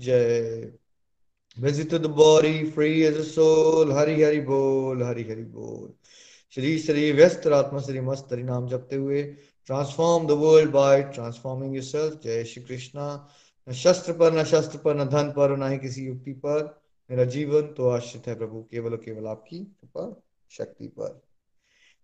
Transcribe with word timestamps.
जय। 0.00 0.72
to 1.60 1.98
the 1.98 2.08
body 2.08 2.64
free 2.72 3.02
as 3.10 3.16
a 3.16 3.24
soul 3.24 3.86
hari 3.86 4.16
hari 4.16 4.46
bol 4.46 5.02
hari 5.02 5.24
hari 5.24 5.46
bol 5.56 5.88
Shri 6.54 6.78
Shri 6.78 7.12
व्यस्त 7.12 7.46
आत्मा, 7.46 7.80
श्री 7.80 8.00
मस्त 8.00 8.28
हरि 8.32 8.42
नाम 8.42 8.68
जपते 8.68 8.96
हुए 8.96 9.22
transform 9.66 10.26
the 10.26 10.30
world 10.30 10.70
by 10.70 11.02
transforming 11.02 11.74
yourself 11.74 12.20
जय 12.24 12.44
श्री 12.44 12.62
कृष्णा। 12.62 13.28
न 13.68 13.72
शस्त्र 13.72 14.12
पर, 14.12 14.32
न 14.32 14.44
शस्त्र 14.44 14.78
पर, 14.78 14.94
न 14.96 15.04
धन 15.04 15.30
पर, 15.30 15.56
न 15.56 15.72
ही 15.72 15.78
किसी 15.78 16.04
युक्ति 16.04 16.32
पर। 16.32 16.80
मेरा 17.10 17.24
जीवन 17.24 17.62
तो 17.62 17.88
आश्रित 17.88 18.26
है 18.26 18.34
प्रभु, 18.34 18.62
केवल 18.62 18.90
और 18.90 18.96
केवल 18.96 19.26
आपकी 19.26 19.58
कृपा, 19.58 20.22
शक्ति 20.50 20.86
पर। 20.86 21.22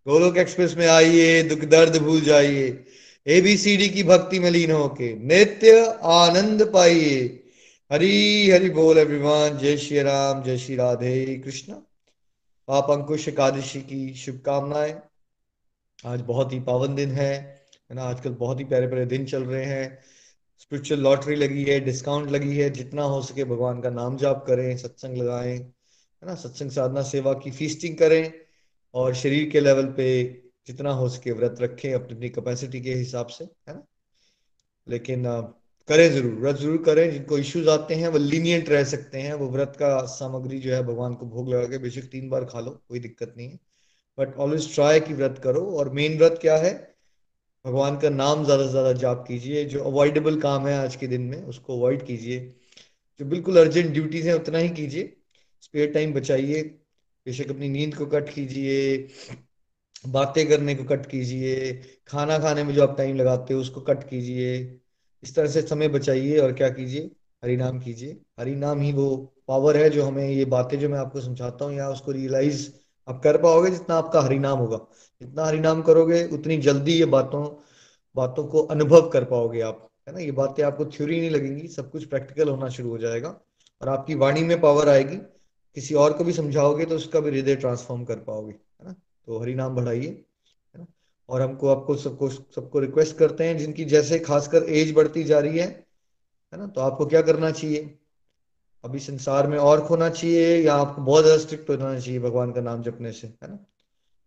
गोलोक 0.09 0.37
एक्सप्रेस 0.37 0.77
में 0.77 0.87
आइए, 0.87 1.43
दुख, 1.43 1.59
दर्द 1.59 1.97
भूल 1.97 2.21
जाइए। 2.21 2.85
एबीसीडी 3.27 3.89
की 3.89 4.03
भक्ति 4.03 4.39
में 4.39 4.51
लीन 4.51 4.71
होके, 4.71 5.15
नित्य 5.15 5.99
आनंद 6.03 6.73
पाइए। 6.73 7.44
हरी, 7.93 8.51
हरि 8.51 8.71
बोल 8.71 8.99
एवरीवन 8.99 9.59
जय 9.59 9.77
श्री 9.77 10.03
राम, 10.03 10.43
जय 10.43 10.59
श्री 10.59 10.77
राधे 10.77 11.39
कृष्ण। 11.45 11.73
पाप 12.69 12.91
अंकुश 12.91 13.29
एकादशी 13.29 13.81
की 13.81 14.15
शुभकामनाएँ। 14.15 15.03
आज 16.07 16.21
बहुत 16.21 16.53
ही 16.53 16.61
पावन 16.61 16.95
दिन 16.95 17.11
है 17.11 17.33
है 17.91 17.95
ना? 17.95 18.03
आजकल 18.03 18.31
बहुत 18.31 18.61
ही 18.61 18.65
प्यारे 18.65 18.87
प्यारे 18.87 19.07
दिन 19.07 19.27
चल 19.27 19.45
रहे 19.45 19.65
हैं। 19.65 19.99
स्पिरिचुअल 20.59 21.01
लॉटरी 21.01 21.37
लगी 21.37 21.65
है 21.65 21.81
डिस्काउंट 21.81 22.31
लगी 22.31 22.57
है। 22.57 22.71
जितना 22.71 23.03
हो 23.03 23.23
सके 23.23 23.45
भगवान 23.45 23.81
का 23.81 23.91
नाम 23.91 24.17
जाप 24.17 24.45
करें, 24.47 24.77
सत्संग 24.77 25.17
लगाएँ, 25.17 25.59
है 25.59 26.27
ना? 26.27 26.35
सत्संग 26.35 26.71
साधना 26.71 27.03
सेवा 27.03 27.35
की 27.35 27.51
फीसटिंग 27.51 27.97
करें 27.97 28.33
और 28.95 29.15
शरीर 29.15 29.51
के 29.51 29.61
लेवल 29.61 29.87
पे 29.87 30.25
जितना 30.67 30.93
हो 30.93 31.09
सके 31.09 31.33
व्रत 31.33 31.57
रखें 31.61 31.95
अपनी 31.95 32.17
अपनी 32.17 32.29
कैपेसिटी 32.29 32.81
के 32.81 32.95
हिसाब 32.95 33.27
से, 33.27 33.45
है 33.45 33.75
ना? 33.75 33.87
लेकिन 34.89 35.53
करें 35.89 36.09
ज़रूर, 36.13 36.33
व्रत 36.35 36.57
ज़रूर 36.57 36.83
करें। 36.83 37.11
जिनको 37.13 37.39
इश्यूज़ 37.39 37.69
आते 37.69 37.95
हैं, 37.95 38.09
वो 38.09 38.19
लीनियंट 38.19 38.69
रह 38.69 38.85
सकते 38.85 39.19
हैं। 39.19 39.35
वो 39.35 39.49
व्रत 39.51 39.77
का 39.79 39.99
सामग्री 40.07 40.59
जो 40.59 40.75
है, 40.75 40.83
भगवान 40.83 41.15
को 41.15 41.27
भोग 41.27 41.49
लगा 41.49 41.67
के 41.69 41.79
बेशक 41.79 42.03
तीन 42.03 42.29
बार 42.31 42.45
खा 42.45 42.61
लो, 42.61 42.71
कोई 42.89 42.99
दिक्कत 42.99 43.35
नहीं 43.37 43.49
है। 43.51 43.59
बट 44.19 44.37
ऑलवेज 44.37 44.75
ट्राई 44.75 45.01
की 45.01 45.15
व्रत 45.15 45.41
करो। 45.45 45.65
और 45.79 45.89
मेन 45.91 46.19
व्रत 46.19 46.39
क्या 46.41 46.57
है? 46.57 46.73
भगवान 47.65 47.97
का 47.99 48.09
नाम 48.11 48.45
ज़्यादा 48.45 48.65
से 48.65 48.71
ज़्यादा 48.71 48.93
जाप 48.93 49.25
कीजिए। 49.29 49.65
जो 49.65 49.83
अवॉइडेबल 49.85 50.41
काम 50.41 50.67
है 50.67 50.77
आज 50.79 50.97
के 50.97 51.07
दिन 51.07 51.23
में, 51.23 51.43
उसको 51.43 51.77
अवॉइड 51.79 52.07
कीजिए। 52.07 52.39
जो 53.21 53.27
बिल्कुल 53.27 53.59
अर्जेंट 53.61 53.93
ड्यूटीज़ 53.93 54.29
है, 54.29 54.35
उतना 54.37 54.59
ही 54.59 54.69
कीजिए। 54.69 55.17
स्पेयर 55.63 55.93
टाइम 55.93 56.13
बचाइए। 56.13 56.63
बेशक 57.27 57.51
अपनी 57.51 57.69
नींद 57.69 57.95
को 57.95 58.07
कट 58.07 58.29
कीजिए। 58.29 59.09
बातें 60.09 60.47
करने 60.49 60.75
को 60.75 60.85
कट 60.85 61.07
कीजिए। 61.07 61.73
खाना 62.09 62.39
खाने 62.39 62.65
में 62.65 62.75
जो 62.75 62.83
आप 62.83 62.97
टाइम 62.99 63.17
लगाते 63.17 63.55
हो, 63.55 63.61
उसको 63.61 63.81
कट 63.81 64.09
कीजिए। 64.09 64.81
इस 65.25 65.35
तरह 65.35 65.47
से 65.47 65.63
समय 65.63 65.89
बचाइए 65.89 66.39
और 66.39 66.53
क्या 66.53 66.69
कीजिए? 66.69 67.11
हरि 67.43 67.57
नाम 67.57 67.79
कीजिए। 67.81 68.17
हरि 68.41 68.55
नाम 68.55 68.81
ही 68.81 68.93
वो 68.93 69.07
पावर 69.49 69.77
है 69.77 69.89
जो 69.91 70.05
हमें 70.05 70.29
ये 70.29 70.45
बातें 70.45 70.79
जो 70.81 70.89
मैं 70.89 70.99
आपको 70.99 71.21
समझाता 71.21 71.65
हूँ 71.65 71.75
या 71.75 71.89
उसको 71.89 72.13
रियलाइज़ 72.13 72.69
आप 73.09 73.21
कर 73.25 73.37
पाओगे 73.37 73.71
जितना 73.71 73.95
आपका 73.95 74.21
हरि 74.21 74.39
नाम 74.39 74.59
होगा। 74.59 74.77
जितना 75.23 75.45
हरि 75.45 75.59
नाम 75.61 75.83
करोगे, 75.83 76.23
उतनी 76.29 76.57
जल्दी 76.59 76.93
ये 76.93 77.05
बातों 77.07 77.45
बातों 78.17 78.45
को 78.45 78.63
अनुभव 78.67 79.09
कर 79.11 79.25
पाओगे 79.25 79.61
आप, 79.61 79.89
है 80.09 80.15
ना? 80.15 80.21
ये 80.21 80.33
बातें 80.33 80.63
आपको 80.65 80.85
थ्योरी 80.87 81.21
नहीं 81.21 81.31
लगेंगी, 81.31 81.69
सब 81.69 81.91
कुछ 81.91 82.05
प्रैक्टिकल 82.05 82.49
होना 82.49 82.69
शुरू 82.69 82.91
हो 82.91 82.99
जाएगा 82.99 83.29
और 83.83 83.89
आपकी 83.89 84.15
वाणी 84.15 84.43
में 84.43 84.61
पावर 84.61 84.89
आएगी। 84.89 85.17
किसी 85.77 85.95
और 85.95 86.13
को 86.13 86.25
भी 86.25 86.33
समझाओगे 86.33 86.85
तो 86.85 86.97
उसका 86.97 87.21
भी 87.21 87.31
हृदय 87.31 87.57
ट्रांसफॉर्म 87.57 88.05
कर 88.05 88.17
पाओगे, 88.19 88.53
है 88.53 88.87
ना? 88.87 88.95
तो 89.27 89.39
हरि 89.39 89.55
नाम 89.55 89.75
बढ़ाइए। 89.75 90.25
और 91.29 91.43
हमको, 91.43 91.69
आपको 91.69 91.97
सबको 91.97 92.29
सबको 92.29 92.79
रिक्वेस्ट 92.79 93.17
करते 93.17 93.45
हैं, 93.45 93.57
जिनकी 93.59 93.85
जैसे 93.87 94.19
खासकर 94.21 94.69
एज 94.71 94.93
बढ़ती 94.95 95.25
जा 95.25 95.39
रही 95.41 95.59
है 95.59 95.67
है 96.53 96.59
ना? 96.59 96.67
तो 96.67 96.81
आपको 96.81 97.07
क्या 97.07 97.23
करना 97.23 97.51
चाहिए? 97.51 97.99
अभी 98.85 98.99
संसार 98.99 99.47
में 99.47 99.59
और 99.59 99.81
खोना 99.87 100.09
चाहिए, 100.11 100.57
या 100.57 100.75
आपको 100.75 101.03
बहुत 101.03 101.25
ज़्यादा 101.25 101.43
स्ट्रिक्ट 101.43 101.71
होना 101.71 101.99
चाहिए 102.01 102.19
भगवान 102.21 102.53
का 102.53 102.61
नाम 102.61 102.83
जपने 102.83 103.13
से, 103.13 103.27
है 103.27 103.49
ना? 103.51 103.59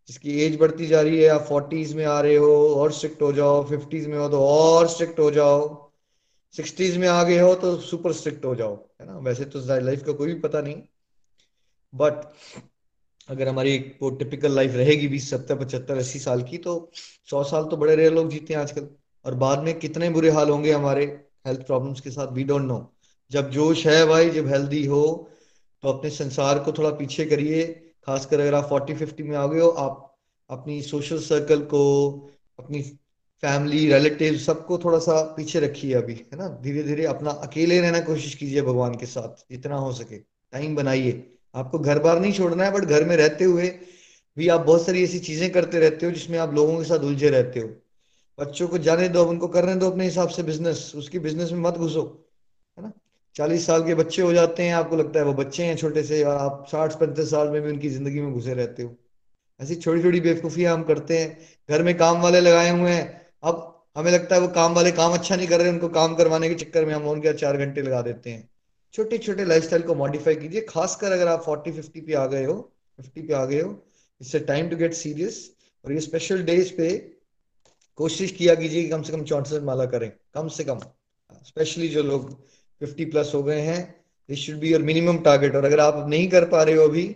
जिसकी 0.10 0.40
एज 0.42 0.58
बढ़ती 0.60 0.88
जा 0.88 1.02
रही 1.02 1.22
है, 1.22 1.28
आप 1.30 1.42
फोर्टीज 1.42 1.94
में 1.94 2.04
आ 2.06 2.20
रहे 2.22 2.36
हो, 2.36 2.54
और 2.76 2.92
स्ट्रिक्ट 2.92 3.22
हो 3.22 3.32
जाओ 3.34 3.64
फिफ्टीज 3.70 4.08
में 4.08 4.18
हो 4.18 4.30
तो 4.30 4.42
और 4.42 4.88
स्ट्रिक्ट 4.88 5.20
हो 5.20 5.30
जाओ 5.32 5.66
सिक्सटीज 6.56 6.98
में 6.98 7.08
आ 7.08 7.24
गए 7.24 7.40
हो 7.40 7.54
तो 7.56 7.76
सुपर 7.78 8.12
स्ट्रिक्ट 8.14 8.46
हो 8.46 8.54
जाओ, 8.56 8.76
है 9.02 9.08
ना? 9.08 9.18
वैसे 9.20 9.46
तो 9.46 9.60
लाइफ 9.80 10.04
का 10.04 10.14
कोई 10.14 10.34
भी 10.34 10.40
पता 10.40 10.62
नहीं 10.62 10.82
बट 11.94 12.22
अगर 13.30 13.48
हमारी 13.48 13.78
वो 14.02 14.10
टिपिकल 14.10 14.52
लाइफ 14.52 14.76
रहेगी 14.76 15.08
बीस, 15.08 15.30
सत्तर, 15.30 15.56
पचहत्तर, 15.56 15.98
अस्सी 15.98 16.20
साल 16.20 16.42
की 16.44 16.58
तो 16.58 16.92
सौ 17.30 17.44
साल 17.44 17.64
तो 17.64 17.78
बड़े 17.78 17.96
रेयर 17.96 18.14
लोग 18.14 18.30
जीते 18.30 18.54
हैं 18.54 18.62
आजकल। 18.62 18.88
और 19.26 19.34
बाद 19.36 19.64
में 19.64 19.74
कितने 19.80 20.10
बुरे 20.10 20.30
हाल 20.30 20.50
होंगे 20.50 20.72
हमारे 20.72 21.06
हेल्थ 21.48 21.66
प्रॉब्लम्स 21.68 22.02
के 22.02 22.12
साथ 22.12 22.32
वी 22.34 22.44
डोंट 22.44 22.62
नो 22.62 22.80
जब 23.32 23.50
जोश 23.52 23.86
है 23.88 24.06
भाई, 24.06 24.30
जब 24.30 24.48
हेल्दी 24.48 24.86
हो 24.86 25.30
तो 25.84 25.90
अपने 25.90 26.10
संसार 26.10 26.60
को 26.60 26.72
थोड़ा 26.72 26.90
पीछे 26.90 27.26
करिए। 27.26 27.64
खासकर 28.06 28.40
अगर 28.40 28.54
आप 28.54 28.70
फोर्टी 28.70 28.94
फिफ्टी 28.94 29.24
में 29.24 29.36
आ 29.38 29.46
गए 29.48 29.60
हो, 29.60 29.70
आप 29.70 30.18
अपनी 30.50 30.82
सोशल 30.82 31.20
सर्कल 31.20 31.62
को, 31.62 31.84
अपनी 32.60 32.82
फैमिली 33.44 33.86
रिलेटिव 33.94 34.38
सबको 34.38 34.78
थोड़ा 34.78 35.00
सा 35.00 35.22
पीछे 35.36 35.60
रखिए 35.60 35.94
अभी, 35.94 36.14
है 36.14 36.38
ना? 36.38 36.48
धीरे 36.64 36.84
धीरे 36.84 37.06
अपना 37.06 37.32
अकेले 37.32 37.80
रहना 37.82 38.00
कोशिश 38.00 38.36
कीजिए 38.36 38.62
भगवान 38.62 38.96
के 38.96 39.06
साथ, 39.06 39.44
जितना 39.52 39.76
हो 39.76 39.92
सके। 39.94 40.18
टाइम 40.18 40.76
बनाइए। 40.76 41.12
आपको 41.58 41.80
घर 41.80 42.00
बार 42.00 42.20
नहीं 42.20 42.34
छोड़ना 42.34 42.64
है 42.64 42.72
बट 42.72 42.86
घर 42.86 43.04
में 43.06 43.16
रहते 43.18 43.44
हुए 43.44 43.68
भी 44.38 44.48
आप 44.48 44.62
बहुत 44.62 44.86
सारी 44.86 45.04
ऐसी 45.04 45.20
चीज़ें 45.20 45.50
करते 45.52 45.80
रहते 45.80 46.06
हो 46.06 46.12
जिसमें 46.12 46.38
आप 46.40 46.54
लोगों 46.54 46.78
के 46.78 46.84
साथ 46.84 47.04
उलझे 47.06 47.30
रहते 47.30 47.60
हो। 47.60 47.68
बच्चों 48.40 48.68
को 48.68 48.78
जाने 48.78 49.08
दो 49.10 49.24
उनको 49.26 49.48
करने 49.48 49.76
दो 49.76 49.90
अपने 49.92 50.06
हिसाब 50.06 50.30
से 50.30 50.44
बिज़नेस 50.44 50.92
उसकी 50.96 51.20
बिज़नेस 51.20 51.52
में 51.52 51.60
मत 51.60 51.78
घुसो, 51.78 52.04
है 52.78 52.84
ना? 52.84 52.92
चालीस 53.36 53.66
साल 53.68 53.84
के 53.84 53.96
बच्चे 53.96 54.22
हो 54.22 54.34
जाते 54.34 54.64
हैं, 54.64 54.74
आपको 54.74 54.96
लगता 54.96 55.20
है 55.20 55.26
वो 55.26 55.34
बच्चे 55.34 55.64
हैं 55.64 55.76
छोटे 55.78 56.04
से 56.04 56.22
आप 56.24 56.66
साठ 56.72 57.00
पैंतीस 57.00 57.30
साल 57.32 57.50
में 57.50 57.62
भी 57.62 57.70
उनकी 57.72 57.90
ज़िंदगी 57.90 58.22
में 58.22 58.34
घुसे 58.34 58.54
रहते 58.54 58.84
हो। 58.84 58.96
ऐसी 59.60 59.76
छोटी 59.76 60.02
छोटी 60.04 60.20
बेवकूफियाँ 60.20 60.74
हम 60.74 60.84
करते 60.84 61.18
हैं, 61.18 61.38
घर 61.70 61.84
में 61.84 61.98
काम 61.98 62.22
वाले 62.22 62.42
लगाए 62.42 62.70
हुए 62.70 62.92
हैं, 62.92 63.06
अब 63.44 63.74
हमें 63.98 64.12
लगता 64.12 64.36
है 64.36 64.42
वो 64.42 64.48
काम 64.48 64.74
वाले 64.74 64.92
काम 64.92 65.14
अच्छा 65.14 65.36
नहीं 65.36 65.48
कर 65.48 65.62
रहे, 65.62 65.70
उनको 65.70 65.90
काम 65.90 66.16
करवाने 66.16 66.50
के 66.50 66.56
चक्कर 66.56 66.86
में 66.86 66.94
हम 66.94 67.08
उनके 67.08 67.34
चार 67.34 67.58
घंटे 67.58 67.82
लगा 67.82 68.02
देते 68.02 68.30
हैं। 68.30 68.50
छोटे 68.98 69.18
छोटे 69.18 69.44
लाइफस्टाइल 69.46 69.82
को 69.84 69.96
मॉडिफाई 69.96 70.36
कीजिए। 70.36 70.62
खासकर 70.62 71.12
अगर 71.12 71.28
आप 71.28 71.44
फोर्टी 71.44 71.72
फिफ्टी 71.72 72.02
पे 72.02 72.14
आ 72.14 72.26
गए 72.28 72.46
हो 72.46 72.54
फिफ्टी 73.00 73.22
पे 73.22 73.34
आ 73.34 73.44
गए 73.46 73.60
हो, 73.62 73.74
इससे 74.22 74.40
टाइम 74.42 74.70
टू 74.70 74.78
गेट 74.78 74.94
सीरियस 74.94 75.36
और 75.86 75.94
ये 75.94 76.00
स्पेशल 76.02 76.42
डेज़ 76.44 76.72
पे 76.74 76.90
कोशिश 78.00 78.32
किया 78.32 78.56
कीजिए 78.56 78.84
कि 78.84 78.90
कम 78.90 79.02
से 79.02 79.14
कम 79.14 79.24
चौंसठ 79.24 79.64
माला 79.64 79.86
करें, 79.86 80.12
कम 80.34 80.48
से 80.48 80.64
कम। 80.64 80.80
स्पेशली 81.46 81.88
जो 81.90 82.04
लोग 82.04 82.34
फिफ्टी 82.82 83.06
प्लस 83.06 83.32
हो 83.36 83.44
गए 83.44 83.60
हैं 83.62 83.80
this 84.30 84.40
should 84.40 84.60
be 84.60 84.72
your 84.72 84.82
minimum 84.82 85.18
target 85.22 85.56
और 85.56 85.66
अगर 85.66 85.80
आप 85.80 86.06
नहीं 86.10 86.28
कर 86.30 86.46
पा 86.50 86.64
रहे 86.64 86.76
हो 86.76 86.84
अभी 86.84 87.08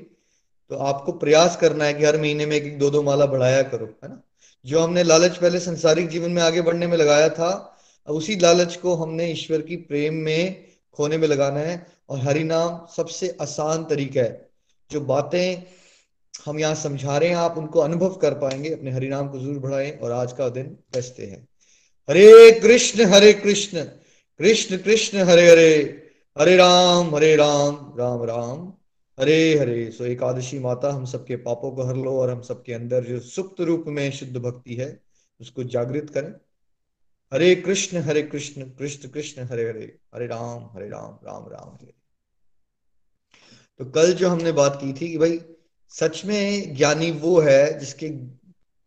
तो 0.71 0.75
आपको 0.85 1.11
प्रयास 1.19 1.57
करना 1.61 1.85
है 1.85 1.93
कि 1.93 2.05
हर 2.05 2.17
महीने 2.21 2.45
में 2.45 2.55
एक 2.55 2.77
दो 2.79 2.89
दो 2.89 3.01
माला 3.03 3.25
बढ़ाया 3.25 3.61
करो, 3.63 3.85
है 4.03 4.09
ना? 4.09 4.21
जो 4.65 4.79
हमने 4.79 5.03
लालच 5.03 5.37
पहले 5.37 5.59
संसारिक 5.59 6.09
जीवन 6.09 6.31
में 6.31 6.41
आगे 6.41 6.61
बढ़ने 6.61 6.87
में 6.87 6.97
लगाया 6.97 7.29
था, 7.29 7.77
उसी 8.07 8.35
लालच 8.35 8.75
को 8.75 8.93
हमने 8.95 9.31
ईश्वर 9.31 9.61
की 9.61 9.75
प्रेम 9.75 10.13
में 10.15 10.70
खोने 10.97 11.17
में 11.17 11.27
लगाना 11.27 11.59
है 11.59 11.85
और 12.09 12.19
हरि 12.19 12.43
नाम 12.43 12.85
सबसे 12.95 13.35
आसान 13.41 13.83
तरीका 13.85 14.21
है। 14.21 14.49
जो 14.91 15.01
बातें 15.01 15.63
हम 16.45 16.59
यहाँ 16.59 16.75
समझा 16.75 17.17
रहे 17.17 17.29
हैं, 17.29 17.35
आप 17.35 17.57
उनको 17.57 17.79
अनुभव 17.79 18.13
कर 18.15 18.33
पाएँगे, 18.33 18.73
अपने 18.73 18.91
हरिनाम 18.91 19.27
को 19.29 19.39
ज़रूर 19.39 19.59
बढ़ाएँ 19.59 19.91
और 19.93 20.11
आज 20.11 20.33
का 20.33 20.49
दिन 20.49 20.67
कैसे 20.93 21.25
हैं। 21.25 21.47
हरे 22.09 22.51
कृष्ण 22.59 23.05
हरे 23.05 23.33
कृष्ण 23.33 23.83
कृष्ण 24.39 24.77
कृष्ण, 24.77 25.17
हरे 25.19 25.49
हरे 25.49 25.73
हरे 26.37 26.55
राम 26.55 27.15
हरे 27.15 27.35
राम 27.35 27.93
राम 27.99 28.23
राम। 28.23 28.71
हरे 29.17 29.57
हरे, 29.59 29.89
सो 29.91 30.05
एकादशी 30.05 30.59
माता 30.59 30.91
हम 30.91 31.05
सबके 31.05 31.35
पापों 31.35 31.71
को 31.71 31.83
हर 31.83 31.95
लो 31.95 32.11
और 32.19 32.29
हम 32.29 32.41
सबके 32.41 32.73
अंदर 32.73 33.03
जो 33.03 33.19
सुप्त 33.19 33.61
रूप 33.61 33.83
में 33.87 34.11
शुद्ध 34.11 34.37
भक्ति 34.37 34.75
है, 34.75 34.87
उसको 35.41 35.63
जागृत 35.63 36.09
करें। 36.09 36.33
हरे 37.31 37.53
कृष्ण 37.55 37.97
हरे 37.97 38.21
कृष्ण 38.21 38.63
कृष्ण 38.69 39.09
कृष्ण, 39.09 39.43
हरे 39.43 39.67
हरे 39.69 39.97
हरे 40.15 40.25
राम 40.27 40.63
हरे 40.75 40.87
राम 40.89 41.13
राम 41.25 41.47
राम, 41.49 41.69
हरे 41.69 41.93
तो 43.79 43.85
कल 43.85 44.13
जो 44.13 44.29
हमने 44.29 44.51
बात 44.51 44.77
की 44.81 44.91
थी 44.93 45.11
कि 45.11 45.17
भाई 45.17 45.39
सच 45.91 46.25
में 46.25 46.75
ज्ञानी 46.75 47.11
वो 47.11 47.39
है 47.39 47.79
जिसके 47.79 48.11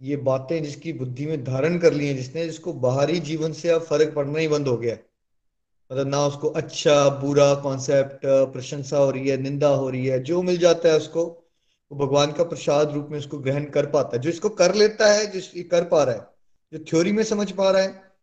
ये 0.01 0.17
बातें, 0.17 0.63
जिसकी 0.63 0.93
बुद्धि 0.93 1.27
में 1.27 1.45
धारण 1.45 1.79
कर 1.79 1.93
ली 1.93 2.09
है 2.09 2.15
जिसने, 2.15 2.45
जिसको 2.45 2.73
बाहरी 2.73 3.19
जीवन 3.21 3.53
से 3.53 3.69
अब 3.69 3.83
फ़र्क 3.83 4.15
पड़ना 4.15 4.39
ही 4.39 4.49
बंद 4.49 4.69
हो 4.69 4.77
गया 4.77 4.97
मतलब 5.91 6.09
ना 6.09 6.27
उसको 6.27 6.49
अच्छा 6.49 7.09
बुरा 7.09 7.55
कॉन्सेप्ट 7.55 8.21
प्रशंसा 8.25 8.99
हो 8.99 9.11
रही 9.11 9.29
है, 9.29 9.37
निंदा 9.37 9.69
हो 9.69 9.91
रही 9.91 10.07
है, 10.07 10.19
जो 10.23 10.43
मिल 10.43 10.59
जाता 10.59 10.89
है 10.89 10.97
उसको, 10.97 11.25
वो 11.91 12.07
भगवान 12.07 12.33
का 12.33 12.45
प्रसाद 12.45 12.93
रूप 12.93 13.09
में 13.11 13.19
उसको 13.19 13.39
ग्रहण 13.39 13.65
कर 13.65 13.87
पाता 13.87 14.17
है। 14.17 14.23
जो 14.23 14.31
इसको 14.31 14.49
कर 14.49 14.75
लेता 14.75 15.13
है, 15.13 15.27
जो 15.27 15.69
कर 15.71 15.85
पा 15.85 16.03
रहा 16.05 16.15
है, 16.15 16.27
जो 16.73 16.85
थ्योरी 16.91 17.13
में 17.13 17.23
समझ 17.25 17.51
पा 17.53 17.71
रहा 17.71 17.83
है 17.83 18.14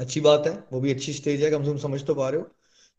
अच्छी 0.00 0.20
बात 0.20 0.46
है, 0.46 0.64
वो 0.72 0.80
भी 0.80 0.92
अच्छी 0.94 1.12
स्टेज 1.12 1.42
है 1.42 1.50
कम 1.50 1.64
से 1.64 1.70
कम 1.70 1.78
समझ 1.78 2.04
तो 2.04 2.14
पा 2.14 2.28
रहे 2.28 2.40
हो। 2.40 2.48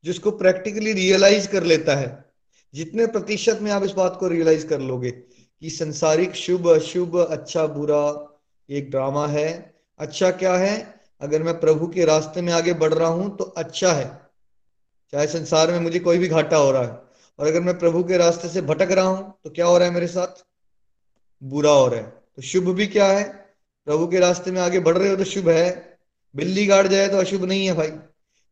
जिसको 0.03 0.31
प्रैक्टिकली 0.31 0.93
रियलाइज़ 0.93 1.47
कर 1.47 1.63
लेता 1.63 1.95
है, 1.95 2.25
जितने 2.73 3.07
प्रतिशत 3.07 3.59
में 3.61 3.71
आप 3.71 3.83
इस 3.83 3.91
बात 3.91 4.17
को 4.19 4.27
रियलाइज़ 4.27 4.67
कर 4.67 4.81
लोगे 4.81 5.11
कि 5.11 5.69
संसारिक 5.69 6.35
शुभ, 6.35 6.67
अशुभ 6.67 7.17
अच्छा 7.17 7.67
बुरा, 7.67 8.37
एक 8.69 8.89
ड्रामा 8.91 9.27
है। 9.27 9.75
अच्छा 9.99 10.31
क्या 10.31 10.55
है? 10.55 11.01
अगर 11.21 11.43
मैं 11.43 11.59
प्रभु 11.59 11.87
के 11.87 12.05
रास्ते 12.05 12.41
में 12.41 12.53
आगे 12.53 12.73
बढ़ 12.73 12.93
रहा 12.93 13.07
हूँ 13.07 13.37
तो 13.37 13.43
अच्छा 13.43 13.93
है। 13.93 14.21
चाहे 15.11 15.27
संसार 15.27 15.71
में 15.71 15.79
मुझे 15.79 15.99
कोई 15.99 16.17
भी 16.17 16.27
घाटा 16.27 16.57
हो 16.57 16.71
रहा 16.71 16.83
है। 16.83 17.01
और 17.39 17.47
अगर 17.47 17.61
मैं 17.61 17.79
प्रभु 17.79 18.03
के 18.03 18.17
रास्ते 18.17 18.49
से 18.49 18.61
भटक 18.61 18.91
रहा 18.91 19.05
हूँ 19.05 19.33
तो 19.43 19.49
क्या 19.49 19.65
हो 19.65 19.77
रहा 19.77 19.87
है 19.87 19.93
मेरे 19.93 20.07
साथ? 20.07 20.43
बुरा 21.43 21.71
हो 21.71 21.87
रहा 21.87 21.99
है। 21.99 22.05
तो 22.35 22.41
शुभ 22.41 22.69
भी 22.69 22.87
क्या 22.87 23.07
है? 23.07 23.55
प्रभु 23.85 24.07
के 24.07 24.19
रास्ते 24.19 24.51
में 24.51 24.61
आगे 24.61 24.79
बढ़ 24.79 24.97
रहे 24.97 25.09
हो 25.09 25.15
तो 25.15 25.23
शुभ 25.23 25.49
है। 25.49 25.90
बिल्ली 26.35 26.65
गाड़ 26.65 26.87
जाए 26.87 27.07
तो 27.07 27.17
अशुभ 27.17 27.45
नहीं 27.45 27.65
है 27.65 27.73
भाई। 27.73 27.87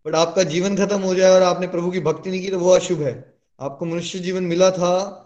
बट 0.05 0.15
आपका 0.15 0.43
जीवन 0.43 0.77
खत्म 0.77 0.99
हो 1.01 1.15
जाए 1.15 1.31
और 1.31 1.43
आपने 1.43 1.67
प्रभु 1.67 1.91
की 1.91 1.99
भक्ति 1.99 2.29
नहीं 2.29 2.41
की 2.41 2.49
तो 2.49 2.59
वो 2.59 2.71
अशुभ 2.71 3.01
है। 3.01 3.33
आपको 3.59 3.85
मनुष्य 3.85 4.19
जीवन 4.19 4.43
मिला 4.43 4.71
था, 4.71 5.25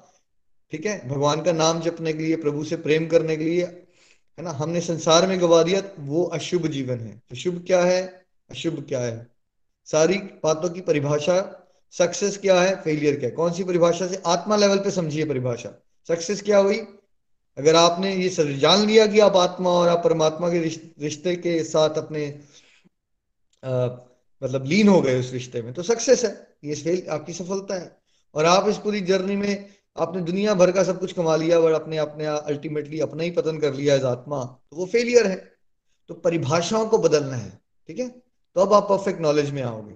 ठीक 0.72 0.86
है? 0.86 1.10
भगवान 1.10 1.42
का 1.42 1.52
नाम 1.52 1.82
जपने 1.82 2.14
के 2.14 2.24
लिए, 2.24 2.36
प्रभु 2.36 2.64
से 2.64 2.76
प्रेम 2.76 3.08
करने 3.08 3.38
के 3.38 3.44
लिए, 3.44 3.64
है 3.66 4.42
ना? 4.42 4.52
हमने 4.52 4.82
संसार 4.82 5.28
में 5.28 5.42
गवा 5.42 5.64
दिया, 5.64 5.82
वो 6.00 6.24
अशुभ 6.24 6.68
जीवन 6.68 7.00
है। 7.00 7.22
तो 7.30 7.36
शुभ 7.36 7.64
क्या 7.68 7.84
है? 7.84 8.26
अशुभ 8.52 8.86
क्या 8.88 9.00
है? 9.00 9.28
सारी 9.86 10.18
बातों 10.18 10.70
की 10.70 10.82
परिभाषा 10.82 11.60
सक्सेस 11.92 12.38
क्या 12.38 12.62
है? 12.62 12.82
फेलियर 12.82 13.20
क्या 13.20 13.30
है? 13.30 13.36
कौन 13.36 13.54
सी 13.54 13.64
परिभाषा 13.64 14.08
से? 14.08 14.22
आत्मा 14.26 14.56
लेवल 14.56 14.78
पे 14.78 14.92
समझिए 14.92 15.26
परिभाषा। 15.26 15.70
सक्सेस 16.08 16.42
क्या 16.42 16.58
हुई? 16.58 16.78
अगर 17.58 17.76
आपने 17.76 18.16
ये 18.16 18.30
जान 18.58 18.86
लिया 18.88 19.06
कि 19.08 19.20
आप 19.20 19.36
आत्मा 19.38 19.70
और 19.70 19.88
आप 19.88 20.04
परमात्मा 20.04 20.50
के 20.50 20.60
रिश्ते 20.60 21.36
के 21.36 21.64
साथ 21.64 21.98
अपने 21.98 22.26
आ, 23.64 23.86
मतलब 24.42 24.66
लीन 24.66 24.88
हो 24.88 25.02
गए 25.02 25.20
उस 25.20 25.32
रिश्ते 25.34 25.62
में 25.62 25.74
तो 25.74 25.84
सक्सेस 25.84 26.24
है। 26.26 26.32
ये 26.64 26.76
फेल 26.76 27.08
आपकी 27.10 27.34
सफलता 27.34 27.76
है। 27.76 27.96
और 28.36 28.46
आप 28.46 28.68
इस 28.70 28.78
पूरी 28.78 29.02
जर्नी 29.02 29.36
में 29.36 29.70
आपने 29.98 30.22
दुनिया 30.22 30.54
भर 30.54 30.72
का 30.72 30.84
सब 30.84 31.00
कुछ 31.00 31.12
कमा 31.14 31.36
लिया 31.36 31.60
और 31.60 31.72
अपने 31.72 31.98
अपने 31.98 32.26
अल्टीमेटली 32.26 33.00
अपना 33.00 33.24
ही 33.24 33.32
पतन 33.32 33.60
कर 33.60 33.74
लिया 33.74 33.96
इस 33.96 34.04
आत्मा 34.04 34.44
तो 34.44 34.78
वो 34.78 34.86
फेलियर 34.86 35.28
है। 35.28 35.36
तो 36.10 36.14
परिभाषाओं 36.16 36.86
को 36.88 36.98
बदलना 36.98 37.36
है 37.36 37.50
ठीक 37.90 38.00
है? 38.00 38.08
तो 38.10 38.62
अब 38.62 38.74
आप 38.74 38.84
परफेक्ट 38.84 39.22
नॉलेज 39.22 39.52
में 39.52 39.62
आओगे। 39.62 39.96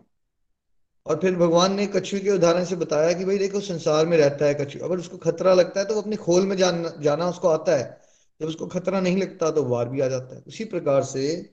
और 1.07 1.19
फिर 1.19 1.35
भगवान 1.35 1.73
ने 1.73 1.87
कछु 1.87 2.19
के 2.19 2.31
उदाहरण 2.31 2.65
से 2.65 2.75
बताया 2.75 3.13
कि 3.13 3.25
भाई 3.25 3.37
देखो, 3.37 3.59
संसार 3.59 4.05
में 4.05 4.17
रहता 4.17 4.45
है 4.45 4.53
कछु 4.53 4.79
अगर 4.79 4.97
उसको 4.97 5.17
खतरा 5.17 5.53
लगता 5.53 5.79
है 5.79 5.85
तो 5.85 6.01
अपने 6.01 6.15
खोल 6.15 6.45
में 6.45 6.57
जान, 6.57 6.93
जाना 7.01 7.29
उसको 7.29 7.47
आता 7.47 7.75
है। 7.75 8.01
जब 8.41 8.47
उसको 8.47 8.67
खतरा 8.67 8.99
नहीं 8.99 9.17
लगता 9.17 9.51
तो 9.51 9.63
वार 9.63 9.89
भी 9.89 10.01
आ 10.01 10.07
जाता 10.07 10.35
है। 10.35 10.43
उसी 10.47 10.65
प्रकार 10.65 11.03
से 11.03 11.49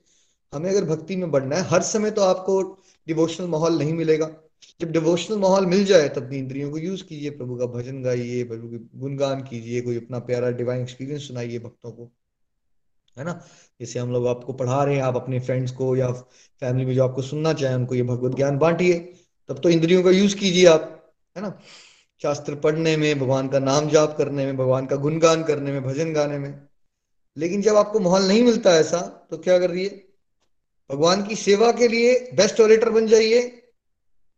हमें 0.55 0.71
अगर 0.71 0.85
भक्ति 0.85 1.17
में 1.17 1.31
बढ़ना 1.31 1.57
है, 1.57 1.63
हर 1.63 1.83
समय 1.83 2.11
तो 2.11 2.23
आपको 2.23 2.63
डिवोशनल 3.09 3.47
माहौल 3.47 3.79
नहीं 3.79 3.93
मिलेगा। 3.93 4.31
जब 4.81 4.93
डिवोशनल 4.93 5.39
माहौल 5.39 5.67
मिल 5.67 5.85
जाए, 5.85 6.09
तब 6.09 6.25
अपनी 6.25 6.39
इंद्रियों 6.39 6.71
को 6.71 6.79
यूज़ 6.79 7.05
कीजिए, 7.05 7.31
प्रभु 7.31 7.57
का 7.57 7.67
भजन 7.67 8.03
गाइए, 8.03 8.45
प्रभु 8.45 8.69
के 8.69 8.99
गुणगान 8.99 9.41
कीजिए, 9.41 9.81
कोई 9.81 9.97
अपना 9.97 10.19
प्यारा 10.19 10.51
डिवाइन 10.51 10.83
एक्सपीरियंस 10.83 11.29
सुनाइए 11.29 11.59
भक्तों 11.59 11.91
को। 11.91 12.13
है 13.19 13.25
ना? 13.25 13.45
जैसे 13.81 13.99
हम 13.99 14.13
लोग 14.13 14.27
आपको 14.27 14.53
पढ़ा 14.53 14.85
रहे 14.85 14.95
हैं, 14.95 15.03
आप 15.03 15.17
अपने 15.17 15.41
फ्रेंड्स 15.41 15.73
को 15.73 15.97
या 15.97 16.13
फैमिली 16.61 16.87
में 16.87 16.95
जो 16.95 17.05
आपको 17.05 17.23
सुनना 17.23 17.53
चाहें, 17.53 17.75
उनको 17.75 17.95
ये 17.95 18.03
भगवत 18.03 18.37
ज्ञान 18.37 18.59
बांटिए। 18.59 19.13
तब 19.49 19.59
तो 19.59 19.69
इंद्रियों 19.69 20.03
का 20.03 20.11
यूज़ 20.11 20.37
कीजिए 20.37 20.67
आप, 20.67 21.15
है 21.37 21.43
ना? 21.43 21.59
शास्त्र 22.23 22.55
पढ़ने 22.55 22.97
में, 22.97 23.19
भगवान 23.19 23.49
का 23.49 23.59
नाम 23.59 23.89
जाप 23.89 24.17
करने 24.19 24.47
में, 24.47 24.57
भगवान 24.57 24.87
का 24.87 24.97
गुणगान 24.97 25.43
करने 25.45 25.73
में, 25.73 25.83
भजन 25.85 26.13
गाने 26.13 26.39
में। 26.39 26.69
लेकिन 27.37 27.63
जब 27.63 27.77
आपको 27.77 28.01
माहौल 28.01 28.23
नहीं 28.23 28.43
मिलता 28.43 28.75
ऐसा 28.77 29.29
तो 29.31 29.39
क्या 29.39 29.59
कर 29.59 29.71
रही 29.71 29.89
भगवान 30.91 31.23
की 31.23 31.37
सेवा 31.37 31.73
के 31.73 31.89
लिए 31.89 32.31
बेस्ट 32.35 32.61
ऑरेटर 32.61 32.91
बन 32.91 33.07
जाइए 33.07 33.63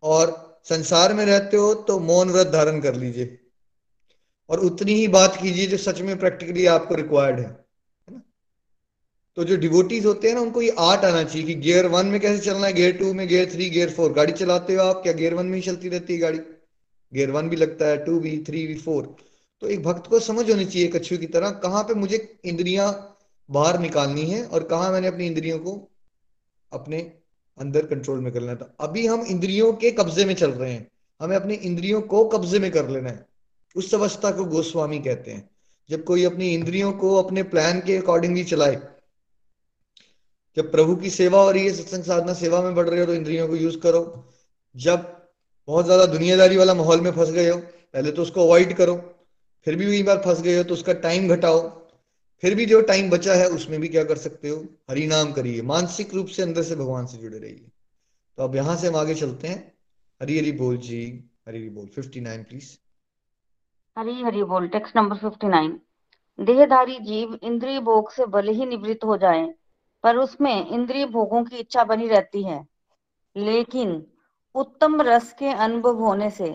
और 0.02 0.60
संसार 0.64 1.14
में 1.14 1.26
रहते 1.26 1.56
हो 1.56 1.74
तो 1.74 1.98
मौन 1.98 2.30
व्रत 2.30 2.46
धारण 2.46 2.80
कर 2.80 2.94
लीजिए। 2.94 3.38
और 4.48 4.60
उतनी 4.60 4.94
ही 4.94 5.08
बात 5.08 5.36
कीजिए 5.42 5.66
जो 5.66 5.76
सच 5.76 6.00
में 6.00 6.18
प्रैक्टिकली 6.18 6.66
आपको 6.66 6.94
रिक्वायर्ड 6.94 7.40
है। 7.40 7.65
तो 9.36 9.44
जो 9.44 9.56
डिवोटीज 9.56 10.04
होते 10.06 10.28
हैं 10.28 10.34
ना, 10.34 10.40
उनको 10.40 10.62
ये 10.62 10.74
आर्ट 10.78 11.04
आना 11.04 11.22
चाहिए 11.22 11.46
कि 11.46 11.54
गियर 11.54 11.86
वन 11.86 12.06
में 12.06 12.20
कैसे 12.20 12.38
चलना 12.38 12.66
है 12.66 12.72
गियर 12.72 12.92
टू 12.92 13.12
में 13.14 13.26
गियर 13.28 13.50
थ्री 13.52 13.68
गियर 13.70 13.90
फोर 13.90 14.12
गाड़ी 14.12 14.32
चलाते 14.32 14.74
हो 14.74 14.82
आप, 14.82 15.02
क्या 15.02 15.12
गियर 15.12 15.34
वन 15.34 15.46
में 15.46 15.54
ही 15.54 15.62
चलती 15.62 15.88
रहती 15.88 16.12
है 16.12 16.18
गाड़ी? 16.18 16.38
गियर 17.12 17.30
वन 17.30 17.48
भी 17.48 17.56
लगता 17.56 17.86
है 17.86 18.04
टू 18.04 18.18
भी 18.20 18.36
थ्री 18.46 18.66
भी 18.66 18.74
फोर 18.74 19.14
तो 19.62 19.68
एक 19.68 19.82
भक्त 19.82 20.06
को 20.06 20.20
समझ 20.20 20.50
होनी 20.50 20.64
चाहिए 20.64 20.88
कछु 20.88 21.18
की 21.18 21.26
तरह, 21.26 21.50
कहाँ 21.50 21.82
पे 21.82 21.94
मुझे 21.94 22.38
इंद्रियाँ 22.44 22.88
बाहर 23.48 23.78
निकालनी 23.80 24.22
है 24.22 24.42
और 24.44 24.62
कहा 24.62 24.90
मैंने 24.92 25.08
अपनी 25.08 25.26
इंद्रियों 25.26 25.58
को 25.58 25.78
अपने 26.72 26.98
अंदर 27.58 27.86
कंट्रोल 27.86 28.18
में 28.20 28.32
कर 28.32 28.40
लेना 28.40 28.54
था 28.54 28.74
अभी 28.80 29.06
हम 29.06 29.24
इंद्रियों 29.26 29.72
के 29.72 29.90
कब्जे 29.90 30.24
में 30.24 30.34
चल 30.34 30.50
रहे 30.50 30.72
हैं। 30.72 30.86
हमें 31.20 31.36
अपनी 31.36 31.54
इंद्रियों 31.54 32.00
को 32.02 32.24
कब्जे 32.28 32.58
में 32.58 32.70
कर 32.70 32.88
लेना 32.88 33.10
है। 33.10 33.24
उस 33.76 33.94
अवस्था 33.94 34.30
को 34.30 34.44
गोस्वामी 34.44 34.98
कहते 34.98 35.30
हैं। 35.30 35.48
जब 35.90 36.04
कोई 36.04 36.24
अपनी 36.24 36.52
इंद्रियों 36.54 36.92
को 36.92 37.14
अपने 37.16 37.42
प्लान 37.42 37.80
के 37.80 37.96
अकॉर्डिंगली 37.96 38.44
चलाए 38.44 38.76
जब 40.56 40.70
प्रभु 40.72 40.96
की 40.96 41.10
सेवा 41.10 41.42
हो 41.42 41.50
रही 41.50 41.64
है, 41.64 41.72
सत्संग 41.72 42.02
साधना 42.04 42.32
सेवा 42.34 42.60
में 42.62 42.74
बढ़ 42.74 42.88
रहे 42.88 43.00
हो 43.00 43.06
तो 43.06 43.14
इंद्रियों 43.14 43.48
को 43.48 43.56
यूज़ 43.56 43.78
करो। 43.78 44.02
जब 44.74 45.12
बहुत 45.68 45.84
ज़्यादा 45.84 46.06
दुनियादारी 46.06 46.56
वाला 46.56 46.74
माहौल 46.74 47.00
में 47.00 47.10
फंस 47.12 47.30
गए 47.30 47.48
हो, 47.48 47.58
पहले 47.58 48.10
तो 48.12 48.22
उसको 48.22 48.44
अवॉइड 48.44 48.76
करो। 48.76 48.94
फिर 49.66 49.76
भी 49.76 49.86
कई 49.86 50.02
बार 50.02 50.22
फंस 50.24 50.40
गए 50.42 50.56
हो 50.56 50.62
तो 50.64 50.74
उसका 50.74 50.92
टाइम 51.02 51.28
घटाओ। 51.28 51.60
फिर 52.42 52.54
भी 52.54 52.66
जो 52.66 52.80
टाइम 52.82 53.10
बचा 53.10 53.34
है, 53.34 53.48
उसमें 53.48 53.80
भी 53.80 53.88
क्या 53.88 54.04
कर 54.04 54.16
सकते 54.16 54.48
हो? 54.48 54.56
हरिनाम 54.90 55.32
करिए। 55.32 55.62
मानसिक 55.64 56.14
रूप 56.14 56.26
से 56.26 56.42
अंदर 56.42 56.62
से 56.62 56.76
भगवान 56.76 57.06
से 57.06 57.18
जुड़े 57.18 57.38
रहिए। 57.38 57.70
तो 58.38 58.42
अब 58.42 58.56
यहाँ 58.56 58.76
से 58.76 58.86
हम 58.88 58.96
आगे 58.96 59.14
चलते 59.14 59.48
हैं। 59.48 59.60
हरी 60.20 60.38
हरी 60.38 60.52
बोल 60.52 60.76
जी, 60.78 61.02
हरी 61.48 61.58
हरी 61.58 61.68
बोल। 61.70 61.86
Fifty 61.86 62.20
nine 62.20 62.42
please 62.42 62.76
Hari 63.96 64.22
Hari 64.22 64.42
बोल 64.44 64.68
टेक्स्ट 64.68 64.96
नंबर 64.96 65.16
फिफ्टी 65.16 65.48
नाइन 65.48 65.78
देहधारी 66.38 66.98
जीव, 67.00 67.38
इंद्रिय 67.42 67.80
भोग 67.80 68.10
से 68.12 68.26
भले 68.26 68.52
ही 68.52 68.66
निवृत्त 68.66 69.04
हो 69.04 69.16
जाए। 69.16 69.46
पर 70.06 70.16
उसमें 70.16 70.66
इंद्रिय 70.66 71.04
भोगों 71.06 71.42
की 71.44 71.56
इच्छा 71.56 71.84
बनी 71.84 72.08
रहती 72.08 72.42
है 72.42 72.58
लेकिन 73.36 73.94
उत्तम 74.54 75.00
रस 75.02 75.32
के 75.38 75.52
अनुभव 75.52 75.98
होने 75.98 76.28
से 76.30 76.50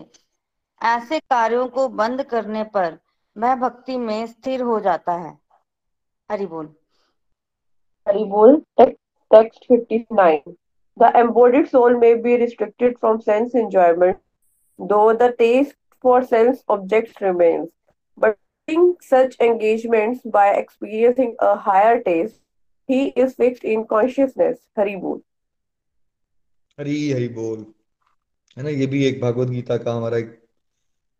ऐसे 0.80 1.18
कार्यों 1.30 1.66
को 1.68 1.88
बंद 1.98 2.22
करने 2.22 2.62
पर 2.76 2.96
वह 3.36 3.54
भक्ति 3.54 3.96
में 3.96 4.26
स्थिर 4.26 4.62
हो 4.62 4.78
जाता 4.80 5.12
है 5.16 5.36
हरि 6.30 6.46
बोल 6.46 6.72
हरि 8.06 8.24
बोल 8.24 8.60
text 8.80 9.68
59 9.72 10.54
the 10.96 11.10
embodied 11.18 11.68
soul 11.68 11.98
may 11.98 12.14
be 12.24 12.36
restricted 12.36 12.98
from 13.00 13.20
sense 13.20 13.58
enjoyment 13.60 14.18
though 14.78 15.12
the 15.14 15.28
taste 15.38 15.76
for 16.04 16.22
sense 16.32 16.64
objects 16.68 17.20
remains 17.20 17.68
but 18.18 18.38
in 18.68 18.88
such 19.10 19.36
engagements 19.40 20.24
by 20.38 20.46
experiencing 20.54 21.36
a 21.40 21.54
higher 21.68 22.00
taste 22.02 22.40
he 22.88 23.12
is 23.16 23.34
fixed 23.34 23.64
in 23.64 23.84
consciousness. 23.86 24.58
Hari 24.76 24.96
bol. 24.96 25.20
हरी 26.78 27.10
हरी 27.12 27.28
बोल 27.28 27.64
है 28.56 28.62
ना, 28.64 28.70
ये 28.70 28.86
भी 28.86 29.04
एक 29.06 29.20
भागवत 29.20 29.48
गीता 29.48 29.76
का 29.76 29.92
हमारा 29.94 30.18
एक 30.18 30.38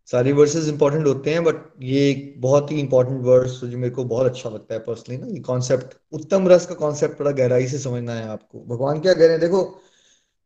सारे 0.09 0.33
वर्सेस 0.33 0.69
इंपॉर्टेंट 0.69 1.07
होते 1.07 1.31
हैं 1.31 1.43
बट 1.45 1.57
ये 1.83 2.09
एक 2.11 2.41
बहुत 2.41 2.71
ही 2.73 2.79
इंपॉर्टेंट 2.81 3.21
वर्स 3.25 3.59
जो 3.65 3.79
मेरे 3.79 3.95
को 3.95 4.05
बहुत 4.05 4.27
अच्छा 4.27 4.51
लगता 4.51 4.75
है 4.75 4.81
पर्सनली 4.81 5.19
ना, 5.19 5.27
ये 5.27 5.41
कॉन्सेप्ट 5.41 5.97
उत्तम 6.13 6.49
रस 6.49 6.67
का 6.67 6.75
कॉन्सेप्ट 6.75 7.19
बड़ा 7.19 7.31
गहराई 7.31 7.67
से 7.67 7.79
समझना 7.79 8.15
है 8.15 8.27
आपको। 8.29 8.65
भगवान 8.67 9.01
क्या 9.01 9.15
कह 9.15 9.21
रहे 9.21 9.31
हैं? 9.31 9.41
देखो, 9.41 9.63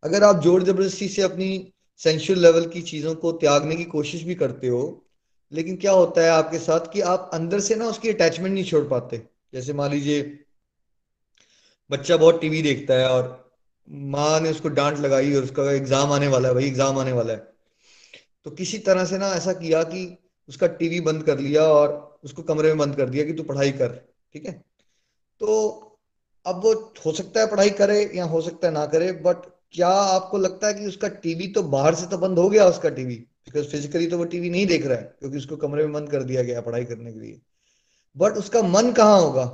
अगर 0.03 0.25
आप 0.25 0.43
ज़ोर 0.43 0.63
ज़बरदस्ती 0.63 1.09
से 1.09 1.23
अपनी 1.23 1.73
सेंशुअल 2.01 2.39
लेवल 2.39 2.67
की 2.67 2.83
चीज़ों 2.83 3.15
को 3.15 3.33
त्यागने 3.33 3.77
की 3.77 3.85
कोशिश 3.85 4.23
भी 4.23 4.35
करते 4.35 4.69
हो, 4.69 4.83
लेकिन 5.53 5.77
क्या 5.77 5.93
होता 5.93 6.23
है 6.23 6.31
आपके 6.31 6.59
साथ 6.59 6.93
कि 6.93 7.01
आप 7.01 7.31
अंदर 7.35 7.61
से 7.61 7.75
ना 7.75 7.87
उसकी 7.87 8.09
अटैचमेंट 8.09 8.53
नहीं 8.55 8.65
छोड़ 8.65 8.85
पाते। 8.85 9.23
जैसे 9.55 9.73
मान 9.73 9.91
लीजिए 9.91 10.23
बच्चा 11.91 12.17
बहुत 12.17 12.41
टीवी 12.41 12.63
देखता 12.63 12.95
है 12.95 13.09
और 13.09 13.27
माँ 13.89 14.41
ने 14.41 14.51
उसको 14.51 14.69
डांट 14.69 14.99
लगाई 14.99 15.35
और 15.35 15.43
उसका 15.43 15.71
एग्ज़ाम 15.73 16.13
आने 16.13 16.29
वाला 16.29 16.49
है 16.49 16.55
भाई 16.55 16.65
एग्ज़ाम 16.65 16.99
आने 16.99 17.13
वाला 17.13 17.33
है। 17.33 17.39
तो 18.47 18.51
किसी 18.51 18.79
तरह 18.79 19.05
से 19.05 19.19
ना 19.19 19.29
ऐसा 19.35 19.53
किया 19.53 19.83
कि 19.85 20.07
उसका 20.49 20.67
टीवी 20.77 21.01
बंद 21.01 21.23
कर 21.23 21.39
लिया 21.39 21.63
और 21.65 22.19
उसको 22.25 22.43
कमरे 22.43 22.69
में 22.69 22.79
बंद 22.79 22.97
कर 22.97 23.09
दिया 23.09 23.25
कि 23.25 23.33
तू 23.33 23.43
पढ़ाई 23.43 23.71
कर, 23.73 23.89
ठीक 24.35 24.47
है? 24.47 24.53
तो 25.41 25.83
अब 26.47 26.61
वो 26.65 26.73
हो 27.07 27.13
सकता 27.13 27.41
है 27.41 27.47
पढ़ाई 27.47 27.71
करे 27.73 28.01
या 28.15 28.25
हो 28.25 28.41
सकता 28.41 28.67
है 28.67 28.73
ना 28.75 28.85
करे 28.87 29.13
बट 29.13 29.47
क्या 29.73 29.89
आपको 29.89 30.39
लगता 30.39 30.67
है 30.67 30.75
कि 30.75 30.87
उसका 30.87 31.09
टीवी 31.23 31.47
तो 31.49 31.63
बाहर 31.65 31.95
से 31.95 32.07
तो 32.07 32.19
बंद 32.19 32.39
हो 32.39 32.49
गया 32.49 32.67
उसका 32.67 32.89
टीवी? 32.91 33.15
बिकॉज़ 33.15 33.67
फिजिकली 33.69 34.07
तो 34.07 34.19
वो 34.19 34.25
टीवी 34.25 34.51
नहीं 34.51 34.67
देख 34.67 34.87
रहा 34.87 34.99
है, 34.99 35.15
क्योंकि 35.19 35.37
उसको 35.37 35.57
कमरे 35.57 35.85
में 35.85 35.93
बंद 35.93 36.11
कर 36.11 36.23
दिया 36.23 36.43
गया 36.43 36.61
पढ़ाई 36.61 36.85
करने 36.85 37.13
के 37.13 37.21
लिए। 37.21 37.41
बट 38.17 38.33
उसका 38.33 38.63
मन 38.65 38.93
कहाँ 38.93 39.21
होगा? 39.21 39.45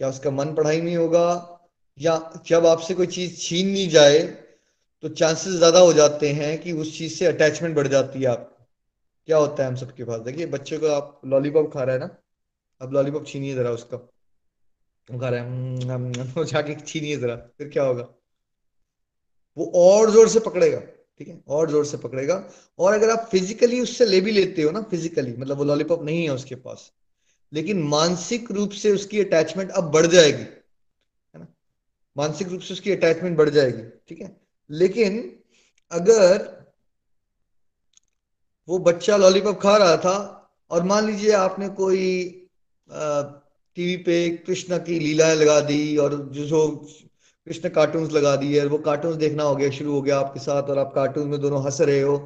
क्या 0.00 0.08
उसका 0.08 0.30
मन 0.30 0.54
पढ़ाई 0.54 0.80
में 0.80 0.94
होगा? 0.96 1.56
या 2.00 2.14
जब 2.46 2.66
आपसे 2.66 2.94
कोई 2.94 3.06
चीज़ 3.06 3.36
छीन 3.40 3.74
ली 3.74 3.86
जाए 3.88 4.18
तो 5.02 5.08
चांसेस 5.10 5.52
ज़्यादा 5.54 5.78
हो 5.80 5.92
जाते 5.92 6.28
हैं 6.32 6.58
कि 6.60 6.72
उस 6.74 6.96
चीज़ 6.98 7.14
से 7.14 7.26
अटैचमेंट 7.26 7.76
बढ़ 7.76 7.86
जाती 7.88 8.20
है 8.20 8.26
आप 8.26 8.46
क्या 9.28 9.36
होता 9.38 9.62
है 9.62 9.68
हम 9.68 9.76
सबके 9.76 10.04
पास? 10.04 10.20
देखिए, 10.20 10.46
बच्चे 10.46 10.78
को 10.78 10.86
आप 10.86 11.20
लॉलीपॉप 11.26 11.72
खा 11.72 11.82
रहा 11.82 11.94
है 11.94 12.00
ना? 12.00 12.08
अब 12.80 12.92
लॉलीपॉप 12.92 13.26
छीनिए 13.26 13.54
जरा 13.54 13.70
उसका। 13.70 13.96
वो 15.08 15.18
खा 15.18 15.28
रहा 15.28 15.42
है 15.42 16.44
जाके 16.46 16.74
छीनिए 16.80 17.16
जरा, 17.16 17.36
फिर 17.36 17.68
क्या 17.68 17.84
होगा? 17.84 18.08
वो 19.56 19.70
और 19.76 20.10
ज़ोर 20.10 20.28
से 20.28 20.40
पकड़ेगा, 20.40 20.80
ठीक 20.80 21.28
है? 21.28 21.40
और 21.48 21.70
ज़ोर 21.70 21.84
से 21.86 21.96
पकड़ेगा। 21.96 22.44
और 22.78 22.92
अगर 22.94 23.10
आप 23.10 23.28
फिजिकली 23.32 23.80
उससे 23.80 24.06
ले 24.06 24.20
भी 24.20 24.30
लेते 24.30 24.62
हो 24.62 24.70
ना 24.70 24.82
फिजिकली 24.90 25.36
मतलब 25.36 25.58
वो 25.58 25.64
लॉलीपॉप 25.64 26.02
नहीं 26.04 26.22
है 26.24 26.30
उसके 26.30 26.54
पास, 26.56 26.90
लेकिन 27.52 27.82
मानसिक 27.88 28.50
रूप 28.52 28.70
से 28.72 28.90
उसकी 28.92 29.20
अटैचमेंट 29.20 29.70
अब 29.72 29.90
बढ़ 29.92 30.06
जाएगी। 30.06 30.44
मानसिक 32.16 32.48
रूप 32.48 32.60
से 32.60 32.74
उसकी 32.74 32.90
अटैचमेंट 32.92 33.36
बढ़ 33.38 33.48
जाएगी, 33.48 33.82
ठीक 34.08 34.20
है? 34.20 34.36
लेकिन 34.70 35.38
अगर 35.90 36.48
वो 38.68 38.78
बच्चा 38.78 39.16
लॉलीपॉप 39.16 39.60
खा 39.60 39.76
रहा 39.76 39.96
था 39.96 40.16
और 40.70 40.82
मान 40.84 41.06
लीजिए 41.06 41.32
आपने 41.32 41.68
कोई 41.68 42.04
टीवी 42.90 43.96
पे 43.96 44.28
कृष्ण 44.36 44.78
की 44.78 44.98
लीलाएँ 44.98 45.34
लगा 45.36 45.60
दी 45.60 45.96
और 45.96 46.14
जो 46.32 46.66
कृष्ण 47.46 47.68
कार्टून्स 47.68 48.12
लगा 48.12 48.34
दिए 48.36 48.64
वो 48.66 48.78
कार्टून्स 48.78 49.16
देखना 49.16 49.42
हो 49.42 49.54
गया, 49.56 49.70
शुरू 49.70 49.92
हो 49.92 50.02
गया 50.02 50.18
आपके 50.18 50.40
साथ 50.40 50.62
और 50.62 50.78
आप 50.78 50.92
कार्टून 50.94 51.28
में 51.28 51.40
दोनों 51.40 51.64
हंस 51.64 51.80
रहे 51.80 52.00
हो 52.00 52.16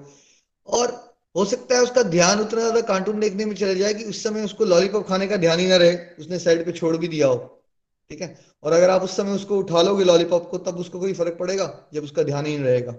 और 0.69 0.93
हो 1.37 1.45
सकता 1.45 1.75
है 1.77 1.83
उसका 1.83 2.03
ध्यान 2.03 2.41
उतना 2.41 2.61
ज़्यादा 2.61 2.81
कार्टून 2.81 3.21
देखने 3.21 3.45
में 3.45 3.55
चले 3.55 3.75
जाए 3.75 3.95
कि 3.95 4.05
उस 4.05 4.23
समय 4.23 4.45
उसको 4.45 4.65
लॉलीपॉप 4.65 5.07
खाने 5.09 5.27
का 5.27 5.37
ध्यान 5.37 5.59
ही 5.59 5.67
ना 5.69 5.77
रहे, 5.77 5.97
उसने 6.19 6.39
साइड 6.39 6.65
पे 6.67 6.73
छोड़ 6.73 6.97
भी 6.97 7.09
दिया 7.09 7.27
हो। 7.27 7.64
ठीक 8.11 8.21
है? 8.23 8.37
और 8.63 8.73
अगर 8.73 8.91
आप 8.91 9.03
उस 9.03 9.17
समय 9.17 9.31
उसको 9.31 9.59
उठा 9.59 9.83
लोगे 9.83 10.05
लॉलीपॉप 10.05 10.49
को, 10.51 10.59
तब 10.59 10.79
उसको 10.79 11.01
कोई 11.01 11.13
फ़र्क 11.13 11.37
पड़ेगा, 11.39 11.89
जब 11.95 12.05
उसका 12.05 12.23
ध्यान 12.23 12.47
ही 12.47 12.57
नहीं 12.57 12.65
रहेगा। 12.65 12.93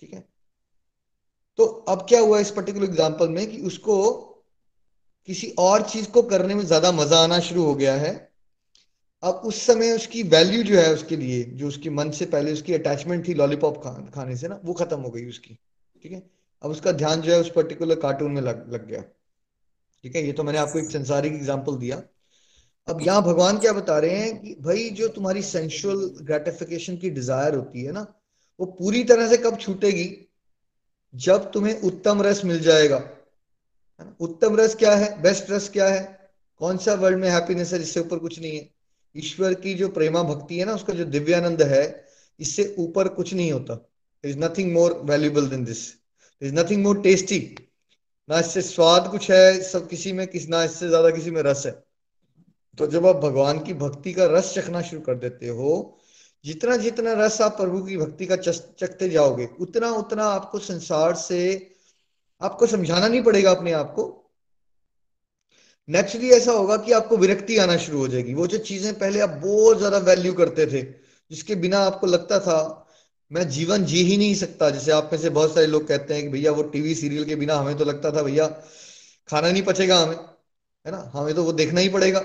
ठीक 0.00 0.12
है? 0.14 0.24
तो 1.58 1.64
अब 1.64 2.06
क्या 2.08 2.20
हुआ 2.20 2.38
इस 2.40 2.50
पर्टिकुलर 2.50 2.84
एग्ज़ाम्पल 2.84 3.28
में 3.28 3.46
कि 3.50 3.60
उसको 3.62 3.96
किसी 5.28 5.48
और 5.58 5.82
चीज़ 5.82 6.08
को 6.10 6.22
करने 6.22 6.54
में 6.54 6.64
ज़्यादा 6.64 6.92
मज़ा 6.92 7.18
आना 7.18 7.38
शुरू 7.40 7.62
हो 7.64 7.74
गया 7.74 7.94
है। 7.94 8.14
अब 9.22 9.42
उस 9.44 9.60
समय 9.62 9.92
उसकी 9.92 10.22
वैल्यू 10.22 10.62
जो 10.62 10.78
है 10.78 10.92
उसके 10.94 11.16
लिए, 11.16 11.42
जो 11.44 11.68
उसकी 11.68 11.90
मन 11.90 12.10
से 12.10 12.26
पहले 12.26 12.52
उसकी 12.52 12.74
अटैचमेंट 12.74 13.26
थी 13.28 13.34
लॉलीपॉप 13.34 13.82
खाने 14.14 14.36
से 14.36 14.48
ना, 14.48 14.60
वो 14.64 14.74
खत्म 14.74 15.00
हो 15.00 15.10
गई 15.10 15.28
उसकी। 15.28 15.58
ठीक 16.04 16.12
है? 16.12 16.22
अब 16.62 16.70
उसका 16.70 16.92
ध्यान 16.92 17.20
जो 17.20 17.32
है 17.32 17.40
उस 17.40 17.50
पर्टिकुलर 17.50 18.00
कार्टून 18.00 18.32
में 18.32 18.42
लग 18.42 18.72
लग 18.72 18.86
गया। 18.86 19.00
ठीक 20.04 20.16
है? 20.16 20.24
ये 20.26 20.32
तो 20.32 20.42
मैंने 20.42 20.58
आपको 20.58 20.78
एक 20.78 20.90
संसारिक 20.90 21.32
एग्ज़ाम्पल 21.32 21.76
दिया। 21.76 22.02
अब 22.88 23.00
यहाँ 23.02 23.22
भगवान 23.22 23.58
क्या 23.58 23.72
बता 23.72 23.98
रहे 23.98 24.16
हैं 24.16 24.40
कि 24.40 24.54
भाई 24.60 24.88
जो 24.90 25.08
तुम्हारी 25.08 25.42
सेंशुअल 25.42 26.04
ग्रेटिफिकेशन 26.22 26.96
की 26.96 27.10
डिज़ायर 27.10 27.54
होती 27.54 27.82
है 27.82 27.92
ना, 27.92 28.06
वो 28.60 28.66
पूरी 28.66 29.02
तरह 29.04 29.28
से 29.28 29.36
कब 29.36 29.56
छूटेगी? 29.58 30.10
जब 31.14 31.50
तुम्हें 31.52 31.80
उत्तम 31.80 32.22
रस 32.22 32.44
मिल 32.44 32.60
जाएगा। 32.60 33.02
उत्तम 34.20 34.56
रस 34.56 34.74
क्या 34.74 34.94
है? 34.94 35.22
बेस्ट 35.22 35.50
रस 35.50 35.68
क्या 35.68 35.88
है? 35.88 36.30
कौन 36.60 36.76
सा 36.78 36.94
वर्ल्ड 36.94 37.18
में 37.18 37.28
हैप्पीनेस 37.30 37.72
है 37.72 37.78
जिससे 37.78 38.00
ऊपर 38.00 38.18
कुछ 38.18 38.38
नहीं 38.40 38.56
है? 38.56 38.68
ईश्वर 39.14 39.54
की 39.54 39.74
जो 39.74 39.88
प्रेमा 39.88 40.22
भक्ति 40.22 40.58
है 40.58 40.64
ना, 40.64 40.74
उसका 40.74 40.94
जो 40.94 41.04
दिव्यानंद 41.04 41.62
है, 41.62 42.04
इससे 42.40 42.74
ऊपर 42.78 43.08
कुछ 43.08 43.34
नहीं 43.34 43.52
होता। 43.52 43.78
Is 44.24 44.38
nothing 44.38 44.72
more 44.72 45.00
valuable 45.04 45.48
than 45.48 45.64
this 45.64 45.86
is 46.42 46.54
nothing 46.54 46.82
more 46.84 47.00
tasty 47.02 47.38
ना 48.28 48.38
इससे 48.38 48.62
स्वाद 48.62 49.10
कुछ 49.10 49.30
है, 49.30 49.62
सब 49.62 49.88
किसी 49.88 50.12
में 50.12 50.26
किस 50.26 50.48
ना 50.48 50.62
इससे 50.64 50.88
ज़्यादा 50.88 51.10
किसी 51.10 51.30
में 51.30 51.42
रस 51.42 51.66
है। 51.66 51.85
तो 52.78 52.86
जब 52.86 53.06
आप 53.06 53.16
भगवान 53.16 53.58
की 53.58 53.74
भक्ति 53.74 54.12
का 54.12 54.24
रस 54.26 54.52
चखना 54.54 54.82
शुरू 54.82 55.00
कर 55.02 55.14
देते 55.14 55.48
हो, 55.48 55.98
जितना 56.44 56.76
जितना 56.76 57.12
रस 57.12 57.40
आप 57.40 57.56
प्रभु 57.56 57.82
की 57.82 57.96
भक्ति 57.96 58.26
का 58.26 58.36
चखते 58.36 59.08
जाओगे, 59.08 59.48
उतना 59.60 59.90
उतना 59.90 60.24
आपको 60.24 60.58
संसार 60.58 61.14
से, 61.14 61.70
आपको 62.40 62.66
समझाना 62.66 63.08
नहीं 63.08 63.22
पड़ेगा 63.22 63.50
अपने 63.50 63.72
आप 63.72 63.92
को। 63.96 64.12
नेचुरली 65.88 66.30
ऐसा 66.30 66.52
होगा 66.52 66.76
कि 66.76 66.92
आपको 66.92 67.16
विरक्ति 67.16 67.56
आना 67.58 67.76
शुरू 67.76 67.98
हो 67.98 68.08
जाएगी। 68.08 68.34
वो 68.34 68.46
जो 68.46 68.58
चीज़ें 68.58 68.92
पहले 68.98 69.20
आप 69.20 69.30
बहुत 69.44 69.78
ज़्यादा 69.78 69.98
वैल्यू 69.98 70.32
करते 70.32 70.66
थे, 70.66 70.82
जिसके 71.30 71.54
बिना 71.54 71.78
आपको 71.78 72.06
लगता 72.06 72.38
था, 72.40 72.82
मैं 73.30 73.48
जीवन 73.48 73.84
जी 73.84 74.02
ही 74.02 74.16
नहीं 74.16 74.34
सकता। 74.34 74.70
जैसे 74.70 74.92
आप 74.92 75.10
में 75.12 75.18
से 75.20 75.30
बहुत 75.30 75.54
सारे 75.54 75.66
लोग 75.66 75.86
कहते 75.88 76.14
हैं 76.14 76.22
कि 76.22 76.28
भैया 76.28 76.52
वो 76.52 76.62
टीवी 76.62 76.94
सीरियल 76.94 77.24
के 77.24 77.36
बिना 77.36 77.54
हमें 77.56 77.76
तो 77.78 77.84
लगता 77.84 78.12
था, 78.12 78.22
भैया 78.22 78.46
खाना 79.28 79.50
नहीं 79.50 79.62
पचेगा 79.62 79.98
हमें, 79.98 80.16
है 80.16 80.92
ना? 80.92 81.10
हमें 81.14 81.34
तो 81.34 81.44
वो 81.44 81.52
देखना 81.52 81.80
ही 81.80 81.88
पड़ेगा। 81.88 82.20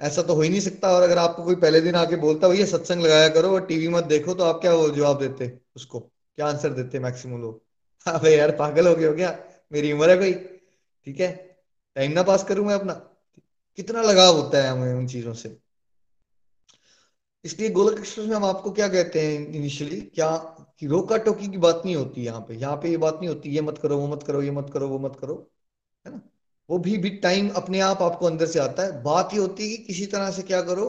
ऐसा 0.00 0.22
तो 0.22 0.34
हो 0.34 0.40
ही 0.42 0.48
नहीं 0.48 0.60
सकता। 0.60 0.88
और 0.88 1.02
अगर 1.02 1.18
आपको 1.18 1.44
कोई 1.44 1.54
पहले 1.54 1.80
दिन 1.80 1.94
आके 1.94 2.16
बोलता, 2.16 2.48
भैया, 2.48 2.66
सत्संग 2.66 3.02
लगाया 3.02 3.28
करो 3.28 3.50
और 3.50 3.66
टीवी 3.66 3.88
मत 3.88 4.04
देखो 4.04 4.34
तो 4.34 4.44
आप 4.44 4.60
क्या 4.60 4.72
जवाब 4.88 5.18
देते 5.18 5.58
उसको? 5.76 6.00
क्या 6.00 6.46
आंसर 6.46 6.70
देते 6.70 6.98
मैक्सिमम 6.98 7.40
लोग? 7.40 7.62
हाँ 8.08 8.30
यार, 8.30 8.56
पागल 8.56 8.88
हो 8.88 8.94
गए 8.94 9.06
हो 9.06 9.14
क्या? 9.14 9.38
मेरी 9.72 9.92
उम्र 9.92 10.10
है 10.10 10.16
कोई? 10.16 10.34
ठीक 11.04 11.20
है 11.20 11.60
टाइम 11.94 12.12
ना 12.12 12.22
पास 12.22 12.44
करूँ 12.44 12.66
मैं 12.66 12.74
अपना? 12.74 12.92
कितना 13.76 14.02
लगाव 14.02 14.36
होता 14.36 14.62
है 14.62 14.70
हमें 14.70 14.94
उन 14.94 15.06
चीज़ों 15.08 15.34
से। 15.34 15.58
इसलिए 17.44 17.70
गोलक 17.70 17.98
एक्सप्रेस 17.98 18.28
में 18.28 18.36
हम 18.36 18.44
आपको 18.44 18.70
क्या 18.72 18.88
कहते 18.88 19.20
हैं 19.20 19.48
इनिशियली 19.48 20.00
क्या 20.00 20.36
कि 20.80 20.86
रोका 20.86 21.16
टोकी 21.16 21.48
की 21.48 21.58
बात 21.58 21.82
नहीं 21.84 21.96
होती 21.96 22.24
यहाँ 22.24 22.40
पे? 22.40 22.54
यहाँ 22.54 22.76
पे 22.76 22.90
ये 22.90 22.96
बात 22.96 23.14
नहीं 23.14 23.28
होती, 23.28 23.50
ये 23.50 23.60
मत 23.60 23.78
करो, 23.78 23.98
वो 23.98 24.06
मत 24.06 24.22
करो, 24.22 24.42
ये 24.42 24.50
मत 24.50 24.70
करो, 24.72 24.88
वो 24.88 24.98
मत 24.98 25.16
करो, 25.20 25.50
है 26.06 26.12
ना? 26.12 26.20
वो 26.68 26.78
भी 26.78 26.96
भी 26.98 27.10
टाइम 27.18 27.48
अपने 27.52 27.80
आप 27.80 28.02
आपको 28.02 28.26
अंदर 28.26 28.46
से 28.46 28.58
आता 28.58 28.82
है। 28.82 29.02
बात 29.02 29.34
ये 29.34 29.40
होती 29.40 29.62
है 29.62 29.76
कि 29.76 29.82
किसी 29.84 30.06
तरह 30.06 30.30
से 30.30 30.42
क्या 30.42 30.60
करो, 30.62 30.86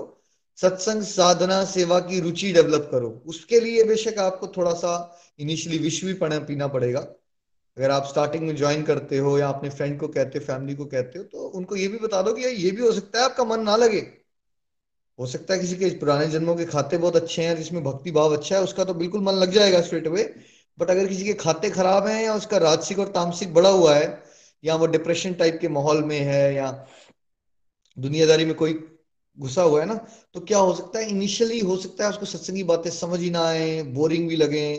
सत्संग 0.57 1.01
साधना 1.03 1.63
सेवा 1.65 1.99
की 1.99 2.19
रुचि 2.19 2.51
डेवलप 2.53 2.87
करो। 2.91 3.09
उसके 3.25 3.59
लिए 3.59 3.83
बेशक 3.83 4.19
आपको 4.19 4.47
थोड़ा 4.47 4.73
सा 4.73 5.19
इनिशियली 5.39 5.77
विश 5.77 6.03
भी 6.03 6.13
पीना 6.21 6.67
पड़ेगा। 6.67 6.99
अगर 7.77 7.91
आप 7.91 8.05
स्टार्टिंग 8.05 8.43
में 8.43 8.55
ज्वाइन 8.55 8.83
करते 8.83 9.17
हो 9.17 9.37
या 9.37 9.47
अपने 9.49 9.69
फ्रेंड 9.69 9.99
को 9.99 10.07
कहते 10.07 10.39
हो 10.39 10.45
फैमिली 10.45 10.75
को 10.75 10.85
कहते 10.85 11.19
हो 11.19 11.23
तो 11.23 11.47
उनको 11.49 11.75
ये 11.75 11.87
भी 11.87 11.97
बता 11.97 12.21
दो 12.21 12.33
कि 12.33 12.41
ये 12.41 12.71
भी 12.71 12.81
हो 12.81 12.91
सकता 12.91 13.19
है 13.19 13.25
आपका 13.25 13.43
मन 13.43 13.61
ना 13.61 13.75
लगे। 13.75 13.99
हो 15.19 15.25
सकता 15.25 15.53
है 15.53 15.59
किसी 15.59 15.75
के 15.75 15.89
पुराने 15.89 16.27
जन्मों 16.27 16.55
के 16.55 16.65
खाते 16.65 16.97
बहुत 16.97 17.15
अच्छे 17.15 17.41
हैं, 17.41 17.55
जिसमें 17.57 17.83
भक्ति 17.83 18.11
भाव 18.11 18.35
अच्छा 18.37 18.55
है, 18.55 18.61
उसका 18.63 18.83
तो 18.83 18.93
बिल्कुल 18.93 19.21
मन 19.21 19.33
लग 19.33 19.51
जाएगा 19.51 19.81
स्ट्रेट 19.81 20.07
अवे 20.07 20.23
बट 20.77 20.89
अगर 20.89 21.07
किसी 21.07 21.25
के 21.25 21.33
खाते 21.33 21.69
खराब 21.69 22.07
हैं 22.07 22.23
या 22.23 22.33
उसका 22.35 22.57
राजसिक 22.57 22.99
और 22.99 23.07
तामसिक 23.07 23.53
बड़ा 23.53 23.69
हुआ 23.69 23.95
है 23.95 24.07
या 24.65 24.75
वो 24.75 24.87
डिप्रेशन 24.87 25.33
टाइप 25.33 25.57
के 25.61 25.67
माहौल 25.67 26.03
में 26.03 26.19
है 26.19 26.53
या 26.55 26.71
दुनियादारी 27.97 28.45
में 28.45 28.53
कोई 28.55 28.73
घुसा 29.37 29.61
हुआ 29.61 29.79
है 29.79 29.85
ना 29.85 29.95
तो 30.33 30.39
क्या 30.39 30.57
हो 30.57 30.73
सकता 30.75 30.99
है? 30.99 31.09
इनिशियली 31.09 31.59
हो 31.59 31.77
सकता 31.77 32.03
है 32.03 32.09
उसको 32.09 32.25
सत्संगी 32.25 32.63
बातें 32.63 32.89
समझ 32.91 33.19
ही 33.19 33.29
ना 33.29 33.45
आए 33.45 33.81
बोरिंग 33.83 34.29
भी 34.29 34.35
लगे। 34.35 34.75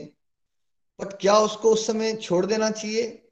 बट 1.00 1.12
क्या 1.20 1.38
उसको 1.38 1.72
उस 1.72 1.86
समय 1.86 2.14
छोड़ 2.14 2.46
देना 2.46 2.70
चाहिए? 2.70 3.22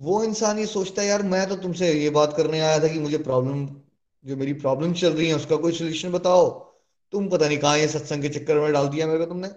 वो 0.00 0.22
इंसान 0.24 0.58
ये 0.58 0.66
सोचता 0.66 1.02
है, 1.02 1.08
यार, 1.08 1.22
मैं 1.22 1.48
तो 1.48 1.56
तुमसे 1.56 1.92
ये 1.92 2.10
बात 2.10 2.34
करने 2.36 2.60
आया 2.60 2.78
था 2.80 2.88
कि 2.88 2.98
मुझे 2.98 3.18
प्रॉब्लम 3.18 3.66
जो 4.24 4.36
मेरी 4.36 4.52
प्रॉब्लम 4.52 4.92
चल 4.92 5.12
रही 5.12 5.28
है, 5.28 5.34
उसका 5.34 5.56
कोई 5.56 5.72
सोल्यूशन 5.72 6.12
बताओ। 6.12 6.48
तुम 7.12 7.28
पता 7.28 7.48
नहीं 7.48 7.58
कहा 7.58 7.76
ये 7.76 7.88
सत्संग 7.88 8.22
के 8.22 8.28
चक्कर 8.28 8.58
में 8.60 8.72
डाल 8.72 8.88
दिया 8.88 9.06
मेरे 9.06 9.18
को 9.18 9.26
तुमने 9.26 9.48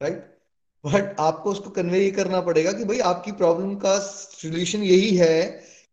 राइट 0.00 0.37
बट 0.86 1.16
आपको 1.20 1.50
उसको 1.50 1.70
कन्वे 1.70 2.00
ये 2.00 2.10
करना 2.10 2.40
पड़ेगा 2.40 2.72
कि 2.72 2.84
भाई 2.84 2.98
आपकी 2.98 3.32
प्रॉब्लम 3.32 3.74
का 3.74 3.98
सोल्यूशन 3.98 4.82
यही 4.82 5.16
है 5.16 5.42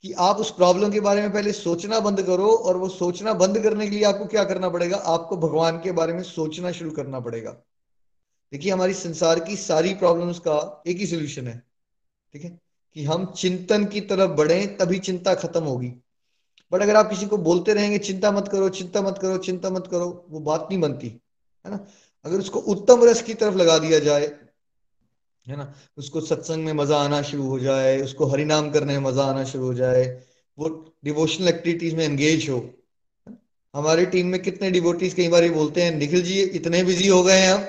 कि 0.01 0.11
आप 0.11 0.37
उस 0.37 0.51
प्रॉब्लम 0.51 0.91
के 0.91 0.99
बारे 0.99 1.21
में 1.21 1.33
पहले 1.33 1.51
सोचना 1.51 1.99
बंद 1.99 2.21
करो 2.21 2.47
और 2.47 2.77
वो 2.77 2.89
सोचना 2.89 3.33
बंद 3.33 3.59
करने 3.59 3.87
के 3.87 3.95
लिए 3.95 4.03
आपको 4.03 4.25
क्या 4.25 4.43
करना 4.43 4.69
पड़ेगा? 4.69 4.97
आपको 4.97 5.37
भगवान 5.37 5.77
के 5.77 5.91
बारे 5.91 6.13
में 6.13 6.23
सोचना 6.23 6.71
शुरू 6.71 6.91
करना 6.91 7.19
पड़ेगा। 7.19 7.51
देखिए, 8.51 8.71
हमारी 8.71 8.93
संसार 8.93 9.39
की 9.39 9.55
सारी 9.55 9.93
प्रॉब्लम्स 9.93 10.39
का 10.39 10.83
एक 10.87 10.97
ही 10.97 11.07
सोल्यूशन 11.07 11.47
है, 11.47 11.63
ठीक 12.33 12.43
है? 12.43 12.59
कि 12.93 13.03
हम 13.03 13.25
चिंतन 13.25 13.85
की 13.85 14.01
तरफ़ 14.01 14.31
बढ़े, 14.31 14.65
तभी 14.65 14.99
चिंता 14.99 15.35
खत्म 15.35 15.63
होगी। 15.63 15.93
बट 16.71 16.81
अगर 16.81 16.95
आप 16.95 17.09
किसी 17.09 17.25
को 17.25 17.37
बोलते 17.37 17.73
रहेंगे, 17.73 17.97
चिंता 17.97 18.31
मत 18.31 18.47
करो, 18.47 18.69
चिंता 18.69 19.01
मत 19.01 19.17
करो, 19.17 19.37
चिंता 19.37 19.69
मत 19.69 19.87
करो, 19.87 20.25
वो 20.29 20.39
बात 20.39 20.67
नहीं 20.69 20.81
बनती, 20.81 21.07
है 21.65 21.71
ना? 21.71 21.87
अगर 22.25 22.39
उसको 22.39 22.59
उत्तम 22.59 23.03
रस 23.03 23.21
की 23.21 23.33
तरफ़ 23.33 23.55
लगा 23.55 23.77
दिया 23.77 23.99
जाए 23.99 24.44
है 25.47 25.55
ना? 25.57 25.73
उसको 25.97 26.21
सत्संग 26.21 26.65
में 26.65 26.73
मज़ा 26.73 26.97
आना 26.97 27.21
शुरू 27.21 27.47
हो 27.47 27.59
जाए, 27.59 28.01
उसको 28.01 28.25
हरिनाम 28.25 28.69
करने 28.71 28.97
में 28.97 29.05
मज़ा 29.05 29.23
आना 29.23 29.43
शुरू 29.43 29.65
हो 29.65 29.73
जाए, 29.73 30.05
वो 30.57 30.69
डिवोशनल 31.05 31.47
एक्टिविटीज़ 31.47 31.95
में 31.95 32.03
एंगेज 32.05 32.49
हो। 32.49 32.63
हमारी 33.73 34.05
टीम 34.05 34.27
में 34.27 34.41
कितने 34.41 34.71
डिवोटीज 34.71 35.13
कई 35.13 35.27
बार 35.27 35.49
बोलते 35.51 35.81
हैं, 35.81 35.95
निखिल 35.95 36.21
जी, 36.21 36.41
इतने 36.41 36.83
बिज़ी 36.83 37.07
हो 37.07 37.23
गए 37.23 37.39
हैं 37.39 37.51
अब 37.53 37.67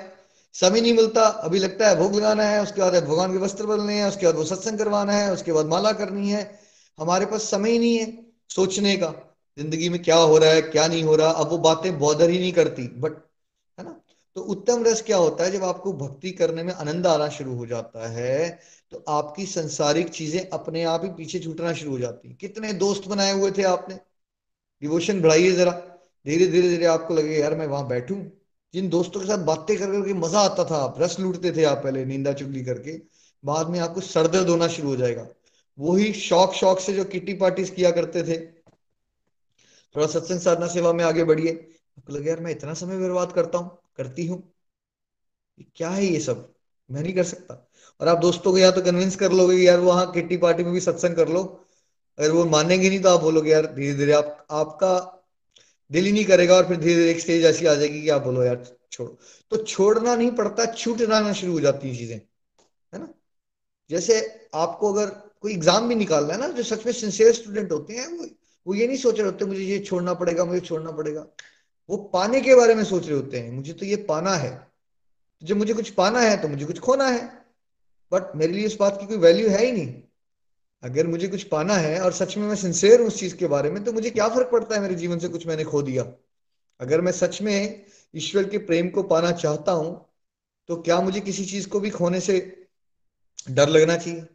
समय 0.54 0.80
नहीं 0.80 0.92
मिलता। 0.94 1.22
अभी 1.44 1.58
लगता 1.58 1.88
है 1.88 1.96
भोग 1.96 2.14
लगाना 2.14 2.42
है, 2.42 2.62
उसके 2.62 2.80
बाद 2.80 2.94
भगवान 3.04 3.32
के 3.32 3.38
वस्त्र 3.38 3.66
बदलने 3.66 3.94
हैं, 3.94 4.06
उसके 4.08 4.26
बाद 4.26 4.34
वो 4.34 4.44
सत्संग 4.44 4.78
करवाना 4.78 5.12
है, 5.12 5.32
उसके 5.32 5.52
बाद 5.52 5.66
माला 5.66 5.92
करनी 5.92 6.30
है। 6.30 6.42
हमारे 6.98 7.26
पास 7.26 7.50
समय 7.50 7.70
ही 7.70 7.78
नहीं 7.78 7.98
है 7.98 8.06
सोचने 8.50 8.96
का, 8.96 9.12
ज़िंदगी 9.58 9.88
में 9.88 10.02
क्या 10.02 10.16
हो 10.16 10.38
रहा 10.38 10.50
है, 10.50 10.62
क्या 10.62 10.86
नहीं 10.86 11.02
हो 11.04 11.16
रहा। 11.16 11.30
अब 11.30 11.50
वो 11.50 11.58
बातें 11.58 11.98
बॉदर 11.98 12.30
ही 12.30 12.38
नहीं 12.38 12.52
करती 12.52 12.86
बट 12.98 13.25
तो 14.36 14.42
उत्तम 14.42 14.82
रस 14.84 15.00
क्या 15.02 15.16
होता 15.16 15.44
है? 15.44 15.50
जब 15.50 15.62
आपको 15.64 15.92
भक्ति 15.92 16.30
करने 16.30 16.62
में 16.62 16.72
आनंद 16.74 17.06
आना 17.06 17.28
शुरू 17.28 17.54
हो 17.54 17.66
जाता 17.66 18.08
है 18.10 18.48
तो 18.92 19.04
आपकी 19.08 19.46
संसारिक 19.46 20.08
चीज़ें 20.08 20.48
अपने 20.50 20.82
आप 20.84 21.04
ही 21.04 21.10
पीछे 21.12 21.38
छूटना 21.38 21.72
शुरू 21.72 21.90
हो 21.92 21.98
जाती 21.98 22.34
कितने 22.40 22.72
दोस्त 22.74 23.08
बनाए 23.08 23.32
हुए 23.32 23.50
थे 23.50 23.62
आपने? 23.62 23.94
डिवोशन 24.82 25.20
बढ़ाइए 25.22 25.52
जरा। 25.52 25.70
धीरे 26.26 26.46
धीरे 26.46 26.68
धीरे 26.68 26.86
आपको 26.86 27.14
लगे, 27.14 27.36
यार, 27.36 27.54
मैं 27.54 27.66
वहाँ 27.66 27.86
बैठू। 27.88 28.14
जिन 28.74 28.88
दोस्तों 28.88 29.20
के 29.20 29.26
साथ 29.26 29.44
बातें 29.44 29.76
कर 29.78 29.92
करके 29.92 30.14
मज़ा 30.14 30.40
आता 30.40 30.64
था 30.64 30.76
आप 30.76 31.00
रस 31.00 31.18
लूटते 31.20 31.52
थे 31.52 31.64
आप 31.64 31.78
पहले 31.84 32.04
नींदा 32.04 32.32
चुगली 32.32 32.64
करके, 32.64 32.96
बाद 33.44 33.68
में 33.68 33.78
आपको 33.80 34.00
सरदर्द 34.00 34.48
होना 34.48 34.68
शुरू 34.68 34.88
हो 34.88 34.96
जाएगा। 34.96 35.26
वही 35.78 36.12
शौक 36.12 36.52
शौक 36.54 36.80
से 36.80 36.92
जो 36.92 37.04
किटी 37.06 37.34
पार्टीज़ 37.34 37.72
किया 37.72 37.90
करते 37.90 38.22
थे। 38.22 38.36
थोड़ा 39.94 40.06
सत्संग 40.06 40.40
साधना 40.40 40.66
सेवा 40.68 40.92
में 40.92 41.04
आगे 41.04 41.24
बढ़िए। 41.24 41.52
आपको 41.98 42.12
लगे, 42.12 42.28
यार, 42.28 42.40
मैं 42.40 42.50
इतना 42.50 42.74
समय 42.74 42.98
बर्बाद 42.98 43.32
करता 43.32 43.58
हूँ। 43.58 43.78
करती 43.96 44.26
हूँ। 44.26 44.42
क्या 45.76 45.88
है 45.90 46.04
ये 46.06 46.20
सब? 46.20 46.52
मैं 46.90 47.02
नहीं 47.02 47.14
कर 47.14 47.24
सकता। 47.24 47.54
और 48.00 48.08
आप 48.08 48.18
दोस्तों 48.18 48.50
को 48.52 48.58
या 48.58 48.70
तो 48.70 48.82
कन्विंस 48.82 49.16
कर 49.16 49.32
लोगे 49.32 49.56
यार 49.56 49.78
वहाँ 49.80 50.10
किट्टी 50.12 50.36
पार्टी 50.36 50.64
में 50.64 50.72
भी 50.72 50.80
सत्संग 50.80 51.16
कर 51.16 51.28
लो। 51.28 51.42
अगर 52.18 52.30
वो 52.30 52.44
मानेंगे 52.46 52.88
नहीं 52.88 53.00
तो 53.00 53.08
आप 53.08 53.20
बोलोगे, 53.20 53.50
यार 53.50 53.66
धीरे 53.66 53.94
धीरे 53.94 54.12
आप, 54.12 54.46
आपका 54.50 55.22
दिल 55.90 56.04
ही 56.06 56.12
नहीं 56.12 56.24
करेगा 56.24 56.54
और 56.54 56.68
फिर 56.68 56.76
धीरे 56.76 56.94
धीरे 56.94 57.10
एक 57.10 57.20
स्टेज 57.20 57.44
ऐसी 57.44 57.66
आ 57.66 57.74
जाएगी 57.74 58.02
कि 58.02 58.08
आप 58.08 58.22
बोलो, 58.22 58.42
यार 58.44 58.64
छोड़ो। 58.92 59.18
तो 59.52 59.56
छोड़ना 59.56 60.14
नहीं 60.16 60.30
पड़ता 60.30 60.64
छूट 60.74 60.98
जाना 60.98 61.32
शुरू 61.32 61.52
हो 61.52 61.60
जाती 61.60 61.88
है 61.88 61.96
चीज़ें, 61.96 62.16
है 62.92 62.98
ना? 63.00 63.08
जैसे 63.90 64.20
आपको 64.54 64.92
अगर 64.92 65.10
कोई 65.40 65.52
एग्ज़ाम 65.52 65.88
भी 65.88 65.94
निकालना 65.94 66.34
है 66.34 66.40
ना, 66.40 66.48
जो 66.48 66.62
सच 66.62 66.86
में 66.86 66.92
सिंसियर 66.92 67.32
स्टूडेंट 67.32 67.72
होते 67.72 67.94
हैं, 67.94 68.06
वो 68.08 68.26
वो 68.66 68.74
ये 68.74 68.86
नहीं 68.86 68.96
सोच 68.96 69.18
रहे 69.18 69.26
होते, 69.26 69.44
मुझे 69.44 69.60
ये 69.60 69.78
छोड़ना 69.78 70.14
पड़ेगा, 70.14 70.44
मुझे 70.44 70.60
छोड़ना 70.60 70.90
पड़ेगा। 70.90 71.26
वो 71.88 71.96
पाने 72.12 72.40
के 72.40 72.54
बारे 72.54 72.74
में 72.74 72.84
सोच 72.84 73.06
रहे 73.06 73.16
होते 73.16 73.40
हैं। 73.40 73.52
मुझे 73.52 73.72
तो 73.72 73.86
ये 73.86 73.96
पाना 74.08 74.34
है। 74.34 74.52
जब 75.42 75.56
मुझे 75.56 75.74
कुछ 75.74 75.90
पाना 75.90 76.20
है 76.20 76.36
तो 76.42 76.48
मुझे 76.48 76.64
कुछ 76.64 76.78
खोना 76.78 77.08
है। 77.08 77.26
बट 78.12 78.36
मेरे 78.36 78.52
लिए 78.52 78.66
उस 78.66 78.76
बात 78.76 79.00
की 79.00 79.06
कोई 79.06 79.16
वैल्यू 79.16 79.48
है 79.48 79.64
ही 79.66 79.72
नहीं। 79.72 80.02
अगर 80.82 81.06
मुझे 81.06 81.28
कुछ 81.28 81.42
पाना 81.42 81.74
है 81.74 82.00
और 82.00 82.12
सच 82.12 82.36
में 82.36 82.46
मैं 82.48 82.56
सिंसेयर 82.56 83.00
हूँ 83.00 83.06
उस 83.08 83.18
चीज़ 83.20 83.36
के 83.36 83.46
बारे 83.46 83.70
में 83.70 83.82
तो 83.84 83.92
मुझे 83.92 84.10
क्या 84.10 84.28
फ़र्क 84.28 84.48
पड़ता 84.52 84.74
है 84.74 84.80
मेरे 84.80 84.94
जीवन 84.94 85.18
से 85.18 85.28
कुछ 85.28 85.46
मैंने 85.46 85.64
खो 85.64 85.82
दिया? 85.82 86.04
अगर 86.80 87.00
मैं 87.00 87.12
सच 87.12 87.40
में 87.42 87.84
ईश्वर 88.14 88.48
के 88.48 88.58
प्रेम 88.58 88.88
को 88.88 89.02
पाना 89.02 89.32
चाहता 89.32 89.72
हूँ 89.72 90.06
तो 90.68 90.76
क्या 90.76 91.00
मुझे 91.00 91.20
किसी 91.20 91.44
चीज़ 91.44 91.68
को 91.68 91.80
भी 91.80 91.90
खोने 91.90 92.20
से 92.20 92.38
डर 93.50 93.68
लगना 93.68 93.96
चाहिए? 93.96 94.26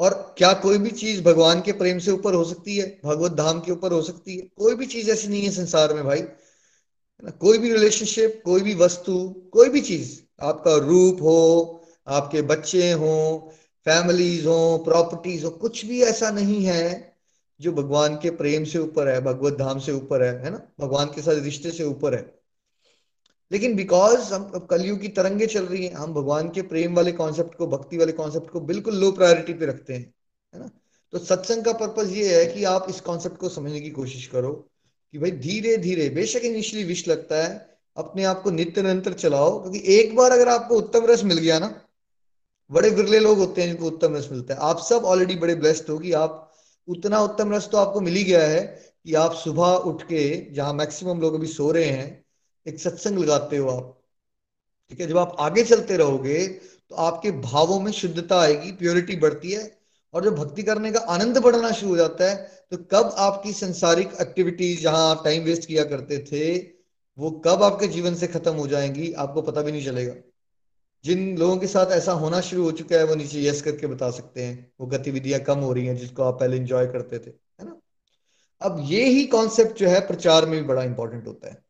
और 0.00 0.34
क्या 0.38 0.52
कोई 0.52 0.78
भी 0.78 0.90
चीज़ 0.90 1.22
भगवान 1.22 1.60
के 1.60 1.72
प्रेम 1.72 1.98
से 1.98 2.10
ऊपर 2.10 2.34
हो 2.34 2.44
सकती 2.44 2.76
है? 2.76 3.00
भगवत 3.04 3.32
धाम 3.32 3.60
के 3.60 3.72
ऊपर 3.72 3.92
हो 3.92 4.02
सकती 4.02 4.36
है। 4.36 4.42
कोई 4.42 4.74
भी 4.74 4.86
चीज़ 4.86 5.10
ऐसी 5.10 5.28
नहीं 5.28 5.42
है 5.42 5.50
संसार 5.50 5.94
में 5.94 6.04
भाई। 6.04 6.20
ना? 6.20 7.30
कोई 7.30 7.58
भी 7.58 7.72
रिलेशनशिप 7.72 8.42
कोई 8.44 8.60
भी 8.60 8.74
वस्तु, 8.74 9.34
कोई 9.52 9.68
भी 9.68 9.80
चीज़, 9.80 10.20
आपका 10.40 10.76
रूप 10.76 11.22
हो, 11.22 11.82
आपके 12.08 12.42
बच्चे 12.42 12.92
हो 12.92 13.48
फैमिलीज़ 13.84 14.46
हो 14.46 14.78
प्रॉपर्टीज़ 14.78 15.44
हो, 15.44 15.50
कुछ 15.50 15.86
भी 15.86 16.02
ऐसा 16.02 16.30
नहीं 16.30 16.64
है 16.64 17.16
जो 17.60 17.72
भगवान 17.72 18.14
के 18.16 18.30
प्रेम 18.30 18.64
से 18.64 18.78
ऊपर 18.78 19.08
है, 19.08 19.20
भगवत 19.20 19.52
धाम 19.52 19.78
से 19.78 19.92
ऊपर 19.92 20.22
है। 20.22 20.44
है 20.44 20.50
ना? 20.50 20.62
भगवान 20.80 21.06
के 21.06 21.22
साथ 21.22 21.34
रिश्ते 21.34 21.70
से 21.70 21.84
ऊपर 21.84 22.14
है। 22.14 22.39
लेकिन 23.50 23.74
बिकॉज़ 23.76 24.32
हम 24.34 24.50
अब 24.54 24.66
कलयुग 24.66 25.00
की 25.00 25.08
तरंगे 25.08 25.46
चल 25.46 25.64
रही 25.64 25.84
हैं, 25.84 25.94
हम 25.94 26.14
भगवान 26.14 26.48
के 26.50 26.62
प्रेम 26.62 26.94
वाले 26.94 27.12
कॉन्सेप्ट 27.12 27.54
को, 27.54 27.66
भक्ति 27.66 27.96
वाले 27.96 28.12
कॉन्सेप्ट 28.12 28.50
को 28.50 28.60
बिल्कुल 28.60 28.94
लो 28.94 29.10
प्रायोरिटी 29.12 29.52
पे 29.52 29.66
रखते 29.66 29.94
हैं, 29.94 30.12
है 30.54 30.60
ना? 30.60 30.70
तो 31.12 31.18
सत्संग 31.18 31.64
का 31.64 31.72
पर्पज 31.72 32.12
ये 32.12 32.38
है 32.38 32.46
कि 32.46 32.64
आप 32.64 32.86
इस 32.90 33.00
कॉन्सेप्ट 33.00 33.36
को 33.36 33.48
समझने 33.48 33.80
की 33.80 33.90
कोशिश 33.90 34.26
करो 34.26 34.52
कि 35.14 35.18
भाई 35.18 35.30
धीरे 35.30 35.76
धीरे 35.76 36.08
बेशक 36.08 36.44
इनिशियली 36.44 36.86
विश 36.88 37.06
लगता 37.08 37.42
है, 37.44 37.78
अपने 37.96 38.24
आप 38.24 38.42
को 38.42 38.50
नित्य 38.50 38.82
निरंतर 38.82 39.12
चलाओ, 39.12 39.60
क्योंकि 39.62 39.82
एक 39.94 40.14
बार 40.16 40.30
अगर 40.30 40.48
आपको 40.48 40.76
उत्तम 40.76 41.06
रस 41.06 41.24
मिल 41.24 41.38
गया 41.38 41.58
ना, 41.58 41.74
बड़े 42.70 42.90
विरले 42.90 43.18
लोग 43.18 43.38
होते 43.38 43.60
हैं 43.60 43.68
जिनको 43.68 43.86
उत्तम 43.86 44.14
रस 44.16 44.28
मिलता 44.32 44.54
है। 44.54 44.60
आप 44.60 44.78
सब 44.78 45.04
ऑलरेडी 45.04 45.34
बड़े 45.34 45.54
ब्लेस्ड 45.54 45.90
हो 45.90 45.98
कि 45.98 46.12
आप, 46.12 46.52
उतना 46.88 47.20
उत्तम 47.20 47.52
रस 47.52 47.68
तो 47.72 47.78
आपको 47.78 48.00
मिल 48.00 48.14
ही 48.14 48.24
गया 48.24 48.46
है 48.46 48.60
कि 49.06 49.14
आप 49.14 49.34
सुबह 49.34 49.72
उठ 49.86 50.02
के, 50.02 50.52
जहाँ 50.54 50.72
मैक्सिमम 50.74 51.20
लोग 51.20 51.34
अभी 51.34 51.46
सो 51.46 51.70
रहे 51.70 51.84
हैं 51.84 52.19
एक 52.66 52.78
सत्संग 52.80 53.18
लगाते 53.18 53.56
हो 53.56 53.68
आप, 53.68 53.98
ठीक 54.90 55.00
है? 55.00 55.06
जब 55.06 55.18
आप 55.18 55.36
आगे 55.40 55.64
चलते 55.64 55.96
रहोगे 55.96 56.46
तो 56.46 56.96
आपके 56.96 57.30
भावों 57.32 57.78
में 57.80 57.90
शुद्धता 57.92 58.40
आएगी 58.40 58.72
प्योरिटी 58.72 59.16
बढ़ती 59.16 59.52
है, 59.52 59.70
और 60.14 60.24
जब 60.24 60.34
भक्ति 60.36 60.62
करने 60.62 60.90
का 60.92 61.00
आनंद 61.08 61.38
बढ़ना 61.38 61.70
शुरू 61.72 61.90
हो 61.90 61.96
जाता 61.96 62.30
है 62.30 62.36
तो 62.72 62.76
कब 62.92 63.14
आपकी 63.18 63.52
संसारिक 63.52 64.16
एक्टिविटीज़ 64.20 64.80
जहाँ 64.82 65.10
आप 65.10 65.24
टाइम 65.24 65.44
वेस्ट 65.44 65.68
किया 65.68 65.84
करते 65.84 66.18
थे, 66.22 66.56
वो 67.18 67.30
कब 67.46 67.62
आपके 67.62 67.86
जीवन 67.88 68.14
से 68.14 68.26
खत्म 68.26 68.52
हो 68.54 68.66
जाएँगी, 68.66 69.12
आपको 69.12 69.42
पता 69.42 69.62
भी 69.62 69.72
नहीं 69.72 69.84
चलेगा। 69.84 70.14
जिन 71.04 71.36
लोगों 71.38 71.56
के 71.56 71.66
साथ 71.66 71.92
ऐसा 71.92 72.12
होना 72.12 72.40
शुरू 72.40 72.62
हो 72.62 72.72
चुका 72.72 72.96
है, 72.96 73.04
वो 73.04 73.14
नीचे 73.14 73.42
यस 73.42 73.62
करके 73.62 73.86
बता 73.86 74.10
सकते 74.10 74.42
हैं, 74.42 74.72
वो 74.80 74.86
गतिविधियाँ 74.86 75.40
कम 75.40 75.58
हो 75.58 75.72
रही 75.72 75.86
हैं, 75.86 75.96
जिसको 75.96 76.22
आप 76.22 76.38
पहले 76.40 76.56
इंजॉय 76.56 76.86
करते 76.86 77.18
थे, 77.18 77.30
है 77.30 77.64
ना? 77.64 77.80
अब 78.62 78.80
ये 78.84 79.04
ही 79.04 79.24
कॉन्सेप्ट 79.26 79.78
जो 79.78 79.88
है, 79.88 80.00
प्रचार 80.00 80.46
में 80.46 80.60
भी 80.60 80.66
बड़ा 80.68 80.82
इंपॉर्टेंट 80.82 81.26
होता 81.26 81.48
है। 81.48 81.62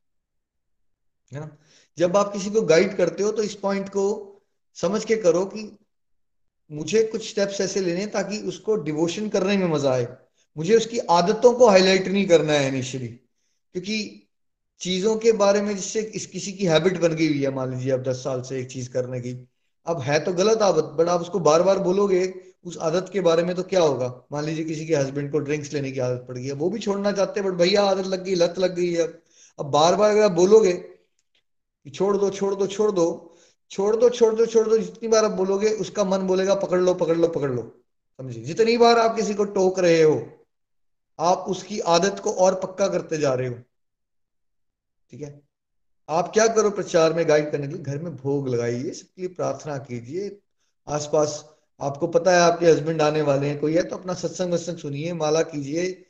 है 1.33 1.41
ना? 1.41 1.51
जब 1.99 2.17
आप 2.17 2.33
किसी 2.33 2.51
को 2.51 2.63
गाइड 2.63 2.97
करते 2.97 3.23
हो 3.23 3.31
तो 3.33 3.43
इस 3.43 3.55
पॉइंट 3.57 3.89
को 3.89 4.07
समझ 4.77 5.05
के 5.05 5.17
करो 5.17 5.45
कि 5.47 5.71
मुझे 6.71 7.03
कुछ 7.03 7.29
स्टेप्स 7.29 7.61
ऐसे 7.61 7.81
लेने 7.81 8.07
ताकि 8.07 8.39
उसको 8.49 8.77
डिवोशन 8.83 9.29
करने 9.29 9.57
में 9.57 9.67
मज़ा 9.69 9.93
आए। 9.93 10.07
मुझे 10.57 10.77
उसकी 10.77 10.99
आदतों 11.11 11.53
को 11.53 11.69
हाईलाइट 11.69 12.09
नहीं 12.09 12.27
करना 12.29 12.53
है 12.53 12.69
इनिशियली 12.69 13.09
क्योंकि 13.09 14.27
चीज़ों 14.81 15.17
के 15.17 15.33
बारे 15.35 15.61
में 15.63 15.75
जिससे 15.77 16.01
इस 16.01 16.27
किसी 16.27 16.53
की 16.53 16.67
हैबिट 16.67 17.01
बन 17.01 17.15
गई 17.15 17.27
हुई 17.29 17.43
है, 17.43 17.51
मान 17.51 17.71
लीजिए 17.71 17.93
अब 17.93 18.03
दस 18.03 18.23
साल 18.25 18.43
से 18.43 18.59
एक 18.61 18.71
चीज़ 18.71 18.89
करने 18.91 19.21
की। 19.21 19.33
अब 19.87 20.01
है 20.01 20.19
तो 20.25 20.33
गलत 20.33 20.63
आदत 20.63 20.85
बट 20.99 21.09
आप 21.09 21.21
उसको 21.21 21.39
बार 21.41 21.63
बार 21.63 21.79
बोलोगे, 21.79 22.23
उस 22.65 22.79
आदत 22.79 23.11
के 23.13 23.21
बारे 23.21 23.43
में 23.43 23.55
तो 23.57 23.63
क्या 23.65 23.81
होगा? 23.81 24.09
मान 24.33 24.45
लीजिए 24.45 24.65
किसी 24.65 24.87
के 24.87 24.95
हस्बैंड 24.97 25.31
को 25.33 25.39
ड्रिंक्स 25.39 25.73
लेने 25.73 25.91
की 25.93 26.01
आदत 26.01 26.25
पड़ 26.29 26.37
गई 26.39 26.45
है, 26.45 26.53
वो 26.53 26.71
भी 26.71 26.79
छोड़ना 26.79 27.13
चाहते 27.13 27.41
हैं 27.41 27.49
बट 27.49 27.59
भैया 27.59 27.83
आदत 27.85 28.07
लग 28.07 28.25
गई, 28.25 28.35
लत 28.35 28.59
लग 28.59 28.75
गई 28.75 28.93
है। 28.93 29.07
अब 29.59 29.67
बार 29.69 29.97
बार 29.97 30.11
अगर 30.11 30.23
आप 30.23 30.33
बोलोगे 30.33 30.73
कि 31.87 31.91
छोड़ 31.91 32.17
दो 32.17 32.31
छोड़ 32.31 32.55
दो 32.55 32.67
छोड़ 32.67 32.91
दो। 32.93 33.27
छोड़ 33.71 33.97
दो 33.97 34.09
छोड़ 34.11 34.35
दो 34.35 34.47
छोड़ 34.47 34.69
दो, 34.69 34.79
जितनी 34.79 35.09
बार 35.09 35.25
आप 35.25 35.31
बोलोगे, 35.31 35.69
उसका 35.71 36.05
मन 36.05 36.19
बोलेगा, 36.19 36.55
पकड़ 36.55 36.81
लो 36.81 36.95
पकड़ 36.95 37.17
लो 37.17 37.29
पकड़ 37.29 37.51
लो। 37.51 37.63
समझिए 38.19 38.45
जितनी 38.45 38.77
बार 38.79 38.99
आप 38.99 39.15
किसी 39.17 39.35
को 39.35 39.45
टोक 39.45 39.79
रहे 39.79 40.03
हो, 40.03 40.17
आप 41.19 41.45
उसकी 41.49 41.79
आदत 41.81 42.21
को 42.21 42.33
और 42.33 42.55
पक्का 42.55 42.89
करते 42.89 43.19
जा 43.19 43.35
रहे 43.35 43.49
हो। 43.49 43.55
ठीक 45.11 45.21
है? 45.21 45.41
आप 46.09 46.33
क्या 46.33 46.47
करो 46.47 46.71
प्रचार 46.71 47.13
में, 47.13 47.29
गाइड 47.29 47.51
करने 47.53 47.69
के 47.69 47.75
लिए? 47.75 47.83
घर 47.83 47.99
में 47.99 48.17
भोग 48.17 48.49
लगाइए, 48.49 48.91
सबके 48.91 49.23
लिए 49.23 49.35
प्रार्थना 49.35 49.79
कीजिए। 49.79 50.39
आसपास 50.89 51.45
आपको 51.81 52.07
पता 52.07 52.33
है, 52.33 52.41
आपके 52.41 52.67
हस्बैंड 52.67 53.03
आने 53.03 53.23
वाले 53.23 53.49
हैं, 53.49 53.59
कोई 53.61 53.75
है 53.75 53.83
तो 53.83 53.97
अपना 53.97 54.15
सत्संग 54.15 54.53
वत्संग 54.53 54.77
सुनिए, 54.77 55.13
माला 55.13 55.43
कीजिए। 55.43 56.05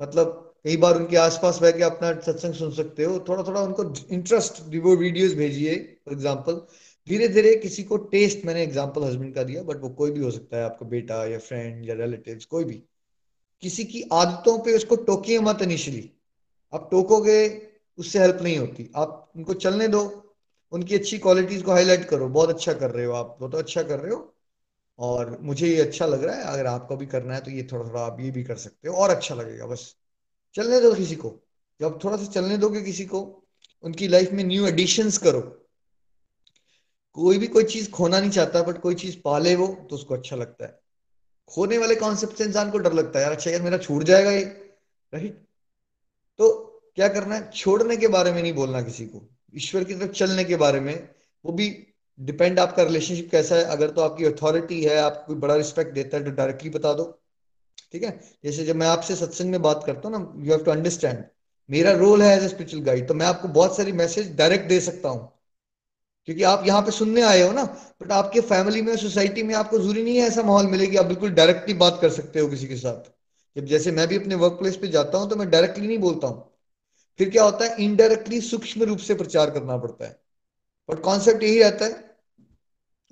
मतलब 0.00 0.45
कई 0.66 0.76
बार 0.76 0.96
उनके 0.96 1.16
आसपास 1.16 1.58
बैठ 1.62 1.76
के 1.76 1.82
अपना 1.82 2.12
सत्संग 2.22 2.54
सुन 2.54 2.70
सकते 2.74 3.04
हो। 3.04 3.18
थोड़ा 3.28 3.42
थोड़ा 3.42 3.60
उनको 3.60 3.84
इंटरेस्ट 4.10 4.60
वो 4.76 4.96
वीडियोस 4.96 5.34
भेजिए 5.34 5.74
फॉर 6.04 6.14
एग्जांपल 6.14 6.60
धीरे 7.08 7.28
धीरे 7.28 7.54
किसी 7.56 7.82
को 7.82 7.96
टेस्ट 8.06 8.44
मैंने 8.44 8.62
एग्जांपल 8.62 9.04
हस्बैंड 9.04 9.34
का 9.34 9.42
दिया 9.42 9.62
बट 9.62 9.80
वो 9.80 9.88
कोई 9.90 10.10
भी 10.10 10.20
हो 10.20 10.30
सकता 10.30 10.56
है, 10.56 10.64
आपका 10.64 10.86
बेटा 10.86 11.24
या 11.26 11.38
फ्रेंड 11.38 11.88
या 11.88 11.94
रिलेटिव 11.94 12.40
कोई 12.50 12.64
भी। 12.64 12.82
किसी 13.62 13.84
की 13.84 14.02
आदतों 14.12 14.58
पे 14.58 14.76
उसको 14.76 14.96
टोकिए 14.96 15.38
मत 15.40 15.62
इनिशियली 15.62 16.10
आप 16.72 16.88
टोकोगे, 16.90 17.38
उससे 17.98 18.18
हेल्प 18.18 18.38
नहीं 18.42 18.58
होती। 18.58 18.90
आप 18.96 19.32
उनको 19.36 19.54
चलने 19.54 19.88
दो। 19.88 20.02
उनकी 20.72 20.94
अच्छी 20.94 21.18
क्वालिटीज 21.18 21.62
को 21.62 21.72
हाईलाइट 21.72 22.04
करो। 22.04 22.28
बहुत 22.28 22.48
अच्छा 22.50 22.72
कर 22.72 22.90
रहे 22.90 23.04
हो 23.06 23.12
आप। 23.12 23.36
बहुत 23.40 23.54
अच्छा 23.54 23.82
कर 23.82 24.00
रहे 24.00 24.14
हो। 24.14 24.34
और 24.98 25.38
मुझे 25.42 25.68
ये 25.68 25.80
अच्छा 25.82 26.06
लग 26.06 26.24
रहा 26.24 26.36
है। 26.36 26.42
अगर 26.42 26.66
आपको 26.66 26.96
भी 26.96 27.06
करना 27.06 27.34
है 27.34 27.40
तो 27.40 27.50
ये 27.50 27.68
थोड़ा 27.72 27.88
थोड़ा 27.88 28.00
आप 28.02 28.20
ये 28.20 28.30
भी 28.30 28.44
कर 28.44 28.56
सकते 28.56 28.88
हो। 28.88 28.94
और 28.94 29.10
अच्छा 29.10 29.34
लगेगा, 29.34 29.66
बस। 29.66 29.94
चलने 30.56 30.80
दो 30.80 30.94
किसी 30.94 31.16
को। 31.16 31.46
जब 31.80 32.04
थोड़ा 32.04 32.16
सा 32.16 32.24
चलने 32.24 32.56
दोगे 32.56 32.82
किसी 32.82 33.04
को, 33.04 33.44
उनकी 33.82 34.08
लाइफ 34.08 34.30
में 34.32 34.44
न्यू 34.44 34.66
एडिशंस 34.66 35.18
करो। 35.18 35.40
कोई 37.12 37.38
भी 37.38 37.46
कोई 37.46 37.64
चीज़ 37.64 37.90
खोना 37.90 38.20
नहीं 38.20 38.30
चाहता 38.30 38.62
बट 38.62 38.80
कोई 38.80 38.94
चीज़ 38.94 39.16
पाले 39.24 39.54
वो 39.54 39.86
तो 39.90 39.96
उसको 39.96 40.14
अच्छा 40.14 40.36
लगता 40.36 40.64
है। 40.64 40.80
खोने 41.48 41.78
वाले 41.78 41.94
कॉन्सेप्ट 41.94 42.36
से 42.36 42.44
इंसान 42.44 42.70
को 42.70 42.78
डर 42.78 42.92
लगता 42.92 43.18
है, 43.18 43.22
यार 43.22 43.32
अच्छा 43.32 43.50
यार, 43.50 43.62
मेरा 43.62 43.78
छूट 43.78 44.02
जाएगा 44.02 44.30
ये। 44.30 44.44
राइट 45.14 45.46
तो 46.38 46.62
क्या 46.94 47.08
करना 47.08 47.34
है? 47.34 47.50
छोड़ने 47.50 47.96
के 47.96 48.08
बारे 48.08 48.32
में 48.32 48.42
नहीं 48.42 48.52
बोलना 48.52 48.82
किसी 48.82 49.06
को। 49.06 49.28
ईश्वर 49.56 49.84
की 49.84 49.94
तरफ़ 49.94 50.10
चलने 50.10 50.44
के 50.44 50.56
बारे 50.56 50.80
में, 50.80 51.08
वो 51.44 51.52
भी 51.52 51.86
डिपेंड 52.20 52.58
आपका 52.58 52.82
रिलेशनशिप 52.82 53.30
कैसा 53.30 53.54
है। 53.54 53.64
अगर 53.64 53.90
तो 53.90 54.00
आपकी 54.00 54.24
अथॉरिटी 54.24 54.84
है 54.84 54.98
आपको 54.98 55.34
बड़ा 55.34 55.56
रिस्पेक्ट 55.56 55.92
देता 55.92 56.16
है 56.16 56.24
तो 56.24 56.30
डायरेक्टली 56.30 56.70
बता 56.70 56.94
दो। 56.94 57.22
ठीक 57.94 58.02
है? 58.02 58.10
जैसे 58.44 58.64
जब 58.64 58.76
मैं 58.76 58.86
आपसे 58.86 59.16
सत्संग 59.16 59.50
में 59.50 59.62
बात 59.62 59.82
करता 59.86 60.08
हूँ 60.08 60.18
ना 60.18 60.44
यू 60.44 60.52
हैव 60.52 60.64
टू 60.64 60.70
अंडरस्टैंड 60.70 61.24
मेरा 61.68 61.92
रोल 61.94 62.22
है 62.22 62.36
एज 62.36 62.44
ए 62.44 62.48
स्पिरिचुअल 62.48 62.82
गाइड 62.84 63.08
तो 63.08 63.14
मैं 63.14 63.26
आपको 63.26 63.48
बहुत 63.50 63.76
सारी 63.76 63.92
मैसेज 63.92 64.34
डायरेक्ट 64.36 64.68
दे 64.68 64.80
सकता 64.80 65.08
हूँ। 65.08 65.32
क्योंकि 66.28 66.42
आप 66.42 66.66
यहाँ 66.66 66.82
पे 66.82 66.90
सुनने 66.90 67.22
आए 67.22 67.40
हो 67.42 67.52
ना 67.52 67.64
बट 68.02 68.12
आपके 68.12 68.40
फैमिली 68.42 68.82
में 68.82 68.96
सोसाइटी 68.96 69.42
में 69.42 69.54
आपको 69.54 69.78
ज़रूरी 69.78 70.02
नहीं 70.02 70.16
है 70.16 70.26
ऐसा 70.28 70.42
माहौल 70.42 70.66
मिलेगी 70.66 70.96
आप 70.96 71.06
बिल्कुल 71.06 71.30
डायरेक्टली 71.32 71.74
बात 71.74 71.98
कर 72.02 72.10
सकते 72.10 72.40
हो 72.40 72.48
किसी 72.48 72.66
के 72.68 72.76
साथ। 72.76 73.10
जब 73.56 73.64
जैसे 73.64 73.92
मैं 73.92 74.06
भी 74.08 74.16
अपने 74.16 74.34
वर्क 74.34 74.52
प्लेस 74.52 74.76
पे 74.76 74.88
जाता 74.88 75.18
हूँ 75.18 75.28
तो 75.30 75.36
मैं 75.36 75.48
डायरेक्टली 75.50 75.86
नहीं 75.86 75.98
बोलता 75.98 76.26
हूँ। 76.26 76.42
फिर 77.20 77.30
क्या 77.30 77.44
होता 77.44 77.64
है? 77.64 77.76
इनडायरेक्टली 77.84 78.40
सूक्ष्म 78.40 78.82
रूप 78.82 78.98
से 78.98 79.14
प्रचार 79.14 79.50
करना 79.50 79.76
पड़ता 79.76 80.04
है। 80.04 80.18
बट 80.88 81.00
कॉन्सेप्ट 81.00 81.42
यही 81.42 81.58
रहता 81.58 81.84
है, 81.84 82.04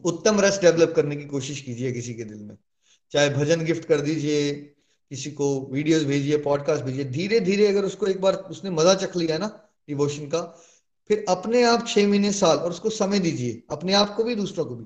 उत्तम 0.05 0.41
रस 0.41 0.61
डेवलप 0.61 0.93
करने 0.97 1.17
की 1.17 1.25
कोशिश 1.27 1.61
कीजिए 1.61 1.93
किसी 1.93 2.15
के 2.15 2.25
दिल 2.25 2.39
में। 2.39 2.57
चाहे 3.11 3.31
भजन 3.31 3.65
गिफ्ट 3.65 3.85
कर 3.85 4.01
दीजिए 4.01 4.53
किसी 5.11 5.31
को 5.31 5.69
वीडियोस 5.73 6.03
भेजिए 6.05 6.37
पॉडकास्ट 6.39 6.85
भेजिए 6.85 7.05
धीरे 7.05 7.41
धीरे 7.41 7.67
अगर 7.67 7.85
उसको 7.85 8.07
एक 8.07 8.21
बार 8.21 8.35
उसने 8.35 8.71
मज़ा 8.71 8.95
चख 8.95 9.17
लिया 9.17 9.39
ना 9.39 9.69
डिवोशन 9.89 10.27
का 10.27 10.41
फिर 11.09 11.25
अपने 11.29 11.63
आप 11.63 11.87
छह 11.89 12.09
महीने 12.09 12.33
साल 12.33 12.57
और 12.57 12.71
उसको 12.71 12.91
समय 12.91 13.19
दीजिए 13.19 13.63
अपने 13.71 13.93
आप 13.93 14.15
को 14.17 14.25
भी 14.25 14.35
दूसरों 14.35 14.65
को 14.65 14.77
भी। 14.77 14.85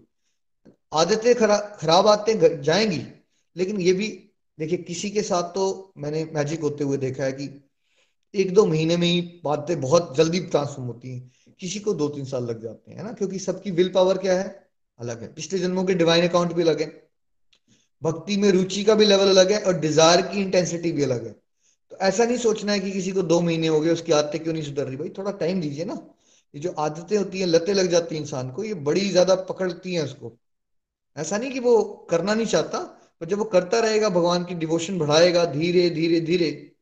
आदतें 0.92 1.34
खरा, 1.34 1.56
खराब 1.58 2.06
आदतें 2.06 2.62
जाएँगी 2.62 3.02
लेकिन 3.56 3.80
ये 3.80 3.92
भी 3.92 4.30
देखिए 4.58 4.78
किसी 4.78 5.10
के 5.10 5.22
साथ 5.22 5.42
तो 5.42 5.92
मैंने 5.98 6.30
मैजिक 6.34 6.60
होते 6.60 6.84
हुए 6.84 6.96
देखा 6.96 7.24
है 7.24 7.32
कि 7.32 7.70
एक 8.34 8.54
दो 8.54 8.66
महीने 8.66 8.96
में 8.96 9.08
ही 9.08 9.40
बातें 9.44 9.80
बहुत 9.80 10.16
जल्दी 10.16 10.40
ट्रांसफॉर्म 10.40 10.88
होती 10.88 11.10
हैं। 11.10 11.32
किसी 11.60 11.80
को 11.80 11.94
दो 11.94 12.08
तीन 12.08 12.24
साल 12.24 12.44
लग 12.44 12.62
जाते 12.62 12.92
हैं 12.92 13.04
ना? 13.04 13.12
क्योंकि 13.12 13.38
सबकी 13.38 13.70
विल 13.70 13.88
पावर 13.88 14.18
क्या 14.18 14.38
है? 14.38 14.68
अलग 14.98 15.22
है। 15.22 15.34
पिछले 15.34 15.58
जन्मों 15.58 15.84
के 15.84 15.94
डिवाइन 15.94 16.28
अकाउंट 16.28 16.52
भी 16.52 16.62
अलग 16.62 16.80
है 16.80 17.07
भक्ति 18.02 18.36
में 18.36 18.50
रुचि 18.50 18.84
का 18.84 18.94
भी 18.94 19.04
लेवल 19.04 19.28
अलग 19.28 19.52
है 19.52 19.62
और 19.62 19.78
डिज़ायर 19.80 20.20
की 20.22 20.40
इंटेंसिटी 20.40 20.92
भी 20.92 21.02
अलग 21.02 21.26
है। 21.26 21.32
तो 21.90 21.96
ऐसा 21.96 22.24
नहीं 22.24 22.38
सोचना 22.38 22.72
है 22.72 22.80
कि 22.80 22.90
किसी 22.92 23.12
को 23.12 23.22
दो 23.22 23.40
महीने 23.40 23.66
हो 23.66 23.80
गए, 23.80 23.90
उसकी 23.90 24.12
आदतें 24.12 24.42
क्यों 24.42 24.54
नहीं 24.54 24.62
सुधर 24.62 24.86
रही? 24.86 24.96
भाई, 24.96 25.08
थोड़ा 25.08 25.30
टाइम 25.30 25.60
दीजिए 25.60 25.84
ना। 25.84 25.94
ये 26.54 26.60
जो 26.60 26.70
आदतें 26.72 27.16
होती 27.18 27.40
हैं, 27.40 27.46
लतें 27.46 27.74
लग 27.74 27.86
जाती 27.86 28.14
हैं 28.14 28.22
इंसान 28.22 28.50
को, 28.50 28.64
ये 28.64 28.74
बड़ी 28.74 29.08
ज़्यादा 29.08 29.34
पकड़ती 29.34 29.94
हैं 29.94 30.02
उसको। 30.02 30.38
ऐसा 31.16 31.38
नहीं 31.38 31.50
कि 31.50 31.60
वो 31.60 32.06
करना 32.10 32.34
नहीं 32.34 32.46
चाहता, 32.46 32.78
पर 33.20 33.26
जब 33.26 33.38
वो 33.38 33.44
करता 33.44 33.80
रहेगा, 33.80 34.08
भगवान 34.08 34.44
की 34.44 34.54
डिवोशन 34.54 34.98
बढ़ाएगा 34.98 35.44
धीरे 35.44 35.90
धीरे 35.90 36.20
धीरे। 36.20 36.72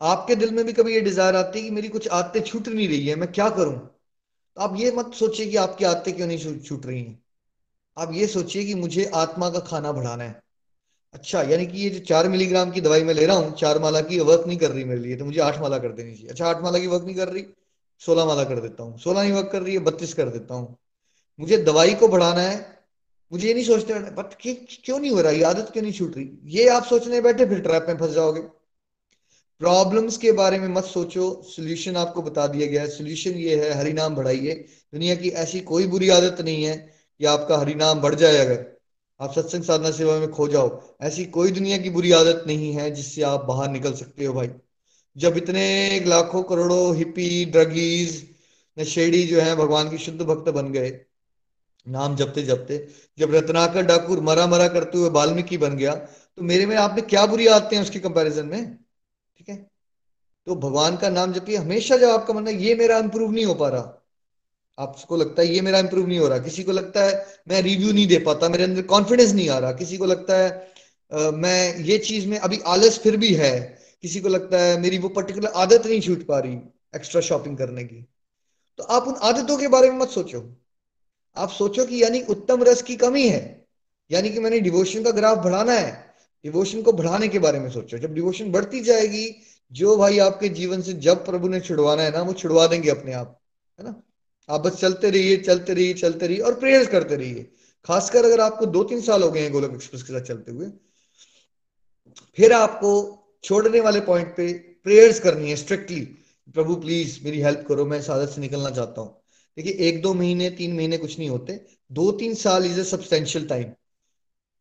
आपके 0.00 0.34
दिल 0.34 0.50
में 0.50 0.64
भी 0.64 0.72
कभी 0.72 0.94
ये 0.94 1.00
डिज़ायर 1.00 1.36
आती 1.36 1.58
है 1.58 1.64
कि 1.64 1.70
मेरी 1.70 1.88
कुछ 1.88 2.08
आदतें 2.08 2.40
छूट 2.42 2.68
नहीं 2.68 2.88
रही 2.88 3.06
है, 3.06 3.14
मैं 3.14 3.32
क्या 3.32 3.48
करूँ? 3.50 3.74
तो 3.74 4.60
आप 4.60 4.76
ये 4.76 4.90
मत 4.90 5.14
सोचिए 5.14 5.46
कि 5.46 5.56
आपकी 5.56 5.84
आदतें 5.84 6.14
क्यों 6.16 6.26
नहीं 6.26 6.60
छूट 6.60 6.86
रही 6.86 7.02
हैं। 7.02 7.21
आप 7.96 8.12
ये 8.14 8.26
सोचिए 8.26 8.64
कि 8.64 8.74
मुझे 8.74 9.04
आत्मा 9.14 9.48
का 9.50 9.58
खाना 9.60 9.92
बढ़ाना 9.92 10.24
है। 10.24 10.40
अच्छा 11.14 11.42
यानी 11.42 11.66
कि 11.66 11.78
ये 11.78 11.88
जो 11.90 11.98
चार 12.00 12.28
मिलीग्राम 12.28 12.70
की 12.70 12.80
दवाई 12.80 13.02
मैं 13.04 13.14
ले 13.14 13.26
रहा 13.26 13.36
हूँ, 13.36 13.54
चार 13.56 13.78
माला 13.78 14.00
की 14.00 14.18
वर्क 14.20 14.46
नहीं 14.46 14.58
कर 14.58 14.70
रही 14.70 14.84
मेरे 14.84 15.00
लिए 15.00 15.16
तो 15.16 15.24
मुझे 15.24 15.40
आठ 15.40 15.60
माला 15.60 15.78
कर 15.78 15.92
देनी 15.92 16.14
चाहिए। 16.14 16.28
अच्छा 16.28 16.46
आठ 16.46 16.62
माला 16.62 16.78
की 16.78 16.86
वर्क 16.86 17.04
नहीं 17.04 17.16
कर 17.16 17.28
रही, 17.28 17.44
सोलह 18.02 18.24
माला 18.24 18.44
कर 18.44 18.60
देता 18.60 18.82
हूँ। 18.82 18.98
सोलह 18.98 19.22
नहीं 19.22 19.32
वर्क 19.32 19.50
कर 19.52 19.62
रही 19.62 19.74
है, 19.74 19.80
बत्तीस 19.80 20.14
कर 20.14 20.28
देता 20.28 20.54
हूँ। 20.54 20.76
मुझे 21.38 21.56
दवाई 21.58 21.94
को 21.94 22.08
बढ़ाना 22.08 22.40
है, 22.40 22.56
मुझे 23.32 23.46
ये 23.48 23.54
नहीं 23.54 23.64
सोचते 23.64 23.94
बट 24.12 24.34
क्यों 24.40 24.98
नहीं 24.98 25.10
हो 25.10 25.20
रहा, 25.20 25.32
ये 25.32 25.42
आदत 25.44 25.70
क्यों 25.72 25.82
नहीं 25.82 25.92
छूट 25.92 26.16
रही? 26.16 26.28
ये 26.46 26.68
आप 26.68 26.84
सोचने 26.84 27.20
बैठे, 27.20 27.46
फिर 27.46 27.60
ट्रैप 27.60 27.86
में 27.88 27.96
फंस 27.96 28.10
जाओगे। 28.10 28.40
प्रॉब्लम्स 29.60 30.16
के 30.16 30.32
बारे 30.32 30.58
में 30.58 30.68
मत 30.68 30.84
सोचो 30.84 31.30
सोल्यूशन 31.46 31.96
आपको 31.96 32.22
बता 32.22 32.46
दिया 32.46 32.66
गया 32.66 32.82
है। 32.82 32.88
सोल्यूशन 32.88 33.34
ये 33.36 33.56
है, 33.56 33.72
हरि 33.72 33.92
नाम 33.92 34.14
बढ़ाइए। 34.14 34.54
दुनिया 34.92 35.14
की 35.14 35.28
ऐसी 35.38 35.60
कोई 35.62 35.86
बुरी 35.86 36.08
आदत 36.10 36.40
नहीं 36.40 36.64
है 36.64 36.76
कि 37.22 37.26
आपका 37.26 37.56
हरि 37.58 37.74
नाम 37.74 38.00
बढ़ 38.00 38.14
जाए 38.14 38.36
अगर। 38.36 38.64
आप 39.20 39.32
सत्संग 39.32 39.62
साधना 39.62 39.90
सेवा 39.90 40.18
में 40.18 40.30
खो 40.30 40.46
जाओ। 40.48 40.68
ऐसी 41.00 41.24
कोई 41.24 41.50
दुनिया 41.50 41.76
की 41.78 41.90
बुरी 41.90 42.12
आदत 42.12 42.44
नहीं 42.46 42.72
है 42.72 42.90
जिससे 42.90 43.22
आप 43.22 43.44
बाहर 43.44 43.70
निकल 43.70 43.92
सकते 43.92 44.24
हो 44.24 44.34
भाई। 44.34 44.50
जब 45.16 45.36
इतने 45.36 46.00
लाखों 46.06 46.42
करोड़ों 46.42 46.96
हिप्पी 46.96 47.44
ड्रगीज 47.44 48.16
नशेड़ी 48.76 49.22
जो 49.26 49.40
है 49.40 49.54
भगवान 49.56 49.90
की 49.90 49.98
शुद्ध 49.98 50.20
भक्त 50.22 50.50
बन 50.50 50.72
गए। 50.72 50.90
नाम 51.86 52.16
जपते 52.16 52.42
जपते 52.42 52.88
जब 53.18 53.34
रत्नाकर 53.34 53.82
डाकुर 53.82 54.20
मरा 54.20 54.46
मरा 54.46 54.68
करते 54.68 54.98
हुए 54.98 55.10
वाल्मीकि 55.10 55.58
बन 55.58 55.76
गया 55.76 55.94
तो 55.94 56.42
मेरे 56.42 56.66
में 56.66 56.76
आपने 56.76 57.02
क्या 57.02 57.26
बुरी 57.26 57.46
आदतें 57.46 57.76
हैं 57.76 57.82
उसके 57.84 57.98
कंपैरिजन 57.98 58.46
में? 58.46 58.76
ठीक 59.36 59.48
है? 59.48 59.56
तो 60.46 60.54
भगवान 60.56 60.96
का 60.96 61.08
नाम 61.10 61.32
जपिए। 61.32 61.56
हमेशा 61.56 61.96
जब 61.96 62.08
आपका 62.10 62.34
मन 62.34 62.48
है, 62.48 62.54
ये 62.54 62.74
मेरा 62.74 62.98
इंप्रूव 62.98 63.32
नहीं 63.32 63.44
हो 63.44 63.54
पा 63.54 63.68
रहा। 63.68 64.01
आपको 64.78 65.16
लगता 65.16 65.42
है 65.42 65.48
ये 65.48 65.60
मेरा 65.60 65.78
इंप्रूव 65.78 66.06
नहीं 66.06 66.18
हो 66.18 66.28
रहा? 66.28 66.38
किसी 66.38 66.62
को 66.62 66.72
लगता 66.72 67.04
है 67.04 67.26
मैं 67.48 67.62
रिव्यू 67.62 67.92
नहीं 67.92 68.06
दे 68.06 68.18
पाता 68.18 68.48
मेरे 68.48 68.64
अंदर 68.64 68.82
कॉन्फिडेंस 68.82 69.32
नहीं 69.32 69.48
आ 69.48 69.58
रहा? 69.58 69.72
किसी 69.72 69.96
को 69.96 70.06
लगता 70.06 70.38
है 70.38 70.72
आ, 71.12 71.30
मैं 71.30 71.76
ये 71.76 71.98
चीज़ 71.98 72.26
में 72.28 72.38
अभी 72.38 72.58
आलस 72.66 72.98
फिर 72.98 73.16
भी 73.16 73.34
है? 73.34 73.78
किसी 74.02 74.20
को 74.20 74.28
लगता 74.28 74.58
है 74.58 74.80
मेरी 74.80 74.98
वो 74.98 75.08
पर्टिकुलर 75.08 75.48
आदत 75.48 75.86
नहीं 75.86 76.00
छूट 76.00 76.26
पा 76.26 76.38
रही 76.38 76.54
एक्स्ट्रा 76.96 77.20
शॉपिंग 77.20 77.58
करने 77.58 77.84
की? 77.84 78.06
तो 78.78 78.84
आप 78.84 79.08
उन 79.08 79.14
आदतों 79.22 79.58
के 79.58 79.68
बारे 79.68 79.90
में 79.90 79.98
मत 79.98 80.08
सोचो। 80.08 80.56
आप 81.36 81.50
सोचो 81.50 81.86
कि 81.86 82.02
यानी 82.02 82.20
उत्तम 82.22 82.62
रस 82.62 82.82
की 82.82 82.96
कमी 82.96 83.28
है। 83.28 83.66
यानी 84.10 84.30
कि 84.30 84.38
मैंने 84.38 84.60
डिवोशन 84.60 85.02
का 85.02 85.10
ग्राफ 85.10 85.38
बढ़ाना 85.38 85.72
है। 85.72 86.14
डिवोशन 86.44 86.82
को 86.82 86.92
बढ़ाने 86.92 87.28
के 87.28 87.38
बारे 87.38 87.60
में 87.60 87.70
सोचो। 87.70 87.98
जब 87.98 88.14
डिवोशन 88.14 88.52
बढ़ती 88.52 88.80
जाएगी 88.80 89.36
जो 89.72 89.96
भाई 89.96 90.18
आपके 90.18 90.48
जीवन 90.48 90.82
से 90.82 90.92
जब 90.92 91.26
प्रभु 91.26 91.48
ने 91.48 91.60
छुड़वाना 91.60 92.02
है 92.02 92.10
ना 92.10 92.22
वो 92.22 92.32
छुड़वा 92.32 92.66
देंगे 92.66 92.90
अपने 92.90 93.12
आप 93.12 93.40
है 93.80 93.84
ना? 93.84 94.02
आप 94.48 94.60
बस 94.60 94.76
चलते 94.76 95.10
रहिए 95.10 95.36
चलते 95.38 95.74
रहिए 95.74 95.94
चलते 95.94 96.26
रहिए 96.26 96.40
और 96.40 96.54
प्रेयर्स 96.60 96.88
करते 96.88 97.16
रहिए। 97.16 97.50
खासकर 97.86 98.24
अगर 98.24 98.40
आपको 98.40 98.66
दो 98.68 98.82
तीन 98.84 99.00
साल 99.00 99.22
हो 99.22 99.30
गए 99.30 99.40
हैं 99.40 99.52
गोलक 99.52 99.74
एक्सप्रेस 99.74 100.02
के 100.02 100.12
साथ 100.12 100.26
चलते 100.26 100.52
हुए, 100.52 100.66
फिर 102.38 102.52
आपको 102.52 102.90
छोड़ने 103.44 103.80
वाले 103.80 104.00
पॉइंट 104.02 104.28
पे 104.36 104.52
प्रेयर्स 104.84 105.20
करनी 105.20 105.50
है 105.50 105.56
स्ट्रिक्टली 105.56 106.00
प्रभु 106.54 106.74
प्लीज़ 106.76 107.18
मेरी 107.24 107.40
हेल्प 107.40 107.64
करो, 107.68 107.84
मैं 107.86 107.98
इस 107.98 108.06
से 108.34 108.40
निकलना 108.40 108.70
चाहता 108.70 109.00
हूँ। 109.00 109.10
देखिए, 109.56 109.72
एक 109.88 110.00
दो 110.02 110.12
महीने, 110.14 110.50
तीन 110.50 110.76
महीने 110.76 110.98
कुछ 110.98 111.18
नहीं 111.18 111.28
होते। 111.30 111.60
दो 111.90 112.10
तीन 112.12 112.34
साल 112.36 112.66
is 112.66 112.80
a 112.80 112.84
substantial 112.86 113.46
time 113.48 113.72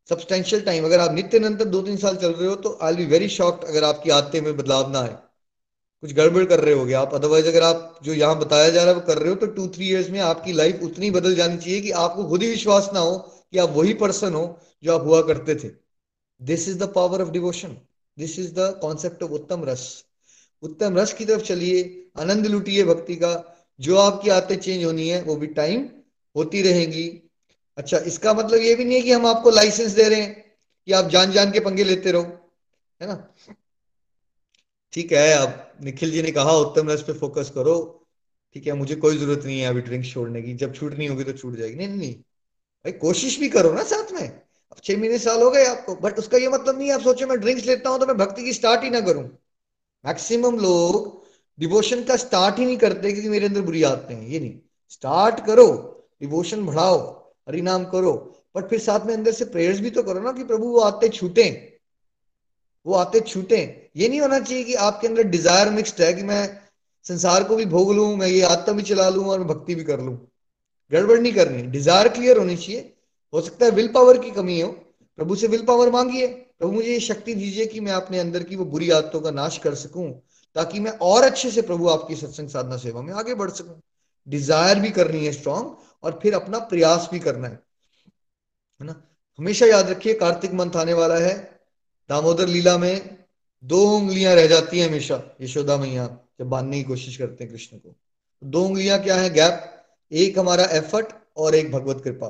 substantial 0.09 0.61
time 0.61 0.85
अगर 0.85 0.99
आप 0.99 1.13
नित्य 1.13 1.39
निरंतर 1.39 1.65
दो 1.67 1.81
तीन 1.81 1.97
साल 1.97 2.15
चल 2.17 2.31
रहे 2.31 2.47
हो 2.47 2.55
तो 2.57 2.77
आई 2.83 2.95
बी 2.95 3.05
वेरी 3.05 3.27
शॉक्ड 3.29 3.63
अगर 3.65 3.83
आपकी 3.83 4.09
आदतें 4.11 4.39
में 4.41 4.55
बदलाव 4.57 4.91
ना 4.91 4.99
आए। 4.99 5.15
कुछ 6.03 6.13
गड़बड़ 6.13 6.43
कर 6.45 6.59
रहे 6.59 6.73
होगे 6.73 6.93
आप। 6.93 7.13
अदरवाइज़ 7.13 7.47
अगर 7.47 7.63
आप 7.63 7.99
जो 8.03 8.13
यहाँ 8.13 8.37
बताया 8.39 8.69
जा 8.69 8.83
रहा 8.83 8.89
है 8.89 8.95
वो 8.95 9.05
कर 9.07 9.17
रहे 9.17 9.29
हो 9.29 9.35
तो 9.35 9.47
टू 9.47 9.67
थ्री 9.67 9.89
इयर्स 9.89 10.09
में 10.09 10.19
आपकी 10.21 10.53
लाइफ 10.53 10.79
उतनी 10.83 11.11
बदल 11.11 11.35
जानी 11.35 11.57
चाहिए 11.57 11.81
कि 11.81 11.91
आपको 11.99 12.25
खुद 12.29 12.43
ही 12.43 12.49
विश्वास 12.49 12.89
ना 12.93 12.99
हो 12.99 13.17
कि 13.17 13.57
आप 13.57 13.69
वही 13.69 13.93
पर्सन 13.93 14.33
हो 14.33 14.45
जो 14.83 14.93
आप 14.93 15.05
हुआ 15.05 15.21
करते 15.21 15.55
थे। 15.55 15.69
This 16.41 16.67
is 16.69 16.77
the 16.77 16.91
power 16.95 17.21
of 17.21 17.29
devotion 17.29 17.77
this 18.17 18.37
is 18.39 18.53
the 18.53 18.69
concept 18.81 19.23
of 19.23 19.31
uttam 19.31 19.63
ras 19.65 19.83
uttam 20.63 20.97
रस 20.97 21.13
की 21.13 21.25
तरफ़ 21.25 21.41
चलिए, 21.41 22.09
आनंद 22.19 22.45
लुटिए 22.47 22.83
भक्ति 22.83 23.15
का। 23.15 23.33
जो 23.79 23.97
आपकी 23.97 24.29
आदतें 24.29 24.55
चेंज 24.57 24.83
होनी 24.85 25.07
है, 25.09 25.21
वो 25.23 25.35
भी 25.35 25.47
टाइम 25.47 25.87
होती 26.35 26.61
रहेगी। 26.61 27.07
अच्छा 27.77 27.97
इसका 27.97 28.33
मतलब 28.33 28.61
ये 28.61 28.75
भी 28.75 28.85
नहीं 28.85 28.95
है 28.95 29.01
कि 29.01 29.11
हम 29.11 29.25
आपको 29.25 29.49
लाइसेंस 29.49 29.91
दे 29.91 30.07
रहे 30.09 30.21
हैं 30.21 30.33
कि 30.87 30.91
आप 30.91 31.09
जान 31.09 31.31
जान 31.31 31.51
के 31.51 31.59
पंगे 31.59 31.83
लेते 31.83 32.11
रहो, 32.11 32.23
है 33.01 33.07
ना? 33.07 33.15
ठीक 34.93 35.11
है, 35.11 35.33
अब 35.33 35.70
निखिल 35.81 36.11
जी 36.11 36.21
ने 36.21 36.31
कहा, 36.31 36.51
उत्तम 36.51 36.89
रस 36.89 37.01
पे 37.01 37.13
फोकस 37.13 37.51
करो। 37.55 37.75
ठीक 38.55 38.67
है, 38.67 38.73
मुझे 38.73 38.95
कोई 38.95 39.17
ज़रूरत 39.17 39.45
नहीं 39.45 39.59
है 39.59 39.67
अभी 39.67 39.81
ड्रिंक 39.81 40.05
छोड़ने 40.05 40.41
की। 40.41 40.53
जब 40.53 40.73
छूट 40.75 40.93
नहीं 40.93 41.09
होगी 41.09 41.23
तो 41.23 41.33
छूट 41.33 41.55
जाएगी। 41.55 41.75
नहीं 41.75 41.87
नहीं 41.87 42.13
भाई, 42.13 42.91
कोशिश 42.91 43.39
भी 43.39 43.49
करो 43.49 43.73
ना 43.73 43.83
साथ 43.83 44.11
में। 44.11 44.27
अब 44.27 44.77
छह 44.83 44.97
महीने 44.97 45.17
साल 45.19 45.41
हो 45.41 45.49
गए 45.51 45.65
आपको। 45.65 45.95
बट 45.95 46.19
उसका 46.19 46.37
ये 46.37 46.47
मतलब 46.49 46.77
नहीं 46.77 46.91
आप 46.91 47.01
सोचो, 47.01 47.27
मैं 47.27 47.39
ड्रिंक्स 47.39 47.65
लेता 47.65 47.89
हूँ 47.89 47.99
तो 47.99 48.05
मैं 48.05 48.17
भक्ति 48.17 48.43
की 48.43 48.53
स्टार्ट 48.53 48.83
ही 48.83 48.89
ना 48.89 49.01
करूँ। 49.01 49.23
मैक्सिमम 50.05 50.59
लोग 50.59 51.25
डिवोशन 51.59 52.03
का 52.03 52.15
स्टार्ट 52.15 52.59
ही 52.59 52.65
नहीं 52.65 52.77
करते 52.77 53.11
क्योंकि 53.11 53.29
मेरे 53.29 53.45
अंदर 53.45 53.61
बुरी 53.61 53.83
आदतें 53.83 54.15
हैं। 54.15 54.27
ये 54.27 54.39
नहीं। 54.39 54.59
स्टार्ट 54.89 55.45
करो 55.45 55.67
डिवोशन 56.21 56.65
बढ़ाओ, 56.65 56.97
हरिनाम 57.49 57.85
करो। 57.85 58.13
बट 58.55 58.69
फिर 58.69 58.79
साथ 58.79 59.05
में 59.05 59.13
अंदर 59.13 59.31
से 59.31 59.45
प्रेयर्स 59.45 59.79
भी 59.79 59.89
तो 59.89 60.03
करो 60.03 60.19
ना 60.19 60.31
कि 60.31 60.43
प्रभु, 60.43 60.65
वो 60.65 60.79
आते 60.79 61.09
छूटे। 61.09 61.79
वो 62.85 62.93
आते 62.93 63.19
छूटे। 63.19 63.80
ये 63.95 64.07
नहीं 64.09 64.21
होना 64.21 64.39
चाहिए 64.39 64.63
कि 64.63 64.73
आपके 64.81 65.07
अंदर 65.07 65.23
डिज़ायर 65.29 65.69
मिक्सड 65.69 66.01
है 66.01 66.13
कि 66.13 66.23
मैं 66.23 66.43
संसार 67.05 67.43
को 67.43 67.55
भी 67.55 67.65
भोग 67.65 67.91
लू, 67.93 68.15
मैं 68.15 68.27
ये 68.27 68.41
आत्मा 68.43 68.73
भी 68.75 68.83
चला 68.83 69.09
लू 69.09 69.23
और 69.23 69.39
मैं 69.39 69.47
भक्ति 69.47 69.75
भी 69.75 69.83
कर 69.83 70.01
लू। 70.01 70.11
गड़बड़ 70.91 71.19
नहीं 71.19 71.33
करनी 71.33 71.61
डिज़ायर 71.69 72.07
क्लियर 72.09 72.37
होनी 72.37 72.55
चाहिए। 72.57 72.93
हो 73.33 73.41
सकता 73.41 73.65
है 73.65 73.71
विल 73.71 73.87
पावर 73.87 74.17
की 74.17 74.31
कमी 74.31 74.59
हो। 74.61 74.69
प्रभु 75.19 75.35
से 75.35 75.47
विल 75.47 75.65
पावर 75.65 75.91
मांगिए। 75.91 76.27
प्रभु 76.27 76.71
मुझे 76.71 76.89
ये 76.89 76.99
शक्ति 76.99 77.33
दीजिए 77.35 77.65
कि 77.65 77.79
मैं 77.79 77.91
अपने 77.91 78.19
अंदर 78.19 78.43
की 78.43 78.55
वो 78.55 78.65
बुरी 78.65 78.89
आदतों 78.89 79.21
का 79.21 79.31
नाश 79.31 79.57
कर 79.57 79.75
सकूँ, 79.75 80.09
ताकि 80.55 80.79
मैं 80.79 80.91
और 81.01 81.23
अच्छे 81.23 81.51
से 81.51 81.61
प्रभु 81.61 81.87
आपकी 81.89 82.15
सत्संग 82.15 82.49
साधना 82.49 82.77
सेवा 82.77 83.01
में 83.01 83.13
आगे 83.13 83.35
बढ़ 83.35 83.49
सकूँ। 83.51 83.81
डिज़ायर 84.27 84.79
भी 84.79 84.89
करनी 84.91 85.25
है 85.25 85.31
स्ट्रांग 85.31 85.71
और 86.03 86.19
फिर 86.23 86.33
अपना 86.33 86.59
प्रयास 86.59 87.07
भी 87.11 87.19
करना 87.19 87.47
है। 87.47 87.53
है 87.53 88.87
ना? 88.87 88.95
हमेशा 89.39 89.65
याद 89.65 89.89
रखिए, 89.89 90.13
कार्तिक 90.13 90.53
मंथ 90.53 90.75
आने 90.75 90.93
वाला 90.93 91.15
है। 91.17 91.35
दामोदर 92.09 92.47
लीला 92.47 92.77
में 92.77 93.20
दो 93.63 93.97
उंगलियाँ 93.97 94.35
रह 94.35 94.47
जाती 94.47 94.79
हैं 94.79 94.87
हमेशा, 94.89 95.37
यशोदा 95.41 95.77
मैया, 95.77 96.07
जब 96.39 96.49
बांधने 96.49 96.77
की 96.77 96.83
कोशिश 96.83 97.17
करते 97.17 97.43
हैं 97.43 97.53
कृष्ण 97.53 97.77
को। 97.77 97.95
दो 98.43 98.63
उंगलियाँ 98.63 98.99
क्या 99.03 99.15
है? 99.15 99.29
गैप। 99.29 99.67
एक 100.11 100.39
हमारा 100.39 100.63
एफर्ट 100.63 101.07
और 101.37 101.55
एक 101.55 101.71
भगवत 101.71 102.01
कृपा। 102.03 102.27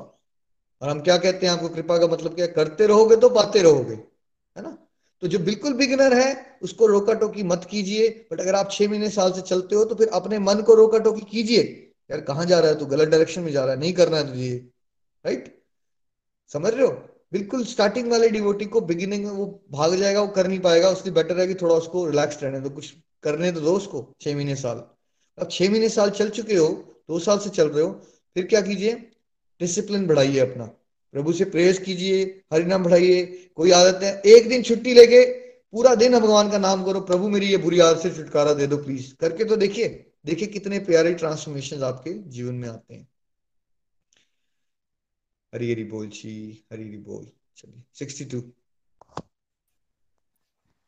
और 0.82 0.90
हम 0.90 1.02
क्या 1.02 1.18
कहते 1.18 1.46
हैं? 1.46 1.54
आपको 1.54 1.70
कृपा 1.70 1.98
का 1.98 2.08
मतलब 2.08 2.36
क्या 2.36 2.48
करते 2.48 2.88
रहोगे 2.88 3.16
तो 3.16 3.30
पाते 3.30 3.62
रहोगे, 3.62 3.94
है 3.94 4.62
ना? 4.62 4.78
तो 5.22 5.28
जो 5.28 5.40
बिल्कुल 5.40 5.74
बिगिनर 5.74 6.14
है, 6.14 6.60
उसको 6.62 6.86
रोका 6.86 7.14
टोकी 7.14 7.44
मत 7.44 7.68
कीजिए। 7.72 8.08
बट 8.32 8.40
अगर 8.40 8.56
आप 8.56 8.72
छह 8.72 8.90
महीने 8.90 9.10
साल 9.10 9.32
से 9.32 9.42
चलते 9.42 9.76
हो 9.76 9.86
तो 9.86 9.96
फिर 9.96 10.08
अपने 10.08 10.40
मन 10.40 10.62
को 10.62 10.74
रोका 10.74 10.98
टोकी 10.98 11.22
कीजिए। 11.22 11.64
यार, 12.12 12.22
कहाँ 12.22 12.46
जा 12.46 12.60
रहा 12.60 12.72
है 12.72 12.80
तू? 12.80 12.86
गलत 12.86 13.08
डायरेक्शन 13.08 13.42
में 13.42 13.52
जा 13.52 13.66
रहा 13.66 13.74
है, 13.74 13.80
नहीं 13.80 13.94
करना 13.94 14.18
है 14.18 14.28
तुझे। 14.28 14.56
राइट 15.26 15.64
समझ 16.52 16.74
रहे 16.74 16.88
हो? 16.88 17.08
बिल्कुल 17.32 17.64
स्टार्टिंग 17.66 18.10
वाले 18.12 18.30
डिवोटी 18.30 18.66
को 18.66 18.82
बिगिनिंग 18.82 19.26
में 19.26 19.32
वो 19.32 19.46
भाग 19.72 19.96
जाएगा, 19.96 20.22
वो 20.22 20.28
कर 20.28 20.48
नहीं 20.48 20.60
पाएगा 20.60 20.90
उसलिए 20.90 21.14
बेटर 21.16 21.40
है 21.40 21.48
कि 21.48 21.54
थोड़ा 21.54 21.76
उसको 21.76 22.06
रिलैक्स 22.06 22.44
रहने 22.44 22.60
दो। 22.60 22.70
कुछ 22.70 22.94
करने 23.24 23.52
तो 23.52 23.62
दो 23.62 23.74
उसको 23.74 24.14
छह 24.22 24.36
महीने 24.36 24.56
साल। 24.56 24.84
अब 25.38 25.48
छह 25.52 25.70
महीने 25.70 25.90
साल 25.90 26.10
चल 26.10 26.30
चुके 26.30 26.56
हो, 26.56 26.68
दो 27.10 27.20
साल 27.20 27.40
से 27.40 27.50
चल 27.50 27.70
रहे 27.70 27.84
हो, 27.84 27.92
फिर 28.36 28.46
क्या 28.46 28.62
कीजिए? 28.62 28.94
डिसिप्लिन 29.62 30.08
बढ़ाइए 30.08 30.40
अपना। 30.40 30.66
प्रभु 31.14 31.34
से 31.34 31.46
प्रेस 31.46 31.80
कीजिए, 31.80 32.24
हरिनाम 32.54 32.84
बढ़ाइए। 32.84 33.24
कोई 33.56 33.72
आदत 33.72 34.04
है? 34.04 34.22
एक 34.26 34.50
दिन 34.50 34.62
छुट्टी 34.64 34.94
लेके 34.94 35.24
पूरा 35.74 35.94
दिन 35.96 36.20
भगवान 36.20 36.50
का 36.50 36.58
नाम 36.58 36.84
करो, 36.84 37.00
प्रभु 37.02 37.30
मेरी 37.30 37.48
ये 37.48 37.58
बुरी 37.58 37.80
आदत 37.80 38.02
से 38.02 38.10
छुटकारा 38.10 38.54
दे 38.54 38.68
दो 38.68 38.78
प्लीज़ 38.78 39.14
करके 39.20 39.46
तो 39.46 39.56
देखिए 39.56 39.88
देखिए 40.26 40.48
कितने 40.48 40.80
प्यारे 40.80 41.14
ट्रांसफॉर्मेशन 41.14 41.84
आपके 41.84 42.14
जीवन 42.30 42.56
में 42.56 42.68
आते 42.70 42.94
हैं। 42.94 43.08
हरी 45.54 45.72
हरी 45.72 45.84
बोल 45.84 46.10
छी 46.10 46.66
हरी 46.72 46.88
हरी 46.88 46.98
बोल। 46.98 47.28
चलिए 47.58 47.84
सिक्सटी 47.94 48.26
टू 48.26 48.42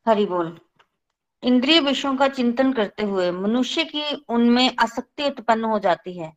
हरी 0.07 0.25
बोल। 0.25 0.59
इंद्रिय 1.43 1.79
विषयों 1.79 2.17
का 2.17 2.27
चिंतन 2.27 2.73
करते 2.73 3.03
हुए 3.03 3.31
मनुष्य 3.31 3.83
की 3.83 4.25
उनमें 4.29 4.75
आसक्ति 4.79 5.23
उत्पन्न 5.23 5.63
हो 5.63 5.79
जाती 5.79 6.17
है 6.17 6.33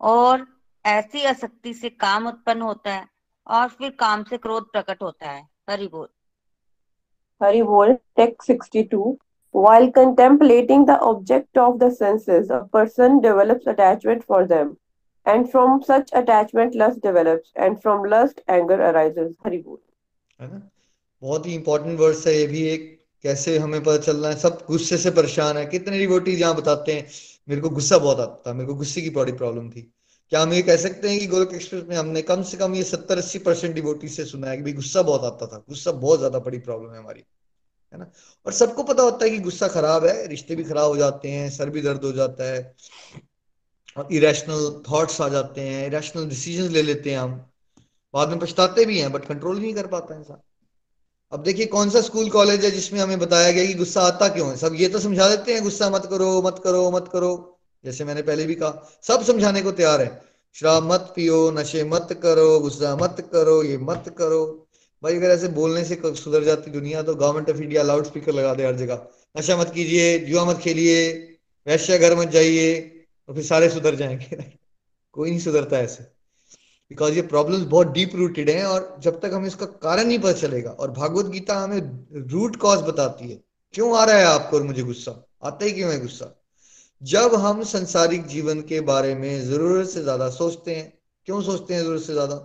और 0.00 0.46
ऐसी 0.86 1.24
आसक्ति 1.24 1.74
से 1.74 1.88
काम 1.88 2.28
उत्पन्न 2.28 2.62
होता 2.62 2.94
है 2.94 3.08
और 3.46 3.68
फिर 3.68 3.90
काम 3.90 4.24
से 4.24 4.38
क्रोध 4.38 4.72
प्रकट 4.72 5.02
होता 5.02 5.30
है। 5.30 5.48
हरि 5.70 5.86
बोल। 5.86 6.08
हरि 7.42 7.62
बोल 7.62 7.94
text 7.94 8.52
62 8.52 9.16
While 9.56 9.90
contemplating 9.98 10.86
the 10.86 10.96
object 11.02 11.58
of 11.58 11.78
the 11.78 11.88
senses, 12.02 12.50
a 12.50 12.60
person 12.76 13.14
develops 13.20 13.64
attachment 13.68 14.20
for 14.24 14.46
them. 14.50 14.79
And 15.26 15.50
from 15.50 15.82
such 15.82 16.10
attachment, 16.12 16.74
lust 16.74 17.00
develops. 17.00 17.52
And 17.56 17.80
from 17.80 18.04
lust, 18.04 18.40
anger 18.48 18.80
arises. 18.82 19.36
Hari 19.38 19.58
Bol. 19.58 19.78
है 20.40 20.48
ना 20.48 20.60
बहुत 21.22 21.46
ही 21.46 21.54
इंपॉर्टेंट 21.54 21.98
वर्ड्स 22.00 22.26
है 22.26 22.34
ये 22.34 22.46
भी 22.46 22.62
एक 22.68 22.84
कैसे 23.24 23.56
हमें 23.58 23.82
पता 23.82 23.96
चलना 24.02 24.28
है 24.28 24.36
सब 24.38 24.64
गुस्से 24.66 24.96
से 24.98 25.10
परेशान 25.12 25.56
है 25.56 25.64
कितने 25.66 25.98
डिवोटी 25.98 26.34
यहाँ 26.34 26.54
बताते 26.56 26.92
हैं 26.92 27.06
मेरे 27.48 27.60
को 27.60 27.70
गुस्सा 27.70 27.98
बहुत 27.98 28.20
आता 28.20 28.42
था 28.46 28.52
मेरे 28.52 28.66
को 28.66 28.74
गुस्से 28.74 29.00
की 29.00 29.10
बड़ी 29.10 29.32
प्रॉब्लम 29.32 29.68
थी 29.70 29.82
क्या 30.32 30.40
हम 30.40 30.52
ये 30.52 30.62
कह 30.62 30.76
सकते 30.76 31.08
हैं 31.08 31.18
कि 31.18 31.26
गोलक 31.26 31.52
एक्सप्रेस 31.54 31.84
में 31.88 31.96
हमने 31.96 32.22
कम 32.22 32.42
से 32.44 32.56
कम 32.56 32.74
ये 32.74 32.82
सत्तर 32.84 33.18
अस्सी 33.18 33.38
परसेंट 33.40 33.74
डिवोटी 33.74 34.08
से 34.08 34.24
सुना 34.24 34.50
है 34.50 34.56
कि 34.56 34.72
गुस्सा 34.72 35.02
बहुत 35.02 35.24
आता 35.24 35.46
था 35.46 35.58
गुस्सा 35.68 35.92
बहुत 35.98 36.18
ज़्यादा 36.18 36.38
बड़ी 36.40 36.58
प्रॉब्लम 36.60 36.92
है 36.92 36.98
हमारी 36.98 37.24
है 37.94 37.98
ना 37.98 38.10
और 38.46 38.52
सबको 38.52 38.82
पता 38.82 39.02
होता 39.02 39.24
है 39.24 39.30
कि 39.30 39.38
गुस्सा 39.40 39.68
खराब 39.68 40.04
है 40.04 40.26
रिश्ते 40.28 40.56
भी 40.56 40.64
खराब 40.64 40.88
हो 40.88 40.96
जाते 40.96 41.30
हैं 41.30 41.48
सर 41.50 41.70
भी 41.70 41.82
दर्द 41.82 42.04
हो 42.04 42.12
जाता 42.12 42.52
है 42.52 42.60
इरेशनल 44.12 44.82
थॉट्स 44.90 45.20
आ 45.20 45.28
जाते 45.28 45.60
हैं 45.60 45.86
इरेशनल 45.86 46.28
डिसीज़न 46.28 46.68
ले 46.68 46.82
लेते 46.82 47.10
हैं 47.10 47.18
हम। 47.18 47.32
बाद 48.14 48.28
में 48.28 48.38
पछताते 48.38 48.84
भी 48.84 48.98
हैं 48.98 49.12
बट 49.12 49.24
कंट्रोल 49.24 49.58
नहीं 49.58 49.74
कर 49.74 49.86
पाता 49.86 50.14
इंसान। 50.14 50.38
अब 51.32 51.42
देखिए, 51.42 51.66
कौन 51.66 51.90
सा 51.90 52.00
स्कूल 52.00 52.30
कॉलेज 52.30 52.64
है 52.64 52.70
जिसमें 52.70 53.00
हमें 53.00 53.18
बताया 53.18 53.52
गया 53.52 53.64
कि 53.64 53.74
गुस्सा 53.74 54.00
आता 54.00 54.28
क्यों 54.28 54.48
है? 54.50 54.56
सब 54.56 54.74
ये 54.74 54.88
तो 54.88 54.98
समझा 54.98 55.28
देते 55.28 55.54
हैं, 55.54 55.62
गुस्सा 55.62 55.90
मत 55.90 56.06
करो 56.10 56.42
मत 56.42 56.60
करो 56.64 56.90
मत 56.90 57.10
करो। 57.12 57.58
जैसे 57.84 58.04
मैंने 58.04 58.22
पहले 58.22 58.46
भी 58.46 58.54
कहा, 58.54 58.90
सब 59.02 59.24
समझाने 59.24 59.62
को 59.62 59.72
तैयार 59.72 60.00
है। 60.00 60.22
शराब 60.54 60.92
मत 60.92 61.12
पियो, 61.16 61.50
नशे 61.50 61.84
मत 61.84 62.08
करो, 62.22 62.60
गुस्सा 62.60 62.96
मत 62.96 63.28
करो, 63.32 63.62
ये 63.62 63.78
मत 63.78 64.14
करो। 64.18 64.66
भाई, 65.02 65.16
अगर 65.16 65.30
ऐसे 65.30 65.48
बोलने 65.48 65.84
से 65.84 66.00
सुधर 66.06 66.44
जाती 66.44 66.70
दुनिया 66.70 67.02
तो 67.02 67.14
government 67.14 67.50
of 67.50 67.56
India 67.56 67.82
loud 67.82 68.06
speaker 68.06 68.32
लगा 68.32 68.54
दे 68.54 68.66
हर 68.66 68.76
जगह। 68.76 69.06
नशा 69.38 69.56
मत 69.56 69.72
कीजिए, 69.74 70.18
जुआ 70.18 70.44
मत 70.44 70.58
खेलिए, 70.58 71.12
वैश्य 71.66 71.98
घर 71.98 72.16
मत 72.16 72.28
जाइए। 72.28 72.99
और 73.30 73.34
फिर 73.34 73.44
सारे 73.44 73.68
सुधर 73.68 73.94
जाएँगे। 73.94 74.36
कोई 75.14 75.30
नहीं 75.30 75.40
सुधरता 75.40 75.78
ऐसे। 75.78 76.02
बिकॉज़ 76.90 77.14
ये 77.14 77.22
प्रॉब्लम्स 77.22 77.66
बहुत 77.66 77.86
डीप 77.86 78.14
रूटेड 78.14 78.50
हैं 78.50 78.64
और 78.64 78.96
जब 79.00 79.20
तक 79.20 79.30
हमें 79.34 79.46
इसका 79.46 79.66
कारण 79.66 80.04
नहीं 80.04 80.18
पता 80.18 80.32
चलेगा, 80.32 80.70
और 80.70 80.90
भागवत 80.90 81.26
गीता 81.26 81.58
हमें 81.58 82.28
रूट 82.30 82.56
कॉज 82.56 82.80
बताती 82.80 83.30
है, 83.30 83.40
क्यों 83.74 83.96
आ 83.98 84.04
रहा 84.04 84.16
है 84.16 84.24
आपको 84.24 84.56
और 84.56 84.62
मुझे 84.62 84.82
गुस्सा? 84.82 85.12
आता 85.44 85.64
ही 85.64 85.72
क्यों 85.72 85.92
है 85.92 86.00
गुस्सा? 86.00 86.34
जब 87.02 87.34
हम 87.34 87.62
संसारिक 87.64 88.26
जीवन 88.26 88.60
के 88.62 88.80
बारे 88.80 89.14
में 89.14 89.40
ज़रूरत 89.42 89.88
से 89.88 90.02
ज़्यादा 90.02 90.28
सोचते 90.30 90.74
हैं, 90.76 90.92
क्यों 91.26 91.42
सोचते 91.42 91.74
हैं 91.74 91.82
ज़रूरत 91.82 92.02
से 92.02 92.12
ज़्यादा? 92.12 92.36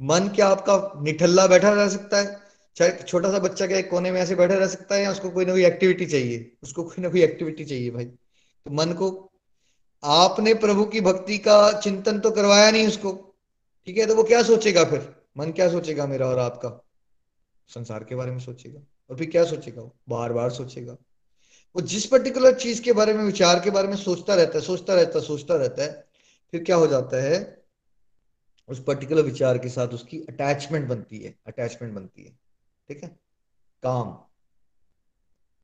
मन 0.00 0.28
क्या 0.28 0.48
आपका 0.48 1.02
निठल्ला 1.02 1.46
बैठा 1.46 1.72
रह 1.72 1.88
सकता 1.88 2.20
है? 2.20 2.42
चाहे 2.76 3.02
छोटा 3.02 3.30
सा 3.30 3.38
बच्चा 3.38 3.66
क्या 3.66 3.78
एक 3.78 3.90
कोने 3.90 4.10
में 4.10 4.20
ऐसे 4.20 4.34
बैठा 4.34 4.54
रह 4.54 4.66
सकता 4.66 4.94
है 4.94 5.02
या 5.02 5.10
उसको 5.10 5.30
कोई 5.30 5.44
ना 5.44 5.52
कोई 5.52 5.64
एक्टिविटी 5.64 6.06
चाहिए? 6.06 6.56
उसको 6.62 6.82
कोई 6.82 7.02
ना 7.02 7.08
कोई 7.08 7.22
एक्टिविटी 7.22 7.64
चाहिए 7.64 7.90
भाई। 7.90 8.10
तो 8.64 8.70
मन 8.70 8.92
को 8.92 9.32
आपने 10.04 10.54
प्रभु 10.54 10.84
की 10.84 11.00
भक्ति 11.00 11.38
का 11.38 11.80
चिंतन 11.80 12.20
तो 12.20 12.30
करवाया 12.30 12.70
नहीं 12.70 12.88
उसको, 12.88 13.34
ठीक 13.86 13.98
है? 13.98 14.06
तो 14.06 14.14
वो 14.14 14.22
क्या 14.22 14.42
सोचेगा 14.42 14.84
फिर? 14.84 15.22
मन 15.38 15.52
क्या 15.52 15.70
सोचेगा 15.70 16.06
मेरा 16.06 16.26
और 16.26 16.38
आपका? 16.38 16.84
संसार 17.68 18.04
के 18.04 18.14
बारे 18.14 18.30
में 18.30 18.38
सोचेगा। 18.38 18.80
और 19.10 19.16
फिर 19.16 19.30
क्या 19.30 19.44
सोचेगा 19.44 19.82
वो? 19.82 19.96
बार 20.08 20.32
बार 20.32 20.50
सोचेगा। 20.50 20.92
वो 21.76 21.80
जिस 21.80 22.06
पर्टिकुलर 22.06 22.54
चीज़ 22.54 22.82
के 22.82 22.92
बारे 22.92 23.12
में, 23.12 23.24
विचार 23.24 23.60
के 23.60 23.70
बारे 23.70 23.88
में 23.88 23.96
सोचता 23.96 24.34
रहता 24.34 24.58
है, 24.58 24.64
सोचता 24.64 24.94
रहता 24.94 25.18
है, 25.18 25.24
सोचता 25.24 25.56
रहता 25.56 25.82
है, 25.82 26.08
फिर 26.50 26.64
क्या 26.64 26.76
हो 26.76 26.86
जाता 26.86 27.22
है? 27.22 27.64
उस 28.68 28.84
पर्टिकुलर 28.84 29.22
विचार 29.22 29.58
के 29.58 29.68
साथ 29.68 29.88
उसकी 29.88 30.18
अटैचमेंट 30.18 30.88
बनती 30.88 31.18
है 31.18 31.38
अटैचमेंट 31.46 31.94
बनती 31.94 32.24
है। 32.24 32.38
ठीक 32.88 33.02
है? 33.02 33.08
काम। 33.82 34.18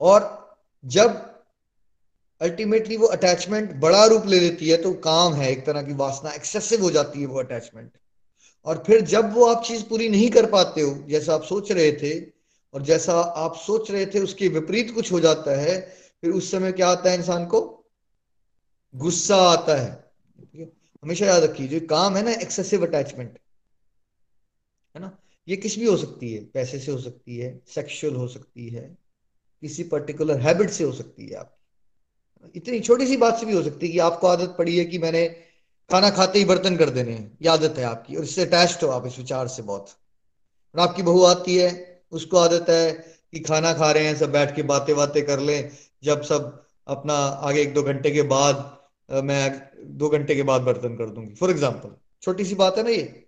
और 0.00 0.50
जब 0.84 1.29
अल्टीमेटली 2.40 2.96
वो 2.96 3.06
अटैचमेंट 3.06 3.72
बड़ा 3.72 4.04
रूप 4.04 4.26
ले 4.26 4.40
लेती 4.40 4.68
है 4.68 4.76
तो 4.76 4.92
काम 4.92 5.34
है, 5.34 5.50
एक 5.52 5.66
तरह 5.66 5.82
की 5.82 5.94
वासना 5.94 6.30
एक्सेसिव 6.30 6.82
हो 6.82 6.90
जाती 6.90 7.20
है 7.20 7.26
वो 7.26 7.38
अटैचमेंट 7.38 7.90
और 8.66 8.82
फिर 8.86 9.00
जब 9.00 9.32
वो 9.34 9.44
आप 9.46 9.64
चीज़ 9.64 9.84
पूरी 9.84 10.08
नहीं 10.08 10.30
कर 10.30 10.50
पाते 10.50 10.80
हो, 10.80 10.94
जैसा 11.08 11.34
आप 11.34 11.42
सोच 11.42 11.72
रहे 11.72 11.92
थे, 11.92 12.20
और 12.74 12.82
जैसा 12.82 13.12
आप 13.14 13.56
सोच 13.56 13.90
रहे 13.90 14.06
थे, 14.06 14.18
उसके 14.18 14.48
विपरीत 14.48 14.94
कुछ 14.94 15.12
हो 15.12 15.20
जाता 15.20 15.60
है, 15.60 15.80
फिर 16.22 16.30
उस 16.30 16.50
समय 16.50 16.72
क्या 16.72 16.88
आता 16.88 17.10
है 17.10 17.16
इंसान 17.16 17.46
को? 17.46 17.60
गुस्सा 18.94 19.36
आता 19.36 19.76
है. 19.76 19.90
हमेशा 21.02 21.26
याद 21.26 21.42
रखिए, 21.42 21.68
जो 21.68 21.80
काम 21.86 22.16
है 22.16 22.22
ना 22.22 22.32
एक्सेसिव 22.32 22.86
अटैचमेंट 22.86 23.38
है 24.94 25.00
ना? 25.00 25.16
ये 25.48 25.56
किस 25.56 25.78
भी 25.78 25.84
हो 25.84 25.96
सकती 25.96 26.32
है? 26.34 26.44
पैसे 26.44 26.78
से 26.78 26.92
हो 26.92 26.98
सकती 26.98 27.36
है 27.36 27.60
सेक्सुअल 27.68 28.14
हो 28.14 28.28
सकती 28.28 28.68
है, 28.68 28.98
किसी 29.62 29.84
पर्टिकुलर 29.84 30.40
हैबिट 30.40 30.70
से 30.70 30.84
हो 30.84 30.92
सकती 30.92 31.26
है 31.26 31.34
आपकी. 31.34 31.59
इतनी 32.56 32.80
छोटी 32.80 33.06
सी 33.06 33.16
बात 33.16 33.38
से 33.38 33.46
भी 33.46 33.52
हो 33.52 33.62
सकती 33.62 33.86
है 33.86 33.92
कि 33.92 33.98
आपको 34.00 34.26
आदत 34.26 34.54
पड़ी 34.58 34.76
है 34.78 34.84
कि 34.84 34.98
मैंने 34.98 35.26
खाना 35.90 36.10
खाते 36.10 36.38
ही 36.38 36.44
बर्तन 36.44 36.76
कर 36.76 36.90
देने 36.90 37.12
हैं। 37.12 37.38
ये 37.42 37.48
आदत 37.48 37.78
है 37.78 37.84
आपकी, 37.84 38.16
और 38.16 38.24
इससे 38.24 38.42
अटैच 38.42 38.78
हो 38.82 38.88
आप 38.88 39.06
इस 39.06 39.18
विचार 39.18 39.48
से 39.48 39.62
बहुत। 39.62 39.88
और 40.74 40.80
आपकी 40.80 41.02
बहू 41.02 41.22
आती 41.24 41.56
है, 41.56 41.70
उसको 42.12 42.36
आदत 42.38 42.70
है 42.70 42.92
कि 42.92 43.40
खाना 43.40 43.72
खा 43.72 43.90
रहे 43.92 44.06
हैं, 44.06 44.16
सब 44.16 44.32
बैठ 44.32 44.54
के 44.56 44.62
बातें 44.64 44.94
बातें 44.96 45.24
कर 45.26 45.40
लें, 45.40 45.70
जब 46.04 46.22
सब 46.22 46.66
अपना 46.86 47.14
आगे 47.14 47.62
एक 47.62 47.74
दो 47.74 47.82
घंटे 47.82 48.10
के 48.10 48.22
बाद 48.28 48.68
मैं 49.08 49.70
दो 49.98 50.08
घंटे 50.08 50.34
के 50.34 50.42
बाद 50.42 50.62
बर्तन 50.62 50.96
कर 50.96 51.10
दूँगी। 51.10 51.34
फॉर 51.34 51.50
एग्ज़ाम्पल 51.50 51.94
छोटी 52.22 52.44
सी 52.44 52.54
बात 52.54 52.76
है 52.78 52.84
ना 52.84 52.90
ये। 52.90 53.26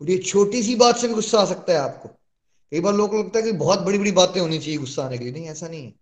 और 0.00 0.10
ये 0.10 0.16
छोटी 0.18 0.62
सी 0.62 0.74
बात 0.76 0.96
से 0.96 1.08
भी 1.08 1.14
गुस्सा 1.14 1.38
आ 1.38 1.44
सकता 1.44 1.72
है 1.72 1.78
आपको। 1.78 2.08
कई 2.08 2.80
बार 2.80 2.94
लोग 2.94 3.14
लगता 3.14 3.38
है 3.38 3.44
कि 3.44 3.52
बहुत 3.54 3.80
बड़ी 3.80 3.98
बड़ी 3.98 4.12
बातें 4.12 4.40
होनी 4.40 4.58
चाहिए 4.58 4.78
गुस्सा 4.78 5.04
आने 5.04 5.18
के 5.18 5.24
लिए। 5.24 5.32
नहीं, 5.32 5.46
ऐसा 5.46 5.68
नहीं 5.68 5.84
है। 5.84 5.92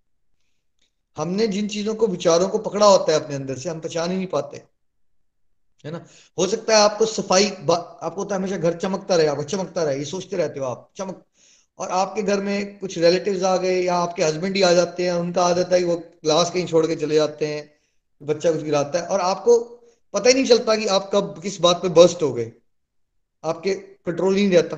हमने 1.17 1.47
जिन 1.47 1.69
चीज़ों 1.69 1.95
को, 1.95 2.07
विचारों 2.07 2.49
को 2.49 2.59
पकड़ा 2.59 2.87
होता 2.87 3.13
है 3.13 3.25
अपने 3.25 3.37
अंदर 3.37 3.59
से, 3.59 3.69
हम 3.69 3.81
पहचान 3.81 4.11
ही 4.11 4.17
नहीं 4.17 4.27
पाते। 4.27 4.63
है 5.85 5.91
ना? 5.91 6.05
हो 6.39 6.47
सकता 6.47 6.77
है 6.77 6.83
आपको 6.83 7.07
सफ़ाई 7.07 7.49
आपको 7.49 8.25
तो 8.25 8.35
हमेशा 8.35 8.57
घर 8.57 8.77
चमकता 8.77 9.17
रहे 9.17 9.27
आपको 9.27 9.43
चमकता 9.45 9.83
रहे, 9.83 9.99
ये 9.99 10.05
सोचते 10.05 10.37
रहते 10.37 10.61
हो 10.61 10.67
आप, 10.67 10.91
चमक। 10.97 11.23
और 11.79 11.89
आपके 11.91 12.23
घर 12.23 12.41
में 12.41 12.79
कुछ 12.79 12.99
रिलेटिव्स 12.99 13.43
आ 13.43 13.57
गए 13.57 13.81
या 13.83 13.95
आपके 13.95 14.25
हस्बैंड 14.25 14.57
ही 14.57 14.63
आ 14.63 14.73
जाते 14.73 15.05
हैं, 15.05 15.13
उनका 15.13 15.45
आदत 15.47 15.73
है 15.73 15.79
कि 15.79 15.85
वो 15.85 15.97
ग्लास 15.97 16.51
कहीं 16.51 16.67
छोड़ 16.67 16.87
के 16.87 16.97
चले 16.97 17.15
जाते 17.15 17.47
हैं, 17.47 17.75
बच्चा 18.23 18.53
कुछ 18.53 18.63
गिराता 18.63 18.99
है, 18.99 19.07
और 19.07 19.21
आपको 19.21 19.59
पता 20.15 20.29
ही 20.29 20.35
नहीं 20.35 20.45
चलता 20.45 20.77
कि 20.77 20.87
आप 20.87 21.11
कब 21.15 21.41
किस 21.43 21.61
बात 21.61 21.77
पे 21.77 21.89
बर्स्ट 21.89 22.23
हो 22.23 22.33
गए। 22.33 22.53
आपके 23.45 23.75
कंट्रोल 23.75 24.37
ही 24.37 24.47
नहीं 24.47 24.59
रहता। 24.59 24.77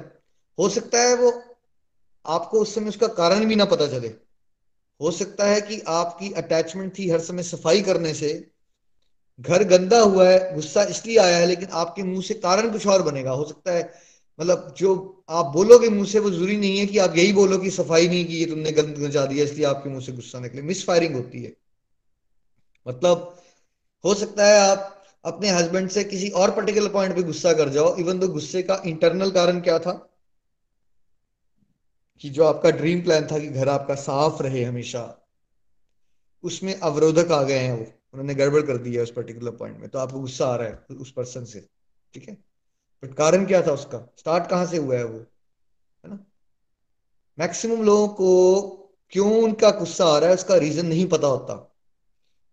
हो 0.59 0.69
सकता 0.69 1.03
है 1.03 1.15
वो 1.17 1.33
आपको 2.27 2.61
उस 2.61 2.75
समय 2.75 2.89
उसका 2.89 3.07
कारण 3.07 3.45
भी 3.45 3.57
ना 3.57 3.65
पता 3.65 3.87
चले। 3.87 4.09
हो 5.01 5.11
सकता 5.13 5.47
है 5.47 5.61
कि 5.61 5.81
आपकी 5.89 6.31
अटैचमेंट 6.35 6.99
थी 6.99 7.09
हर 7.11 7.21
समय 7.21 7.43
सफ़ाई 7.45 7.83
करने 7.83 8.15
से। 8.15 8.31
घर 9.41 9.63
गंदा 9.65 10.01
हुआ 10.01 10.29
है, 10.29 10.55
गुस्सा 10.55 10.83
इसलिए 10.85 11.19
आया 11.19 11.37
है, 11.37 11.47
लेकिन 11.47 11.69
आपके 11.73 12.03
मुँह 12.03 12.23
से 12.23 12.35
कारण 12.37 12.71
कुछ 12.73 12.87
और 12.87 13.03
बनेगा। 13.03 13.31
हो 13.33 13.45
सकता 13.45 13.73
है 13.73 13.91
मतलब 14.39 14.75
जो 14.79 14.95
आप 15.31 15.47
बोलोगे 15.47 15.89
मुँह 15.89 16.07
से 16.07 16.19
वो 16.19 16.31
ज़रूरी 16.31 16.57
नहीं 16.57 16.79
है 16.79 16.87
कि 16.87 16.99
आप 16.99 17.17
यही 17.17 17.33
बोलो 17.33 17.59
कि 17.59 17.71
सफ़ाई 17.71 18.09
नहीं 18.09 18.25
की 18.25 18.45
तुमने 18.47 18.73
गंद 18.73 18.99
गंजा 18.99 19.25
दिया, 19.27 19.45
इसलिए 19.45 19.67
आपके 19.67 19.91
मुँह 19.91 20.01
से 20.01 20.13
गुस्सा 20.13 20.41
निकले। 20.41 20.63
मिस 20.63 20.85
फायरिंग 20.87 21.15
होती 21.15 21.43
है। 21.43 21.53
मतलब 22.87 23.35
हो 24.05 24.15
सकता 24.15 24.47
है 24.47 24.59
आप 24.61 24.95
अपने 25.25 25.49
हस्बैंड 25.51 25.89
से 25.91 26.05
किसी 26.05 26.29
और 26.31 26.51
पर्टिकुलर 26.51 26.89
पॉइंट 26.89 27.15
पे 27.17 27.23
गुस्सा 27.23 27.53
कर 27.53 27.69
जाओ 27.69 27.97
इवन 27.97 28.19
तो 28.19 28.29
गुस्से 28.29 28.63
का 28.63 28.81
इंटरनल 28.87 29.31
कारण 29.31 29.61
क्या 29.61 29.79
था? 29.79 30.08
कि 32.21 32.31
जो 32.31 32.45
आपका 32.45 32.71
ड्रीम 32.71 33.03
प्लान 33.03 33.27
था 33.27 33.39
कि 33.39 33.49
घर 33.49 33.69
आपका 33.69 33.95
साफ़ 33.95 34.43
रहे 34.43 34.65
हमेशा, 34.65 35.27
उसमें 36.45 36.75
अवरोधक 36.81 37.33
आ 37.33 37.43
गए 37.43 37.59
हैं 37.59 37.73
वो। 37.73 37.85
उन्होंने 38.13 38.35
गड़बड़ 38.35 38.63
कर 38.63 38.77
दी 38.77 38.95
है 38.95 39.03
उस 39.03 39.13
पर्टिकुलर 39.13 39.51
पॉइंट 39.51 39.79
में। 39.79 39.89
तो 39.89 39.99
आपको 39.99 40.21
गुस्सा 40.21 40.47
आ 40.47 40.57
रहा 40.57 40.69
है 40.69 40.97
उस 40.97 41.13
पर्सन 41.13 41.45
से, 41.45 41.69
ठीक 42.15 42.29
है? 42.29 42.35
बट 43.05 43.15
कारण 43.15 43.47
क्या 43.47 43.63
था 43.63 43.73
उसका? 43.73 44.15
स्टार्ट 44.19 44.51
कहाँ 44.51 44.67
से 44.67 44.77
हुआ 44.77 44.97
है 44.97 45.05
वो? 45.05 45.19
है 46.05 46.11
ना? 46.11 46.19
मैक्सिमम 47.39 47.83
लोगों 47.83 48.09
को 48.09 48.65
क्यों 49.11 49.43
उनका 49.43 49.71
गुस्सा 49.71 50.05
आ 50.05 50.19
रहा 50.19 50.29
है, 50.29 50.35
उसका 50.35 50.57
रीजन 50.57 50.87
नहीं 50.87 51.07
पता 51.07 51.27
होता, 51.27 51.75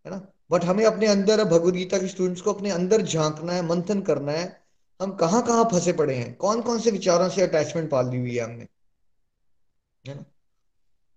है 0.06 0.12
ना? 0.12 0.28
बट 0.52 0.64
हमें 0.64 0.86
अपने 0.86 1.08
अंदर 1.08 1.44
भगवत 1.44 1.74
गीता 1.74 1.98
के 1.98 2.08
स्टूडेंट्स 2.08 2.42
को 2.42 2.54
अपने 2.54 2.70
अंदर 2.70 3.02
झांकना 3.02 3.54
है, 3.54 3.62
मंथन 3.62 4.02
करना 4.02 4.32
है, 4.32 4.64
हम 5.02 5.16
कहाँ 5.16 5.46
कहाँ 5.46 5.64
फंसे 5.64 5.94
पड़े 5.94 6.16
हैं? 6.16 6.36
कौन 6.36 6.62
कौन 6.62 6.80
से 6.80 6.92
विचारों 6.92 7.30
से 7.30 7.42
अटैचमेंट 7.42 7.90
पाल 7.90 8.10
ली 8.10 8.18
हुई 8.18 8.36
है 8.36 8.44
हमने? 8.44 8.68
है 10.06 10.16
ना? 10.16 10.26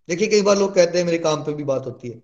देखिए, 0.09 0.29
कई 0.29 0.42
बार 0.42 0.57
लोग 0.59 0.74
कहते 0.74 0.98
हैं, 0.98 1.05
मेरे 1.05 1.18
काम 1.18 1.44
पे 1.44 1.53
भी 1.53 1.64
बात 1.64 1.87
होती 1.87 2.09
है 2.09 2.22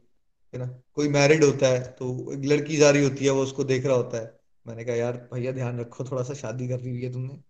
है 0.54 0.58
ना? 0.58 0.66
कोई 0.94 1.08
मैरिड 1.08 1.44
होता 1.44 1.66
है 1.66 1.82
तो 1.92 2.32
एक 2.32 2.44
लड़की 2.44 2.76
जा 2.76 2.90
रही 2.90 3.04
होती 3.04 3.24
है, 3.24 3.30
वो 3.30 3.42
उसको 3.42 3.64
देख 3.64 3.86
रहा 3.86 3.96
होता 3.96 4.18
है। 4.18 4.40
मैंने 4.66 4.84
कहा, 4.84 4.94
यार, 4.96 5.16
भैया, 5.34 5.52
ध्यान 5.52 5.80
रखो, 5.80 6.04
थोड़ा 6.04 6.22
सा 6.22 6.34
शादी 6.34 6.68
कर 6.68 6.80
रही 6.80 7.00
है 7.02 7.12
तुमने। 7.12 7.40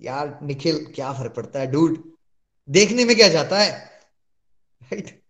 यार, 0.00 0.38
निखिल, 0.42 0.84
क्या 0.94 1.12
फ़र्क 1.12 1.34
पड़ता 1.34 1.60
है 1.60 1.66
डूड 1.66 1.98
देखने 2.68 3.04
में 3.04 3.16
क्या 3.16 3.28
जाता 3.28 3.58
है? 3.58 3.70
राइट 4.82 5.22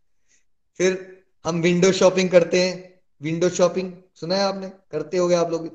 फिर 0.78 1.24
हम 1.44 1.60
विंडो 1.60 1.92
शॉपिंग 1.92 2.30
करते 2.30 2.60
हैं। 2.62 3.00
विंडो 3.22 3.48
शॉपिंग 3.48 3.92
सुना 4.14 4.36
है 4.36 4.42
आपने? 4.42 4.68
करते 4.90 5.16
हो 5.16 5.28
गए 5.28 5.34
आप 5.34 5.50
लोग 5.50 5.68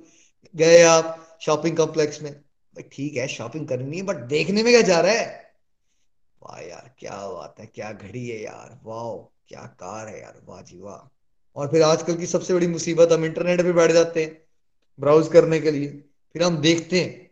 गए 0.55 0.81
आप 0.83 1.37
शॉपिंग 1.41 1.77
कॉम्प्लेक्स 1.77 2.21
में। 2.21 2.33
ठीक 2.91 3.15
है 3.15 3.27
शॉपिंग 3.27 3.67
करनी 3.67 3.97
है 3.97 4.03
बट 4.03 4.15
देखने 4.15 4.63
में 4.63 4.71
क्या 4.73 4.81
जा 4.81 4.99
रहा 5.01 5.11
है? 5.11 5.40
वाह 6.43 6.59
यार, 6.59 6.95
क्या 6.99 7.27
बात 7.27 7.55
है, 7.59 7.65
क्या 7.65 7.91
घड़ी 7.91 8.27
है 8.27 8.41
यार 8.43 8.79
वाह 8.83 9.37
क्या 9.47 9.61
कार 9.61 10.07
है 10.07 10.21
यार, 10.21 10.41
वाह 10.45 10.61
जी 10.61 10.79
वाह। 10.79 11.17
और 11.55 11.67
फिर 11.67 11.81
आजकल 11.81 12.15
की 12.15 12.25
सबसे 12.25 12.53
बड़ी 12.53 12.67
मुसीबत, 12.67 13.11
हम 13.11 13.25
इंटरनेट 13.25 13.61
पे 13.61 13.73
बैठ 13.73 13.91
जाते 13.91 14.23
हैं 14.23 14.45
ब्राउज 14.99 15.27
करने 15.27 15.59
के 15.59 15.71
लिए, 15.71 15.87
फिर 16.33 16.43
हम 16.43 16.57
देखते 16.57 17.01
हैं। 17.01 17.31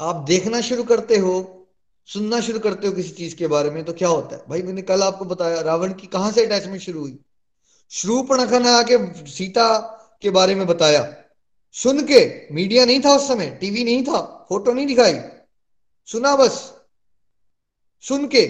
आप 0.00 0.16
देखना 0.16 0.60
शुरू 0.60 0.84
करते 0.84 1.16
हो, 1.16 1.66
सुनना 2.06 2.40
शुरू 2.40 2.58
करते 2.58 2.86
हो 2.86 2.92
किसी 2.92 3.10
चीज़ 3.10 3.36
के 3.36 3.46
बारे 3.46 3.70
में 3.70 3.84
तो 3.84 3.92
क्या 3.92 4.08
होता 4.08 4.36
है? 4.36 4.42
भाई 4.48 4.62
मैंने 4.62 4.82
कल 4.82 5.02
आपको 5.02 5.24
बताया, 5.24 5.60
रावण 5.60 5.92
की 5.92 6.06
कहाँ 6.06 6.32
से 6.32 6.46
अटैचमेंट 6.46 6.80
शुरू 6.80 7.00
हुई? 7.00 7.18
श्रूपणखा 7.90 8.58
ने 8.58 8.68
आके 8.68 9.26
सीता 9.30 9.78
के 10.22 10.30
बारे 10.30 10.54
में 10.54 10.66
बताया। 10.66 11.16
सुन 11.72 12.06
के, 12.06 12.54
मीडिया 12.54 12.84
नहीं 12.84 13.00
था 13.00 13.16
उस 13.16 13.28
समय, 13.28 13.58
टीवी 13.60 13.84
नहीं 13.84 14.04
था, 14.04 14.46
फ़ोटो 14.48 14.72
नहीं 14.72 14.86
दिखाई। 14.86 15.20
सुना 16.06 16.36
बस। 16.36 16.79
सुन 18.04 18.26
के 18.28 18.44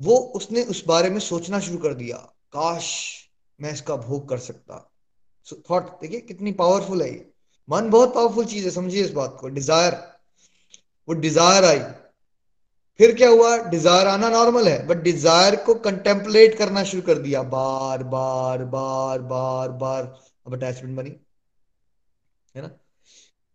वो 0.00 0.16
उसने 0.36 0.62
उस 0.64 0.84
बारे 0.86 1.10
में 1.10 1.18
सोचना 1.20 1.60
शुरू 1.60 1.78
कर 1.78 1.94
दिया, 1.94 2.16
काश 2.52 2.88
मैं 3.60 3.72
इसका 3.72 3.96
भोग 3.98 4.28
कर 4.28 4.38
सकता। 4.38 4.78
थॉट 5.70 6.00
देखिए 6.00 6.20
कितनी 6.22 6.52
पावरफुल 6.54 7.02
है 7.02 7.10
ये। 7.10 7.28
मन 7.68 7.90
बहुत 7.90 8.14
पावरफुल 8.14 8.44
चीज़ 8.46 8.64
है, 8.64 8.70
समझिए 8.70 9.04
इस 9.04 9.10
बात 9.12 9.36
को। 9.40 9.48
डिज़ायर 9.48 9.94
वो 11.08 11.14
डिज़ायर 11.16 11.64
आई। 11.64 11.78
फिर 13.00 13.14
क्या 13.16 13.28
हुआ? 13.28 13.56
डिज़ायर 13.64 14.06
आना 14.06 14.28
नॉर्मल 14.30 14.68
है 14.68 14.86
बट 14.86 15.02
डिज़ायर 15.02 15.56
को 15.64 15.74
कंटेम्पलेट 15.80 16.56
करना 16.58 16.82
शुरू 16.84 17.02
कर 17.02 17.18
दिया। 17.18 17.42
बार 17.44 18.02
बार 18.04 18.64
बार 18.66 19.20
बार 19.22 19.70
बार 19.72 20.02
अब 20.46 20.54
अटैचमेंट 20.54 20.96
बनी। 20.96 21.10
है 22.54 22.62
ना? 22.62 22.70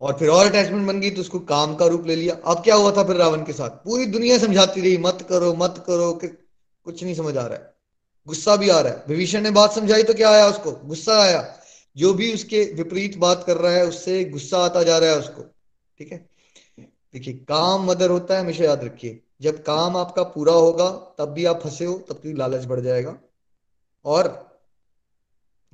और 0.02 0.18
फिर 0.18 0.28
और 0.28 0.46
अटैचमेंट 0.46 0.86
बन 0.86 1.00
गई 1.00 1.10
तो 1.10 1.20
उसको 1.20 1.38
काम 1.40 1.74
का 1.74 1.86
रूप 1.86 2.06
ले 2.06 2.16
लिया। 2.16 2.34
अब 2.44 2.64
क्या 2.64 2.74
हुआ 2.74 2.92
था 2.92 3.04
फिर 3.04 3.16
रावण 3.16 3.44
के 3.44 3.52
साथ? 3.52 3.70
पूरी 3.70 4.06
दुनिया 4.06 4.38
समझाती 4.38 4.80
रही, 4.80 4.98
मत 4.98 5.26
करो 5.28 5.54
मत 5.54 5.84
करो, 5.86 6.12
कि 6.12 6.28
कुछ 6.84 7.04
नहीं 7.04 7.14
समझ 7.14 7.36
आ 7.36 7.46
रहा 7.46 7.58
है। 7.58 7.74
गुस्सा 8.26 8.56
भी 8.56 8.68
आ 8.68 8.80
रहा 8.80 8.92
है। 8.92 9.04
विभीषण 9.08 9.40
ने 9.40 9.50
बात 9.50 9.72
समझाई 9.72 10.02
तो 10.02 10.14
क्या 10.14 10.30
आया 10.30 10.46
उसको? 10.46 10.72
गुस्सा 10.72 11.22
आया। 11.22 11.56
जो 11.96 12.14
भी 12.14 12.34
उसके 12.34 12.72
विपरीत 12.74 13.16
बात 13.16 13.44
कर 13.46 13.56
रहा 13.56 13.72
है, 13.72 13.86
उससे 13.86 14.24
गुस्सा 14.24 14.58
आता 14.58 14.82
जा 14.82 14.98
रहा 14.98 15.10
है 15.10 15.18
उसको। 15.18 15.42
ठीक 15.98 16.12
है? 16.12 16.28
देखिए, 16.80 17.34
काम 17.34 17.90
मदर 17.90 18.10
होता 18.10 18.34
है, 18.34 18.40
हमेशा 18.40 18.64
याद 18.64 18.84
रखिए। 18.84 19.22
जब 19.40 19.62
काम 19.62 19.96
आपका 19.96 20.22
पूरा 20.22 20.52
होगा, 20.52 20.90
तब 20.90 21.24
भी 21.24 21.44
आप 21.44 21.60
फंसे 21.62 21.84
हो, 21.84 21.98
तब 21.98 22.20
भी 22.22 22.32
लालच 22.32 22.64
बढ़ 22.64 22.80
जाएगा। 22.80 23.16
और 24.04 24.52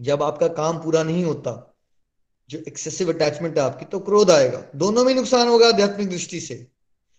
जब 0.00 0.22
आपका 0.22 0.48
काम 0.48 0.78
पूरा 0.78 1.02
नहीं 1.02 1.24
होता 1.24 1.74
जो 2.48 2.58
एक्सेसिव 2.68 3.12
अटैचमेंट 3.12 3.58
है 3.58 3.64
आपकी 3.64 3.84
तो 3.84 3.98
क्रोध 4.00 4.30
आएगा। 4.30 4.62
दोनों 4.76 5.04
में 5.04 5.14
नुकसान 5.14 5.48
होगा 5.48 5.68
आध्यात्मिक 5.68 6.08
दृष्टि 6.10 6.40
से। 6.40 6.66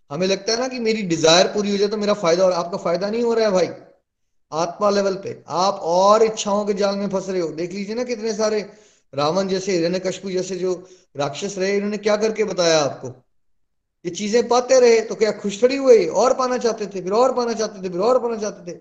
हमें 0.10 0.26
लगता 0.28 0.52
है 0.52 0.60
ना 0.60 0.68
कि 0.68 0.80
मेरी 0.80 1.02
डिज़ायर 1.06 1.48
पूरी 1.48 1.72
हो 1.72 1.78
जाए 1.78 1.88
तो 1.88 1.98
मेरा 1.98 2.14
फ़ायदा 2.16 2.46
और 2.46 2.52
आपका 2.54 2.78
फ़ायदा 2.80 3.10
नहीं 3.10 3.24
हो 3.24 3.34
रहा 3.34 3.46
है 3.46 3.52
भाई। 3.52 3.70
आत्मा 4.52 4.90
लेवल 4.90 5.16
पे। 5.16 5.44
आप 5.48 5.80
और 5.86 6.24
इच्छाओं 6.24 6.66
के 6.66 6.74
जाल 6.74 6.96
में 6.96 7.10
फंस 7.10 7.30
रहे 7.30 7.42
हो। 7.42 7.48
देख 7.54 7.74
लीजिए 7.74 7.96
ना 7.96 8.04
कितने 8.04 8.34
सारे 8.34 8.62
रावण 9.14 9.48
जैसे 9.48 9.72
हिरण्य 9.72 10.00
कशपू 10.00 10.32
जैसे 10.32 10.56
जो 10.56 10.74
राक्षस 11.18 11.56
रहे, 11.58 11.76
इन्होंने 11.76 11.98
क्या 12.00 12.16
करके 12.18 12.44
बताया 12.44 12.80
आपको? 12.80 13.08
ये 14.06 14.12
चीज़ें 14.12 14.48
पाते 14.48 14.80
रहे 14.80 15.00
तो 15.02 15.16
क्या 15.16 15.32
खुश 15.38 15.62
थोड़ी 15.64 15.76
हुए 15.76 16.06
और 16.06 16.34
पाना 16.34 16.58
चाहते 16.58 16.86
थे, 16.86 17.02
फिर 17.02 17.12
और 17.14 17.34
पाना 17.34 17.54
चाहते 17.54 17.84
थे, 17.84 17.90
फिर 17.90 18.02
और 18.02 18.20
पाना 18.20 18.38
चाहते 18.38 18.72
थे। 18.72 18.78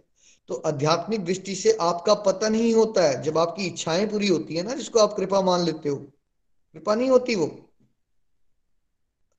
तो 0.49 0.55
आध्यात्मिक 0.67 1.25
दृष्टि 1.25 1.55
से 1.55 1.77
आपका 1.81 2.15
पतन 2.27 2.55
ही 2.55 2.71
होता 2.73 3.03
है। 3.03 3.23
जब 3.23 3.39
आपकी 3.39 3.67
इच्छाएँ 3.67 4.07
पूरी 4.07 4.29
होती 4.29 4.55
है 4.55 4.63
ना, 4.63 4.75
जिसको 4.75 4.99
आप 4.99 5.15
कृपा 5.15 5.41
मान 5.43 5.65
लेते 5.65 5.89
हो 5.89 5.97
कृपा 6.75 6.95
नहीं 6.95 7.09
होती 7.11 7.35
वो। 7.35 7.47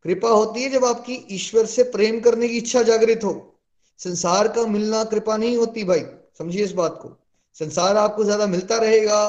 कृपा 0.05 0.29
होती 0.29 0.63
है 0.63 0.69
जब 0.69 0.85
आपकी 0.85 1.13
ईश्वर 1.31 1.65
से 1.65 1.83
प्रेम 1.91 2.19
करने 2.19 2.47
की 2.49 2.57
इच्छा 2.57 2.81
जागृत 2.83 3.23
हो। 3.23 3.33
संसार 3.99 4.47
का 4.47 4.65
मिलना 4.67 5.03
कृपा 5.03 5.37
नहीं 5.37 5.57
होती 5.57 5.83
भाई, 5.83 6.03
समझिए 6.39 6.63
इस 6.63 6.71
बात 6.73 6.99
को। 7.01 7.15
संसार 7.55 7.97
आपको 7.97 8.23
ज़्यादा 8.23 8.45
मिलता 8.47 8.77
रहेगा, 8.77 9.19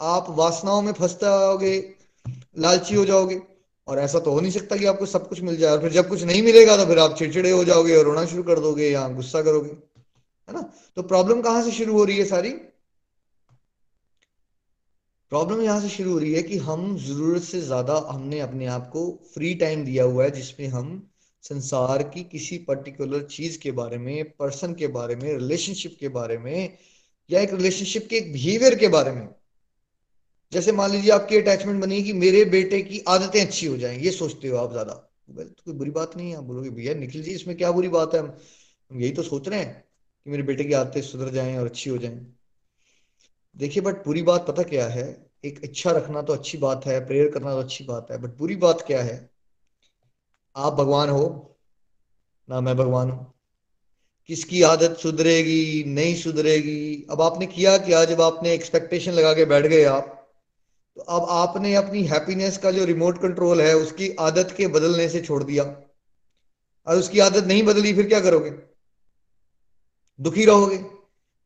आप 0.00 0.26
वासनाओं 0.30 0.82
में 0.82 0.92
फंसते 0.92 1.26
जाओगे, 1.26 1.94
लालची 2.58 2.94
हो 2.94 3.04
जाओगे, 3.04 3.40
और 3.88 3.98
ऐसा 3.98 4.18
तो 4.18 4.32
हो 4.32 4.40
नहीं 4.40 4.52
सकता 4.52 4.76
कि 4.76 4.86
आपको 4.86 5.06
सब 5.06 5.28
कुछ 5.28 5.40
मिल 5.42 5.56
जाए, 5.56 5.72
और 5.72 5.80
फिर 5.82 5.92
जब 5.92 6.08
कुछ 6.08 6.22
नहीं 6.22 6.42
मिलेगा 6.42 6.76
तो 6.76 6.86
फिर 6.86 6.98
आप 6.98 7.16
चिड़चिड़े 7.18 7.50
हो 7.50 7.64
जाओगे 7.64 7.96
और 7.96 8.04
रोना 8.04 8.24
शुरू 8.26 8.42
कर 8.42 8.58
दोगे 8.60 8.90
या 8.90 9.08
गुस्सा 9.10 9.42
करोगे, 9.42 9.70
है 10.48 10.54
ना? 10.54 10.60
तो 10.96 11.02
प्रॉब्लम 11.04 11.40
कहाँ 11.42 11.62
से 11.62 11.70
शुरू 11.72 11.92
हो 11.92 12.04
रही 12.04 12.18
है 12.18 12.24
सारी? 12.24 12.50
प्रॉब्लम 15.32 15.60
यहाँ 15.62 15.80
से 15.80 15.88
शुरू 15.88 16.12
हो 16.12 16.18
रही 16.18 16.32
है 16.34 16.42
कि 16.42 16.56
हम 16.58 16.96
ज़रूरत 16.98 17.42
से 17.42 17.60
ज़्यादा 17.60 17.96
हमने 18.10 18.38
अपने 18.40 18.66
आप 18.66 18.88
को 18.88 19.02
फ्री 19.34 19.54
टाइम 19.54 19.84
दिया 19.84 20.04
हुआ 20.04 20.24
है, 20.24 20.30
जिसमें 20.30 20.66
हम 20.68 20.88
संसार 21.44 22.02
की 22.02 22.22
किसी 22.24 22.58
पर्टिकुलर 22.58 23.22
चीज़ 23.22 23.58
के 23.58 23.70
बारे 23.72 23.98
में 23.98 24.30
पर्सन 24.30 24.74
के 24.74 24.86
बारे 24.88 25.16
में 25.16 25.32
रिलेशनशिप 25.32 25.96
के 26.00 26.08
बारे 26.08 26.38
में, 26.38 26.78
या 27.30 27.40
एक 27.40 27.54
रिलेशनशिप 27.54 28.06
के 28.10 28.16
एक 28.16 28.32
बिहेवियर 28.32 28.74
के 28.74 28.88
बारे 28.88 29.12
में। 29.12 29.28
जैसे 30.52 30.72
मान 30.72 30.90
लीजिए 30.90 31.10
आपकी 31.12 31.36
अटैचमेंट 31.36 31.80
बनी 31.82 32.02
कि 32.02 32.12
मेरे 32.12 32.44
बेटे 32.46 32.80
की 32.82 33.02
आदतें 33.08 33.40
अच्छी 33.40 33.66
हो 33.66 33.76
जाएँ, 33.76 33.98
ये 33.98 34.10
सोचते 34.10 34.48
हो 34.48 34.56
आप 34.58 34.72
ज़्यादा। 34.72 34.92
तो 35.28 35.62
कोई 35.64 35.74
बुरी 35.74 35.90
बात 35.90 36.16
नहीं 36.16 36.30
है, 36.30 36.36
आप 36.36 36.44
बोलोगे, 36.44 36.70
भैया, 36.70 36.94
निखिल 36.94 37.22
जी, 37.22 37.30
इसमें 37.30 37.56
क्या 37.56 37.70
बुरी 37.72 37.88
बात 37.88 38.14
है? 38.14 38.20
हम 38.20 39.00
यही 39.00 39.12
तो 39.12 39.22
सोच 39.22 39.48
रहे 39.48 39.60
हैं 39.60 39.74
कि 40.26 40.30
मेरे 40.30 40.42
बेटे 40.42 40.64
की 40.64 40.72
आदतें 40.74 41.00
सुधर 41.02 41.30
जाएँ 41.30 41.56
और 41.58 41.66
अच्छी 41.66 41.90
हो 41.90 41.98
जाएँ। 41.98 42.39
देखिए 43.56 43.82
बट 43.82 44.04
पूरी 44.04 44.22
बात 44.22 44.46
पता 44.46 44.62
क्या 44.62 44.86
है? 44.88 45.04
एक 45.44 45.60
इच्छा 45.64 45.90
रखना 45.90 46.22
तो 46.22 46.32
अच्छी 46.32 46.58
बात 46.58 46.86
है, 46.86 47.06
प्रेयर 47.06 47.30
करना 47.30 47.52
तो 47.52 47.58
अच्छी 47.58 47.84
बात 47.84 48.10
है 48.10 48.18
बट 48.18 48.36
बुरी 48.38 48.56
बात 48.56 48.84
क्या 48.86 49.02
है? 49.02 49.30
आप 50.56 50.72
भगवान 50.72 51.08
हो, 51.08 51.58
ना 52.48 52.60
मैं 52.60 52.76
भगवान 52.76 53.10
हूँ। 53.10 53.32
किसकी 54.28 54.62
आदत 54.62 54.96
सुधरेगी, 54.98 55.84
नहीं 55.84 56.14
सुधरेगी? 56.14 57.06
अब 57.10 57.20
आपने 57.22 57.46
किया 57.46 57.76
क्या? 57.78 58.04
जब 58.04 58.20
आपने 58.22 58.52
एक्सपेक्टेशन 58.54 59.12
लगा 59.12 59.32
के 59.34 59.44
बैठ 59.44 59.66
गए 59.66 59.84
आप 59.84 60.16
तो 60.96 61.02
अब 61.02 61.26
आपने 61.30 61.74
अपनी 61.74 62.02
हैप्पीनेस 62.04 62.56
का 62.58 62.70
जो 62.70 62.84
रिमोट 62.84 63.18
कंट्रोल 63.18 63.60
है, 63.60 63.74
उसकी 63.76 64.08
आदत 64.20 64.54
के 64.56 64.66
बदलने 64.68 65.08
से 65.08 65.20
छोड़ 65.20 65.42
दिया। 65.44 65.64
और 66.86 66.96
उसकी 66.96 67.18
आदत 67.18 67.44
नहीं 67.44 67.62
बदली, 67.62 67.92
फिर 67.94 68.08
क्या 68.08 68.20
करोगे? 68.20 68.50
दुखी 70.18 70.44
रहोगे, 70.44 70.78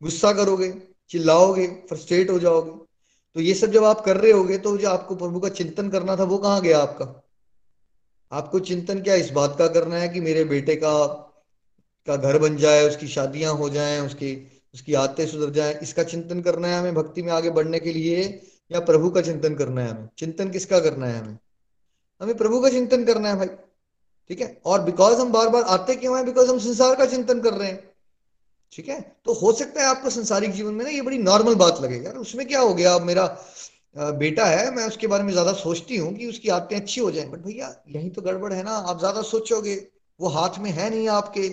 गुस्सा 0.02 0.32
करोगे 0.32 0.68
चिल्लाओगे 1.10 1.66
फ्रस्ट्रेट 1.88 2.30
हो 2.30 2.38
जाओगे। 2.38 2.70
तो 3.36 3.40
ये 3.40 3.54
सब 3.54 3.70
जब 3.70 3.84
आप 3.84 4.00
कर 4.00 4.16
रहे 4.16 4.32
होगे 4.32 4.58
तो 4.58 4.76
जो 4.78 4.88
आपको 4.88 5.16
प्रभु 5.16 5.40
का 5.40 5.48
चिंतन 5.48 5.88
करना 5.90 6.16
था, 6.16 6.24
वो 6.24 6.38
कहाँ 6.38 6.60
गया 6.60 6.78
आपका? 6.78 7.22
आपको 8.32 8.60
चिंतन 8.60 9.00
क्या 9.02 9.14
इस 9.14 9.30
बात 9.30 9.56
का 9.58 9.66
करना 9.68 9.96
है 9.96 10.08
कि 10.08 10.20
मेरे 10.20 10.44
बेटे 10.44 10.76
का 10.76 11.20
का 12.06 12.16
घर 12.16 12.38
बन 12.38 12.56
जाए, 12.56 12.86
उसकी 12.88 13.08
शादियाँ 13.08 13.54
हो 13.54 13.68
जाए, 13.70 14.00
उसकी 14.00 14.50
उसकी 14.74 14.94
आदतें 14.94 15.26
सुधर 15.26 15.50
जाए, 15.50 15.78
इसका 15.82 16.02
चिंतन 16.02 16.40
करना 16.42 16.68
है 16.68 16.78
हमें 16.80 16.94
भक्ति 16.94 17.22
में 17.22 17.32
आगे 17.32 17.50
बढ़ने 17.50 17.78
के 17.80 17.92
लिए, 17.92 18.22
या 18.70 18.80
प्रभु 18.80 19.10
का 19.10 19.20
चिंतन 19.20 19.54
करना 19.54 19.82
है 19.82 19.90
हमें? 19.90 20.08
चिंतन 20.18 20.50
किसका 20.50 20.80
करना 20.80 21.06
है 21.06 21.20
हमें? 21.20 21.38
हमें 22.20 22.36
प्रभु 22.36 22.60
का 22.60 22.68
चिंतन 22.68 23.04
करना 23.04 23.28
है 23.28 23.36
भाई, 23.36 23.46
ठीक 24.30 24.40
है? 24.40 24.60
और 24.64 24.82
बिकॉज़ 24.82 25.20
हम 25.20 25.32
बार 25.32 25.48
बार 25.48 25.62
आते 25.62 25.96
क्यों 25.96 26.16
हैं? 26.16 26.24
बिकॉज़ 26.26 26.50
हम 26.50 26.58
संसार 26.58 26.94
का 26.94 27.06
चिंतन 27.06 27.40
कर 27.40 27.54
रहे 27.54 27.68
हैं। 27.68 27.93
ठीक 28.72 28.88
है? 28.88 29.00
तो 29.24 29.32
हो 29.34 29.52
सकता 29.52 29.82
है 29.82 29.86
आपको 29.86 30.10
संसारिक 30.10 30.52
जीवन 30.52 30.74
में 30.74 30.84
ना 30.84 30.90
ये 30.90 31.02
बड़ी 31.02 31.18
नॉर्मल 31.18 31.54
बात 31.54 31.80
लगेगा 31.82 32.04
यार, 32.04 32.16
उसमें 32.18 32.46
क्या 32.48 32.60
हो 32.60 32.74
गया? 32.74 32.94
अब 32.94 33.02
मेरा 33.02 33.26
बेटा 33.96 34.44
है, 34.46 34.70
मैं 34.74 34.86
उसके 34.86 35.06
बारे 35.06 35.24
में 35.24 35.32
ज़्यादा 35.32 35.52
सोचती 35.52 35.96
हूँ 35.96 36.14
कि 36.14 36.26
उसकी 36.26 36.48
आदतें 36.48 36.76
अच्छी 36.76 37.00
हो 37.00 37.10
जाए। 37.10 37.24
बट 37.26 37.38
भैया, 37.38 37.74
यही 37.88 38.08
तो 38.10 38.22
गड़बड़ 38.22 38.52
है 38.52 38.62
ना। 38.62 38.70
आप 38.70 38.98
ज़्यादा 38.98 39.22
सोचोगे, 39.22 39.74
वो 40.20 40.28
हाथ 40.28 40.58
में 40.58 40.70
है 40.70 40.88
नहीं 40.90 41.08
आपके। 41.08 41.48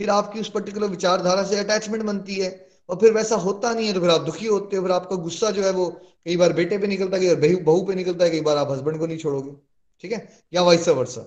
फिर 0.00 0.10
आपकी 0.10 0.40
उस 0.40 0.50
पर्टिकुलर 0.50 0.88
विचारधारा 0.88 1.44
से 1.44 1.58
अटैचमेंट 1.58 2.04
बनती 2.04 2.34
है। 2.34 2.50
और 2.88 2.96
फिर 2.96 3.12
वैसा 3.12 3.36
होता 3.36 3.72
नहीं 3.74 3.86
है 3.86 3.92
तो 3.94 4.00
फिर 4.00 4.10
आप 4.10 4.20
दुखी 4.20 4.46
होते 4.46 4.76
हो। 4.76 4.82
फिर 4.82 4.92
आपका 4.92 5.16
गुस्सा 5.16 5.50
जो 5.50 5.62
है 5.62 5.70
वो 5.72 5.88
कई 6.26 6.36
बार 6.36 6.52
बेटे 6.52 6.78
पे 6.78 6.86
निकलता 6.86 7.16
है, 7.16 7.22
कई 7.22 7.54
बार 7.54 7.62
बहू 7.64 7.82
पे 7.82 7.94
निकलता 7.94 8.24
है, 8.24 8.30
कई 8.30 8.40
बार 8.40 8.56
आप 8.56 8.70
हस्बैंड 8.70 8.98
को 8.98 9.06
नहीं 9.06 9.18
छोड़ोगे। 9.18 9.52
ठीक 10.04 10.12
है? 10.12 10.28
या 10.52 10.62
वाइस 10.62 10.88
वर्षा 10.88 11.20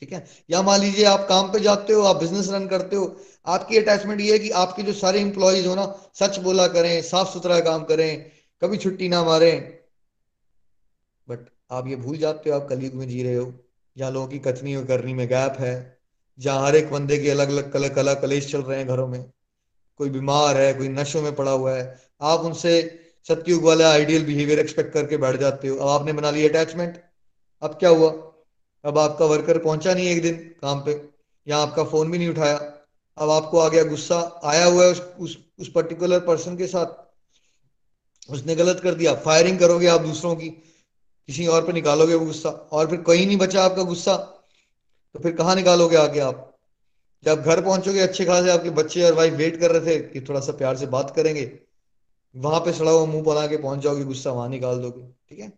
ठीक 0.00 0.12
है? 0.12 0.26
या 0.50 0.62
मान 0.62 0.80
लीजिए 0.80 1.04
आप 1.04 1.26
काम 1.28 1.52
पे 1.52 1.60
जाते 1.60 1.92
हो, 1.92 2.02
आप 2.02 2.16
बिज़नेस 2.16 2.50
रन 2.50 2.66
करते 2.66 2.96
हो, 2.96 3.16
आपकी 3.46 3.78
अटैचमेंट 3.78 4.20
ये 4.20 4.32
है 4.32 4.38
कि 4.38 4.50
आपके 4.50 4.82
जो 4.82 4.92
सारे 4.92 5.20
इंप्लॉयज 5.20 5.66
हो 5.66 5.74
ना, 5.74 6.10
सच 6.14 6.38
बोला 6.38 6.66
करें 6.68 7.02
साफ़ 7.02 7.28
सुथरा 7.28 7.60
काम 7.60 7.84
करें, 7.84 8.30
कभी 8.62 8.76
छुट्टी 8.76 9.08
ना 9.08 9.24
मारें। 9.24 9.78
बट 11.28 11.38
आप 11.70 11.86
ये 11.86 11.96
भूल 11.96 12.16
जाते 12.16 12.50
हो, 12.50 12.56
आप 12.56 12.68
कलयुग 12.68 12.94
में 12.94 13.08
जी 13.08 13.22
रहे 13.22 13.34
हो, 13.34 13.52
जहाँ 13.98 14.10
लोगों 14.10 14.28
की 14.28 14.38
कथनी 14.38 14.76
और 14.76 14.84
करनी 14.84 15.14
में 15.14 15.28
गैप 15.28 15.56
है, 15.60 16.00
जहाँ 16.38 16.66
हर 16.66 16.76
एक 16.76 16.90
बंदे 16.90 17.18
के 17.18 17.30
अलग 17.30 17.48
अलग 17.48 17.72
कला 17.72 17.88
कला 17.88 18.14
कलेश 18.14 18.52
चल 18.52 18.62
रहे 18.62 18.78
हैं 18.78 18.88
घरों 18.88 19.08
में। 19.08 19.30
कोई 19.96 20.10
बीमार 20.10 20.56
है, 20.56 20.74
कोई 20.74 20.88
नशों 20.88 21.22
में 21.22 21.36
पड़ा 21.36 21.50
हुआ 21.50 21.76
है, 21.76 22.00
आप 22.22 22.40
उनसे 22.40 23.00
सत्युग 23.28 23.62
वाला 23.62 23.90
आइडियल 23.92 24.24
बिहेवियर 24.24 24.58
एक्सपेक्ट 24.58 24.92
करके 24.92 25.16
बैठ 25.16 25.36
जाते 25.36 25.68
हो। 25.68 25.76
अब 25.76 25.88
आपने 25.88 26.12
बना 26.12 26.30
लिया 26.30 26.48
अटैचमेंट 26.48 27.02
अब 27.62 27.70
क्या 27.70 27.90
हुआ? 27.90 28.29
अब 28.84 28.98
आपका 28.98 29.24
वर्कर 29.24 29.58
पहुँचा 29.58 29.94
नहीं 29.94 30.06
एक 30.06 30.22
दिन 30.22 30.36
काम 30.62 30.84
पे 30.84 31.08
या 31.48 31.58
आपका 31.58 31.84
फ़ोन 31.84 32.10
भी 32.10 32.18
नहीं 32.18 32.28
उठाया। 32.28 32.56
अब 33.18 33.30
आपको 33.30 33.58
आ 33.58 33.68
गया 33.68 33.84
गुस्सा 33.84 34.40
आया 34.44 34.64
हुआ 34.64 34.84
है 34.84 34.90
उस 34.90 35.00
उस, 35.00 35.38
उस 35.58 35.70
पर्टिकुलर 35.70 36.20
पर्सन 36.20 36.56
के 36.56 36.66
साथ। 36.66 37.10
उसने 38.32 38.54
गलत 38.54 38.80
कर 38.80 38.94
दिया। 38.94 39.14
फायरिंग 39.14 39.58
करोगे 39.58 39.86
आप 39.86 40.00
दूसरों 40.00 40.36
की। 40.36 40.48
किसी 41.28 41.46
और 41.46 41.66
पे 41.66 41.72
निकालोगे 41.72 42.14
वो 42.14 42.26
गुस्सा। 42.26 42.50
और 42.50 42.90
फिर 42.90 43.00
कहीं 43.00 43.26
नहीं 43.26 43.36
बचा 43.36 43.64
आपका 43.64 43.82
गुस्सा। 43.82 44.16
तो 45.14 45.18
फिर 45.18 45.32
कहाँ 45.32 45.54
निकालोगे 45.54 45.96
आगे 45.96 46.20
आप? 46.20 46.58
जब 47.24 47.42
घर 47.42 47.64
पहुंचोगे 47.64 48.00
अच्छे 48.00 48.24
खासे 48.24 48.50
आपके 48.50 48.70
बच्चे 48.70 49.02
और 49.02 49.12
वाइफ 49.12 49.32
वेट 49.32 49.60
कर 49.60 49.70
रहे 49.70 49.86
थे 49.86 50.00
कि 50.00 50.20
थोड़ा 50.20 50.40
सा 50.40 50.52
प्यार 50.52 50.76
से 50.76 50.86
बात 50.86 51.12
करेंगे 51.16 51.58
वहाँ 52.36 52.60
पे 52.60 52.72
सड़ा 52.72 52.90
हुआ 52.90 53.04
मुँह 53.04 53.22
बना 53.22 53.46
के 53.46 53.56
पहुँच 53.56 53.78
जाओगे 53.78 54.04
गुस्सा 54.04 54.32
वहाँ 54.32 54.48
निकाल 54.48 54.78
दोगे। 54.78 55.02
ठीक 55.28 55.38
है? 55.38 55.52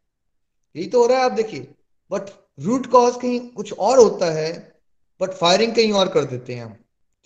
यही 0.76 0.86
तो 0.86 1.00
हो 1.00 1.06
रहा 1.06 1.18
है 1.18 1.24
आप 1.24 1.32
देखिए। 1.32 1.74
बट 2.10 2.22
रूट 2.58 2.86
कॉज 2.86 3.16
कहीं 3.16 3.40
कुछ 3.50 3.72
और 3.72 3.98
होता 3.98 4.30
है 4.32 4.50
बट 5.20 5.30
फायरिंग 5.30 5.74
कहीं 5.74 5.92
और 5.92 6.08
कर 6.08 6.24
देते 6.24 6.54
हैं 6.54 6.64
हम, 6.64 6.76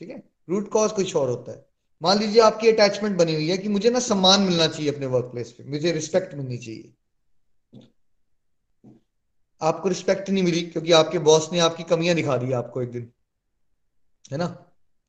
ठीक 0.01 0.11
है? 0.11 0.23
रूट 0.49 0.69
कॉज 0.69 0.93
कुछ 0.93 1.15
और 1.17 1.31
होता 1.31 1.53
है। 1.53 1.65
मान 2.03 2.19
लीजिए 2.19 2.41
आपकी 2.43 2.69
अटैचमेंट 2.69 3.17
बनी 3.19 3.35
हुई 3.35 3.49
है 3.49 3.57
कि 3.59 3.69
मुझे 3.69 3.91
ना 3.91 3.99
सम्मान 4.01 4.41
मिलना 4.41 4.67
चाहिए 4.67 4.93
अपने 4.93 5.07
वर्क 5.07 5.25
प्लेस 5.25 5.53
पे, 5.53 5.65
मुझे 5.65 5.93
रिस्पेक्ट 5.93 6.35
मिलनी 6.35 6.59
चाहिए। 6.59 6.93
आपको 9.61 9.89
रिस्पेक्ट 9.89 10.31
नहीं 10.31 10.43
मिली 10.43 10.61
क्योंकि 10.63 10.93
आपके 10.93 11.19
बॉस 11.21 11.49
ने 11.53 11.59
आपकी 11.59 11.83
कमियाँ 11.83 12.15
दिखा 12.17 12.37
दी 12.37 12.53
आपको 12.53 12.83
एक 12.83 12.91
दिन, 12.91 13.11
है 14.33 14.39
ना? 14.39 14.47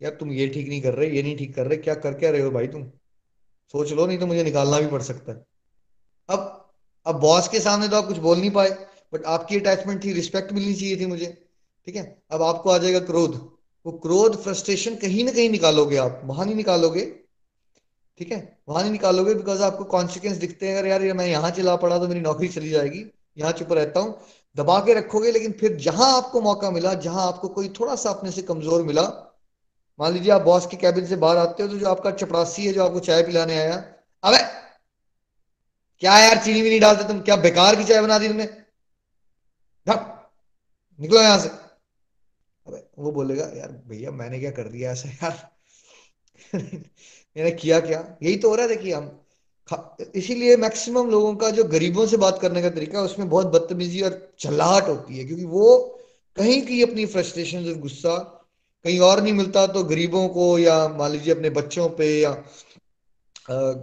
यार 0.01 0.11
तुम 0.11 0.31
ये 0.31 0.47
ठीक 0.47 0.67
नहीं 0.69 0.81
कर 0.81 0.93
रहे, 0.93 1.09
ये 1.09 1.23
नहीं 1.23 1.37
ठीक 1.37 1.55
कर 1.55 1.67
रहे, 1.67 1.77
क्या 1.77 1.95
कर 1.95 2.13
क्या 2.13 2.31
रहे 2.31 2.41
हो 2.41 2.51
भाई 2.51 2.67
तुम? 2.67 2.83
सोच 3.73 3.91
लो, 3.91 4.05
नहीं 4.07 4.17
तो 4.17 4.27
मुझे 4.27 4.43
निकालना 4.43 4.79
भी 4.79 4.87
पड़ 4.87 5.01
सकता 5.01 5.31
है। 5.31 5.45
अब 6.29 6.71
अब 7.05 7.19
बॉस 7.19 7.47
के 7.47 7.59
सामने 7.59 7.87
तो 7.87 7.95
आप 7.95 8.07
कुछ 8.07 8.17
बोल 8.17 8.39
नहीं 8.39 8.51
पाए। 8.51 8.86
बट 9.13 9.25
आपकी 9.25 9.59
अटैचमेंट 9.59 10.03
थी 10.03 10.13
रिस्पेक्ट 10.13 10.51
मिलनी 10.53 10.73
चाहिए 10.73 10.99
थी 10.99 11.05
मुझे, 11.05 11.25
ठीक 11.87 11.95
है? 11.95 12.03
अब 12.31 12.41
आपको 12.43 12.69
आ 12.69 12.77
जाएगा 12.77 12.99
क्रोध। 13.01 13.35
वो 13.85 13.91
क्रोध 13.99 14.35
फ्रस्ट्रेशन 14.43 14.95
कहीं 14.97 15.23
ना 15.25 15.31
कहीं 15.31 15.49
निकालोगे 15.49 15.97
आप, 15.97 16.21
वहाँ 16.25 16.45
नहीं 16.45 16.55
निकालोगे, 16.55 17.01
ठीक 18.19 18.31
है? 18.31 18.57
वहाँ 18.69 18.81
नहीं 18.81 18.91
निकालोगे 18.91 19.33
बिकॉज़ 19.35 19.61
आपको 19.63 19.83
कॉन्सिक्वेंस 19.85 20.37
दिखते 20.37 20.67
हैं, 20.67 20.77
अगर 20.77 20.87
यार 20.87 21.13
मैं 21.13 21.27
यहाँ 21.27 21.51
चला 21.51 21.75
पड़ा 21.75 21.99
तो 21.99 22.07
मेरी 22.07 22.21
नौकरी 22.21 22.47
चली 22.49 22.69
जाएगी, 22.69 23.05
यहाँ 23.37 23.51
चुप 23.51 23.71
रहता 23.73 23.99
हूँ। 23.99 24.17
दबा 24.55 24.79
के 24.79 24.93
रखोगे, 24.93 25.31
लेकिन 25.31 25.51
फिर 25.51 25.75
जहाँ 25.77 26.11
आपको 26.17 26.41
मौका 26.41 26.71
मिला, 26.71 26.93
जहाँ 26.95 27.27
आपको 27.27 27.47
कोई 27.49 27.69
थोड़ा 27.79 27.95
सा 27.95 28.09
अपने 28.09 28.31
से 28.31 28.41
कमज़ोर 28.41 28.83
मिला, 28.83 29.03
मान 29.99 30.13
लीजिए 30.13 30.31
आप 30.31 30.41
बॉस 30.41 30.65
के 30.65 30.77
कैबिन 30.77 31.05
से 31.05 31.15
बाहर 31.15 31.37
आते 31.37 31.63
हो 31.63 31.69
तो 31.69 31.77
जो 31.77 31.87
आपका 31.89 32.11
चपरासी 32.11 32.65
है, 32.65 32.73
जो 32.73 32.83
आपको 32.83 32.99
चाय 32.99 33.23
पिलाने 33.23 33.57
आया, 33.57 33.75
अबे! 34.23 34.37
क्या 36.01 36.17
यार 36.19 36.43
चीनी 36.43 36.61
भी 36.61 36.69
नहीं 36.69 36.79
डालते 36.79 37.07
तुम? 37.07 37.19
क्या 37.21 37.35
बेकार 37.35 37.75
की 37.75 37.83
चाय 37.83 38.01
बना 38.01 38.17
दी 38.19 38.27
तुमने? 38.27 38.45
निकलो 40.99 41.21
यहाँ 41.21 41.39
से। 41.39 41.49
अबे, 42.67 42.83
वो 42.99 43.11
बोलेगा, 43.11 43.45
यार 43.55 43.71
भैया, 43.87 44.11
मैंने 44.11 44.39
क्या 44.39 44.51
कर 44.51 44.67
दिया 44.67 44.91
ऐसा 44.91 45.09
यार? 45.09 45.49
मैंने 47.37 47.51
किया 47.51 47.79
क्या? 47.79 47.99
यही 48.23 48.35
तो 48.37 48.49
हो 48.49 48.55
रहा 48.55 48.65
है, 48.65 48.75
देखिए 48.75 48.93
हम। 48.93 49.19
इसीलिए 50.15 50.55
मैक्सिमम 50.57 51.09
लोगों 51.09 51.35
का 51.35 51.49
जो 51.49 51.63
गरीबों 51.63 52.05
से 52.07 52.17
बात 52.17 52.39
करने 52.41 52.61
का 52.61 52.69
तरीका 52.69 52.97
है 52.99 53.03
उसमें 53.05 53.29
बहुत 53.29 53.47
बदतमीजी 53.47 54.01
और 54.01 54.35
चल्लाहट 54.39 54.87
होती 54.87 55.17
है, 55.17 55.23
क्योंकि 55.25 55.45
वो 55.45 55.75
कहीं 56.37 56.61
की 56.61 56.81
अपनी 56.83 57.05
फ्रस्ट्रेशन 57.05 57.67
और 57.67 57.77
गुस्सा 57.79 58.15
कहीं 58.85 58.99
और 58.99 59.21
नहीं 59.21 59.33
मिलता 59.33 59.65
तो 59.67 59.83
गरीबों 59.83 60.27
को 60.29 60.57
या 60.59 60.87
मान 60.87 61.11
लीजिए 61.11 61.33
अपने 61.33 61.49
बच्चों 61.49 61.89
पे 61.89 62.07
या 62.21 62.31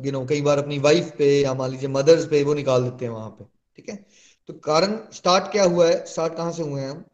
यू 0.05 0.13
नो 0.13 0.25
कई 0.27 0.41
बार 0.43 0.59
अपनी 0.59 0.79
वाइफ 0.79 1.11
पे 1.19 1.29
या 1.41 1.55
मान 1.55 1.71
लीजिए 1.71 1.89
मदर्स 1.89 2.27
पे 2.27 2.43
वो 2.45 2.55
निकाल 2.55 2.83
देते 2.83 3.05
हैं 3.05 3.13
वहाँ 3.13 3.31
पे, 3.31 3.45
ठीक 3.77 3.89
है? 3.89 3.97
तो 4.49 4.55
कारण 4.55 4.97
स्टार्ट 5.13 5.45
क्या 5.45 5.65
हुआ 5.65 5.87
है? 5.89 6.05
स्टार्ट 6.07 6.35
कहाँ 6.37 6.53
से 6.53 6.63
हुए 6.63 6.81
हैं 6.81 6.91
हम? 6.91 7.05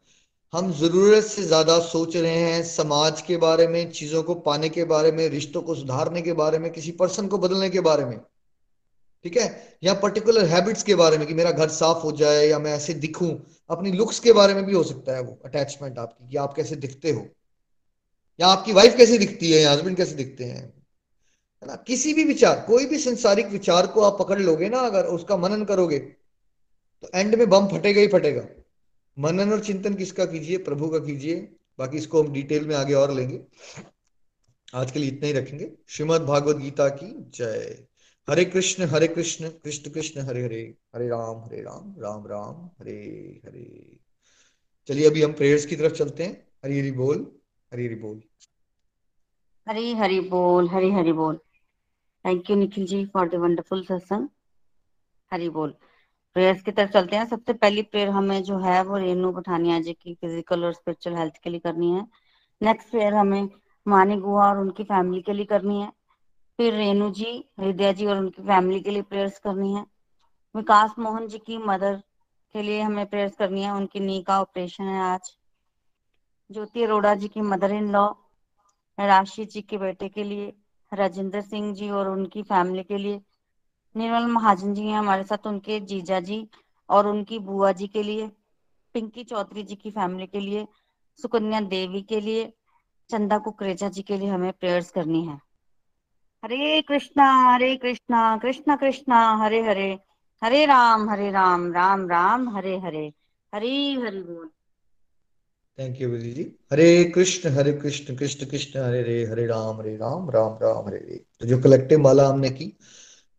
हम 0.53 0.71
ज़रूरत 0.73 1.23
से 1.23 1.43
ज़्यादा 1.43 1.79
सोच 1.79 2.17
रहे 2.17 2.37
हैं 2.37 2.63
समाज 2.63 3.21
के 3.21 3.37
बारे 3.37 3.67
में, 3.67 3.91
चीज़ों 3.91 4.23
को 4.23 4.35
पाने 4.35 4.69
के 4.69 4.83
बारे 4.83 5.11
में, 5.11 5.29
रिश्तों 5.29 5.61
को 5.61 5.75
सुधारने 5.75 6.21
के 6.21 6.33
बारे 6.33 6.59
में, 6.59 6.71
किसी 6.71 6.91
पर्सन 6.91 7.27
को 7.27 7.37
बदलने 7.37 7.69
के 7.69 7.79
बारे 7.79 8.05
में। 8.05 8.19
ठीक 9.23 9.37
है? 9.37 9.77
या 9.83 9.93
पर्टिकुलर 9.93 10.45
हैबिट्स 10.45 10.83
के 10.83 10.95
बारे 10.95 11.17
में 11.17 11.27
कि 11.27 11.33
मेरा 11.33 11.51
घर 11.51 11.69
साफ़ 11.69 11.97
हो 11.97 12.11
जाए 12.11 12.47
या 12.47 12.59
मैं 12.59 12.73
ऐसे 12.73 12.93
दिखूं। 12.93 13.29
अपनी 13.69 13.91
लुक्स 13.91 14.19
के 14.19 14.33
बारे 14.33 14.53
में 14.53 14.65
भी 14.65 14.73
हो 14.73 14.83
सकता 14.83 15.15
है 15.15 15.21
वो 15.21 15.39
अटैचमेंट 15.45 15.99
आपकी, 15.99 16.29
कि 16.29 16.37
आप 16.37 16.53
कैसे 16.53 16.75
दिखते 16.75 17.11
हो। 17.11 17.27
या 18.39 18.47
आपकी 18.47 18.73
वाइफ 18.73 18.97
कैसे 18.97 19.17
दिखती 19.17 19.51
है, 19.51 19.61
या 19.61 19.71
हस्बैंड 19.71 19.97
कैसे 19.97 20.15
दिखते 20.15 20.43
हैं। 20.43 20.63
है 20.63 21.67
ना? 21.67 21.75
किसी 21.75 22.13
भी 22.13 22.23
विचार, 22.23 22.65
कोई 22.67 22.85
भी 22.85 22.97
संसारिक 22.97 23.47
विचार 23.47 23.87
को 23.87 24.01
आप 24.01 24.19
पकड़ 24.19 24.39
लोगे 24.39 24.69
ना 24.69 24.79
अगर, 24.79 25.05
उसका 25.05 25.37
मनन 25.37 25.65
करोगे 25.65 26.20
तो 27.01 27.09
एंड 27.15 27.35
में 27.35 27.49
बम 27.49 27.67
फटेगा 27.67 28.01
ही 28.01 28.07
फटेगा। 28.07 28.47
मनन 29.19 29.51
और 29.53 29.59
चिंतन 29.59 29.93
किसका 29.93 30.25
कीजिए? 30.25 30.57
प्रभु 30.57 30.89
का 30.89 30.99
कीजिए। 30.99 31.35
बाकी 31.79 31.97
इसको 31.97 32.23
हम 32.23 32.33
डिटेल 32.33 32.67
में 32.67 32.75
आगे 32.75 32.93
और 32.93 33.13
लेंगे। 33.13 33.41
आज 34.75 34.91
के 34.91 34.99
लिए 34.99 35.09
इतना 35.09 35.27
ही 35.27 35.33
रखेंगे। 35.33 35.71
श्रीमद 35.87 36.21
भागवत 36.21 36.55
गीता 36.55 36.89
की 36.89 37.29
जय। 37.29 37.87
हरे 38.29 38.45
कृष्ण 38.45 38.83
हरे 38.83 39.07
कृष्ण 39.07 39.49
कृष्ण 39.49 39.91
कृष्ण, 39.91 40.21
हरे 40.21 40.43
हरे 40.43 40.75
हरे 40.95 41.07
राम 41.07 41.43
हरे 41.43 41.61
राम 41.61 41.95
राम 41.99 42.27
राम, 42.27 42.65
हरे 42.79 42.99
हरे। 43.45 43.97
चलिए 44.87 45.09
अभी 45.09 45.21
हम 45.21 45.33
प्रेयर्स 45.33 45.65
की 45.65 45.75
तरफ़ 45.75 45.93
चलते 45.93 46.23
हैं। 46.23 46.47
हरी 46.65 46.79
हरी 46.79 46.91
बोल, 46.91 47.39
हरी 47.73 47.85
हरी 47.85 47.95
बोल। 47.95 48.21
हरी 49.69 49.93
हरी 49.93 50.19
बोल, 50.19 50.69
हरी 50.69 50.91
हरी 50.91 51.11
बोल। 51.11 51.39
Thank 52.25 52.49
you 52.49 52.55
Nikhil 52.55 52.85
ji 52.85 53.05
for 53.05 53.29
the 53.29 53.35
wonderful 53.35 53.83
satsang 53.83 54.27
Hari 55.33 55.49
बोल। 55.49 55.75
प्रेयर्स 56.35 56.61
की 56.61 56.71
तरफ़ 56.71 56.91
चलते 56.91 57.15
हैं। 57.15 57.25
सबसे 57.25 57.53
पहली 57.53 57.81
प्रेयर 57.81 58.09
हमें 58.09 58.41
जो 58.43 58.57
है 58.57 58.81
वो 58.83 58.97
रेनू 58.97 59.31
पठानिया 59.31 59.79
जी 59.79 59.93
की 59.93 60.13
फ़िज़िकल 60.13 60.65
और 60.65 60.73
स्पिरिचुअल 60.73 61.15
हेल्थ 61.15 61.37
के 61.43 61.49
लिए 61.49 61.59
करनी 61.59 61.91
है। 61.91 62.05
नेक्स्ट 62.61 62.89
प्रेयर 62.89 63.13
हमें 63.13 63.49
मानी 63.85 64.15
गुआ 64.15 64.47
और 64.49 64.57
उनकी 64.57 64.83
फैमिली 64.83 65.21
के 65.21 65.33
लिए 65.33 65.45
करनी 65.45 65.81
है। 65.81 65.91
फिर 66.59 66.73
रेनू 66.73 67.09
जी, 67.09 67.43
हृदय 67.59 67.93
जी 67.93 68.05
और 68.05 68.17
उनकी 68.17 68.41
फैमिली 68.41 68.79
के 68.81 68.91
लिए 68.91 69.01
प्रेयर्स 69.01 69.39
करनी 69.39 69.73
है। 69.73 69.85
विकास 70.55 70.95
मोहन 70.99 71.27
जी 71.27 71.37
की 71.37 71.57
मदर 71.57 71.95
के 72.55 72.61
लिए 72.61 72.81
हमें 72.81 73.05
प्रेयर्स 73.05 73.35
करनी 73.35 73.63
है। 73.63 73.71
उनकी 73.71 73.99
नी 73.99 74.21
का 74.21 74.39
ऑपरेशन 74.41 74.83
है 74.83 75.01
आज। 75.03 75.35
ज्योति 76.49 76.83
अरोड़ा 76.83 77.13
जी 77.15 77.27
की 77.27 77.41
मदर 77.41 77.71
इन 77.71 77.91
लॉ 77.91 78.07
राशि 78.97 79.45
जी 79.45 79.61
के 79.61 79.77
बेटे 79.77 80.09
के 80.09 80.23
लिए, 80.23 80.53
राजेंद्र 80.91 81.41
सिंह 81.41 81.73
जी 81.73 81.89
और 81.89 82.09
उनकी 82.09 82.43
फैमिली 82.43 82.83
के 82.83 82.97
लिए 82.97 83.21
निर्मल 83.95 84.25
महाजन 84.25 84.73
जी 84.73 84.87
हैं 84.87 84.97
हमारे 84.97 85.23
साथ, 85.23 85.47
उनके 85.47 85.79
जीजा 85.79 86.19
जी 86.19 86.47
और 86.89 87.07
उनकी 87.07 87.39
बुआ 87.39 87.71
जी 87.71 87.87
के 87.87 88.03
लिए, 88.03 88.27
पिंकी 88.95 89.23
चौधरी 89.23 89.63
जी 89.63 89.75
की 89.75 89.91
फैमिली 89.91 90.27
के 90.27 90.39
लिए, 90.39 90.67
सुकन्या 91.19 91.61
देवी 91.61 92.01
के 92.01 92.19
लिए, 92.21 92.51
चंदा 93.09 93.37
कुकरेजा 93.37 93.89
जी 93.89 94.01
के 94.01 94.17
लिए 94.17 94.29
हमें 94.29 94.51
प्रेयर्स 94.51 94.91
करनी 94.91 95.25
है। 95.25 95.39
हरे 96.43 96.81
कृष्णा 96.81 97.25
हरे 97.43 97.75
कृष्णा 97.75 98.37
कृष्णा 98.37 98.75
कृष्णा, 98.75 99.19
हरे 99.35 99.61
हरे 99.61 99.91
हरे 100.41 100.65
राम 100.65 101.09
हरे 101.09 101.31
राम 101.31 101.71
राम 101.73 102.07
राम, 102.09 102.49
हरे 102.49 102.77
हरे 102.77 103.05
हरे 103.53 103.69
हरि 103.93 104.21
बोल। 104.21 104.49
थैंक 105.79 106.01
यू 106.01 106.09
विधि 106.09 106.31
जी 106.31 106.43
हरे 106.71 107.03
कृष्ण 107.15 107.49
हरे 107.49 107.73
कृष्ण 107.73 108.15
कृष्ण 108.15 108.45
कृष्ण, 108.45 108.79
हरे 108.79 109.01
हरे 109.01 109.23
हरे 109.25 109.45
राम 109.47 109.79
हरे 109.79 109.95
राम 109.97 110.29
राम 110.29 110.57
राम, 110.61 110.87
हरे 110.87 110.97
हरे 110.97 111.23
तो 111.39 111.47
जो 111.47 111.61
कलेक्टिव 111.61 111.99
माला 111.99 112.27
हमने 112.27 112.49
की 112.49 112.73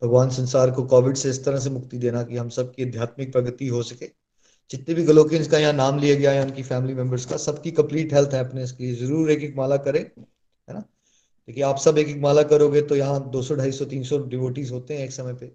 भगवान 0.03 0.30
संसार 0.30 0.70
को 0.70 0.82
कोविड 0.86 1.16
से 1.16 1.30
इस 1.30 1.44
तरह 1.44 1.59
से 1.59 1.70
मुक्ति 1.70 1.98
देना 1.98 2.22
कि 2.22 2.36
हम 2.36 2.48
सबकी 2.50 2.84
आध्यात्मिक 2.84 3.32
प्रगति 3.32 3.68
हो 3.68 3.82
सके। 3.82 4.07
जितने 4.70 4.94
भी 4.94 5.03
गलोकियंस 5.05 5.48
का 5.48 5.59
यहाँ 5.59 5.72
नाम 5.72 5.98
लिया 5.98 6.14
गया 6.16 6.30
है, 6.32 6.42
उनकी 6.44 6.62
फैमिली 6.62 6.94
मेंबर्स 6.94 7.24
का, 7.26 7.36
सबकी 7.38 7.70
कंप्लीट 7.72 8.12
हेल्थ 8.14 8.34
है 8.34 8.62
इसके 8.62 8.84
लिए 8.84 8.94
ज़रूर 8.96 9.30
एक 9.30 9.42
एक 9.42 9.57
माला 9.57 9.76
करें, 9.78 10.00
है 10.00 10.74
ना? 10.74 10.80
देखिए, 11.48 11.62
आप 11.64 11.78
सब 11.78 11.98
एक 11.98 12.09
एक 12.09 12.20
माला 12.22 12.42
करोगे 12.44 12.80
तो 12.82 12.96
यहाँ 12.96 13.30
200 13.30 13.57
250 13.57 13.84
300 13.86 14.18
डिवोटीज 14.28 14.70
होते 14.72 14.96
हैं 14.96 15.05
एक 15.05 15.12
समय 15.12 15.34
पे। 15.34 15.46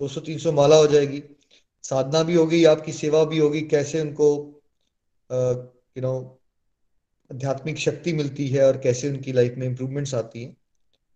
200 0.00 0.20
300 0.20 0.52
माला 0.52 0.76
हो 0.76 0.86
जाएगी। 0.86 1.22
साधना 1.84 2.22
भी 2.22 2.34
होगी, 2.34 2.64
आपकी 2.64 2.92
सेवा 2.92 3.24
भी 3.24 3.38
होगी, 3.38 3.60
कैसे 3.62 4.00
उनको 4.00 4.28
यू 5.30 6.02
नो 6.02 6.14
आध्यात्मिक 7.30 7.78
शक्ति 7.78 8.12
मिलती 8.12 8.46
है 8.48 8.66
और 8.66 8.78
कैसे 8.78 9.08
उनकी 9.08 9.32
लाइफ 9.32 9.54
में 9.58 9.66
इंप्रूवमेंट्स 9.66 10.14
आती 10.14 10.42
हैं। 10.44 10.56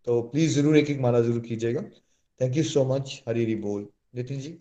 तो 0.07 0.21
प्लीज़ 0.23 0.55
ज़रूर 0.55 0.77
एक 0.77 0.91
एक 0.91 1.01
माला 1.01 1.21
ज़रूर 1.21 1.41
कीजिएगा। 1.41 1.81
Thank 2.41 2.57
you 2.57 2.63
so 2.65 2.85
much 2.85 3.23
Hari 3.29 3.43
Hari 3.45 3.55
बोल 3.63 3.87
Nitin 4.15 4.41
ji 4.41 4.59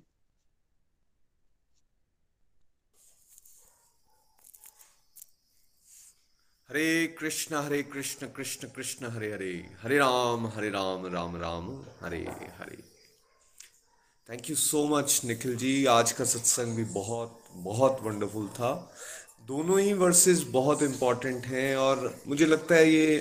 Hare 6.70 7.08
Krishna 7.20 7.56
Hare 7.56 7.82
Krishna 7.84 8.28
Krishna 8.28 8.68
Krishna 8.68 9.10
Hare 9.12 9.32
Hare 9.34 9.52
Hare 9.82 9.98
Ram 9.98 10.48
Hare 10.48 10.70
Ram 10.70 11.06
Ram 11.14 11.36
Ram 11.42 11.70
Hare 12.02 12.24
Hare 12.60 12.78
thank 14.30 14.50
you 14.50 14.56
so 14.56 14.86
much 14.88 15.22
Nikhil 15.26 15.56
ji 15.58 15.86
आज 15.90 16.12
का 16.12 16.26
सत्संग 16.26 16.76
भी 16.76 16.84
बहुत 16.94 17.40
बहुत 17.68 18.00
वंडरफुल 18.04 18.48
था 18.58 18.72
दोनों 19.48 19.80
ही 19.80 19.94
versus 19.94 20.44
बहुत 20.52 20.84
इंपॉर्टेंट 20.84 21.46
हैं 21.46 21.76
और 21.78 22.14
मुझे 22.28 22.46
लगता 22.46 22.76
है 22.76 22.90
ये 22.90 23.20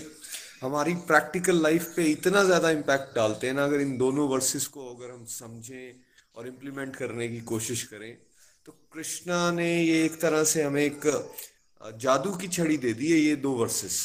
हमारी 0.62 0.94
प्रैक्टिकल 1.08 1.62
लाइफ 1.62 1.92
पे 1.96 2.04
इतना 2.04 2.42
ज़्यादा 2.44 2.70
इम्पैक्ट 2.70 3.14
डालते 3.16 3.46
हैं 3.46 3.54
ना, 3.54 3.64
अगर 3.64 3.80
इन 3.80 3.96
दोनों 3.98 4.28
वर्सेस 4.28 4.66
को 4.66 4.88
अगर 4.94 5.12
हम 5.12 5.24
समझें 5.24 5.94
और 6.36 6.46
इम्प्लीमेंट 6.48 6.96
करने 6.96 7.28
की 7.28 7.40
कोशिश 7.40 7.82
करें 7.82 8.12
तो 8.66 8.72
कृष्णा 8.92 9.50
ने 9.50 9.68
ये 9.82 10.04
एक 10.04 10.20
तरह 10.20 10.44
से 10.44 10.62
हमें 10.62 10.82
एक 10.82 11.06
जादू 11.80 12.30
की 12.36 12.48
छड़ी 12.48 12.76
दे 12.76 12.92
दी 12.92 13.10
है 13.12 13.18
ये 13.18 13.36
दो 13.36 13.52
वर्सेस 13.52 13.98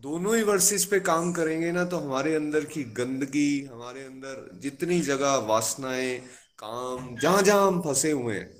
दोनों 0.00 0.36
ही 0.36 0.42
वर्सेस 0.42 0.84
पे 0.84 1.00
काम 1.00 1.32
करेंगे 1.32 1.70
ना 1.72 1.84
तो 1.84 1.98
हमारे 1.98 2.34
अंदर 2.34 2.64
की 2.64 2.82
गंदगी, 2.96 3.62
हमारे 3.64 4.04
अंदर 4.04 4.58
जितनी 4.62 5.00
जगह 5.00 5.36
वासनाएँ, 5.48 6.18
काम, 6.58 7.16
जहाँ 7.16 7.42
जहाँ 7.42 7.66
हम 7.66 7.80
फंसे 7.82 8.10
हुए 8.10 8.34
हैं 8.34 8.50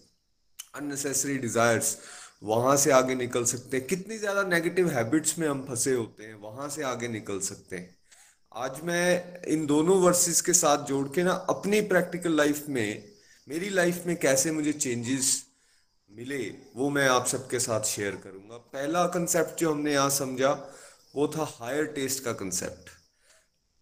अननेसेसरी 0.74 1.36
डिजायर्स 1.38 1.96
वहाँ 2.42 2.76
से 2.76 2.90
आगे 2.92 3.14
निकल 3.14 3.44
सकते 3.44 3.76
हैं। 3.76 3.86
कितनी 3.86 4.18
ज़्यादा 4.18 4.42
नेगेटिव 4.44 4.88
हैबिट्स 4.90 5.38
में 5.38 5.46
हम 5.48 5.64
फंसे 5.68 5.92
होते 5.92 6.24
हैं, 6.24 6.34
वहाँ 6.34 6.68
से 6.68 6.82
आगे 6.84 7.08
निकल 7.08 7.40
सकते 7.40 7.76
हैं। 7.76 7.94
आज 8.52 8.80
मैं 8.84 9.42
इन 9.48 9.66
दोनों 9.66 9.98
वर्सेस 10.00 10.40
के 10.40 10.52
साथ 10.54 10.84
जोड़ 10.86 11.06
के 11.08 11.22
ना 11.22 11.32
अपनी 11.50 11.80
प्रैक्टिकल 11.86 12.36
लाइफ 12.36 12.68
में, 12.68 13.02
मेरी 13.48 13.68
लाइफ 13.70 14.02
में 14.06 14.16
कैसे 14.16 14.50
मुझे 14.52 14.72
चेंजेस 14.74 15.44
मिले, 16.10 16.38
वो 16.76 16.88
मैं 16.90 17.08
आप 17.08 17.26
सबके 17.26 17.58
साथ 17.60 17.84
शेयर 17.86 18.14
करूँगा। 18.16 18.56
पहला 18.56 19.06
कंसेप्ट 19.08 19.60
जो 19.60 19.72
हमने 19.72 19.92
यहाँ 19.92 20.10
समझा, 20.12 20.52
वो 21.14 21.28
था 21.28 21.44
हायर 21.52 21.84
टेस्ट 21.94 22.22
का 22.24 22.32
कंसेप्ट 22.34 22.90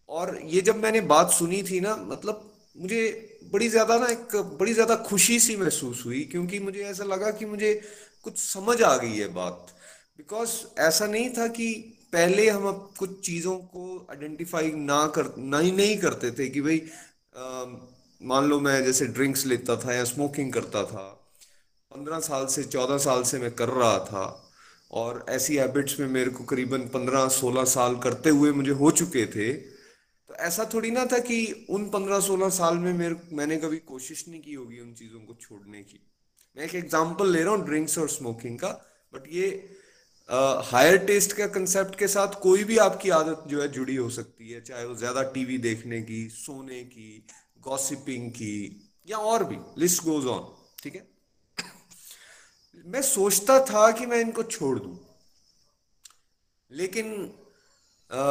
और 0.09 0.39
ये 0.45 0.61
जब 0.61 0.75
मैंने 0.77 1.01
बात 1.03 1.31
सुनी 1.31 1.61
थी 1.63 1.79
ना 1.79 1.95
मतलब 1.97 2.51
मुझे 2.75 3.31
बड़ी 3.53 3.67
ज़्यादा 3.69 3.97
ना 3.97 4.07
एक, 4.07 4.35
बड़ी 4.35 4.73
ज़्यादा 4.73 4.95
खुशी 5.03 5.39
सी 5.39 5.55
महसूस 5.55 6.03
हुई, 6.05 6.23
क्योंकि 6.23 6.59
मुझे 6.59 6.83
ऐसा 6.83 7.03
लगा 7.05 7.31
कि 7.31 7.45
मुझे 7.45 7.73
कुछ 8.25 8.37
समझ 8.39 8.81
आ 8.83 8.95
गई 8.97 9.17
है 9.17 9.27
बात। 9.33 9.75
बिकॉज़ 10.19 10.51
ऐसा 10.81 11.05
नहीं 11.07 11.29
था 11.29 11.47
कि 11.49 11.73
पहले 12.13 12.49
हम 12.49 12.67
अब 12.67 12.89
कुछ 12.99 13.19
चीज़ों 13.25 13.57
को 13.57 14.07
आइडेंटिफाई 14.11 14.71
ना 14.71 15.05
कर, 15.07 15.33
ना 15.37 15.59
ही 15.59 15.71
नहीं 15.73 15.97
करते 15.97 16.31
थे 16.31 16.49
कि 16.49 16.61
भाई 16.61 16.81
मान 18.21 18.45
लो 18.45 18.59
मैं 18.59 18.83
जैसे 18.85 19.05
ड्रिंक्स 19.07 19.45
लेता 19.45 19.75
था 19.77 19.93
या 19.93 20.03
स्मोकिंग 20.05 20.53
करता 20.53 20.83
था, 20.85 21.03
पंद्रह 21.91 22.19
साल 22.21 22.45
से, 22.47 22.63
चौदह 22.65 22.97
साल 22.99 23.23
से 23.23 23.39
मैं 23.39 23.51
कर 23.53 23.69
रहा 23.71 23.97
था 24.05 24.23
और 24.91 25.25
ऐसी 25.29 25.55
हैबिट्स 25.55 25.99
में 25.99 26.07
मेरे 26.07 26.31
को 26.31 26.43
करीबन 26.43 26.87
पंद्रह 26.89 27.27
सोलह 27.35 27.63
साल 27.69 27.95
करते 27.99 28.29
हुए 28.29 28.51
मुझे 28.53 28.71
हो 28.73 28.91
चुके 28.93 29.25
थे 29.25 29.51
तो 29.53 30.35
ऐसा 30.41 30.69
थोड़ी 30.73 30.91
ना 30.91 31.05
था 31.05 31.17
कि 31.19 31.67
उन 31.69 31.89
पंद्रह 31.89 32.19
सोलह 32.19 32.49
साल 32.51 32.77
में 32.77 32.93
मेरे, 32.93 33.15
मैंने 33.31 33.57
कभी 33.57 33.77
कोशिश 33.85 34.27
नहीं 34.27 34.41
की 34.41 34.53
होगी 34.53 34.79
उन 34.79 34.93
चीज़ों 34.93 35.19
को 35.19 35.33
छोड़ने 35.41 35.81
की। 35.83 35.99
मैं 36.57 36.63
एक 36.63 36.75
एग्ज़ाम्पल 36.75 37.31
ले 37.31 37.43
रहा 37.43 37.53
हूँ 37.53 37.65
ड्रिंक्स 37.65 37.97
और 37.97 38.09
स्मोकिंग 38.09 38.59
का 38.59 38.69
बट 39.13 39.27
ये 39.27 39.47
हायर 40.65 40.97
टेस्ट 40.97 41.33
का 41.33 41.47
कंसेप्ट 41.47 41.99
के 41.99 42.07
साथ 42.07 42.27
कोई 42.41 42.63
भी 42.63 42.77
आपकी 42.77 43.09
आदत 43.09 43.43
जो 43.47 43.61
है 43.61 43.67
जुड़ी 43.67 43.95
हो 43.95 44.09
सकती 44.09 44.49
है 44.49 44.61
चाहे 44.61 44.85
वो 44.85 44.95
ज़्यादा 44.95 45.23
टीवी 45.23 45.57
देखने 45.57 46.01
की 46.01 46.29
सोने 46.29 46.83
की 46.83 47.25
गॉसिपिंग 47.61 48.31
की 48.31 48.55
या 49.07 49.17
और 49.17 49.43
भी 49.43 49.57
लिस्ट 49.77 50.03
गोज 50.03 50.25
ऑन 50.25 50.55
ठीक 50.83 50.95
है? 50.95 51.07
मैं 52.85 53.01
सोचता 53.01 53.59
था 53.65 53.91
कि 53.91 54.05
मैं 54.05 54.19
इनको 54.21 54.43
छोड़ 54.43 54.79
दूँ 54.79 54.99
लेकिन 56.71 57.13
आ, 58.11 58.21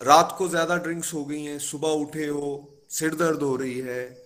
रात 0.00 0.34
को 0.38 0.48
ज़्यादा 0.48 0.76
ड्रिंक्स 0.76 1.14
हो 1.14 1.24
गई 1.24 1.42
हैं 1.42 1.58
सुबह 1.58 1.88
उठे 1.88 2.26
हो 2.26 2.68
सिर 2.90 3.14
दर्द 3.14 3.42
हो 3.42 3.56
रही 3.56 3.78
है 3.78 4.21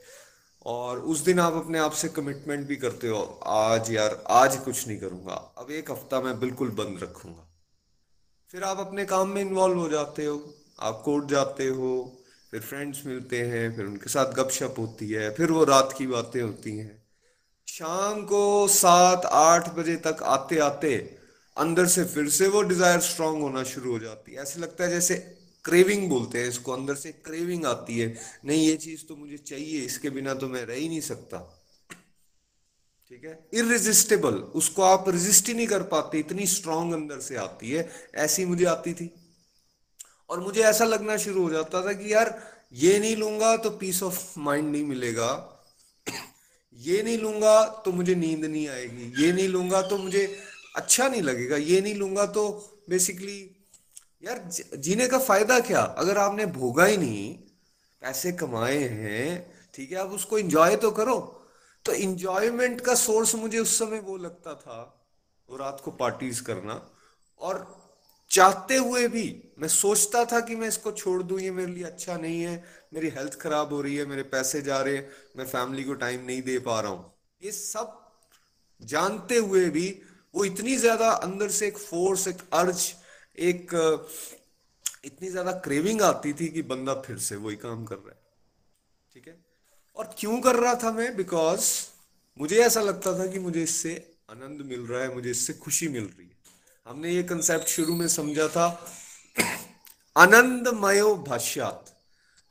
और 0.67 0.99
उस 0.99 1.21
दिन 1.21 1.41
आप 1.41 1.53
अपने 1.53 1.79
आप 1.79 1.93
से 1.93 2.09
कमिटमेंट 2.09 2.67
भी 2.67 2.77
करते 2.77 3.09
हो। 3.09 3.41
आज 3.47 3.91
यार, 3.91 4.25
आज 4.29 4.57
कुछ 4.57 4.89
नहीं 4.89 4.99
करूँगा। 4.99 5.35
अब 5.59 5.71
एक 5.71 5.91
हफ़्ता 5.91 6.21
मैं 6.21 6.39
बिल्कुल 6.41 6.69
बंद 6.69 7.03
रखूँगा। 7.03 7.49
फिर 8.51 8.65
आप 8.65 8.79
अपने 8.79 9.05
काम 9.05 9.29
में 9.29 9.43
इन्वॉल्व 9.43 9.79
हो 9.79 9.89
जाते 9.89 10.25
हो। 10.25 10.55
आप 10.81 11.03
कोर्ट 11.05 11.27
जाते 11.27 11.67
हो, 11.69 12.23
फिर 12.51 12.61
फ्रेंड्स 12.61 13.07
मिलते 13.07 13.43
हैं, 13.43 13.77
फिर 13.77 13.85
उनके 13.85 14.11
साथ 14.11 14.33
गपशप 14.33 14.75
होती 14.79 15.11
है, 15.11 15.31
फिर 15.35 15.51
वो 15.51 15.65
रात 15.65 15.95
की 15.99 16.07
बातें 16.07 16.43
होती 16.43 16.77
हैं। 16.79 17.07
शाम 17.69 18.23
को 18.23 18.69
सात, 18.69 19.25
आठ 19.25 19.75
बजे 19.75 19.97
तक 19.97 20.23
आते 20.23 20.59
आते 20.59 20.97
अंदर 21.57 21.87
से 21.87 22.05
फिर 22.05 22.29
से 22.29 22.49
वो 22.49 22.63
डिज़ायर 22.63 23.01
स्ट्रांग 23.01 23.43
होना 23.43 23.63
शुरू 23.63 23.93
हो 23.93 23.99
जाती 23.99 24.33
है। 24.33 24.43
ऐसे 24.43 24.61
लगता 24.61 24.85
है 24.85 24.91
जैसे 24.91 25.15
क्रेविंग 25.67 26.09
बोलते 26.09 26.39
हैं, 26.39 26.49
इसको 26.49 26.73
अंदर 26.73 26.95
से 26.95 27.13
क्रेविंग 27.13 27.67
आती 27.67 27.99
है। 27.99 28.19
नहीं, 28.45 28.67
ये 28.69 28.77
चीज़ 28.77 29.05
तो 29.07 29.17
मुझे 29.17 29.37
चाहिए, 29.37 29.81
इसके 29.81 30.11
बिना 30.11 30.35
तो 30.35 30.49
मैं 30.49 30.65
रह 30.67 30.75
ही 30.75 30.89
नहीं 30.89 31.01
सकता। 31.01 31.39
ठीक 33.09 33.25
है? 33.25 33.49
इरिजिस्टेबल 33.55 34.35
उसको 34.35 34.83
आप 34.83 35.09
रेजिस्ट 35.09 35.49
ही 35.49 35.55
नहीं 35.55 35.67
कर 35.67 35.83
पाते, 35.83 36.19
इतनी 36.19 36.47
स्ट्रांग 36.47 36.93
अंदर 36.93 37.21
से 37.21 37.37
आती 37.37 37.71
है। 37.71 37.91
ऐसी 38.15 38.45
मुझे 38.45 38.65
आती 38.65 38.95
थी। 38.95 39.15
और 40.31 40.41
मुझे 40.41 40.61
ऐसा 40.61 40.85
लगना 40.85 41.17
शुरू 41.17 41.43
हो 41.43 41.51
जाता 41.51 41.87
था 41.87 41.93
कि 41.93 42.13
यार, 42.13 42.53
ये 42.73 42.99
नहीं 42.99 43.17
लूँगा 43.17 43.57
तो 43.57 43.71
पीस 43.71 44.03
ऑफ़ 44.03 44.39
माइंड 44.39 44.73
नहीं 44.73 44.85
मिलेगा। 44.85 45.53
ये 46.77 47.03
नहीं 47.03 47.19
लूँगा 47.19 47.65
तो 47.65 47.93
मुझे 47.93 48.15
नींद 48.15 48.45
नहीं 48.45 48.69
आएगी। 48.69 49.25
ये 49.25 49.33
नहीं 49.33 49.49
लूँगा 49.49 49.83
तो 49.83 49.99
मुझे 49.99 50.39
अच्छा 50.77 51.09
नहीं 51.09 51.23
लगेगा। 51.23 51.57
ये 51.57 51.81
नहीं 51.81 51.95
लूँगा 51.95 52.27
तो 52.27 52.49
बेसिकली 52.91 53.56
यार 54.27 54.39
जीने 54.77 55.07
का 55.09 55.19
फ़ायदा 55.19 55.59
क्या? 55.61 55.81
अगर 55.81 56.19
आपने 56.19 56.47
भोगा 56.47 56.85
ही 56.85 56.97
नहीं, 56.97 57.33
पैसे 58.03 58.33
कमाए 58.33 58.79
हैं, 58.79 59.55
ठीक 59.75 59.93
है, 59.93 59.99
आप 59.99 60.11
उसको 60.11 60.39
एंजॉय 60.39 60.77
तो 60.77 60.91
करो। 60.91 61.19
तो 61.85 61.93
इंजॉयमेंट 61.93 62.81
का 62.81 62.95
सोर्स 62.95 63.35
मुझे 63.35 63.59
उस 63.59 63.79
समय 63.79 64.01
वो 64.01 64.17
लगता 64.17 64.55
था, 64.55 65.07
वो 65.49 65.57
रात 65.57 65.81
को 65.85 65.91
पार्टीज़ 65.91 66.43
करना। 66.43 66.81
और 67.41 67.67
चाहते 68.31 68.77
हुए 68.77 69.07
भी 69.09 69.25
मैं 69.59 69.69
सोचता 69.69 70.25
था 70.25 70.41
कि 70.41 70.57
मैं 70.57 70.69
इसको 70.69 70.93
छोड़ 70.93 71.23
दूँ, 71.23 71.41
ये 71.41 71.51
मेरे 71.51 71.73
लिए 71.73 71.85
अच्छा 71.85 72.17
नहीं 72.17 72.41
है, 72.43 72.65
मेरी 72.95 73.09
हेल्थ 73.09 73.39
खराब 73.41 73.73
हो 73.73 73.81
रही 73.81 73.97
है, 73.97 74.05
मेरे 74.07 74.23
पैसे 74.23 74.63
जा 74.63 74.81
रहे 74.81 74.97
हैं, 74.97 75.09
मैं 75.37 75.47
फैमिली 75.47 75.85
को 75.85 75.95
टाइम 75.95 76.25
नहीं 76.27 76.43
दे 76.43 76.59
पा 76.59 76.81
रहा 76.81 76.91
हूँ। 76.91 77.13
ये 77.43 77.53
सब 77.53 77.99
जानते 78.83 79.37
हुए 79.37 79.69
भी 79.71 79.89
वो 80.35 80.45
इतनी 80.45 80.77
ज़्यादा 80.77 81.11
अंदर 81.11 81.49
से 81.49 81.67
एक 81.67 81.79
फोर्स 81.79 82.29
एक 82.29 82.39
अर्ज़ 82.53 82.93
एक 83.39 83.75
इतनी 85.05 85.29
ज़्यादा 85.29 85.53
क्रेविंग 85.53 86.03
आती 86.03 86.33
थी 86.33 86.49
कि 86.49 86.63
बंदा 86.63 86.95
फिर 86.95 87.19
से 87.19 87.37
वही 87.37 87.57
काम 87.57 87.85
कर 87.85 87.97
रहा 87.97 88.09
है। 88.09 88.21
ठीक 89.15 89.29
है? 89.29 89.45
और 89.97 90.15
क्यों 90.19 90.41
कर 90.41 90.57
रहा 90.57 90.75
था 90.75 90.93
मैं? 90.93 91.17
बिकॉज़ 91.17 91.71
मुझे 92.39 92.57
ऐसा 92.57 92.81
लगता 92.81 93.19
था 93.19 93.27
कि 93.27 93.39
मुझे 93.39 93.63
इससे 93.63 94.17
आनंद 94.31 94.63
मिल 94.63 94.81
रहा 94.81 95.03
है, 95.03 95.15
मुझे 95.15 95.31
इससे 95.31 95.53
खुशी 95.53 95.89
मिल 95.89 96.05
रही 96.05 96.27
है। 96.27 96.37
हमने 96.87 97.11
ये 97.11 97.23
कंसेप्ट 97.23 97.67
शुरू 97.67 97.95
में 97.95 98.09
समझा 98.09 98.49
था, 98.49 98.87
आनंदमयो 100.17 101.15
भाष्यात। 101.17 101.85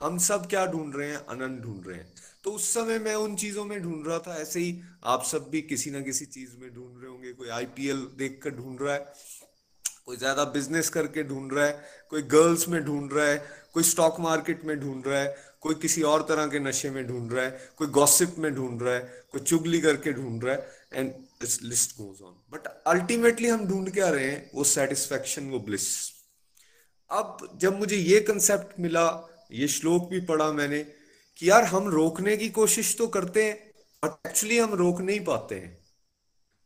हम 0.01 0.17
सब 0.17 0.47
क्या 0.47 0.65
ढूंढ 0.65 0.95
रहे 0.95 1.09
हैं? 1.09 1.25
आनंद 1.25 1.61
ढूंढ 1.61 1.87
रहे 1.87 1.97
हैं। 1.97 2.13
तो 2.43 2.51
उस 2.51 2.73
समय 2.73 2.99
मैं 2.99 3.15
उन 3.15 3.35
चीज़ों 3.35 3.65
में 3.65 3.81
ढूंढ 3.81 4.07
रहा 4.07 4.19
था। 4.19 4.37
ऐसे 4.37 4.59
ही 4.59 4.81
आप 5.03 5.23
सब 5.23 5.49
भी 5.49 5.61
किसी 5.61 5.91
ना 5.91 6.01
किसी 6.01 6.25
चीज़ 6.25 6.57
में 6.57 6.73
ढूंढ 6.73 7.01
रहे 7.01 7.11
होंगे। 7.11 7.33
कोई 7.33 7.49
आईपीएल 7.49 7.97
देख 8.17 8.39
कर 8.43 8.49
ढूंढ 8.49 8.81
रहा 8.81 8.93
है। 8.93 9.13
कोई 10.07 10.17
ज़्यादा 10.17 10.43
बिज़नेस 10.53 10.89
करके 10.89 11.23
ढूंढ 11.23 11.53
रहा 11.53 11.65
है, 11.65 11.83
कोई 12.09 12.21
गर्ल्स 12.31 12.67
में 12.69 12.83
ढूंढ 12.85 13.13
रहा 13.13 13.25
है, 13.25 13.37
कोई 13.73 13.83
स्टॉक 13.83 14.19
मार्केट 14.19 14.65
में 14.65 14.79
ढूंढ 14.79 15.07
रहा 15.07 15.19
है, 15.19 15.35
कोई 15.61 15.75
किसी 15.75 16.01
और 16.03 16.25
तरह 16.29 16.47
के 16.47 16.59
नशे 16.59 16.89
में 16.89 17.05
ढूंढ 17.07 17.33
रहा 17.33 17.43
है, 17.45 17.59
कोई 17.77 17.87
गॉसिप 17.89 18.35
में 18.37 18.53
ढूंढ 18.55 18.81
रहा 18.81 18.93
है, 18.93 18.99
कोई 19.31 19.41
चुगली 19.41 19.79
करके 19.81 20.13
ढूंढ 20.13 20.43
रहा 20.43 20.55
है 20.55 20.73
and 20.93 21.11
this 21.41 21.61
list 21.63 21.97
goes 21.97 22.21
on 22.21 22.35
but 22.51 22.67
ultimately 22.87 23.47
हम 23.47 23.65
ढूंढ 23.67 23.89
क्या 23.93 24.09
रहे 24.09 24.25
हैं, 24.25 24.49
वो 24.55 24.63
सेटिस्फेक्शन 24.65 25.49
वो 25.51 25.59
ब्लिस 25.61 25.87
अब 27.09 27.37
जब 27.61 27.79
मुझे 27.79 27.95
ये 27.95 28.19
कंसेप्ट 28.21 28.79
मिला, 28.79 29.07
ये 29.51 29.67
श्लोक 29.67 30.09
भी 30.09 30.19
पढ़ा 30.25 30.51
मैंने, 30.51 30.79
कि 31.39 31.49
यार 31.49 31.63
हम 31.65 31.87
रोकने 31.89 32.37
की 32.37 32.49
कोशिश 32.51 32.95
तो 32.97 33.07
करते 33.07 33.43
हैं 33.43 33.55
बट 34.03 34.27
एक्चुअली 34.27 34.57
हम 34.57 34.73
रोक 34.75 35.01
नहीं 35.01 35.19
पाते 35.25 35.55
हैं। 35.55 35.77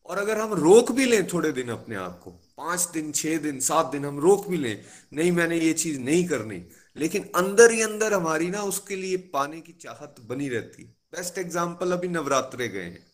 और 0.05 0.17
अगर 0.17 0.37
हम 0.37 0.53
रोक 0.55 0.91
भी 0.91 1.05
लें 1.05 1.27
थोड़े 1.27 1.51
दिन 1.51 1.69
अपने 1.69 1.95
आप 1.97 2.19
को 2.23 2.31
पाँच 2.59 2.89
दिन, 2.93 3.11
छह 3.11 3.37
दिन, 3.37 3.59
सात 3.59 3.85
दिन 3.85 4.05
हम 4.05 4.19
रोक 4.19 4.47
भी 4.47 4.57
लें 4.57 4.85
नहीं 5.13 5.31
मैंने 5.31 5.59
ये 5.59 5.73
चीज़ 5.73 5.99
नहीं 5.99 6.27
करनी। 6.27 6.67
लेकिन 6.97 7.31
अंदर 7.35 7.71
ही 7.71 7.81
अंदर 7.81 8.13
हमारी 8.13 8.49
ना 8.49 8.61
उसके 8.61 8.95
लिए 8.95 9.17
पाने 9.17 9.61
की 9.61 9.73
चाहत 9.73 10.15
बनी 10.21 10.49
रहती 10.49 10.83
है। 10.83 10.89
बेस्ट 10.89 11.37
एग्ज़ाम्पल 11.37 11.91
अभी 11.91 12.07
नवरात्रे 12.07 12.67
गए 12.67 12.83
हैं। 12.83 13.07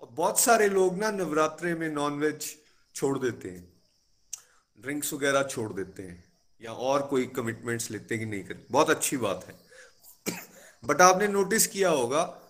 और 0.00 0.08
बहुत 0.10 0.40
सारे 0.40 0.68
लोग 0.68 0.98
ना 0.98 1.10
नवरात्रे 1.10 1.74
में 1.74 1.88
नॉनवेज 1.88 2.56
छोड़ 2.94 3.18
देते 3.18 3.48
हैं। 3.48 3.72
ड्रिंक्स 4.80 5.12
वगैरह 5.12 5.42
छोड़ 5.42 5.72
देते 5.72 6.02
हैं। 6.02 6.24
या 6.64 6.72
और 6.72 7.02
कोई 7.02 7.26
कमिटमेंट्स 7.26 7.90
लेते 7.90 8.14
हैं 8.14 8.24
कि 8.24 8.30
नहीं 8.30 8.44
करें। 8.44 8.64
बहुत 8.70 8.90
अच्छी 8.90 9.16
बात 9.16 9.46
है। 9.48 9.54
बट 10.84 11.00
आपने 11.00 11.28
नोटिस 11.28 11.66
किया 11.66 11.90
होगा, 11.90 12.42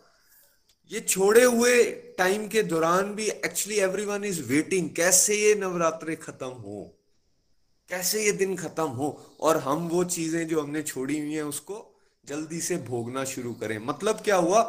ये 0.92 1.00
छोड़े 1.00 1.44
हुए 1.44 1.84
टाइम 2.22 2.46
के 2.48 2.62
दौरान 2.62 3.14
भी 3.14 3.24
एक्चुअली 3.26 3.78
एवरीवन 3.80 4.24
इज़ 4.24 4.42
वेटिंग 4.42 4.88
कैसे 4.90 5.36
ये 5.36 5.54
नवरात्रे 5.54 6.14
खत्म 6.16 6.46
हो? 6.46 6.82
कैसे 7.90 8.24
ये 8.24 8.32
दिन 8.32 8.56
खत्म 8.56 8.84
हो? 8.90 9.08
और 9.40 9.56
हम 9.58 9.88
वो 9.88 10.02
चीज़ें 10.06 10.46
जो 10.48 10.60
हमने 10.60 10.82
छोड़ी 10.82 11.18
हुई 11.18 11.32
हैं, 11.34 11.42
उसको 11.42 11.78
जल्दी 12.24 12.60
से 12.60 12.76
भोगना 12.84 13.24
शुरू 13.24 13.52
करें। 13.52 13.78
मतलब 13.78 14.20
क्या 14.20 14.36
हुआ? 14.36 14.62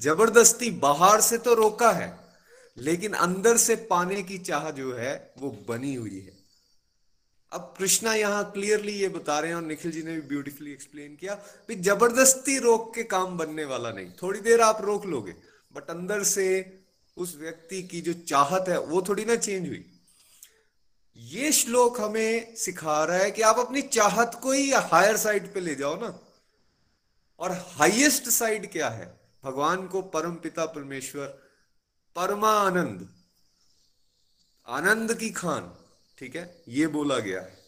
ज़बरदस्ती 0.00 0.70
बाहर 0.70 1.20
से 1.20 1.38
तो 1.38 1.54
रोका 1.54 1.90
है, 1.92 2.08
लेकिन 2.76 3.12
अंदर 3.12 3.56
से 3.56 3.76
पाने 3.90 4.22
की 4.22 4.38
चाह 4.38 4.70
जो 4.70 4.94
है, 4.94 5.12
वो 5.38 5.50
बनी 5.68 5.94
हुई 5.94 6.18
है। 6.20 6.34
अब 7.52 7.74
कृष्णा 7.78 8.14
यहाँ 8.14 8.50
क्लियरली 8.54 8.92
ये 8.92 9.08
बता 9.10 9.38
रहे 9.38 9.50
हैं, 9.50 9.56
और 9.56 9.64
निखिल 9.64 9.92
जी 9.92 10.02
ने 10.02 10.14
भी 10.14 10.20
ब्यूटीफुली 10.28 10.72
एक्सप्लेन 10.72 11.14
किया 11.16 11.38
ज़बरदस्ती 11.70 12.58
रोक 12.58 12.94
के 12.94 13.02
काम 13.04 13.38
बनने 13.38 13.64
वाला 13.64 13.92
नहीं। 13.92 14.10
थोड़ी 14.22 14.40
देर 14.40 14.60
आप 14.60 14.82
रोक 14.84 15.06
लोगे 15.06 15.34
बट 15.74 15.90
अंदर 15.90 16.22
से 16.24 16.46
उस 17.16 17.36
व्यक्ति 17.36 17.82
की 17.82 18.00
जो 18.00 18.12
चाहत 18.12 18.64
है, 18.68 18.80
वो 18.80 19.02
थोड़ी 19.02 19.24
ना 19.24 19.36
चेंज 19.36 19.68
हुई। 19.68 19.92
ये 21.16 21.52
श्लोक 21.52 22.00
हमें 22.00 22.56
सिखा 22.56 23.04
रहा 23.04 23.16
है 23.16 23.30
कि 23.30 23.42
आप 23.42 23.58
अपनी 23.58 23.82
चाहत 23.82 24.40
को 24.42 24.52
ही 24.52 24.70
हायर 24.70 25.16
साइड 25.16 25.54
पे 25.54 25.60
ले 25.60 25.74
जाओ 25.74 26.00
ना। 26.00 26.20
और 27.38 27.52
हाईएस्ट 27.52 28.28
साइड 28.28 28.72
क्या 28.72 28.88
है? 28.88 29.20
भगवान 29.44 29.88
को 29.88 30.02
परम 30.02 30.34
पिता 30.34 30.66
परमेश्वर 30.66 31.26
परमा 32.16 32.50
आनंद 32.50 33.14
आनंद 34.66 35.14
की 35.14 35.30
खान, 35.30 35.76
ठीक 36.18 36.36
है? 36.36 36.62
ये 36.68 36.86
बोला 36.86 37.18
गया 37.18 37.40
है। 37.40 37.58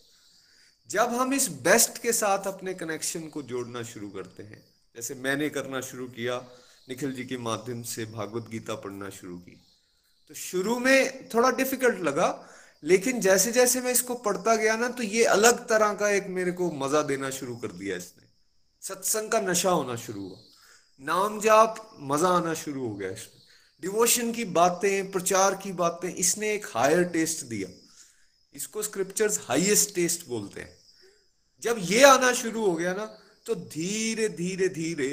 जब 0.90 1.09
हम 1.09 1.34
इस 1.34 1.49
बेस्ट 1.49 1.99
के 1.99 2.12
साथ 2.12 2.46
अपने 2.46 2.74
कनेक्शन 2.74 3.28
को 3.28 3.42
जोड़ना 3.42 3.82
शुरू 3.82 4.11
करते 4.11 4.42
हैं, 4.42 4.74
जैसे 4.96 5.14
मैंने 5.14 5.49
करना 5.49 5.80
शुरू 5.80 6.09
किया 6.09 6.38
निखिल 6.89 7.12
जी 7.12 7.24
के 7.24 7.36
माध्यम 7.39 7.82
से 7.84 8.05
भागवत 8.07 8.49
गीता 8.51 8.74
पढ़ना 8.74 9.09
शुरू 9.11 9.36
की। 9.39 9.61
तो 10.30 10.34
शुरू 10.34 10.78
में 10.78 11.28
थोड़ा 11.28 11.51
डिफ़िकल्ट 11.51 12.01
लगा, 12.01 12.28
लेकिन 12.82 13.20
जैसे 13.20 13.53
जैसे 13.53 13.80
मैं 13.80 13.93
इसको 13.93 14.14
पढ़ता 14.16 14.55
गया 14.57 14.76
ना 14.76 14.89
तो 14.89 15.03
ये 15.03 15.24
अलग 15.26 15.66
तरह 15.68 15.93
का 15.95 16.11
एक 16.11 16.26
मेरे 16.30 16.53
को 16.53 16.70
मज़ा 16.74 17.03
देना 17.03 17.30
शुरू 17.30 17.57
कर 17.57 17.72
दिया 17.74 17.97
इसने। 17.97 18.26
सत्संग 18.82 19.30
का 19.30 19.41
नशा 19.41 19.70
होना 19.70 19.97
शुरू 19.97 20.28
हुआ। 20.28 20.39
नाम 21.01 21.41
जाप, 21.41 21.97
मज़ा 22.03 22.28
आना 22.28 22.55
शुरू 22.57 22.89
हो 22.89 22.95
गया 22.95 23.11
इसमें। 23.11 23.36
डिवोशन 23.82 24.32
की 24.32 24.45
बातें, 24.45 25.11
प्रचार 25.12 25.55
की 25.55 25.72
बातें, 25.74 26.09
इसने 26.09 26.53
एक 26.55 26.66
हायर 26.66 27.05
टेस्ट 27.07 27.45
दिया। 27.47 27.68
इसको 28.55 28.82
स्क्रिप्चर्स 28.82 29.41
हाईएस्ट 29.43 29.95
टेस्ट 29.95 30.26
बोलते 30.28 30.61
हैं। 30.61 30.76
जब 31.62 31.76
ये 31.80 32.03
आना 32.05 32.32
शुरू 32.34 32.64
हो 32.66 32.74
गया 32.74 32.93
ना 32.95 33.05
तो 33.47 33.55
धीरे 33.55 34.28
धीरे 34.30 34.68
धीरे 34.70 35.09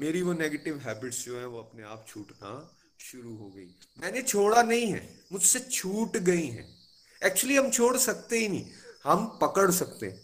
मेरी 0.00 0.22
वो 0.22 0.32
नेगेटिव 0.32 0.78
हैबिट्स 0.78 1.24
जो 1.24 1.38
है, 1.40 1.46
वो 1.46 1.58
अपने 1.58 1.82
आप 1.82 2.04
छूटना 2.08 2.76
शुरू 3.00 3.36
हो 3.36 3.48
गई। 3.50 3.68
मैंने 3.98 4.22
छोड़ा 4.22 4.62
नहीं 4.62 4.86
है, 4.86 5.20
मुझसे 5.32 5.60
छूट 5.60 6.16
गई 6.16 6.46
है। 6.46 6.68
एक्चुअली 7.22 7.56
हम 7.56 7.70
छोड़ 7.70 7.96
सकते 7.96 8.38
ही 8.38 8.48
नहीं, 8.48 8.66
हम 9.04 9.38
पकड़ 9.42 9.70
सकते 9.70 10.14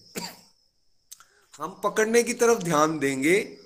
हम 1.54 1.80
पकड़ने 1.84 2.22
की 2.22 2.34
तरफ़ 2.34 2.58
ध्यान 2.58 2.98
देंगे। 2.98 3.58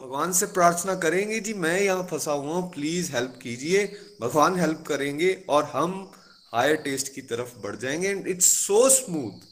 भगवान 0.00 0.32
से 0.32 0.46
प्रार्थना 0.46 0.94
करेंगे, 0.94 1.40
जी, 1.40 1.54
मैं 1.54 1.80
यहाँ 1.80 2.06
फंसा 2.10 2.32
हुआ 2.32 2.54
हूँ 2.54 2.72
प्लीज़ 2.72 3.12
हेल्प 3.12 3.38
कीजिए। 3.42 3.86
भगवान 4.20 4.58
हेल्प 4.60 4.84
करेंगे 4.88 5.32
और 5.48 5.64
हम 5.64 6.12
हायर 6.54 6.76
टेस्ट 6.76 7.14
की 7.14 7.22
तरफ़ 7.22 7.56
बढ़ 7.58 7.76
जाएँगे। 7.76 8.08
एंड 8.08 8.26
इट्स 8.28 8.46
सो 8.66 8.88
स्मूथ 8.90 9.46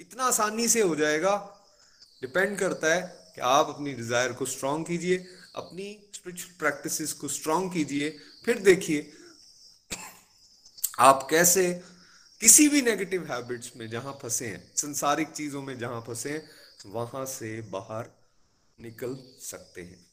इतना 0.00 0.24
आसानी 0.24 0.68
से 0.68 0.80
हो 0.80 0.96
जाएगा। 0.96 1.36
डिपेंड 2.22 2.58
करता 2.58 2.94
है। 2.94 3.25
कि 3.36 3.42
आप 3.42 3.68
अपनी 3.68 3.92
डिज़ायर 3.92 4.32
को 4.32 4.46
स्ट्रांग 4.46 4.84
कीजिए, 4.84 5.16
अपनी 5.56 5.86
स्पिरिचुअल 6.14 6.54
प्रैक्टिसेस 6.58 7.12
को 7.12 7.28
स्ट्रांग 7.28 7.70
कीजिए, 7.72 8.08
फिर 8.44 8.58
देखिए, 8.58 9.12
आप 10.98 11.26
कैसे 11.30 11.72
किसी 12.40 12.68
भी 12.68 12.82
नेगेटिव 12.82 13.26
हैबिट्स 13.32 13.72
में 13.76 13.88
जहाँ 13.90 14.18
फंसे 14.22 14.46
हैं, 14.46 14.62
संसारिक 14.76 15.28
चीज़ों 15.28 15.62
में 15.62 15.78
जहाँ 15.78 16.00
फंसे 16.00 16.30
हैं, 16.30 16.42
वहाँ 16.86 17.24
से 17.26 17.60
बाहर 17.70 18.10
निकल 18.78 19.16
सकते 19.42 19.82
हैं। 19.82 20.04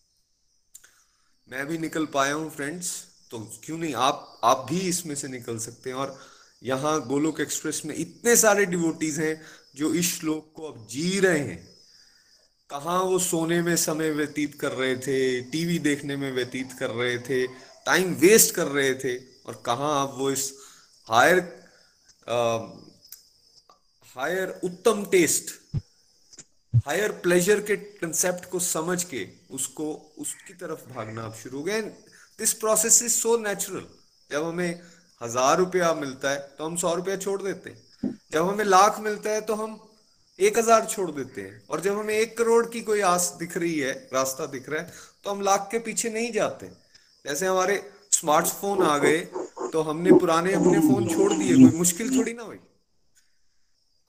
मैं 1.49 1.65
भी 1.67 1.77
निकल 1.77 2.05
पाया 2.05 2.33
हूँ 2.33 2.49
फ्रेंड्स 2.49 2.91
तो 3.31 3.39
क्यों 3.63 3.77
नहीं, 3.77 3.93
आप 3.93 4.39
आप 4.43 4.65
भी 4.69 4.79
इसमें 4.79 5.15
से 5.15 5.27
निकल 5.27 5.57
सकते 5.59 5.89
हैं। 5.89 5.97
और 5.97 6.19
यहाँ 6.63 6.99
गोलोक 7.07 7.39
एक्सप्रेस 7.41 7.81
में 7.85 7.95
इतने 7.95 8.35
सारे 8.35 8.65
डिवोटीज 8.65 9.19
हैं 9.19 9.41
जो 9.75 9.93
इस 9.93 10.19
श्लोक 10.19 10.51
को 10.55 10.71
अब 10.71 10.87
जी 10.87 11.19
रहे 11.19 11.39
हैं। 11.39 11.72
कहा 12.73 12.97
वो 12.99 13.17
सोने 13.19 13.61
में 13.61 13.75
समय 13.77 14.09
व्यतीत 14.11 14.53
कर 14.59 14.71
रहे 14.71 14.95
थे, 14.97 15.41
टीवी 15.41 15.77
देखने 15.79 16.15
में 16.17 16.31
व्यतीत 16.31 16.71
कर 16.79 16.89
रहे 16.91 17.17
थे, 17.19 17.45
टाइम 17.85 18.13
वेस्ट 18.21 18.53
कर 18.55 18.67
रहे 18.67 18.93
थे, 18.93 19.15
और 19.45 19.61
कहा 19.65 19.89
अब 20.01 20.15
वो 20.17 20.29
इस 20.31 20.51
हायर 21.07 21.39
हायर 24.15 24.59
उत्तम 24.63 25.05
टेस्ट, 25.11 25.51
हायर 26.87 27.11
प्लेजर 27.23 27.59
के 27.61 27.75
कंसेप्ट 27.75 28.49
को 28.49 28.59
समझ 28.61 29.03
के 29.03 29.27
उसको, 29.51 29.93
उसकी 30.17 30.53
तरफ़ 30.55 30.89
भागना 30.89 31.23
आप 31.23 31.35
शुरू 31.43 31.57
हो 31.57 31.63
गए 31.63 31.81
this 32.39 32.53
process 32.55 33.01
is 33.03 33.13
so 33.13 33.37
natural 33.37 33.85
जब 34.29 34.43
हमें 34.43 34.81
हज़ार 35.21 35.57
रुपया 35.57 35.93
मिलता 35.95 36.29
है 36.29 36.39
तो 36.57 36.65
हम 36.65 36.75
सौ 36.77 36.93
रुपया 36.95 37.17
छोड़ 37.17 37.41
देते 37.41 37.69
हैं। 37.69 38.19
जब 38.33 38.47
हमें 38.47 38.65
लाख 38.65 38.99
मिलता 39.01 39.29
है 39.29 39.41
तो 39.41 39.55
हम 39.55 39.79
एक 40.39 40.57
हज़ार 40.57 40.85
छोड़ 40.85 41.09
देते 41.11 41.41
हैं। 41.41 41.63
और 41.67 41.81
जब 41.81 41.97
हमें 41.97 42.13
एक 42.13 42.37
करोड़ 42.37 42.65
की 42.67 42.81
कोई 42.83 43.01
आस 43.03 43.35
दिख 43.39 43.57
रही 43.57 43.79
है, 43.79 43.91
रास्ता 44.13 44.45
दिख 44.47 44.69
रहा 44.69 44.81
है 44.81 44.93
तो 45.23 45.29
हम 45.29 45.41
लाख 45.41 45.67
के 45.71 45.79
पीछे 45.81 46.09
नहीं 46.11 46.31
जाते। 46.33 46.69
जैसे 47.25 47.45
हमारे 47.45 47.81
स्मार्टफ़ोन 48.13 48.81
आ 48.83 48.97
गए 48.97 49.19
तो 49.67 49.81
हमने 49.81 50.11
पुराने 50.13 50.53
अपने 50.53 50.79
फ़ोन 50.81 51.07
छोड़ 51.09 51.31
दिए। 51.33 51.53
कोई 51.55 51.77
मुश्किल 51.77 52.17
थोड़ी 52.17 52.33
ना 52.33 52.43
हुई। 52.43 52.59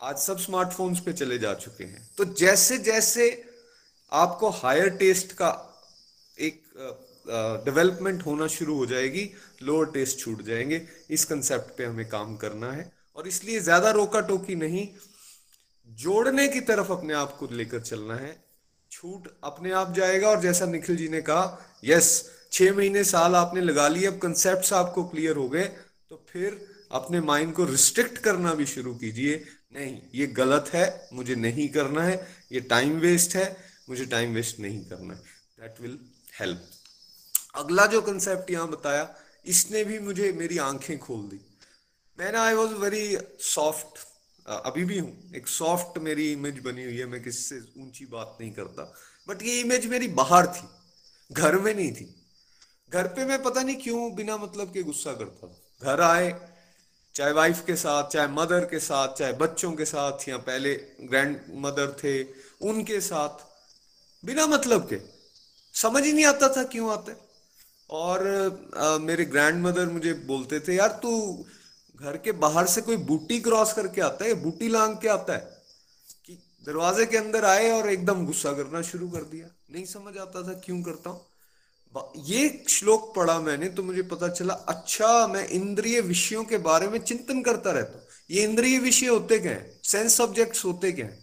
आज 0.00 0.16
सब 0.18 0.38
स्मार्टफोन्स 0.38 1.00
पे 1.00 1.12
चले 1.14 1.38
जा 1.38 1.52
चुके 1.56 1.84
हैं। 1.84 2.08
तो 2.18 2.24
जैसे 2.34 2.78
जैसे 2.80 3.28
आपको 4.12 4.48
हायर 4.52 4.88
टेस्ट 4.96 5.32
का 5.32 5.50
एक 6.38 6.62
डेवलपमेंट 7.64 8.24
होना 8.26 8.46
शुरू 8.48 8.76
हो 8.76 8.86
जाएगी 8.86 9.30
लोअर 9.62 9.86
टेस्ट 9.92 10.18
छूट 10.18 10.42
जाएँगे। 10.42 10.80
इस 11.10 11.24
कंसेप्ट 11.24 11.76
पे 11.78 11.84
हमें 11.84 12.08
काम 12.08 12.36
करना 12.36 12.72
है। 12.72 12.90
और 13.16 13.28
इसलिए 13.28 13.60
ज़्यादा 13.60 13.90
रोका 13.92 14.20
टोकी 14.22 14.54
नहीं 14.56 14.86
जोड़ने 15.98 16.46
की 16.48 16.60
तरफ़ 16.60 16.92
अपने 16.92 17.14
आप 17.14 17.36
को 17.36 17.48
लेकर 17.52 17.80
चलना 17.80 18.14
है। 18.14 18.36
छूट 18.90 19.28
अपने 19.44 19.72
आप 19.72 19.94
जाएगा 19.94 20.28
और 20.28 20.40
जैसा 20.40 20.66
निखिल 20.66 20.96
जी 20.96 21.08
ने 21.08 21.20
कहा, 21.20 21.58
यस, 21.84 22.30
छह 22.52 22.74
महीने 22.74 23.04
साल 23.04 23.34
आपने 23.34 23.60
लगा 23.60 23.88
लिए, 23.88 24.06
अब 24.06 24.18
कंसेप्ट 24.18 24.72
आपको 24.72 25.04
क्लियर 25.04 25.36
हो 25.36 25.48
गए 25.48 25.64
तो 26.10 26.24
फिर 26.28 26.60
अपने 26.92 27.20
माइंड 27.20 27.52
को 27.54 27.64
रिस्ट्रिक्ट 27.64 28.18
करना 28.18 28.54
भी 28.54 28.66
शुरू 28.66 28.94
कीजिए। 28.94 29.44
नहीं, 29.74 29.98
ये 30.14 30.26
गलत 30.26 30.70
है, 30.74 31.08
मुझे 31.12 31.34
नहीं 31.34 31.68
करना 31.68 32.02
है, 32.02 32.16
ये 32.52 32.60
टाइम 32.60 32.98
वेस्ट 32.98 33.34
है, 33.36 33.56
मुझे 33.88 34.04
टाइम 34.04 34.34
वेस्ट 34.34 34.60
नहीं 34.60 34.84
करना 34.84 35.14
है। 35.14 35.20
दैट 35.60 35.80
विल 35.80 35.98
हेल्प 36.40 36.70
अगला 37.54 37.86
जो 37.86 38.00
कंसेप्ट 38.02 38.50
यहाँ 38.50 38.68
बताया, 38.70 39.14
इसने 39.46 39.84
भी 39.84 39.98
मुझे 39.98 40.32
मेरी 40.32 40.58
आँखें 40.58 40.98
खोल 40.98 41.22
दी। 41.28 41.40
मैंने 42.18 42.38
आई 42.38 42.54
वॉज़ 42.54 42.74
वेरी 42.74 43.16
सॉफ्ट 43.40 43.98
अभी 44.46 44.84
भी 44.84 44.98
हूँ। 44.98 45.32
एक 45.36 45.48
सॉफ्ट 45.48 45.98
मेरी 45.98 46.30
इमेज 46.32 46.58
बनी 46.58 46.84
हुई 46.84 46.96
है 46.96 47.06
मैं 47.06 47.22
किसी 47.22 47.42
से 47.42 47.58
ऊँची 47.82 48.06
बात 48.06 48.36
नहीं 48.40 48.50
करता। 48.52 48.82
बट 49.28 49.42
ये 49.42 49.60
इमेज 49.60 49.86
मेरी 49.86 50.08
बाहर 50.14 50.46
थी 50.46 50.68
घर 51.30 51.58
में 51.58 51.74
नहीं 51.74 51.92
थी। 51.92 52.04
घर 52.92 53.06
पे 53.08 53.24
मैं 53.24 53.42
पता 53.42 53.62
नहीं 53.62 53.76
क्यों 53.76 54.14
बिना 54.14 54.36
मतलब 54.36 54.72
के 54.72 54.82
गुस्सा 54.82 55.12
करता 55.12 55.48
घर 55.82 56.00
आए 56.00 56.30
चाहे 57.14 57.32
वाइफ 57.32 57.64
के 57.66 57.76
साथ 57.76 58.08
चाहे 58.10 58.28
मदर 58.28 58.64
के 58.64 58.78
साथ 58.80 59.14
चाहे 59.14 59.32
बच्चों 59.32 59.72
के 59.72 59.84
साथ 59.84 60.28
या 60.28 60.36
पहले 60.40 60.74
ग्रैंड 61.02 61.40
मदर 61.56 61.96
थे 62.04 62.22
उनके 62.68 63.00
साथ 63.00 63.44
बिना 64.22 64.46
मतलब 64.46 64.88
के। 64.88 64.98
समझ 65.74 66.04
ही 66.04 66.12
नहीं 66.12 66.24
आता 66.24 66.48
था 66.48 66.62
क्यों 66.64 66.92
आते। 66.92 67.12
और 67.90 68.26
आ, 68.76 68.98
मेरे 68.98 69.24
ग्रैंड 69.24 69.62
मदर 69.62 69.86
मुझे 69.88 70.12
बोलते 70.26 70.60
थे 70.60 70.74
यार 70.74 70.98
तू 71.02 71.12
घर 71.94 72.16
के 72.16 72.32
बाहर 72.32 72.66
से 72.66 72.80
कोई 72.80 72.96
बूटी 72.96 73.38
क्रॉस 73.40 73.72
करके 73.72 74.00
आता 74.00 74.24
है, 74.24 74.34
बूटी 74.34 74.68
लांग 74.68 74.96
के 74.98 75.08
आता 75.08 75.32
है, 75.32 75.62
कि 76.26 76.38
दरवाजे 76.66 77.06
के 77.06 77.16
अंदर 77.16 77.44
आए 77.44 77.70
और 77.70 77.90
एकदम 77.90 78.24
गुस्सा 78.26 78.52
करना 78.52 78.82
शुरू 78.82 79.08
कर 79.08 79.22
दिया। 79.24 79.46
नहीं 79.72 79.84
समझ 79.84 80.16
आता 80.18 80.42
था 80.48 80.52
क्यों 80.64 80.82
करता 80.82 81.10
हूँ। 81.10 81.26
ये 82.16 82.64
श्लोक 82.68 83.14
पढ़ा 83.16 83.38
मैंने 83.40 83.68
तो 83.68 83.82
मुझे 83.82 84.02
पता 84.02 84.28
चला 84.28 84.54
अच्छा 84.68 85.26
मैं 85.26 85.46
इंद्रिय 85.48 86.00
विषयों 86.00 86.44
के 86.44 86.58
बारे 86.58 86.88
में 86.88 86.98
चिंतन 86.98 87.42
करता 87.42 87.70
रहता 87.70 87.98
हूँ। 87.98 88.06
ये 88.30 88.44
इंद्रिय 88.44 88.78
विषय 88.78 89.06
होते 89.06 89.38
क्या 89.38 89.52
है? 89.52 89.80
सेंस 89.84 90.16
सब्जेक्ट्स 90.16 90.64
होते 90.64 90.92
क्या 90.92 91.06
है? 91.06 91.18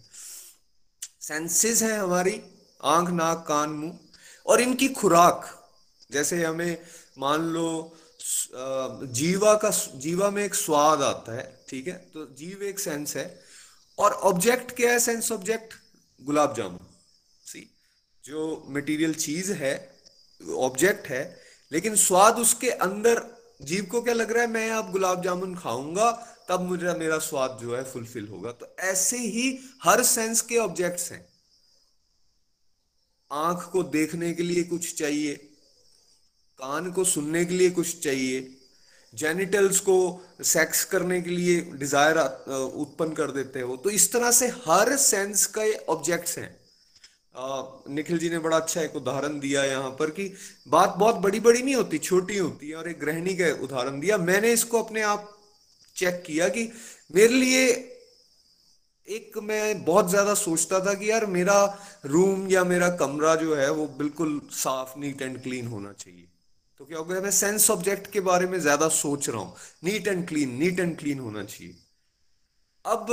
सेंसेस 1.20 1.82
है 1.82 1.98
हमारी, 1.98 2.40
आँख, 2.84 3.10
नाक, 3.10 3.44
कान, 3.48 3.70
मुँह, 3.70 3.98
और 4.46 4.60
इनकी 4.60 4.88
खुराक। 4.88 5.44
जैसे 6.12 6.42
हमें 6.44 6.78
मान 7.18 7.40
लो 7.42 7.96
जीवा 8.22 9.54
का 9.54 9.70
जीवा 9.94 10.30
में 10.30 10.44
एक 10.44 10.54
स्वाद 10.54 11.02
आता 11.02 11.36
है, 11.36 11.64
ठीक 11.68 11.86
है? 11.88 11.94
तो 11.94 12.26
जीव 12.34 12.62
एक 12.62 12.80
सेंस 12.80 13.16
है। 13.16 13.42
और 13.98 14.12
ऑब्जेक्ट 14.12 14.70
क्या 14.70 14.92
है 14.92 14.98
सेंस 14.98 15.32
ऑब्जेक्ट 15.32 15.74
गुलाब 16.20 16.54
जामुन। 16.56 16.80
सी 17.44 17.76
जो 18.24 18.66
मटेरियल 18.68 19.14
चीज़ 19.14 19.52
है 19.52 19.98
ऑब्जेक्ट 20.56 21.06
है, 21.06 21.40
लेकिन 21.72 21.96
स्वाद 21.96 22.38
उसके 22.38 22.70
अंदर, 22.70 23.22
जीव 23.62 23.84
को 23.84 24.02
क्या 24.02 24.14
लग 24.14 24.32
रहा 24.32 24.42
है, 24.42 24.48
मैं 24.48 24.70
अब 24.70 24.92
गुलाब 24.92 25.22
जामुन 25.22 25.54
खाऊँगा, 25.54 26.10
तब 26.48 26.60
मुझे, 26.60 26.92
मेरा 26.92 27.18
स्वाद 27.18 27.58
जो 27.62 27.76
है 27.76 27.84
फुलफिल 27.84 28.28
होगा। 28.28 28.52
तो 28.52 28.76
ऐसे 28.80 29.18
ही 29.18 29.58
हर 29.84 30.02
सेंस 30.02 30.40
के 30.40 30.56
ऑब्जेक्ट्स 30.56 31.12
हैं। 31.12 31.26
आँख 33.32 33.70
को 33.70 33.82
देखने 33.82 34.32
के 34.32 34.42
लिए 34.42 34.62
कुछ 34.62 34.94
चाहिए। 34.94 35.51
कान 36.62 36.90
को 36.92 37.04
सुनने 37.06 37.44
के 37.44 37.54
लिए 37.54 37.70
कुछ 37.72 37.98
चाहिए 38.00 38.40
जेनिटल्स 39.14 39.78
को 39.80 39.94
सेक्स 40.44 40.84
करने 40.84 41.20
के 41.22 41.30
लिए 41.30 41.60
डिज़ायर 41.78 42.18
उत्पन्न 42.18 43.12
कर 43.14 43.30
देते 43.32 43.60
हो 43.60 43.76
तो 43.76 43.90
इस 43.90 44.12
तरह 44.12 44.30
से 44.32 44.48
हर 44.66 44.96
सेंस 44.98 45.46
का 45.56 45.62
ऑब्जेक्ट्स 45.92 46.38
हैं। 46.38 46.50
निखिल 47.90 48.18
जी 48.18 48.30
ने 48.30 48.38
बड़ा 48.38 48.56
अच्छा 48.56 48.80
एक 48.80 48.96
उदाहरण 48.96 49.38
दिया 49.40 49.64
यहाँ 49.64 49.90
पर 49.98 50.10
कि 50.10 50.32
बात 50.68 50.94
बहुत 50.98 51.16
बड़ी 51.16 51.40
बड़ी 51.40 51.62
नहीं 51.62 51.74
होती, 51.74 51.98
छोटी 52.00 52.38
होती 52.38 52.68
है 52.68 52.76
और 52.76 52.88
एक 52.88 53.00
गृहिणी 53.00 53.34
का 53.36 53.52
उदाहरण 53.64 54.00
दिया। 54.00 54.18
मैंने 54.20 54.52
इसको 54.52 54.82
अपने 54.82 55.02
आप 55.04 55.28
चेक 55.96 56.22
किया 56.26 56.48
कि 56.48 56.68
मेरे 57.14 57.34
लिए 57.34 57.70
एक 59.08 59.38
मैं 59.42 59.84
बहुत 59.84 60.10
ज़्यादा 60.10 60.34
सोचता 60.38 60.80
था 60.80 60.94
कि 60.94 61.10
यार 61.10 61.26
मेरा 61.28 61.62
रूम 62.06 62.48
या 62.50 62.64
मेरा 62.64 62.88
कमरा 62.98 63.34
जो 63.36 63.54
है 63.56 63.70
वो 63.72 63.86
बिल्कुल 63.98 64.40
साफ़ 64.56 64.98
नीट 64.98 65.22
एंड 65.22 65.42
क्लीन 65.42 65.66
होना 65.68 65.92
चाहिए। 65.94 66.28
तो 66.82 66.86
क्या 66.86 66.98
हो 66.98 67.04
गया 67.04 67.20
मैं 67.20 67.30
सेंस 67.30 67.70
ऑब्जेक्ट 67.70 68.06
के 68.12 68.20
बारे 68.26 68.46
में 68.46 68.58
ज़्यादा 68.60 68.86
सोच 68.90 69.28
रहा 69.28 69.40
हूँ 69.40 69.54
neat 69.84 70.06
and 70.08 70.26
clean 70.28 70.54
neat 70.58 70.80
and 70.80 70.96
clean 70.98 71.18
होना 71.18 71.42
चाहिए। 71.42 71.74
अब 72.84 73.10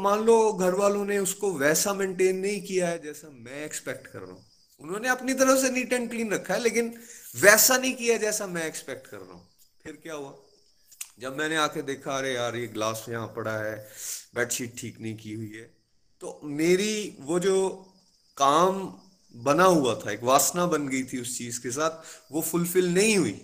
मान 0.00 0.24
लो 0.24 0.52
घर 0.52 0.74
वालों 0.74 1.04
ने 1.04 1.18
उसको 1.18 1.52
वैसा 1.52 1.94
मेंटेन 1.94 2.36
नहीं 2.38 2.60
किया 2.62 2.88
है 2.88 2.98
जैसा 3.02 3.28
मैं 3.28 3.64
एक्सपेक्ट 3.64 4.06
कर 4.06 4.18
रहा 4.18 4.32
हूँ। 4.32 4.44
उन्होंने 4.80 5.08
अपनी 5.08 5.34
तरफ़ 5.34 5.58
से 5.60 5.70
नीट 5.70 5.92
एंड 5.92 6.10
क्लीन 6.10 6.32
रखा 6.32 6.54
है, 6.54 6.60
लेकिन 6.60 6.92
वैसा 7.36 7.76
नहीं 7.76 7.94
किया 7.94 8.16
जैसा 8.18 8.46
मैं 8.48 8.66
एक्सपेक्ट 8.66 9.06
कर 9.06 9.16
रहा 9.16 9.32
हूँ। 9.32 9.48
फिर 9.84 9.98
क्या 10.02 10.14
हुआ? 10.14 10.34
जब 11.20 11.38
मैंने 11.38 11.56
आके 11.56 11.82
देखा, 11.84 12.16
अरे 12.18 12.34
यार, 12.34 12.56
ये 12.56 12.66
ग्लास 12.68 13.04
यहाँ 13.08 13.32
पड़ा 13.36 13.56
है 13.58 13.76
बेडशीट 14.34 14.78
ठीक 14.78 15.00
नहीं 15.00 15.16
की 15.16 15.32
हुई 15.32 15.50
है 15.54 15.64
तो 16.22 16.40
मेरी 16.44 17.16
वो 17.22 17.38
जो 17.40 17.56
काम 18.36 18.86
बना 19.36 19.64
हुआ 19.64 19.94
था, 19.94 20.10
एक 20.12 20.22
वासना 20.24 20.66
बन 20.66 20.88
गई 20.88 21.02
थी 21.04 21.20
उस 21.20 21.36
चीज़ 21.38 21.60
के 21.62 21.70
साथ, 21.70 22.02
वो 22.32 22.40
फुलफिल 22.42 22.94
नहीं 22.94 23.16
हुई। 23.16 23.40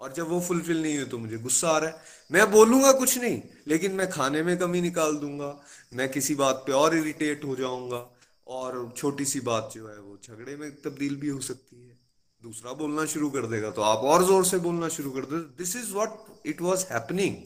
और 0.00 0.12
जब 0.12 0.28
वो 0.28 0.40
फुलफिल 0.40 0.82
नहीं 0.82 0.96
हुई 0.96 1.06
तो 1.06 1.18
मुझे 1.18 1.36
गुस्सा 1.38 1.68
आ 1.68 1.78
रहा 1.78 1.90
है। 1.90 1.96
मैं 2.30 2.50
बोलूँगा 2.50 2.92
कुछ 2.94 3.18
नहीं, 3.18 3.40
लेकिन 3.68 3.92
मैं 3.92 4.08
खाने 4.10 4.42
में 4.42 4.56
कमी 4.58 4.80
निकाल 4.80 5.16
दूँगा, 5.16 5.54
मैं 5.92 6.08
किसी 6.08 6.34
बात 6.34 6.62
पे 6.66 6.72
और 6.74 6.96
इरिटेट 6.96 7.44
हो 7.44 7.56
जाऊँगा, 7.56 8.08
और 8.46 8.92
छोटी 8.96 9.24
सी 9.24 9.40
बात 9.42 9.70
जो 9.74 9.88
है 9.88 9.98
वो 9.98 10.18
झगड़े 10.24 10.56
में 10.56 10.70
तब्दील 10.82 11.16
भी 11.16 11.28
हो 11.28 11.40
सकती 11.42 11.76
है। 11.76 11.98
दूसरा 12.42 12.72
बोलना 12.74 13.04
शुरू 13.06 13.30
कर 13.30 13.46
देगा 13.46 13.70
तो 13.70 13.82
आप 13.82 13.98
और 14.04 14.24
ज़ोर 14.26 14.44
से 14.44 14.58
बोलना 14.58 14.88
शुरू 14.90 15.10
कर 15.10 15.24
दो। 15.26 15.38
This 15.58 15.76
is 15.76 15.92
what 15.92 16.46
it 16.46 16.60
was 16.62 16.84
happening 16.86 17.36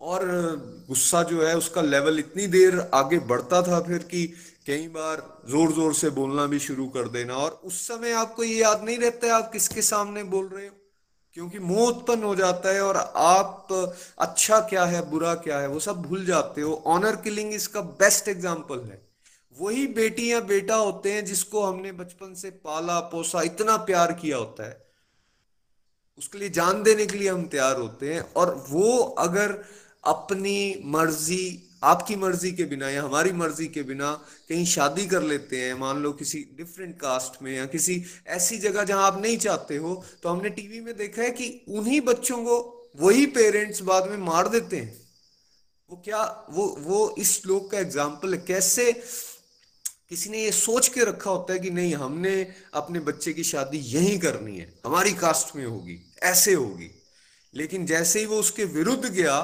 और 0.00 0.24
गुस्सा 0.88 1.22
जो 1.22 1.42
है 1.42 1.56
उसका 1.56 1.82
लेवल 1.82 2.18
इतनी 2.18 2.46
देर 2.48 2.78
आगे 2.94 3.18
बढ़ता 3.30 3.62
था 3.62 3.80
फिर 3.80 3.98
कि 4.04 4.22
कई 4.66 4.88
बार 4.88 5.22
ज़ोर 5.48 5.72
ज़ोर 5.72 5.94
से 5.94 6.10
बोलना 6.10 6.46
भी 6.46 6.58
शुरू 6.58 6.86
कर 6.88 7.08
देना 7.08 7.36
और 7.36 7.60
उस 7.64 7.80
समय 7.88 8.12
आपको 8.12 8.44
ये 8.44 8.56
याद 8.56 8.82
नहीं 8.84 8.98
रहता 8.98 9.26
है 9.26 9.32
आप 9.32 9.50
किसके 9.52 9.82
सामने 9.82 10.22
बोल 10.24 10.48
रहे 10.48 10.66
हो? 10.66 10.74
क्योंकि 11.36 11.58
मोह 11.58 11.88
उत्पन्न 11.88 12.22
हो 12.22 12.34
जाता 12.34 12.68
है 12.68 12.80
और 12.82 12.96
आप 12.96 13.68
अच्छा 14.18 14.60
क्या 14.60 14.84
है, 14.84 15.10
बुरा 15.10 15.34
क्या 15.34 15.58
है, 15.58 15.68
वो 15.68 15.80
सब 15.80 16.02
भूल 16.02 16.24
जाते 16.26 16.60
हो। 16.60 16.82
ऑनर 16.86 17.16
किलिंग 17.16 17.54
इसका 17.54 17.80
बेस्ट 17.80 18.28
एग्ज़ाम्पल 18.28 18.80
है। 18.80 19.00
वही 19.56 19.86
बेटी 19.86 20.30
या 20.32 20.40
बेटा 20.40 20.76
होते 20.76 21.12
हैं 21.12 21.24
जिसको 21.24 21.64
हमने 21.64 21.92
बचपन 21.92 22.34
से 22.34 22.50
पाला, 22.50 23.00
पोसा, 23.00 23.42
इतना 23.42 23.76
प्यार 23.76 24.12
किया 24.12 24.36
होता 24.36 24.68
है। 24.68 24.78
उसके 26.18 26.38
लिए 26.38 26.48
जान 26.50 26.82
देने 26.82 27.06
के 27.06 27.18
लिए 27.18 27.28
हम 27.28 27.46
तैयार 27.46 27.76
होते 27.76 28.14
हैं 28.14 28.20
और 28.36 28.54
वो 28.68 28.98
अगर 29.18 29.58
अपनी 30.04 30.82
मर्ज़ी 30.84 31.69
आपकी 31.82 32.16
मर्ज़ी 32.16 32.50
के 32.52 32.64
बिना 32.64 32.88
या 32.90 33.02
हमारी 33.02 33.32
मर्ज़ी 33.34 33.66
के 33.68 33.82
बिना 33.82 34.12
कहीं 34.48 34.64
शादी 34.66 35.06
कर 35.06 35.22
लेते 35.22 35.60
हैं, 35.60 35.74
मान 35.74 35.98
लो 35.98 36.12
किसी 36.12 36.38
डिफरेंट 36.56 36.94
कास्ट 36.96 37.42
में 37.42 37.52
या 37.52 37.66
किसी 37.66 38.02
ऐसी 38.28 38.58
जगह 38.58 38.84
जहाँ 38.84 39.06
आप 39.06 39.20
नहीं 39.22 39.36
चाहते 39.38 39.76
हो 39.76 39.94
तो 40.22 40.28
हमने 40.28 40.50
टीवी 40.50 40.80
में 40.80 40.96
देखा 40.96 41.22
है 41.22 41.30
कि 41.30 41.48
उन्हीं 41.68 42.00
बच्चों 42.02 42.36
को 42.38 42.58
वही 42.96 43.26
पेरेंट्स 43.32 43.82
बाद 43.82 44.10
में 44.10 44.16
मार 44.18 44.48
देते 44.48 44.76
हैं। 44.76 44.98
वो 45.90 45.96
क्या, 46.04 46.22
वो 46.50 46.66
वो 46.80 47.14
इस 47.18 47.32
श्लोक 47.32 47.70
का 47.70 47.78
एग्ज़ाम्पल 47.78 48.34
है। 48.34 48.40
कैसे 48.46 48.92
किसी 48.92 50.30
ने 50.30 50.38
ये 50.38 50.52
सोच 50.52 50.88
के 50.88 51.04
रखा 51.04 51.30
होता 51.30 51.52
है 51.52 51.58
कि 51.58 51.70
नहीं, 51.70 51.94
हमने 51.94 52.46
अपने 52.74 53.00
बच्चे 53.00 53.32
की 53.32 53.44
शादी 53.44 53.78
यही 53.78 54.18
करनी 54.18 54.56
है, 54.56 54.72
हमारी 54.86 55.12
कास्ट 55.14 55.54
में 55.56 55.64
होगी, 55.64 55.98
ऐसे 56.22 56.54
होगी। 56.54 56.90
लेकिन 57.54 57.86
जैसे 57.86 58.20
ही 58.20 58.26
वो 58.26 58.36
उसके 58.36 58.64
विरुद्ध 58.66 59.04
गया 59.06 59.36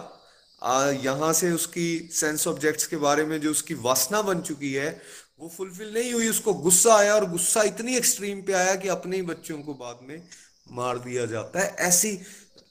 यहाँ 0.63 1.33
से 1.33 1.51
उसकी 1.53 2.09
सेंस 2.13 2.47
ऑब्जेक्ट्स 2.49 2.87
के 2.87 2.97
बारे 2.97 3.25
में 3.25 3.41
जो 3.41 3.51
उसकी 3.51 3.75
वासना 3.77 4.23
बन 4.23 4.41
चुकी 4.41 4.73
है, 4.73 4.91
वो 5.41 5.49
फुलफिल 5.49 5.93
नहीं 5.95 6.13
हुई, 6.13 6.29
उसको 6.29 6.55
गुस्सा 6.55 6.95
आया 6.97 7.15
और 7.15 7.29
गुस्सा 7.31 7.63
इतनी 7.63 7.97
एक्सट्रीम 7.97 8.41
पे 8.43 8.53
आया 8.53 8.75
कि 8.75 8.89
अपने 8.89 9.17
ही 9.17 9.23
बच्चों 9.23 9.59
को 9.63 9.75
बाद 9.75 9.99
में 10.03 10.23
मार 10.73 10.99
दिया 10.99 11.27
जाता 11.27 11.61
है। 11.61 11.75
ऐसी 11.81 12.19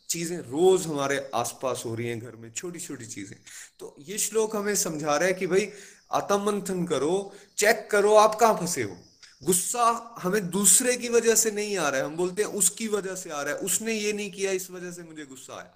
चीज़ें 0.09 0.37
रोज 0.39 0.85
हमारे 0.87 1.17
आसपास 1.35 1.83
हो 1.85 1.93
रही 1.95 2.07
हैं 2.07 2.19
घर 2.19 2.35
में 2.35 2.51
छोटी 2.51 2.79
छोटी 2.79 3.05
चीज़ें। 3.05 3.37
तो 3.79 3.95
ये 3.99 4.17
श्लोक 4.17 4.55
हमें 4.55 4.75
समझा 4.75 5.15
रहा 5.15 5.27
है 5.27 5.33
कि 5.33 5.47
भाई 5.47 5.69
आत्मंथन 6.13 6.85
करो 6.85 7.33
चेक 7.57 7.87
करो, 7.91 8.13
आप 8.15 8.35
कहाँ 8.35 8.57
फंसे 8.57 8.83
हो? 8.83 8.97
गुस्सा 9.43 10.17
हमें 10.19 10.49
दूसरे 10.49 10.95
की 10.97 11.09
वजह 11.09 11.35
से 11.35 11.51
नहीं 11.51 11.77
आ 11.77 11.89
रहा 11.89 12.01
है, 12.01 12.05
हम 12.05 12.15
बोलते 12.17 12.41
हैं 12.41 12.49
उसकी 12.49 12.87
वजह 12.87 13.15
से 13.15 13.29
आ 13.29 13.41
रहा 13.41 13.53
है, 13.53 13.59
उसने 13.59 13.93
ये 13.93 14.13
नहीं 14.13 14.31
किया, 14.31 14.51
इस 14.51 14.69
वजह 14.71 14.91
से 14.91 15.03
मुझे 15.03 15.25
गुस्सा 15.25 15.53
आया। 15.53 15.73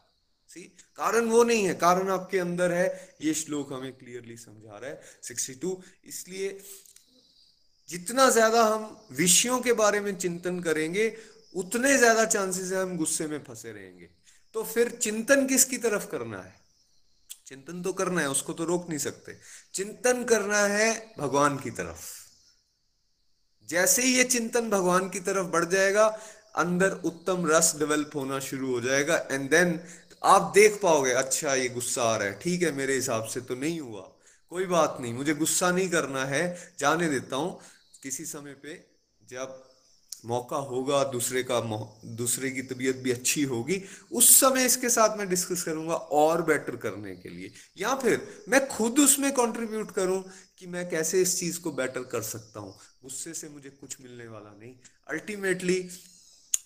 सी 0.49 0.61
कारण 0.97 1.25
वो 1.25 1.43
नहीं 1.43 1.65
है। 1.65 1.73
कारण 1.75 2.09
आपके 2.09 2.39
अंदर 2.39 2.71
है। 2.71 3.15
ये 3.21 3.33
श्लोक 3.35 3.73
हमें 3.73 3.91
क्लियरली 3.93 4.37
समझा 4.37 4.77
रहा 4.77 4.89
है। 4.89 5.01
सिक्सटी 5.23 5.53
टू 5.55 5.81
इसलिए 6.05 6.57
जितना 7.89 8.29
ज़्यादा 8.29 8.63
हम 8.65 8.85
विषयों 9.11 9.59
के 9.59 9.73
बारे 9.73 9.99
में 9.99 10.15
चिंतन 10.17 10.59
करेंगे, 10.59 11.05
उतने 11.55 11.97
ज़्यादा 11.97 12.25
चांसेस 12.27 12.71
है 12.71 12.81
हम 12.81 12.97
गुस्से 12.97 13.27
में 13.27 13.43
फंसे 13.43 13.71
रहेंगे। 13.71 14.09
तो 14.55 14.63
फिर 14.63 14.89
चिंतन 14.91 15.45
किसकी 15.47 15.77
तरफ़ 15.77 16.07
करना 16.07 16.37
है? 16.37 16.55
चिंतन 17.47 17.81
तो 17.81 17.93
करना 17.93 18.21
है, 18.21 18.29
उसको 18.29 18.53
तो 18.53 18.65
रोक 18.65 18.89
नहीं 18.89 18.99
सकते। 18.99 19.37
चिंतन 19.73 20.23
करना 20.23 20.59
है 20.67 21.13
भगवान 21.19 21.57
की 21.57 21.71
तरफ़। 21.71 22.01
जैसे 23.69 24.01
ही 24.01 24.17
ये 24.17 24.23
चिंतन 24.25 24.69
भगवान 24.69 25.09
की 25.09 25.19
तरफ़ 25.21 25.47
बढ़ 25.47 25.65
जाएगा, 25.65 26.05
अंदर 26.55 26.91
उत्तम 27.05 27.45
रस 27.47 27.73
डेवलप 27.79 28.11
होना 28.15 28.39
शुरू 28.41 28.71
हो 28.73 28.81
जाएगा 28.81 29.17
एंड 29.31 29.49
देन 29.49 29.79
आप 30.24 30.51
देख 30.55 30.80
पाओगे 30.82 31.11
अच्छा 31.11 31.53
ये 31.53 31.70
गुस्सा 31.70 32.03
आ 32.03 32.15
रहा 32.17 32.28
है। 32.28 32.39
ठीक 32.39 32.61
है, 32.61 32.72
मेरे 32.72 32.95
हिसाब 32.95 33.26
से 33.26 33.41
तो 33.41 33.55
नहीं 33.55 33.80
हुआ। 33.80 34.01
कोई 34.49 34.65
बात 34.65 34.97
नहीं, 35.01 35.13
मुझे 35.13 35.34
गुस्सा 35.34 35.72
नहीं 35.72 35.89
करना 35.89 36.26
है। 36.26 36.74
जाने 36.80 37.09
देता 37.09 37.36
हूँ। 37.36 37.59
किसी 38.03 38.26
समय 38.26 38.53
पे 38.53 38.86
जब 39.30 39.65
मौका 40.26 40.57
होगा, 40.57 41.03
दूसरे 41.03 41.43
का 41.43 41.59
दूसरे 42.05 42.51
की 42.51 42.61
तबीयत 42.61 42.95
भी 42.95 43.11
अच्छी 43.11 43.43
होगी, 43.43 43.82
उस 44.11 44.39
समय 44.39 44.65
इसके 44.65 44.89
साथ 44.89 45.17
मैं 45.17 45.30
डिस्कस 45.30 45.63
करूँगा 45.63 45.95
और 45.95 46.41
बेटर 46.41 46.76
करने 46.76 47.15
के 47.15 47.30
लिए। 47.30 47.51
या 47.78 47.95
फिर 47.95 48.45
मैं 48.49 48.67
खुद 48.67 48.99
उसमें 48.99 49.32
कंट्रीब्यूट 49.32 49.91
करूँ 49.91 50.24
कि 50.57 50.67
मैं 50.67 50.89
कैसे 50.89 51.22
इस 51.22 51.39
चीज़ 51.39 51.59
को 51.59 51.72
बेटर 51.72 52.03
कर 52.03 52.22
सकता 52.22 52.59
हूँ। 52.59 52.78
गुस्से 53.03 53.34
से 53.34 53.49
मुझे 53.49 53.70
कुछ 53.70 53.97
मिलने 54.01 54.28
वाला 54.28 54.55
नहीं। 54.59 54.76
अल्टीमेटली 55.09 55.89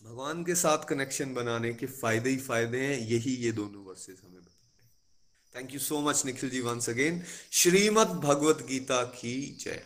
भगवान 0.03 0.43
के 0.43 0.55
साथ 0.55 0.83
कनेक्शन 0.87 1.33
बनाने 1.33 1.73
के 1.73 1.85
फ़ायदे 1.87 2.29
ही 2.29 2.37
फ़ायदे 2.39 2.79
हैं, 2.79 2.97
यही 2.99 3.35
ये 3.35 3.51
दोनों 3.51 3.83
वर्सेस 3.85 4.17
हमें 4.23 4.35
बताते 4.35 5.55
thank 5.55 5.73
you 5.73 5.79
so 5.79 5.99
much 6.01 6.25
Nikhil 6.25 6.49
ji 6.49 6.61
once 6.61 6.89
again 6.89 7.21
Shrimad 7.51 8.07
Bhagavad 8.23 8.65
Gita 8.69 9.01
की 9.13 9.35
जय। 9.59 9.81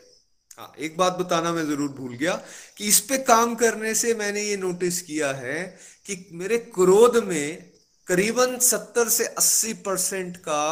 हाँ 0.57 0.73
एक 0.79 0.97
बात 0.97 1.13
बताना 1.13 1.51
मैं 1.53 1.65
ज़रूर 1.65 1.89
भूल 1.91 2.13
गया 2.15 2.33
कि 2.77 2.87
इस 2.87 2.99
पे 3.09 3.17
काम 3.23 3.53
करने 3.55 3.93
से 3.95 4.13
मैंने 4.15 4.43
ये 4.43 4.55
नोटिस 4.57 5.01
किया 5.01 5.31
है 5.35 5.63
कि 6.05 6.17
मेरे 6.33 6.57
क्रोध 6.73 7.23
में 7.23 7.71
करीबन 8.07 8.57
70 8.61 9.09
से 9.09 9.25
80 9.35 9.73
परसेंट 9.85 10.37
का 10.37 10.63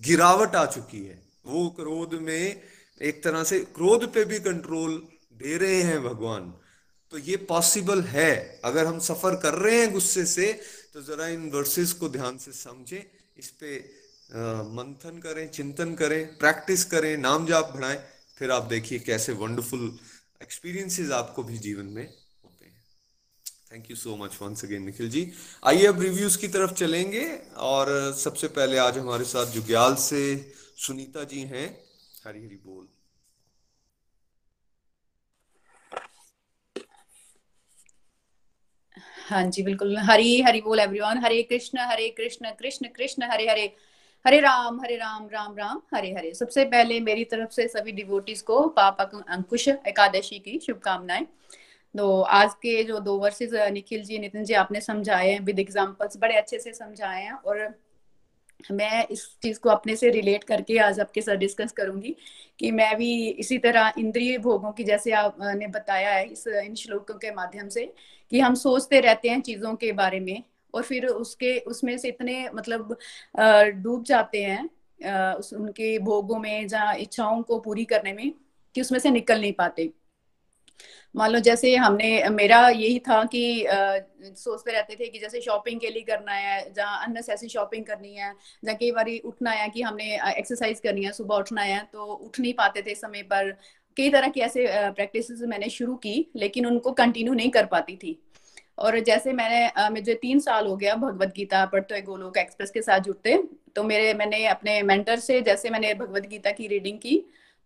गिरावट 0.00 0.54
आ 0.54 0.64
चुकी 0.66 1.04
है। 1.04 1.22
वो 1.46 1.68
क्रोध 1.76 2.14
में 2.22 2.62
एक 3.00 3.22
तरह 3.24 3.44
से 3.44 3.60
क्रोध 3.74 4.12
पे 4.14 4.24
भी 4.24 4.38
कंट्रोल 4.40 4.96
दे 5.34 5.56
रहे 5.56 5.82
हैं 5.82 6.02
भगवान। 6.04 6.52
तो 7.12 7.18
ये 7.20 7.36
पॉसिबल 7.48 8.02
है। 8.04 8.60
अगर 8.64 8.86
हम 8.86 8.98
सफ़र 9.00 9.36
कर 9.36 9.54
रहे 9.54 9.80
हैं 9.80 9.92
गुस्से 9.92 10.24
से 10.26 10.52
तो 10.94 11.02
जरा 11.02 11.26
इन 11.28 11.48
वर्सेस 11.50 11.92
को 11.92 12.08
ध्यान 12.08 12.36
से 12.38 12.52
समझें। 12.54 13.02
इस 13.36 13.48
पे 13.60 13.78
मंथन 14.30 15.18
करें, 15.18 15.48
चिंतन 15.50 15.94
करें 15.94 16.36
प्रैक्टिस 16.38 16.84
करें, 16.84 17.16
नाम 17.18 17.46
जाप 17.46 17.72
बढ़ाएँ, 17.74 17.98
फिर 18.38 18.50
आप 18.50 18.62
देखिए 18.64 18.98
कैसे 19.00 19.32
वंडरफुल 19.34 19.98
एक्सपीरियंसेस 20.42 21.10
आपको 21.12 21.42
भी 21.42 21.58
जीवन 21.58 21.86
में 21.86 22.04
होते 22.04 22.64
हैं। 22.64 22.82
Thank 23.72 23.90
you 23.90 23.96
so 23.96 24.16
much 24.16 24.38
once 24.42 24.64
again 24.64 24.82
Nikhil 24.82 25.10
ji. 25.10 25.30
आइए 25.64 25.86
अब 25.86 26.00
रिव्यूज़ 26.00 26.38
की 26.38 26.48
तरफ़ 26.48 26.72
चलेंगे, 26.74 27.24
और 27.56 28.14
सबसे 28.18 28.48
पहले 28.50 28.78
आज 28.78 28.98
हमारे 28.98 29.24
साथ 29.24 29.52
जुग्याल 29.52 29.94
से 30.02 30.22
सुनीता 30.78 31.24
जी 31.24 31.40
हैं। 31.46 31.66
हरी 32.26 32.44
हरी 32.44 32.60
बोल। 32.64 32.86
हाँ 39.28 39.42
जी, 39.44 39.62
बिल्कुल। 39.62 39.96
हरी 39.98 40.40
हरी 40.42 40.60
बोल 40.60 40.80
एवरीवन 40.80 41.18
हरे 41.18 41.42
कृष्ण 41.42 41.78
हरे 41.80 42.08
कृष्ण 42.08 42.50
कृष्ण 42.50 42.88
कृष्ण, 42.88 43.22
हरे 43.22 43.48
हरे। 43.48 43.72
हरे 44.24 44.40
राम 44.40 44.80
हरे 44.80 44.96
राम 44.96 45.28
राम 45.32 45.56
राम, 45.56 45.80
हरे 45.94 46.12
हरे। 46.14 46.32
सबसे 46.34 46.64
पहले 46.64 47.00
मेरी 47.00 47.24
तरफ़ 47.24 47.50
से 47.50 47.66
सभी 47.68 47.92
डिवोटीज 47.92 48.42
को 48.42 48.60
पापा 48.68 49.04
अंकुश 49.28 49.68
एकादशी 49.68 50.38
की 50.38 50.58
शुभकामनाएँ। 50.58 51.26
तो 51.94 52.20
आज 52.22 52.54
के 52.54 52.82
जो 52.84 52.98
दो 53.00 53.16
वर्सेस 53.18 53.50
निखिल 53.72 54.02
जी, 54.04 54.18
नितिन 54.18 54.44
जी, 54.44 54.54
आपने 54.54 54.80
समझाए 54.80 55.30
हैं 55.30 55.40
विद 55.40 55.58
एग्जांपल्स 55.58 56.16
बड़े 56.16 56.34
अच्छे 56.34 56.58
से 56.58 56.72
समझाए 56.72 57.22
हैं 57.24 57.32
और 57.32 57.62
मैं 58.72 59.06
इस 59.08 59.24
चीज़ 59.42 59.58
को 59.60 59.68
अपने 59.70 59.94
से 59.96 60.10
रिलेट 60.10 60.44
करके 60.44 60.78
आज 60.78 61.00
आपके 61.00 61.20
साथ 61.22 61.36
डिस्कस 61.36 61.72
करूँगी 61.72 62.14
कि 62.60 62.70
मैं 62.70 62.96
भी 62.96 63.28
इसी 63.30 63.58
तरह 63.58 63.92
इंद्रिय 63.98 64.38
भोगों 64.38 64.72
की, 64.72 64.84
जैसे 64.84 65.12
आपने 65.12 65.66
बताया 65.68 66.10
है 66.10 66.26
इस, 66.26 66.46
इन 66.46 66.74
श्लोकों 66.74 67.14
के 67.14 67.30
माध्यम 67.34 67.68
से, 67.68 67.92
कि 68.32 68.40
हम 68.40 68.54
सोचते 68.54 69.00
रहते 69.00 69.28
हैं 69.28 69.40
चीज़ों 69.42 69.74
के 69.76 69.92
बारे 69.92 70.20
में 70.20 70.42
और 70.74 70.82
फिर 70.82 71.06
उसके, 71.06 71.58
उसमें 71.58 71.96
से 71.98 72.08
इतने 72.08 72.48
मतलब 72.54 72.96
डूब 73.82 74.04
जाते 74.04 74.42
हैं 74.42 75.34
उस, 75.34 75.52
उनके 75.54 75.98
भोगों 75.98 76.38
में 76.38 76.68
जहाँ 76.68 76.96
इच्छाओं 76.96 77.42
को 77.42 77.58
पूरी 77.60 77.84
करने 77.84 78.12
में 78.12 78.32
कि 78.74 78.80
उसमें 78.80 78.98
से 78.98 79.10
निकल 79.10 79.40
नहीं 79.40 79.52
पाते। 79.52 79.90
मान 81.14 81.30
लो 81.30 81.38
जैसे 81.40 81.74
हमने, 81.76 82.28
मेरा 82.30 82.68
यही 82.68 82.98
था 82.98 83.22
कि 83.24 83.66
सोचते 84.36 84.72
रहते 84.72 84.94
थे 84.94 85.08
कि 85.08 85.18
जैसे 85.18 85.40
शॉपिंग 85.40 85.80
के 85.80 85.90
लिए 85.90 86.02
करना 86.04 86.32
है, 86.32 86.72
जहाँ 86.72 87.06
अननेसेसरी 87.06 87.48
शॉपिंग 87.48 87.84
करनी 87.84 88.14
है, 88.14 88.32
जहाँ 88.64 88.76
कई 88.76 88.90
बार 88.92 89.10
उठना 89.24 89.50
है 89.50 89.68
कि 89.68 89.82
हमने 89.82 90.14
एक्सरसाइज 90.28 90.80
करनी 90.80 91.04
है, 91.04 91.12
सुबह 91.12 91.36
उठना 91.36 91.62
है 91.62 91.82
तो 91.92 92.04
उठ 92.04 92.40
नहीं 92.40 92.52
पाते 92.54 92.82
थे 92.82 92.94
समय 92.94 93.22
पर। 93.24 93.50
कई 93.96 94.10
तरह 94.10 94.28
की 94.28 94.40
ऐसे 94.40 94.66
प्रैक्टिस 94.70 95.30
मैंने 95.42 95.68
शुरू 95.70 95.94
की, 95.96 96.30
लेकिन 96.36 96.66
उनको 96.66 96.92
कंटिन्यू 96.92 97.34
नहीं 97.34 97.50
कर 97.50 97.66
पाती 97.66 97.96
थी। 97.96 98.18
और 98.78 98.98
जैसे 99.00 99.32
मैंने 99.32 99.88
मुझे 99.90 100.14
तीन 100.14 100.40
साल 100.40 100.66
हो 100.66 100.76
गया 100.76 100.94
भगवत 100.96 101.32
गीता 101.36 101.64
पढ़ते 101.66 102.00
गोलोक 102.02 102.36
एक्सप्रेस 102.38 102.70
के 102.70 102.82
साथ 102.82 103.00
जुड़ते 103.00 103.36
तो 103.76 103.82
मेरे, 103.84 104.12
मैंने 104.14 104.46
अपने 104.46 104.82
मेंटर 104.82 105.18
से 105.18 105.40
जैसे 105.40 105.70
मैंने 105.70 105.92
भगवत 105.94 106.26
गीता 106.26 106.50
की 106.50 106.66
रीडिंग 106.66 106.98
की 106.98 107.16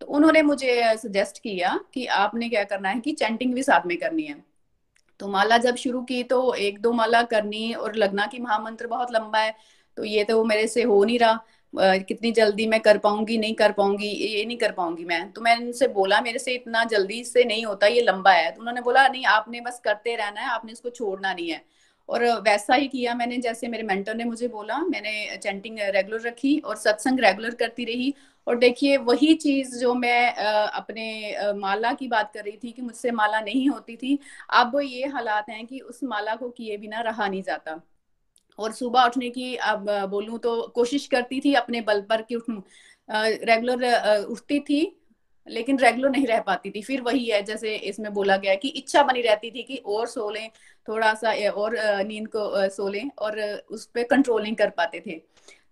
तो 0.02 0.06
उन्होंने 0.08 0.40
मुझे 0.42 0.96
सजेस्ट 0.98 1.38
किया 1.38 1.78
कि 1.94 2.04
आपने 2.06 2.48
क्या 2.48 2.62
करना 2.64 2.88
है 2.88 3.00
कि 3.00 3.12
चैंटिंग 3.12 3.52
भी 3.54 3.62
साथ 3.62 3.86
में 3.86 3.96
करनी 3.98 4.22
है। 4.22 4.34
तो 5.20 5.28
माला 5.28 5.58
जब 5.58 5.76
शुरू 5.76 6.00
की 6.02 6.22
तो 6.22 6.54
एक 6.54 6.80
दो 6.80 6.92
माला 6.92 7.22
करनी 7.22 7.72
और 7.72 7.94
लगना 7.96 8.26
कि 8.26 8.38
महामंत्र 8.38 8.86
बहुत 8.86 9.12
लंबा 9.12 9.38
है 9.38 9.54
तो 9.96 10.04
ये 10.04 10.24
तो 10.24 10.42
मेरे 10.44 10.66
से 10.66 10.82
हो 10.82 11.02
नहीं 11.04 11.18
रहा। 11.18 11.96
कितनी 11.98 12.32
जल्दी 12.32 12.66
मैं 12.66 12.80
कर 12.80 12.98
पाऊँगी, 12.98 13.36
नहीं 13.38 13.54
कर 13.54 13.72
पाऊँगी, 13.72 14.08
ये 14.08 14.44
नहीं 14.44 14.56
कर 14.56 14.72
पाऊँगी 14.72 15.04
मैं। 15.04 15.30
तो 15.32 15.40
मैंने 15.40 15.66
उनसे 15.66 15.88
बोला, 15.88 16.20
मेरे 16.20 16.38
से 16.38 16.54
इतना 16.54 16.82
जल्दी 16.84 17.22
से 17.24 17.44
नहीं 17.44 17.64
होता, 17.66 17.86
ये 17.86 18.02
लंबा 18.02 18.32
है। 18.32 18.50
तो 18.50 18.60
उन्होंने 18.60 18.80
बोला, 18.80 19.06
नहीं, 19.08 19.24
आपने 19.26 19.60
बस 19.60 19.80
करते 19.84 20.16
रहना 20.16 20.40
है, 20.40 20.48
आपने 20.48 20.72
इसको 20.72 20.90
छोड़ना 20.90 21.32
नहीं 21.32 21.48
है। 21.50 21.62
और 22.08 22.24
वैसा 22.42 22.74
ही 22.74 22.88
किया 22.88 23.14
मैंने, 23.14 23.36
जैसे 23.38 23.68
मेरे 23.68 23.82
मेंटर 23.82 24.14
ने 24.14 24.24
मुझे 24.24 24.48
बोला, 24.48 24.78
मैंने 24.78 25.36
चैंटिंग 25.36 25.78
रेगुलर 25.80 26.20
रखी 26.20 26.58
और 26.58 26.76
सत्संग 26.76 27.20
रेगुलर 27.20 27.54
करती 27.54 27.84
रही। 27.84 28.14
और 28.46 28.58
देखिए, 28.58 28.96
वही 28.98 29.34
चीज़ 29.34 29.78
जो 29.78 29.94
मैं 29.94 30.34
अपने 30.34 31.52
माला 31.54 31.92
की 31.92 32.08
बात 32.08 32.32
कर 32.34 32.44
रही 32.44 32.56
थी 32.64 32.72
कि 32.72 32.82
मुझसे 32.82 33.10
माला 33.12 33.40
नहीं 33.40 33.68
होती 33.68 33.96
थी, 33.96 34.18
अब 34.50 34.78
ये 34.82 35.06
हालात 35.08 35.50
हैं 35.50 35.66
कि 35.66 35.80
उस 35.80 36.00
माला 36.04 36.34
को 36.36 36.48
किए 36.50 36.76
बिना 36.78 37.00
रहा 37.00 37.28
नहीं 37.28 37.42
जाता। 37.42 37.80
और 38.58 38.72
सुबह 38.72 39.02
उठने 39.02 39.28
की 39.30 39.54
अब 39.56 39.86
बोलूँ 40.10 40.38
तो 40.38 40.60
कोशिश 40.74 41.06
करती 41.06 41.40
थी 41.40 41.54
अपने 41.54 41.80
बल 41.82 42.00
पर 42.00 42.22
कि 42.22 42.34
उठूं 42.34 42.60
रेगुलर 43.08 44.24
उठती 44.24 44.58
थी, 44.60 44.80
लेकिन 45.46 45.78
रेगुलर 45.78 46.10
नहीं 46.10 46.26
रह 46.26 46.40
पाती 46.40 46.70
थी। 46.70 46.82
फिर 46.82 47.00
वही 47.00 47.24
है, 47.26 47.42
जैसे 47.42 47.74
इसमें 47.76 48.12
बोला 48.14 48.36
गया 48.36 48.54
कि 48.54 48.68
इच्छा 48.70 49.02
बनी 49.02 49.22
रहती 49.22 49.50
थी 49.50 49.62
कि 49.62 49.76
और 49.76 50.06
सो 50.06 50.28
लें, 50.30 50.48
थोड़ा 50.88 51.12
सा 51.14 51.32
और 51.50 51.76
नींद 52.06 52.28
को 52.28 52.68
सो 52.70 52.88
लें 52.88 53.10
और 53.18 53.40
उस 53.70 53.86
पर 53.86 54.02
कंट्रोल 54.04 54.42
नहीं 54.42 54.54
कर 54.54 54.70
पाते 54.70 55.02
थे। 55.06 55.20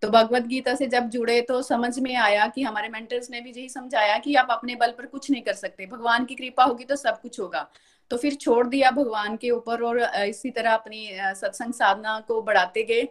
तो 0.03 0.09
भगवत 0.11 0.43
गीता 0.43 0.75
से 0.75 0.87
जब 0.87 1.09
जुड़े 1.11 1.41
तो 1.43 1.61
समझ 1.63 1.99
में 1.99 2.15
आया 2.17 2.47
कि 2.47 2.63
हमारे 2.63 2.89
मेंटर्स 2.89 3.31
ने 3.31 3.41
भी 3.41 3.51
यही 3.51 3.69
समझाया 3.69 4.19
कि 4.19 4.35
आप 4.35 4.47
अपने 4.51 4.75
बल 4.75 4.91
पर 4.99 5.07
कुछ 5.07 5.31
नहीं 5.31 5.43
कर 5.43 5.55
सकते। 5.55 5.87
भगवान 5.87 6.25
की 6.25 6.35
कृपा 6.35 6.65
होगी 6.65 6.85
तो 6.85 6.97
सब 6.97 7.21
कुछ 7.23 7.41
होगा। 7.41 7.67
तो 8.11 8.17
फिर 8.17 8.35
छोड़ 8.35 8.67
दिया 8.67 8.91
भगवान 8.91 9.37
के 9.37 9.51
ऊपर 9.51 9.83
और 9.83 10.01
इसी 10.01 10.51
तरह 10.51 10.73
अपनी 10.73 11.09
सत्संग 11.37 11.73
साधना 11.73 12.19
को 12.21 12.41
बढ़ाते 12.43 12.83
गए। 12.83 13.09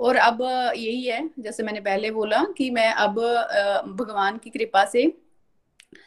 और 0.00 0.16
अब 0.16 0.42
यही 0.76 1.02
है, 1.04 1.28
जैसे 1.38 1.62
मैंने 1.62 1.80
पहले 1.80 2.10
बोला 2.10 2.44
कि 2.56 2.70
मैं 2.70 2.92
अब 2.92 3.18
भगवान 3.90 4.38
की 4.38 4.50
कृपा 4.50 4.84
से 4.84 5.12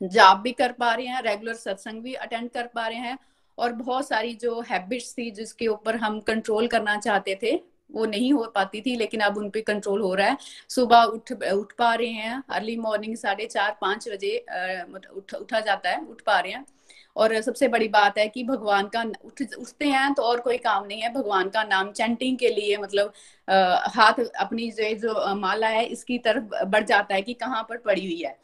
जॉब 0.04 0.42
भी 0.42 0.52
कर 0.52 0.72
पा 0.72 0.94
रहे 0.94 1.06
हैं 1.06 1.22
रेगुलर 1.22 1.54
सत्संग 1.54 2.02
भी 2.02 2.14
अटेंड 2.16 2.50
कर 2.50 2.68
पा 2.76 2.88
रहे 2.88 2.98
हैं। 3.00 3.18
और 3.58 3.74
बहुत 3.74 4.08
सारी 4.08 4.34
जो 4.36 4.60
हैबिट्स 4.70 5.14
थी 5.18 5.30
जिसके 5.32 5.68
ऊपर 5.68 5.96
हम 5.96 6.20
कंट्रोल 6.20 6.68
करना 6.68 6.98
चाहते 6.98 7.38
थे 7.44 7.56
वो 7.90 8.06
नहीं 8.06 8.32
हो 8.34 8.44
पाती 8.56 8.82
थी 8.82 8.96
लेकिन 8.96 9.22
अब 9.22 9.38
उन 9.38 9.50
पे 9.50 9.62
कंट्रोल 9.62 10.02
हो 10.02 10.14
रहा 10.16 10.28
है। 10.28 10.38
सुबह 10.70 11.04
उठ 11.06 11.32
उठ 11.32 11.74
पा 11.78 11.94
रहे 11.94 12.08
हैं 12.10 12.44
अर्ली 12.50 12.78
मॉर्निंग 12.78 13.16
साढ़े 13.18 13.46
चार 13.48 13.78
पाँच 13.82 14.08
बजे 14.10 14.38
उठ 15.16 15.34
उठा 15.34 15.60
जाता 15.60 15.90
है 15.90 16.02
उठ 16.02 16.22
पा 16.22 16.40
रहे 16.40 16.52
हैं। 16.52 16.66
और 17.16 17.40
सबसे 17.42 17.68
बड़ी 17.68 17.88
बात 17.90 18.18
है 18.18 18.28
कि 18.28 18.44
भगवान 18.44 18.88
का 18.96 19.02
उठ 19.26 19.42
उठते 19.60 19.86
हैं 19.88 20.14
तो 20.14 20.24
और 20.24 20.40
कोई 20.42 20.58
काम 20.58 20.86
नहीं 20.86 21.02
है। 21.02 21.14
भगवान 21.14 21.50
का 21.50 21.64
नाम 21.64 21.92
चैंटिंग 21.92 22.38
के 22.38 22.50
लिए 22.50 22.78
मतलब 22.78 23.14
आ, 23.48 23.56
हाथ 23.96 24.20
अपनी 24.40 24.70
जो 24.72 24.94
जो 25.00 25.36
माला 25.36 25.68
है 25.68 25.86
इसकी 25.88 26.18
तरफ़ 26.20 26.66
बढ़ 26.66 26.84
जाता 26.84 27.16
है 27.16 27.22
कि 27.22 27.34
कहाँ 27.36 27.64
पर 27.70 27.78
पड़ी 27.78 28.06
हुई 28.06 28.22
है। 28.22 28.38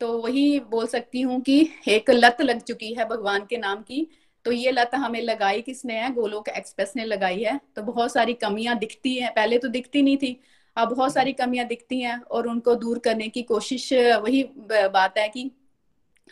तो 0.00 0.08
वही 0.18 0.58
बोल 0.70 0.86
सकती 0.86 1.20
हूँ 1.20 1.40
कि 1.40 1.58
एक 1.88 2.10
लत 2.10 2.40
लग 2.42 2.60
चुकी 2.62 2.92
है 2.94 3.08
भगवान 3.08 3.46
के 3.50 3.56
नाम 3.58 3.82
की। 3.82 4.06
तो 4.46 4.52
ये 4.52 4.70
लत 4.70 4.90
हमें 4.94 5.22
लगाई 5.22 5.60
किसने 5.62 5.94
है? 5.94 6.12
गोलोक 6.14 6.48
एक्सप्रेस 6.48 6.92
ने 6.96 7.04
लगाई 7.04 7.42
है। 7.42 7.60
तो 7.76 7.82
बहुत 7.82 8.12
सारी 8.12 8.34
कमियाँ 8.34 8.78
दिखती 8.78 9.14
हैं। 9.14 9.30
पहले 9.34 9.58
तो 9.58 9.68
दिखती 9.68 10.02
नहीं 10.02 10.16
थी। 10.16 10.40
अब 10.76 10.88
बहुत 10.88 11.12
सारी 11.14 11.32
कमियाँ 11.32 11.66
दिखती 11.66 12.00
हैं 12.00 12.20
और 12.20 12.46
उनको 12.46 12.74
दूर 12.74 12.98
करने 12.98 13.28
की 13.28 13.42
कोशिश, 13.42 13.92
वही 13.92 14.42
बात 14.92 15.18
है 15.18 15.28
कि 15.28 15.50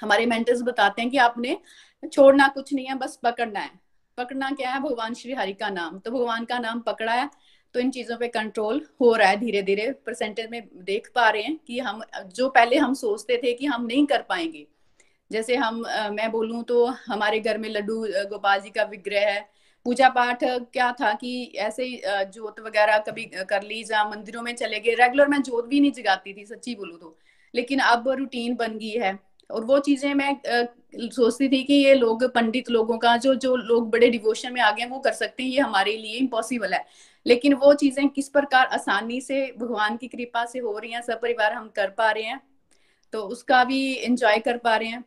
हमारे 0.02 0.26
मेंटर्स 0.26 0.62
बताते 0.62 1.02
हैं 1.02 1.10
कि 1.10 1.16
आपने 1.16 1.58
छोड़ना 2.12 2.48
कुछ 2.48 2.72
नहीं 2.74 2.86
है, 2.86 2.94
बस 2.94 3.18
पकड़ना 3.22 3.60
है। 3.60 3.70
पकड़ना 4.18 4.50
क्या 4.50 4.70
है? 4.70 4.80
भगवान 4.80 5.14
श्री 5.14 5.32
हरि 5.32 5.52
का 5.52 5.68
नाम। 5.68 5.98
तो 5.98 6.10
भगवान 6.10 6.44
का 6.44 6.58
नाम 6.58 6.80
पकड़ा 6.80 7.12
है। 7.12 7.30
तो 7.74 7.80
इन 7.80 7.90
चीज़ों 7.90 8.16
पे 8.16 8.28
कंट्रोल 8.28 8.86
हो 9.00 9.14
रहा 9.16 9.28
है 9.28 9.36
धीरे 9.36 9.62
धीरे 9.62 9.90
परसेंटेज 10.06 10.50
में 10.50 10.68
देख 10.74 11.10
पा 11.14 11.28
रहे 11.30 11.42
हैं 11.42 11.56
कि 11.66 11.78
हम, 11.78 12.02
जो 12.26 12.48
पहले 12.48 12.76
हम 12.76 12.94
सोचते 12.94 13.40
थे 13.44 13.52
कि 13.52 13.66
हम 13.66 13.86
नहीं 13.86 14.06
कर 14.06 14.22
पाएँगे 14.22 14.66
जैसे 15.30 15.56
हम 15.56 15.82
मैं 16.12 16.30
बोलूँ 16.32 16.62
तो 16.64 16.84
हमारे 17.06 17.40
घर 17.40 17.58
में 17.58 17.68
लड्डू 17.70 18.00
गोपाल 18.30 18.60
जी 18.60 18.70
का 18.70 18.82
विग्रह 18.86 19.26
है। 19.28 19.40
पूजा 19.86 20.08
पाठ 20.08 20.44
क्या 20.44 20.90
था 20.92 21.12
कि 21.14 21.52
ऐसे 21.58 21.84
ही 21.84 22.00
जोत 22.34 22.60
वगैरह 22.60 22.98
कभी 23.08 23.24
कर 23.48 23.62
ली 23.62 23.82
जहाँ 23.84 24.04
मंदिरों 24.10 24.42
में 24.42 24.54
चले 24.54 24.80
गए। 24.80 24.94
रेगुलर 24.96 25.28
मैं 25.28 25.40
जोत 25.42 25.66
भी 25.68 25.80
नहीं 25.80 25.92
जगाती 25.92 26.32
थी, 26.34 26.44
सच्ची 26.46 26.74
बोलूँ 26.74 26.98
तो। 26.98 27.16
लेकिन 27.54 27.78
अब 27.80 28.08
रूटीन 28.10 28.54
बन 28.56 28.78
गई 28.78 28.90
है। 28.98 29.18
और 29.50 29.64
वो 29.64 29.78
चीज़ें 29.78 30.12
मैं 30.14 30.36
सोचती 30.96 31.48
थी 31.48 31.62
कि 31.64 31.74
ये 31.74 31.94
लोग, 31.94 32.24
पंडित 32.34 32.70
लोगों 32.70 32.96
का 32.98 33.16
जो 33.16 33.34
जो 33.36 33.54
लोग 33.56 33.90
बड़े 33.90 34.08
डिवोशन 34.10 34.52
में 34.52 34.60
आ 34.62 34.70
गए 34.70 34.86
वो 34.86 34.98
कर 34.98 35.12
सकते 35.12 35.42
हैं, 35.42 35.50
ये 35.50 35.60
हमारे 35.60 35.96
लिए 35.96 36.16
इम्पॉसिबल 36.18 36.74
है। 36.74 36.84
लेकिन 37.26 37.54
वो 37.54 37.72
चीज़ें 37.74 38.08
किस 38.08 38.28
प्रकार 38.28 38.66
आसानी 38.68 39.20
से 39.20 39.46
भगवान 39.58 39.96
की 39.96 40.08
कृपा 40.08 40.44
से 40.46 40.58
हो 40.58 40.78
रही 40.78 40.92
हैं 40.92 41.02
सब 41.02 41.20
परिवार 41.20 41.52
हम 41.52 41.68
कर 41.76 41.90
पा 41.90 42.10
रहे 42.10 42.24
हैं 42.24 42.40
तो 43.12 43.22
उसका 43.24 43.62
भी 43.64 43.92
इंजॉय 43.94 44.38
कर 44.40 44.56
पा 44.58 44.76
रहे 44.76 44.88
हैं। 44.88 45.04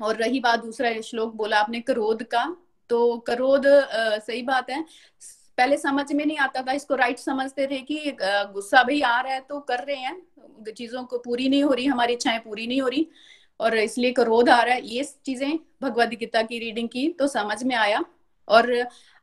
और 0.00 0.16
रही 0.16 0.40
बात 0.40 0.60
दूसरा 0.60 1.00
श्लोक 1.02 1.34
बोला 1.34 1.58
आपने 1.58 1.80
क्रोध 1.82 2.22
का 2.24 2.44
तो 2.90 3.16
क्रोध 3.26 3.66
सही 3.66 4.42
बात 4.42 4.70
है। 4.70 4.84
पहले 5.58 5.76
समझ 5.76 6.12
में 6.12 6.24
नहीं 6.24 6.38
आता 6.38 6.62
था, 6.62 6.72
इसको 6.72 6.94
राइट 6.94 7.18
समझते 7.18 7.66
थे 7.66 7.80
कि 7.82 8.16
गुस्सा 8.22 8.82
भी 8.82 9.00
आ 9.02 9.20
रहा 9.20 9.32
है 9.32 9.40
तो 9.40 9.58
कर 9.62 9.84
रहे 9.84 9.96
हैं। 9.96 10.72
चीज़ों 10.72 11.02
को 11.04 11.18
पूरी 11.18 11.48
नहीं 11.48 11.62
हो 11.62 11.72
रही, 11.72 11.86
हमारी 11.86 12.12
इच्छाएँ 12.12 12.38
पूरी 12.40 12.66
नहीं 12.66 12.80
हो 12.80 12.88
रही, 12.88 13.06
और 13.60 13.76
इसलिए 13.76 14.12
क्रोध 14.12 14.48
आ 14.48 14.62
रहा 14.62 14.74
है। 14.74 14.86
ये 14.86 15.04
चीज़ें 15.26 15.58
भगवद 15.82 16.14
गीता 16.14 16.42
की 16.42 16.58
रीडिंग 16.58 16.88
की 16.88 17.08
तो 17.10 17.26
समझ 17.28 17.62
में 17.64 17.76
आया। 17.76 18.04
और 18.48 18.70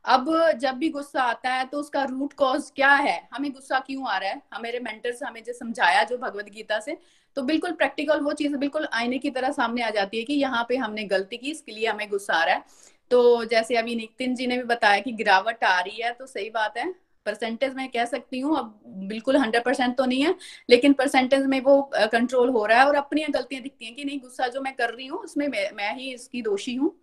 अब 0.04 0.26
जब 0.60 0.74
भी 0.74 0.88
गुस्सा 0.90 1.22
आता 1.22 1.50
है 1.50 1.64
तो 1.66 1.78
उसका 1.78 2.02
रूट 2.04 2.32
कॉज 2.34 2.70
क्या 2.76 2.90
है? 2.90 3.28
हमें 3.32 3.50
गुस्सा 3.52 3.78
क्यों 3.80 4.08
आ 4.08 4.16
रहा 4.18 4.30
है? 4.30 4.42
हमारे 4.54 4.78
मेंटर्स 4.80 5.22
हमें 5.22 5.42
जो 5.44 5.52
समझाया 5.54 6.04
जो 6.04 6.18
भगवत 6.18 6.48
गीता 6.50 6.78
से 6.80 6.96
तो 7.38 7.42
बिल्कुल 7.44 7.72
प्रैक्टिकल 7.72 8.20
वो 8.20 8.32
चीज़ 8.34 8.56
बिल्कुल 8.56 8.86
आईने 8.92 9.18
की 9.18 9.30
तरह 9.30 9.50
सामने 9.52 9.82
आ 9.82 9.90
जाती 9.90 10.18
है 10.18 10.22
कि 10.24 10.34
यहाँ 10.34 10.64
पे 10.68 10.76
हमने 10.76 11.04
गलती 11.06 11.36
की 11.36 11.50
इसके 11.50 11.72
लिए 11.72 11.86
हमें 11.86 12.08
गुस्सा 12.10 12.34
आ 12.34 12.44
रहा 12.44 12.54
है। 12.54 12.64
तो 13.10 13.44
जैसे 13.46 13.76
अभी 13.76 13.94
नितिन 13.96 14.34
जी 14.34 14.46
ने 14.46 14.56
भी 14.56 14.62
बताया 14.64 15.00
कि 15.00 15.12
गिरावट 15.14 15.64
आ 15.64 15.78
रही 15.80 16.02
है 16.02 16.12
तो 16.12 16.26
सही 16.26 16.50
बात 16.50 16.78
है। 16.78 16.92
परसेंटेज 17.26 17.74
में 17.74 17.88
कह 17.88 18.04
सकती 18.06 18.40
हूँ 18.40 18.58
अब 18.58 18.74
बिल्कुल 19.08 19.36
हंड्रेड 19.36 19.64
परसेंट 19.64 19.96
तो 19.96 20.04
नहीं 20.04 20.22
है 20.22 20.34
लेकिन 20.70 20.92
परसेंटेज 20.94 21.46
में 21.46 21.60
वो 21.62 21.80
कंट्रोल 21.94 22.48
हो 22.50 22.64
रहा 22.66 22.78
है 22.78 22.86
और 22.86 22.94
अपनी 22.96 23.24
गलतियाँ 23.28 23.62
दिखती 23.62 23.84
हैं 23.84 23.94
कि 23.94 24.04
नहीं 24.04 24.20
गुस्सा 24.20 24.48
जो 24.48 24.60
मैं 24.60 24.74
कर 24.76 24.94
रही 24.94 25.06
हूँ 25.06 25.18
उसमें 25.20 25.46
मैं, 25.48 25.70
मैं 25.72 25.94
ही 25.96 26.12
इसकी 26.14 26.42
दोषी 26.42 26.74
हूँ। 26.74 26.94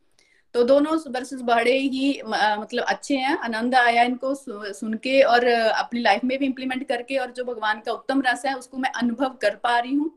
तो 0.56 0.64
दोनों 0.64 0.98
वर्सेस 1.12 1.42
बड़े 1.44 1.72
ही 1.72 2.22
मतलब 2.26 2.84
अच्छे 2.84 3.16
हैं 3.18 3.38
आनंद 3.40 3.76
आया 3.76 4.04
इनको 4.04 4.34
सुन 4.36 4.94
के 5.04 5.22
और 5.24 5.46
अपनी 5.48 6.02
लाइफ 6.02 6.24
में 6.24 6.38
भी 6.40 6.46
इम्प्लीमेंट 6.46 6.88
करके 6.88 7.18
और 7.18 7.32
जो 7.32 7.44
भगवान 7.46 7.82
का 7.86 7.92
उत्तम 7.92 8.22
रस 8.28 8.46
है 8.46 8.54
उसको 8.56 8.78
मैं 8.78 8.92
अनुभव 8.94 9.36
कर 9.42 9.56
पा 9.64 9.78
रही 9.80 9.94
हूँ। 9.96 10.10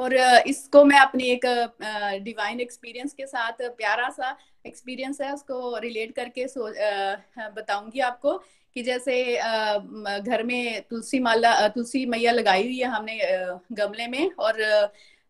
और 0.00 0.14
इसको 0.46 0.84
मैं 0.84 0.98
अपनी 0.98 1.24
एक 1.30 1.46
डिवाइन 2.24 2.60
एक्सपीरियंस 2.60 3.12
के 3.14 3.26
साथ 3.26 3.62
प्यारा 3.76 4.08
सा 4.10 4.36
एक्सपीरियंस 4.66 5.20
है, 5.20 5.32
उसको 5.34 5.78
रिलेट 5.78 6.14
करके 6.16 6.46
सो 6.48 6.68
बताऊँगी 7.56 8.00
आपको 8.08 8.36
कि 8.76 8.82
जैसे 8.82 9.22
घर 9.34 10.42
में 10.46 10.82
तुलसी 10.90 11.18
माला 11.20 11.68
तुलसी 11.68 12.04
मैया 12.06 12.32
लगाई 12.32 12.62
हुई 12.62 12.78
है 12.78 12.88
हमने 12.88 13.18
गमले 13.76 14.06
में 14.08 14.30
और 14.38 14.62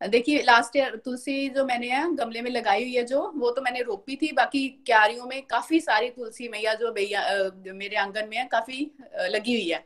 देखिए 0.01 0.43
लास्ट 0.43 0.77
ईयर 0.77 0.95
तुलसी 1.05 1.49
जो 1.49 1.65
मैंने 1.67 1.89
है 1.89 2.05
गमले 2.17 2.43
में 2.43 2.51
लगाई 2.51 2.83
हुई 2.83 2.95
है 2.95 3.05
जो, 3.05 3.21
वो 3.37 3.51
तो 3.51 3.63
मैंने 3.63 3.81
रोपी 3.83 4.17
थी, 4.17 4.31
बाकी 4.33 4.69
क्यारियों 4.87 5.27
में 5.27 5.43
काफ़ी 5.47 5.81
सारी 5.81 6.09
तुलसी 6.11 6.49
मैया 6.49 6.75
जो 6.75 6.93
भैया 6.93 7.23
मेरे 7.75 7.97
आँगन 7.99 8.29
में 8.29 8.37
है, 8.37 8.47
काफ़ी 8.53 8.91
लगी 9.29 9.55
हुई 9.55 9.69
है। 9.69 9.85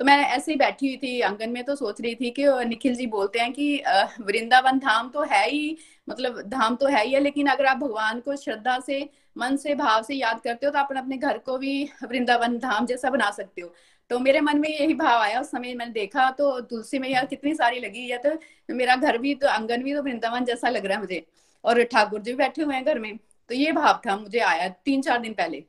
तो 0.00 0.04
मैं 0.04 0.16
ऐसे 0.26 0.52
ही 0.52 0.56
बैठी 0.58 0.86
हुई 0.86 0.96
थी 0.96 1.20
आँगन 1.20 1.50
में 1.50 1.62
तो 1.64 1.74
सोच 1.76 2.00
रही 2.00 2.14
थी 2.14 2.30
कि 2.30 2.44
निखिल 2.68 2.94
जी 2.94 3.06
बोलते 3.06 3.38
हैं 3.38 3.52
कि 3.52 3.82
वृंदावन 4.20 4.78
धाम 4.78 5.08
तो 5.10 5.22
है 5.24 5.48
ही 5.50 5.76
मतलब 6.08 6.40
धाम 6.48 6.76
तो 6.76 6.86
है 6.86 7.04
ही 7.06 7.12
है, 7.12 7.20
लेकिन 7.20 7.46
अगर 7.46 7.66
आप 7.66 7.76
भगवान 7.76 8.20
को 8.20 8.36
श्रद्धा 8.36 8.78
से, 8.80 9.08
मन 9.36 9.56
से, 9.56 9.74
भाव 9.74 10.02
से 10.02 10.14
याद 10.14 10.40
करते 10.40 10.66
हो 10.66 10.72
तो 10.72 10.78
आप 10.78 10.88
अपने 10.96 11.16
घर 11.16 11.38
को 11.38 11.58
भी 11.58 11.82
वृंदावन 12.04 12.58
धाम 12.58 12.86
जैसा 12.86 13.10
बना 13.10 13.30
सकते 13.30 13.60
हो। 13.60 13.72
तो 14.10 14.18
मेरे 14.18 14.40
मन 14.40 14.58
में 14.60 14.68
यही 14.68 14.94
भाव 14.94 15.20
आया 15.20 15.40
उस 15.40 15.50
समय 15.50 15.74
मैंने 15.74 15.92
देखा 15.92 16.30
तो 16.30 16.60
तुलसी 16.62 16.98
में 16.98 17.08
यार 17.08 17.26
कितनी 17.26 17.54
सारी 17.54 17.80
लगी 17.80 18.06
है 18.08 18.18
तो 18.18 18.74
मेरा 18.74 18.96
घर 18.96 19.18
भी 19.18 19.34
तो 19.34 19.48
आँगन 19.48 19.82
भी 19.82 19.94
तो 19.94 20.02
वृंदावन 20.02 20.44
जैसा 20.44 20.68
लग 20.68 20.86
रहा 20.86 20.96
है 20.96 21.00
मुझे, 21.00 21.24
और 21.64 21.82
ठाकुर 21.84 22.20
जी 22.22 22.34
बैठे 22.34 22.62
हुए 22.62 22.74
हैं 22.74 22.84
घर 22.84 22.98
में। 22.98 23.16
तो 23.50 23.54
ये 23.54 23.72
भाव 23.72 24.00
था, 24.06 24.16
मुझे 24.16 24.38
आया 24.40 24.68
तीन 24.84 25.02
चार 25.02 25.18
दिन 25.20 25.32
पहले। 25.34 25.64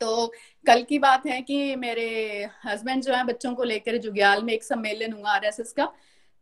तो 0.00 0.26
कल 0.66 0.82
की 0.82 0.98
बात 0.98 1.26
है 1.26 1.40
कि 1.42 1.76
मेरे 1.76 2.08
हस्बैंड 2.64 3.02
जो 3.02 3.12
है 3.14 3.24
बच्चों 3.26 3.54
को 3.54 3.64
लेकर 3.64 3.96
जुग्याल 3.98 4.42
में 4.42 4.52
एक 4.52 4.64
सम्मेलन 4.64 5.12
हुआ 5.12 5.30
आरएसएस 5.32 5.72
का। 5.72 5.92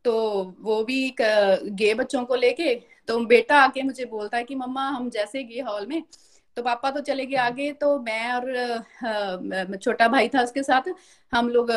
तो 0.04 0.14
वो 0.61 0.82
भी 0.84 1.14
गे 1.20 1.92
बच्चों 1.94 2.24
को 2.24 2.34
लेके। 2.36 2.74
तो 3.09 3.18
बेटा 3.26 3.56
आके 3.59 3.82
मुझे 3.82 4.04
बोलता 4.06 4.36
है 4.36 4.44
कि 4.44 4.54
मम्मा 4.54 4.88
हम 4.88 5.09
जैसे 5.11 5.42
गए 5.44 5.61
हॉल 5.61 5.86
में 5.86 6.02
तो 6.56 6.62
पापा 6.62 6.90
तो 6.90 7.00
चले 7.00 7.24
गए 7.26 7.36
आगे 7.38 7.70
तो 7.72 7.98
मैं 8.00 8.32
और 8.32 9.76
छोटा 9.76 10.09
भाई 10.09 10.28
था 10.28 10.42
उसके 10.42 10.62
साथ 10.62 10.88
हम 11.32 11.48
लोग 11.48 11.70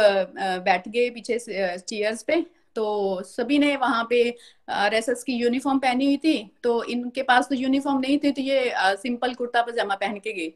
बैठ 0.66 0.88
गए 0.88 1.10
पीछे 1.10 1.38
चेयर्स 1.40 2.24
पे। 2.24 2.46
तो 2.76 3.22
सभी 3.26 3.58
ने 3.60 3.76
वहाँ 3.76 4.06
पे 4.10 4.24
आरएसएस 4.72 5.24
की 5.24 5.34
यूनिफॉर्म 5.34 5.80
पहनी 5.80 6.06
हुई 6.06 6.18
थी। 6.18 6.52
तो 6.64 6.84
इनके 6.86 7.24
पास 7.24 7.48
तो 7.50 7.56
यूनिफॉर्म 7.56 8.00
नहीं 8.00 8.18
थी 8.18 8.32
तो 8.32 8.42
ये 8.42 8.72
सिंपल 8.98 9.34
कुर्ता 9.34 9.62
पजामा 9.62 9.96
पहन 9.96 10.20
के 10.20 10.34
गए। 10.34 10.52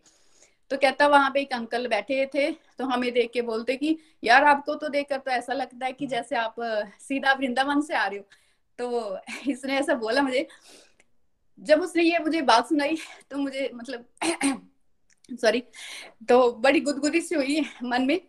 तो 0.72 0.78
कहता 0.78 1.08
वहाँ 1.08 1.30
पे 1.32 1.42
एक 1.42 1.54
अंकल 1.54 1.88
बैठे 1.88 2.26
थे 2.26 2.52
तो 2.52 2.86
हमें 2.86 3.12
देख 3.14 3.32
के 3.34 3.42
बोलते 3.42 3.76
कि 3.76 3.98
यार 4.24 4.44
आपको 4.44 4.76
तो 4.76 4.90
देखकर 4.90 5.18
तो 5.18 5.32
ऐसा 5.32 5.54
लगता 5.54 5.86
है 5.86 5.92
कि 5.92 6.08
जैसे 6.08 6.36
आप 6.36 6.56
सीधा 7.00 7.34
वृंदावन 7.34 7.82
से 7.82 7.96
आ 7.96 8.06
रहे 8.08 8.20
हो। 8.20 8.26
तो 8.80 9.18
इसने 9.52 9.78
ऐसा 9.80 9.94
बोला 9.94 10.22
मुझे। 10.22 10.48
जब 11.60 11.82
उसने 11.82 12.04
ये 12.04 12.20
मुझे 12.20 12.42
बात 12.42 12.70
सुनाई 12.70 12.98
तो 13.32 13.38
मुझे 13.38 13.70
मतलब 13.76 14.06
सॉरी 15.42 15.64
तो 16.30 16.52
बड़ी 16.52 16.80
गुदगुदी 16.80 17.22
सी 17.22 17.36
हुई 17.36 17.62
मन 17.84 18.02
में 18.02 18.20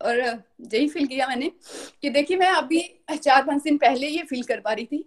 और 0.00 0.20
यही 0.20 0.88
फील 0.88 1.06
किया 1.06 1.26
मैंने 1.26 1.50
कि 2.02 2.10
देखिए 2.10 2.36
मैं 2.36 2.48
अभी 2.48 2.80
चार 3.16 3.42
पाँच 3.42 3.62
दिन 3.62 3.76
पहले 3.76 4.06
ये 4.06 4.22
फील 4.22 4.42
कर 4.42 4.60
पा 4.60 4.72
रही 4.72 4.84
थी 4.86 5.04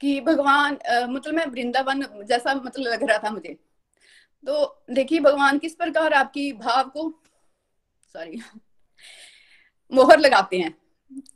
कि 0.00 0.20
भगवान 0.20 0.78
मतलब 1.10 1.34
मैं 1.34 1.46
वृंदावन 1.46 2.02
जैसा 2.24 2.54
मतलब 2.54 2.92
लग 2.92 3.02
रहा 3.02 3.18
था 3.18 3.30
मुझे। 3.30 3.56
तो 4.44 4.84
देखिए, 4.90 5.20
भगवान 5.20 5.58
किस 5.58 5.74
प्रकार 5.74 6.12
आपकी 6.12 6.52
भाव 6.52 6.88
को 6.88 7.10
सॉरी 8.14 8.40
मोहर 9.92 10.18
लगाते 10.18 10.58
हैं। 10.58 10.74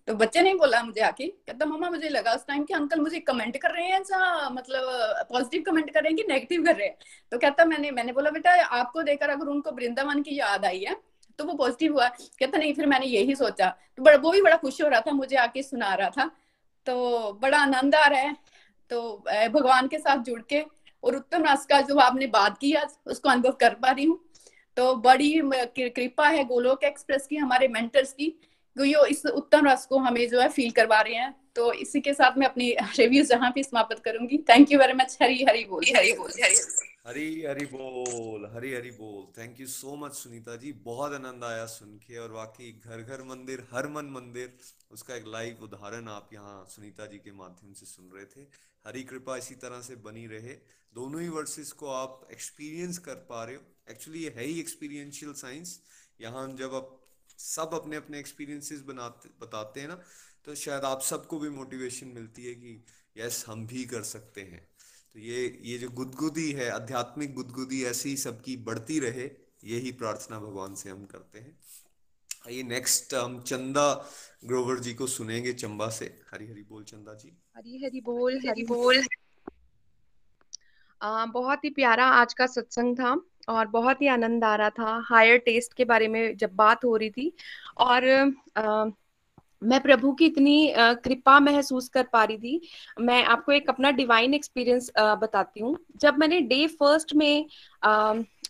तो 0.06 0.14
बच्चे 0.14 0.42
ने 0.42 0.54
बोला 0.54 0.82
मुझे 0.82 1.00
आके, 1.00 1.26
कहता 1.26 1.66
मामा 1.66 1.88
मुझे 1.90 2.08
लगा 2.08 2.32
उस 2.34 2.46
टाइम 2.46 2.64
कि 2.64 2.74
अंकल 2.74 3.00
मुझे 3.00 3.18
कमेंट 3.20 3.56
कर 3.62 3.70
रहे 3.70 3.84
हैं 3.84 4.00
या 4.02 4.48
मतलब 4.50 5.26
पॉजिटिव 5.30 5.62
कमेंट 5.62 5.90
कर 5.90 6.02
रहे 6.02 6.12
हैं 6.12 6.16
कि 6.16 6.24
नेगेटिव 6.28 6.64
कर 6.64 6.76
रहे 6.76 6.86
हैं? 6.86 6.96
तो 7.32 7.38
कहता, 7.38 7.64
मैंने 7.64 7.90
मैंने 7.90 8.12
बोला, 8.12 8.30
बेटा, 8.30 8.54
आपको 8.64 9.02
देखकर 9.02 9.30
अगर 9.30 9.46
उनको 9.46 9.70
वृंदावन 9.72 10.22
की 10.22 10.38
याद 10.38 10.64
आई 10.64 10.80
है 10.80 10.96
तो 11.38 11.44
वो 11.44 11.54
पॉजिटिव 11.54 11.92
हुआ। 11.92 12.08
कहता, 12.08 12.58
नहीं, 12.58 12.72
फिर 12.74 12.86
मैंने 12.86 13.06
यही 13.06 13.34
सोचा। 13.36 13.68
तो 13.96 14.02
बड़ा, 14.02 14.16
वो 14.16 14.30
भी 14.30 14.42
बड़ा 14.42 14.56
खुश 14.56 14.80
हो 14.82 14.88
रहा 14.88 15.00
था, 15.00 15.12
मुझे 15.12 15.36
आके 15.36 15.62
सुना 15.62 15.94
रहा 15.94 16.10
था। 16.10 16.30
तो 16.86 17.32
बड़ा 17.42 17.58
आनंद 17.58 17.94
आ 17.94 18.06
रहा 18.06 18.20
है। 18.20 18.36
तो 18.90 19.16
भगवान 19.50 19.88
के 19.88 19.98
साथ 19.98 20.22
जुड़ 20.24 20.40
के 20.42 20.60
और 21.04 21.16
उत्तम 21.16 21.44
रस 21.44 21.66
का 21.66 21.80
जो 21.80 21.98
आपने 21.98 22.26
बात 22.26 22.58
की 22.58 22.72
आज 22.72 22.96
उसको 23.06 23.28
अनुभव 23.28 23.52
कर 23.52 23.74
पा 23.74 23.90
रही 23.90 24.04
हूँ। 24.04 24.18
तो 24.76 24.94
बड़ी 24.94 25.40
कृपा 25.90 26.28
है 26.28 26.44
गोलोक 26.44 26.84
एक्सप्रेस 26.84 27.26
की 27.26 27.36
हमारे 27.36 27.68
मेंटर्स 27.68 28.12
की 28.12 28.38
यो 28.76 29.04
इस 29.04 29.26
उत्तम 29.26 29.68
रस 29.68 29.86
को 29.86 29.98
हमें 29.98 30.28
जो 30.28 30.40
है 30.40 30.48
फील 30.48 30.70
करवा 30.70 31.00
रहे 31.00 31.14
हैं। 31.14 31.34
तो 31.56 31.72
इसी 31.72 32.00
के 32.00 32.12
साथ 32.14 32.38
मैं 32.38 32.46
अपनी 32.46 32.76
रिव्यूज़ 32.98 33.28
जहाँ 33.28 33.50
पे 33.50 33.62
समाप्त 33.62 34.02
करूँगी। 34.04 34.38
Thank 34.38 34.72
you 34.72 34.78
very 34.78 34.92
much 34.92 35.16
Hari 35.22 35.44
Hari 35.44 35.64
बोल 35.64 35.84
हरी 35.96 36.12
बोल 36.12 36.30
हरी 36.42 36.54
हरी 37.06 37.42
हरी 37.42 37.66
बोल 37.66 38.50
हरी 38.54 38.74
हरी 38.74 38.90
बोल 38.90 39.24
thank 39.38 39.60
you 39.60 39.66
so 39.66 39.96
much 39.96 40.12
Sunita 40.12 40.56
ji 40.56 40.72
बहुत 40.84 41.12
आनंद 41.12 41.44
आया 41.44 41.66
सुन 41.66 41.96
के 41.96 42.18
और 42.18 42.32
वाकई 42.32 42.80
घर 42.84 43.02
घर 43.02 43.22
मंदिर 43.22 43.66
हर 43.72 43.88
मन 43.88 44.10
मंदिर 44.10 44.52
उसका 44.90 45.14
एक 45.16 45.24
लाइव 45.26 45.62
उदाहरण 45.62 46.08
आप 46.08 46.30
यहाँ 46.32 46.66
सुनीता 46.68 47.06
जी 47.06 47.18
के 47.18 47.32
माध्यम 47.32 47.72
से 47.72 47.86
सुन 47.86 48.10
रहे 48.14 48.24
थे। 48.24 48.40
हरी 48.86 49.02
कृपा 49.02 49.36
इसी 49.36 49.54
तरह 49.54 49.80
से 49.80 49.96
बनी 49.96 50.26
रहे। 50.26 50.58
दोनों 50.96 51.20
ही 51.22 51.28
वर्सेस 51.28 51.72
को 51.72 51.88
आप 51.92 52.26
एक्सपीरियंस 52.32 52.98
कर 52.98 53.14
पा 53.28 53.44
रहे 53.44 53.56
हो। 53.56 53.62
एक्चुअली 53.90 54.22
ये 54.24 54.34
है 54.36 54.44
ही 54.44 54.60
एक्सपीरियंशियल 54.60 55.32
साइंस 55.32 55.80
यहाँ 56.20 56.46
जब 56.56 56.74
आप 56.74 56.92
सब 57.38 57.70
अपने 57.74 57.96
अपने 57.96 58.18
एक्सपीरियंसेस 58.18 58.80
बनाते 58.82 59.28
बताते 59.40 59.80
हैं 59.80 59.88
ना 59.88 60.00
तो 60.46 60.54
शायद 60.54 60.84
आप 60.84 61.02
सबको 61.02 61.38
भी 61.38 61.48
मोटिवेशन 61.50 62.06
मिलती 62.14 62.44
है 62.44 62.54
कि 62.54 62.84
यस 63.16 63.44
हम 63.48 63.66
भी 63.66 63.84
कर 63.84 64.02
सकते 64.02 64.40
हैं। 64.42 64.60
तो 65.14 65.20
ये 65.20 65.44
ये 65.62 65.78
जो 65.78 65.88
गुदगुदी 65.90 66.50
है 66.52 66.68
आध्यात्मिक 66.70 67.34
गुदगुदी 67.34 67.82
ऐसी 67.84 68.08
ही 68.08 68.16
सबकी 68.16 68.56
बढ़ती 68.64 68.98
रहे 69.00 69.30
यही 69.64 69.92
प्रार्थना 69.92 70.38
भगवान 70.40 70.74
से 70.74 70.90
हम 70.90 71.04
करते 71.06 71.38
हैं। 71.38 71.58
आइए 72.46 72.62
नेक्स्ट 72.62 73.14
हम 73.14 73.40
चंदा 73.42 73.86
ग्रोवर 74.44 74.80
जी 74.80 74.94
को 74.94 75.06
सुनेंगे 75.06 75.52
चंबा 75.54 75.88
से। 75.90 76.06
हरी 76.30 76.46
हरी 76.46 76.62
बोल 76.62 76.84
चंदा 76.84 77.14
जी। 77.14 77.36
हरी 77.56 77.84
हरी 77.84 78.00
बोल 78.00 78.38
हरी 78.48 78.64
बोल। 78.64 78.98
आ, 78.98 79.25
बहुत 81.00 81.64
ही 81.64 81.70
प्यारा 81.70 82.06
आज 82.12 82.34
का 82.34 82.46
सत्संग 82.46 82.96
था 82.96 83.16
और 83.48 83.66
बहुत 83.68 84.02
ही 84.02 84.06
आनंद 84.08 84.44
आ 84.44 84.54
रहा 84.56 84.70
था 84.70 85.00
हायर 85.04 85.38
टेस्ट 85.38 85.74
के 85.74 85.84
बारे 85.84 86.08
में 86.08 86.36
जब 86.36 86.54
बात 86.56 86.84
हो 86.84 86.96
रही 86.96 87.10
थी 87.10 87.32
और 87.78 88.08
आ, 88.56 88.84
मैं 89.62 89.80
प्रभु 89.82 90.12
की 90.12 90.26
इतनी 90.26 90.72
कृपा 90.76 91.38
महसूस 91.40 91.88
कर 91.88 92.02
पा 92.12 92.22
रही 92.24 92.36
थी। 92.38 92.60
मैं 93.00 93.22
आपको 93.24 93.52
एक 93.52 93.68
अपना 93.70 93.90
डिवाइन 93.90 94.34
एक्सपीरियंस 94.34 94.90
बताती 94.98 95.60
हूँ। 95.60 95.76
जब 96.00 96.18
मैंने 96.18 96.40
डे 96.40 96.66
फ़र्स्ट 96.80 97.14
में 97.14 97.46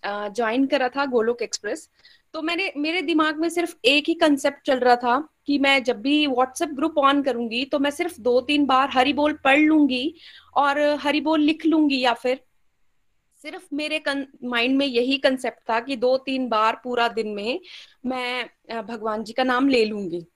ज्वाइन 0.05 0.67
करा 0.67 0.89
था 0.89 1.05
गोलोक 1.07 1.43
एक्सप्रेस 1.43 1.89
तो 2.35 2.43
मैंने 2.43 2.73
मेरे 2.77 3.03
दिमाग 3.03 3.39
में 3.41 3.49
सिर्फ़ 3.49 3.75
एक 3.85 4.09
ही 4.09 4.15
कंसेप्ट 4.15 4.67
चल 4.67 4.79
रहा 4.79 4.97
था 4.97 5.19
कि 5.47 5.59
मैं 5.59 5.83
जब 5.85 6.01
भी 6.03 6.27
व्हाट्सएप 6.27 6.71
ग्रुप 6.75 6.99
ऑन 6.99 7.23
करूँगी 7.23 7.65
तो 7.65 7.79
मैं 7.79 7.91
सिर्फ़ 7.91 8.21
दो 8.21 8.41
तीन 8.41 8.67
बार 8.67 8.91
हरी 8.93 9.13
बोल 9.13 9.33
पढ़ 9.45 9.59
लूँगी 9.59 10.15
और 10.57 10.81
हरी 11.01 11.21
बोल 11.21 11.41
लिख 11.41 11.67
लूँगी 11.67 12.01
या 12.01 12.13
फिर? 12.15 12.41
सिर्फ़ 13.45 13.67
मेरे 13.75 14.03
माइंड 14.45 14.77
में 14.77 14.87
यही 14.87 15.19
कंसेप्ट 15.19 15.69
था 15.71 15.81
कि 15.81 15.97
दो 15.97 16.17
तीन 16.19 16.49
बार 16.49 16.81
पूरा 16.85 17.09
दिन 17.11 17.29
में 17.29 17.61
मैं 18.07 18.85
भगवान 18.87 19.25
जी 19.25 19.33
का 19.33 19.45
नाम 19.45 19.69
ले 19.69 19.85
लूँगी। 19.85 20.27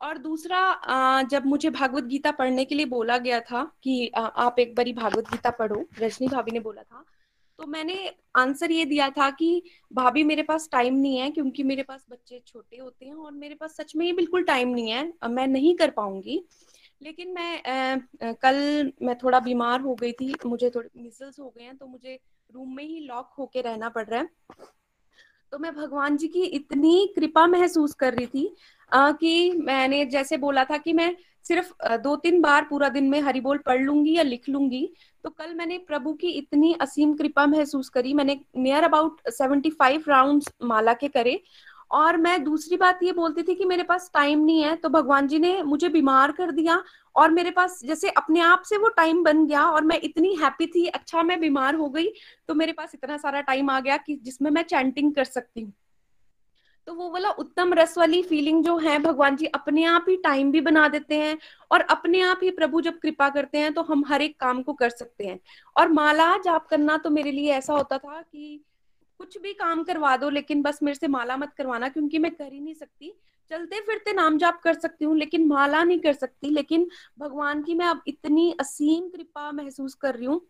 और 0.00 0.18
दूसरा 0.18 1.22
जब 1.30 1.46
मुझे 1.46 1.70
भागवत 1.70 2.04
गीता 2.04 2.30
पढ़ने 2.32 2.64
के 2.64 2.74
लिए 2.74 2.86
बोला 2.86 3.18
गया 3.18 3.40
था 3.40 3.64
कि 3.84 4.10
आप 4.16 4.58
एक 4.58 4.74
बारी 4.74 4.92
भागवत 4.92 5.30
गीता 5.30 5.50
पढ़ो, 5.50 5.84
रजनी 6.00 6.28
भाभी 6.28 6.52
ने 6.52 6.60
बोला 6.60 6.82
था 6.82 7.04
तो 7.58 7.66
मैंने 7.66 8.10
आंसर 8.36 8.70
ये 8.72 8.84
दिया 8.84 9.08
था 9.10 9.28
कि 9.30 9.62
भाभी 9.92 10.22
मेरे 10.24 10.42
पास 10.42 10.68
टाइम 10.72 10.94
नहीं 10.94 11.16
है 11.18 11.30
क्योंकि 11.30 11.62
मेरे 11.62 11.82
पास 11.82 12.06
बच्चे 12.10 12.40
छोटे 12.46 12.76
होते 12.76 13.06
हैं 13.06 13.14
और 13.14 13.32
मेरे 13.32 13.54
पास 13.54 13.76
सच 13.76 13.94
में 13.96 14.04
ये 14.06 14.12
बिल्कुल 14.12 14.42
टाइम 14.42 14.68
नहीं 14.68 14.90
है 14.90 15.28
मैं 15.28 15.46
नहीं 15.46 15.74
कर 15.74 15.90
पाऊँगी। 15.90 16.42
लेकिन 17.00 17.32
मैं 17.34 17.56
आ, 17.56 18.32
कल 18.32 18.92
मैं 19.02 19.16
थोड़ा 19.18 19.40
बीमार 19.40 19.80
हो 19.80 19.94
गई 19.94 20.12
थी 20.12 20.34
मुझे 20.46 20.70
थोड़े 20.70 20.88
मिसल्स 20.96 21.40
हो 21.40 21.48
गए 21.48 21.64
हैं 21.64 21.76
तो 21.76 21.86
मुझे 21.86 22.18
रूम 22.50 22.76
में 22.76 22.84
ही 22.84 23.00
लॉक 23.00 23.34
होके 23.38 23.60
रहना 23.60 23.88
पड़ 23.88 24.06
रहा 24.06 24.20
है। 24.20 24.28
तो 25.52 25.58
मैं 25.58 25.74
भगवान 25.74 26.16
जी 26.16 26.28
की 26.28 26.42
इतनी 26.44 27.12
कृपा 27.16 27.46
महसूस 27.46 27.94
कर 27.94 28.14
रही 28.14 28.26
थी 28.26 28.54
आ, 28.92 29.12
कि 29.12 29.50
मैंने 29.52 30.04
जैसे 30.06 30.36
बोला 30.36 30.64
था 30.64 30.76
कि 30.76 30.92
मैं 30.92 31.14
सिर्फ़ 31.44 31.72
दो 31.96 32.14
तीन 32.16 32.40
बार 32.40 32.66
पूरा 32.70 32.88
दिन 32.88 33.08
में 33.10 33.20
हरि 33.20 33.40
बोल 33.40 33.58
पढ़ 33.58 33.80
लूँगी 33.80 34.16
या 34.16 34.22
लिख 34.22 34.48
लूँगी 34.48 34.92
तो 35.24 35.30
कल 35.30 35.54
मैंने 35.54 35.78
प्रभु 35.78 36.12
की 36.12 36.30
इतनी 36.30 36.72
असीम 36.80 37.14
कृपा 37.16 37.46
महसूस 37.46 37.88
करी। 37.88 38.12
मैंने 38.14 38.38
near 38.56 38.84
about 38.84 39.20
seventy 39.28 39.70
five 39.70 40.04
round 40.08 40.42
माला 40.62 40.94
के 40.94 41.08
करे 41.08 41.40
और 41.90 42.16
मैं 42.16 42.42
दूसरी 42.44 42.76
बात 42.76 43.02
ये 43.02 43.12
बोलती 43.12 43.42
थी 43.42 43.54
कि 43.54 43.64
मेरे 43.64 43.82
पास 43.82 44.10
टाइम 44.14 44.44
नहीं 44.44 44.62
है 44.62 44.74
तो 44.76 44.88
भगवान 44.88 45.28
जी 45.28 45.38
ने 45.38 45.62
मुझे 45.62 45.88
बीमार 45.88 46.32
कर 46.32 46.50
दिया 46.50 46.82
और 47.14 47.30
मेरे 47.30 47.50
पास 47.50 47.80
जैसे 47.84 48.10
अपने 48.10 48.40
आप 48.40 48.62
से 48.62 48.76
वो 48.76 48.88
टाइम 48.88 49.22
बन 49.24 49.46
गया 49.46 49.64
और 49.64 49.84
मैं 49.84 50.00
इतनी 50.02 50.34
हैप्पी 50.34 50.66
थी 50.66 50.86
अच्छा 50.86 51.22
मैं 51.22 51.40
बीमार 51.40 51.74
हो 51.74 51.88
गई 51.88 52.08
तो 52.48 52.54
मेरे 52.54 52.72
पास 52.72 52.94
इतना 52.94 53.16
सारा 53.16 53.40
टाइम 53.40 53.70
आ 53.70 53.80
गया 53.80 53.96
कि 53.96 54.16
जिसमें 54.22 54.50
मैं 54.50 54.62
चैंटिंग 54.62 55.14
कर 55.14 55.24
सकती 55.24 55.60
हूँ। 55.60 55.72
तो 56.86 56.94
वो 56.94 57.10
वाला 57.10 57.30
उत्तम 57.30 57.72
रस 57.74 57.96
वाली 57.98 58.22
फीलिंग 58.22 58.62
जो 58.64 58.76
है, 58.78 58.98
भगवान 58.98 59.36
जी 59.36 59.46
अपने 59.46 59.84
आप 59.84 60.06
ही 60.08 60.16
टाइम 60.16 60.50
भी 60.52 60.60
बना 60.60 60.86
देते 60.88 61.14
हैं 61.14 61.36
और 61.70 61.80
अपने 61.80 62.20
आप 62.20 62.40
ही 62.42 62.50
प्रभु 62.50 62.80
जब 62.80 62.98
कृपा 62.98 63.28
करते 63.28 63.58
हैं 63.58 63.72
तो 63.74 63.82
हम 63.82 64.04
हर 64.08 64.22
एक 64.22 64.38
काम 64.40 64.62
को 64.62 64.72
कर 64.72 64.90
सकते 64.90 65.26
हैं। 65.26 65.38
और 65.76 65.88
माला 65.88 66.36
जाप 66.36 66.66
करना 66.66 66.96
तो 66.96 67.10
मेरे 67.10 67.32
लिए 67.32 67.52
ऐसा 67.52 67.74
होता 67.74 67.98
था 67.98 68.20
कि 68.22 68.64
कुछ 69.20 69.36
भी 69.38 69.52
काम 69.52 69.82
करवा 69.84 70.16
दो 70.16 70.28
लेकिन 70.30 70.62
बस 70.62 70.78
मेरे 70.82 70.94
से 70.94 71.08
माला 71.08 71.36
मत 71.36 71.52
करवाना 71.56 71.88
क्योंकि 71.88 72.18
मैं 72.18 72.30
कर 72.30 72.52
ही 72.52 72.60
नहीं 72.60 72.74
सकती। 72.74 73.12
चलते 73.50 73.80
फिरते 73.80 74.12
नाम 74.12 74.38
जाप 74.38 74.60
कर 74.64 74.74
सकती 74.74 75.04
हूँ 75.04 75.16
लेकिन 75.18 75.46
माला 75.46 75.82
नहीं 75.84 75.98
कर 75.98 76.12
सकती। 76.12 76.50
लेकिन 76.50 76.88
भगवान 77.18 77.62
की 77.62 77.74
मैं 77.74 77.86
अब 77.86 78.00
इतनी 78.06 78.50
असीम 78.60 79.08
कृपा 79.08 79.50
महसूस 79.52 79.94
कर 79.94 80.14
रही 80.14 80.26
हूँ। 80.26 80.40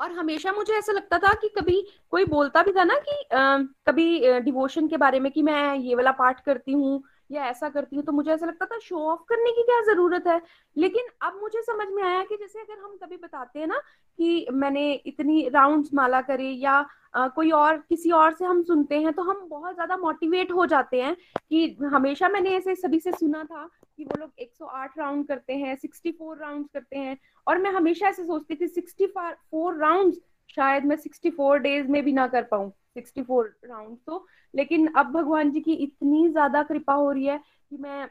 और 0.00 0.12
हमेशा 0.12 0.52
मुझे 0.52 0.72
ऐसा 0.74 0.92
लगता 0.92 1.18
था 1.18 1.32
कि 1.34 1.48
कभी 1.48 1.80
कोई 2.10 2.24
बोलता 2.24 2.62
भी 2.62 2.72
था 2.72 2.84
ना 2.84 2.94
कि 2.98 3.22
आ, 3.34 3.58
कभी 3.86 4.40
डिवोशन 4.40 4.88
के 4.88 4.96
बारे 4.96 5.20
में 5.20 5.30
कि 5.32 5.42
मैं 5.42 5.74
ये 5.76 5.94
वाला 5.94 6.12
पाठ 6.12 6.44
करती 6.44 6.72
हूँ 6.72 7.02
या 7.30 7.44
ऐसा 7.44 7.68
करती 7.68 7.96
हूँ 7.96 8.04
तो 8.04 8.12
मुझे 8.12 8.30
ऐसा 8.30 8.46
लगता 8.46 8.66
था 8.66 8.78
शो 8.78 8.98
ऑफ़ 9.10 9.20
करने 9.28 9.50
की 9.50 9.62
क्या 9.62 9.80
ज़रूरत 9.82 10.26
है? 10.26 10.40
लेकिन 10.76 11.06
अब 11.22 11.38
मुझे 11.42 11.62
समझ 11.62 11.88
में 11.88 12.02
आया 12.02 12.22
कि 12.24 12.36
जैसे 12.36 12.60
अगर 12.60 12.78
हम 12.82 12.96
कभी 13.02 13.16
बताते 13.16 13.58
हैं 13.58 13.66
ना 13.66 13.78
कि 14.18 14.46
मैंने 14.52 14.92
इतनी 15.06 15.48
राउंड्स 15.48 15.94
माला 15.94 16.20
करे 16.20 16.50
या 16.50 16.86
आ, 17.14 17.28
कोई 17.28 17.50
और 17.50 17.76
किसी 17.78 18.10
और 18.10 18.32
से 18.32 18.44
हम 18.44 18.62
सुनते 18.62 19.00
हैं 19.00 19.12
तो 19.12 19.22
हम 19.22 19.46
बहुत 19.48 19.74
ज़्यादा 19.74 19.96
मोटिवेट 19.96 20.52
हो 20.52 20.66
जाते 20.66 21.02
हैं 21.02 21.16
कि 21.50 21.76
हमेशा 21.92 22.28
मैंने 22.28 22.50
ऐसे 22.50 22.74
सभी 22.74 23.00
से 23.00 23.12
सुना 23.12 23.44
था 23.44 23.70
कि 23.96 24.04
वो 24.04 24.20
लोग 24.20 24.30
108 24.38 24.98
राउंड 24.98 25.28
करते 25.28 25.52
हैं 25.52 25.76
64 25.76 26.38
राउंड 26.40 26.66
करते 26.74 26.98
हैं 26.98 27.18
और 27.46 27.58
मैं 27.58 27.70
हमेशा 27.70 28.08
ऐसे 28.08 28.24
सोचती 28.24 28.54
थी 28.54 28.68
64 28.68 29.80
राउंड 29.80 30.14
शायद 30.50 30.84
मैं 30.84 30.96
64 30.96 31.58
डेज़ 31.58 31.86
में 31.88 32.02
भी 32.04 32.12
ना 32.12 32.26
कर 32.26 32.42
पाऊँ 32.50 32.70
64 32.96 33.48
राउंड 33.64 33.96
तो। 34.06 34.26
लेकिन 34.54 34.86
अब 34.96 35.12
भगवान 35.12 35.50
जी 35.52 35.60
की 35.60 35.72
इतनी 35.74 36.28
ज़्यादा 36.28 36.62
कृपा 36.62 36.94
हो 36.94 37.10
रही 37.12 37.26
है 37.26 37.38
कि 37.70 37.76
मैं 37.76 38.08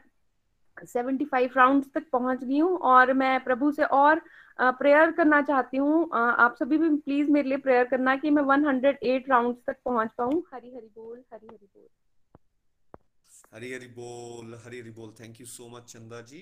75 0.86 1.56
राउंड 1.56 1.84
तक 1.94 2.04
पहुँच 2.12 2.44
गई 2.44 2.58
हूँ 2.58 2.76
और 2.88 3.12
मैं 3.12 3.38
प्रभु 3.44 3.70
से 3.72 3.84
और 3.84 4.20
प्रेयर 4.58 5.10
करना 5.12 5.40
चाहती 5.42 5.76
हूँ। 5.76 6.08
आप 6.14 6.56
सभी 6.58 6.78
भी 6.78 6.88
प्लीज़ 6.96 7.30
मेरे 7.30 7.48
लिए 7.48 7.58
प्रेयर 7.58 7.84
करना 7.84 8.16
कि 8.16 8.30
मैं 8.30 8.42
108 8.44 9.28
राउंड 9.30 9.56
तक 9.66 9.76
पहुँच 9.84 10.10
पाऊँ। 10.18 10.42
हरी 10.54 10.74
हरी 10.74 10.90
बोल, 10.96 11.22
हरी 11.34 11.46
हरी 11.46 11.66
बोल। 11.66 11.88
हरी 13.54 13.72
हरी 13.72 13.86
बोल, 13.88 14.54
हरी 14.64 14.80
हरी 14.80 14.90
बोल। 14.90 15.12
थैंक 15.20 15.40
यू 15.40 15.46
सो 15.46 15.68
मच 15.68 15.92
चंदा 15.92 16.20
जी, 16.22 16.38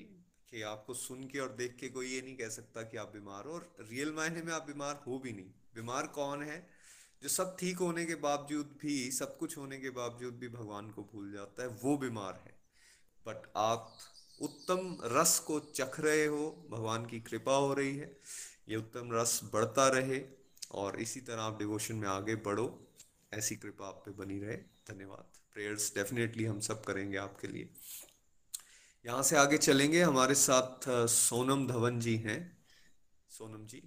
कि 0.53 0.62
आपको 0.62 0.94
सुन 0.94 1.24
के 1.24 1.38
और 1.38 1.55
देख 1.59 1.76
के 1.80 1.88
कोई 1.88 2.07
ये 2.07 2.20
नहीं 2.22 2.36
कह 2.36 2.49
सकता 2.49 2.82
कि 2.82 2.97
आप 2.97 3.12
बीमार 3.12 3.47
हो 3.47 3.53
और 3.53 3.68
रियल 3.90 4.12
मायने 4.16 4.42
में 4.42 4.53
आप 4.53 4.66
बीमार 4.66 5.03
हो 5.07 5.18
भी 5.18 5.32
नहीं। 5.32 5.51
बीमार 5.77 6.07
कौन 6.07 6.43
है? 6.43 6.70
जो 7.22 7.29
सब 7.29 7.57
ठीक 7.61 7.79
होने 7.79 8.05
के 8.07 8.14
बावजूद 8.14 8.79
भी, 8.83 9.11
सब 9.11 9.39
कुछ 9.39 9.57
होने 9.59 9.79
के 9.79 9.91
बावजूद 9.91 10.35
भी 10.35 10.49
भगवान 10.49 10.91
को 10.91 11.03
भूल 11.03 11.33
जाता 11.33 11.62
है, 11.62 11.68
वो 11.68 11.97
बीमार 11.97 12.43
है। 12.45 12.55
बट 13.27 13.53
आप 13.57 13.99
उत्तम 14.43 14.99
रस 15.05 15.39
को 15.39 15.61
चख 15.61 16.01
रहे 16.01 16.27
हो, 16.27 16.66
भगवान 16.70 17.07
की 17.07 17.20
कृपा 17.20 17.57
हो 17.57 17.74
रही 17.74 17.97
है, 17.97 18.20
ये 18.68 18.77
उत्तम 18.77 19.12
रस 19.12 19.41
बढ़ता 19.53 19.89
रहे, 19.89 20.22
और 20.72 21.01
इसी 21.01 21.20
तरह 21.20 21.43
आप 21.43 21.59
डिवोशन 21.59 21.97
में 21.97 22.09
आगे 22.09 22.35
बढ़ो, 22.35 22.89
ऐसी 23.33 23.57
कृपा 23.57 23.89
आप 23.89 24.03
पे 24.07 24.11
बनी 24.11 24.39
रहे। 24.39 24.57
धन्यवाद। 24.89 25.24
प्रेयर्स 25.55 25.95
डेफिनेटली 25.95 26.45
हम 26.45 26.61
सब 26.61 26.85
करेंगे 26.85 27.16
आपके 27.16 27.49
लिए। 27.49 27.68
यहाँ 29.07 29.22
से 29.22 29.37
आगे 29.37 29.59
चलेंगे। 29.59 30.03
हमारे 30.03 30.35
साथ 30.35 30.89
सोनम 31.09 31.66
धवन 31.66 32.01
जी 32.01 32.16
हैं। 32.16 32.66
सोनम 33.31 33.66
जी 33.66 33.83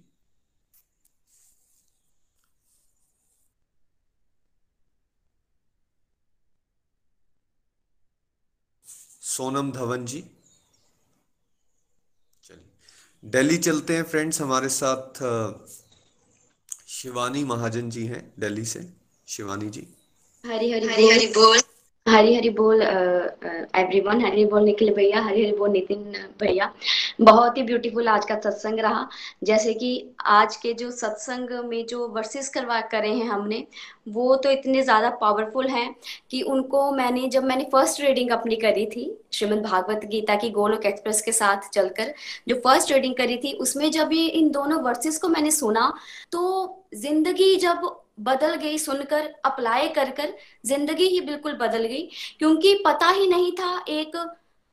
सोनम 9.30 9.70
धवन 9.72 10.04
जी। 10.06 10.20
चलिए 12.44 13.30
दिल्ली 13.30 13.58
चलते 13.58 13.96
हैं 13.96 14.04
फ्रेंड्स। 14.04 14.40
हमारे 14.40 14.68
साथ 14.68 15.22
शिवानी 16.88 17.44
महाजन 17.44 17.90
जी 17.90 18.04
हैं 18.06 18.22
दिल्ली 18.38 18.64
से। 18.64 18.82
शिवानी 19.28 19.70
जी। 19.70 19.86
हरी 20.44 20.70
हरी 20.72 20.86
हरी 20.86 21.08
हरी 21.08 21.26
बोल। 21.28 21.58
हरी 22.06 22.34
हरी 22.34 22.50
बोल 22.50 22.82
एवरीवन 22.82 24.20
हरी 24.20 24.30
हरी 24.30 24.44
बोल 24.44 24.62
निखिल 24.64 24.92
भैया 24.94 25.20
हरी 25.22 25.42
हरी 25.42 25.52
बोल 25.56 25.70
नितिन 25.70 26.02
भैया। 26.40 26.72
बहुत 27.20 27.56
ही 27.58 27.62
ब्यूटीफुल 27.62 28.08
आज 28.08 28.24
का 28.24 28.38
सत्संग 28.40 28.78
रहा। 28.78 29.06
जैसे 29.44 29.74
कि 29.74 29.90
आज 30.28 30.56
के 30.56 30.72
जो 30.74 30.90
सत्संग 30.90 31.50
में 31.64 31.84
जो 31.86 32.06
वर्सेस 32.08 32.48
करवा, 32.48 32.80
करे 32.82 33.08
हैं 33.08 33.28
हमने, 33.28 33.64
वो 34.08 34.36
तो 34.36 34.50
इतने 34.50 34.82
ज़्यादा 34.82 35.10
पावरफुल 35.20 35.68
हैं 35.68 35.94
कि 36.30 36.42
उनको 36.42 36.90
मैंने, 36.92 37.28
जब 37.28 37.44
मैंने 37.44 37.64
फ़र्स्ट 37.72 38.00
रीडिंग 38.00 38.30
अपनी 38.30 38.56
करी 38.56 38.86
थी, 38.86 39.10
श्रीमद् 39.32 39.62
भागवत 39.64 40.04
गीता 40.06 40.36
की 40.36 40.50
गोलोक 40.50 40.86
एक्सप्रेस 40.86 41.22
के 41.22 41.32
साथ 41.32 41.70
चलकर, 41.70 42.14
जो 42.48 42.56
फ़र्स्ट 42.56 42.92
रीडिंग 42.92 43.14
करी 43.16 43.36
थी, 43.36 43.52
उसमें 43.54 43.90
जब 43.90 44.12
ये 44.12 44.26
इन 44.26 44.50
दोनों 44.50 44.82
वर्सेस 44.82 45.18
को 45.18 45.28
मैंने 45.28 45.50
सुना 45.52 45.92
तो 46.32 46.76
ज़िंदगी 46.94 47.54
जब 47.56 47.90
बदल 48.20 48.54
गई 48.54 48.78
सुनकर, 48.78 49.26
अप्लाई 49.44 49.88
कर 49.88 50.10
कर 50.10 50.34
ज़िंदगी 50.66 51.06
ही 51.06 51.20
बिल्कुल 51.20 51.56
बदल 51.56 51.84
गई। 51.84 52.08
क्योंकि 52.38 52.74
पता 52.86 53.08
ही 53.10 53.26
नहीं 53.26 53.52
था 53.52 53.84
एक 53.88 54.16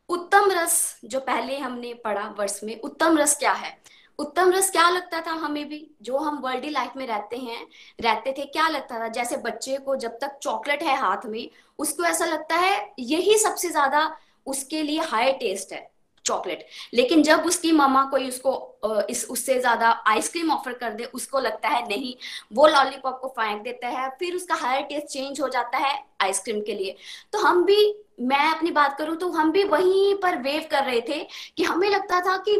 उत्तम 0.09 0.51
रस 0.51 0.99
जो 1.05 1.19
पहले 1.19 1.57
हमने 1.57 1.93
पढ़ा 2.03 2.27
वर्ष 2.39 2.59
में, 2.63 2.79
उत्तम 2.81 3.17
रस 3.17 3.37
क्या 3.37 3.51
है? 3.53 3.77
उत्तम 4.19 4.51
रस 4.51 4.69
क्या 4.71 4.89
लगता 4.89 5.21
था 5.21 5.31
हमें 5.31 5.67
भी? 5.69 5.79
जो 6.01 6.17
हम 6.17 6.37
वर्ल्डी 6.37 6.69
लाइफ 6.69 6.91
में 6.97 7.05
रहते 7.07 7.37
हैं, 7.37 7.67
रहते 8.01 8.33
थे, 8.37 8.45
क्या 8.45 8.67
लगता 8.67 8.99
था? 8.99 9.07
जैसे 9.07 9.37
बच्चे 9.37 9.77
को 9.77 9.95
जब 9.95 10.17
तक 10.21 10.37
चॉकलेट 10.41 10.83
है 10.83 10.97
हाथ 10.97 11.25
में, 11.25 11.49
उसको 11.79 12.03
ऐसा 12.03 12.25
लगता 12.25 12.55
है 12.55 12.93
यही 12.99 13.37
सबसे 13.37 13.69
ज़्यादा 13.69 14.09
उसके 14.47 14.81
लिए 14.83 14.99
हाई 15.01 15.31
टेस्ट 15.33 15.73
है। 15.73 15.96
चॉकलेट 16.28 16.65
लेकिन 16.93 17.23
जब 17.23 17.45
उसकी 17.45 17.71
मामा 17.73 18.03
कोई 18.11 18.28
उसको 18.28 19.05
इस, 19.09 19.25
उससे 19.25 19.59
ज़्यादा 19.59 19.89
आइसक्रीम 20.07 20.51
ऑफ़र 20.51 20.73
कर 20.73 20.93
दे, 20.93 21.03
उसको 21.05 21.39
लगता 21.39 21.69
है 21.69 21.88
नहीं, 21.88 22.13
वो 22.53 22.67
लॉलीपॉप 22.67 23.19
को 23.21 23.28
फेंक 23.30 23.61
देता 23.63 23.88
है, 23.89 24.09
फिर 24.19 24.36
उसका 24.36 24.55
हायर 24.57 24.84
टेस्ट 24.86 25.07
चेंज 25.07 25.41
हो 25.41 25.47
जाता 25.49 25.78
है 25.78 25.93
आइसक्रीम 26.21 26.61
के 26.61 26.73
लिए। 26.73 26.95
तो 27.34 27.39
हम 27.39 27.63
भी, 27.65 27.93
मैं 28.21 28.49
अपनी 28.51 28.71
बात 28.71 28.97
करूँ 28.97 29.15
तो 29.17 29.30
हम 29.32 29.51
भी 29.51 29.63
वहीं 29.65 30.15
पर 30.21 30.38
वेव 30.41 30.67
कर 30.71 30.84
रहे 30.84 31.01
थे 31.01 31.23
कि 31.57 31.63
हमें 31.63 31.89
लगता 31.89 32.19
था 32.21 32.38
कि 32.39 32.57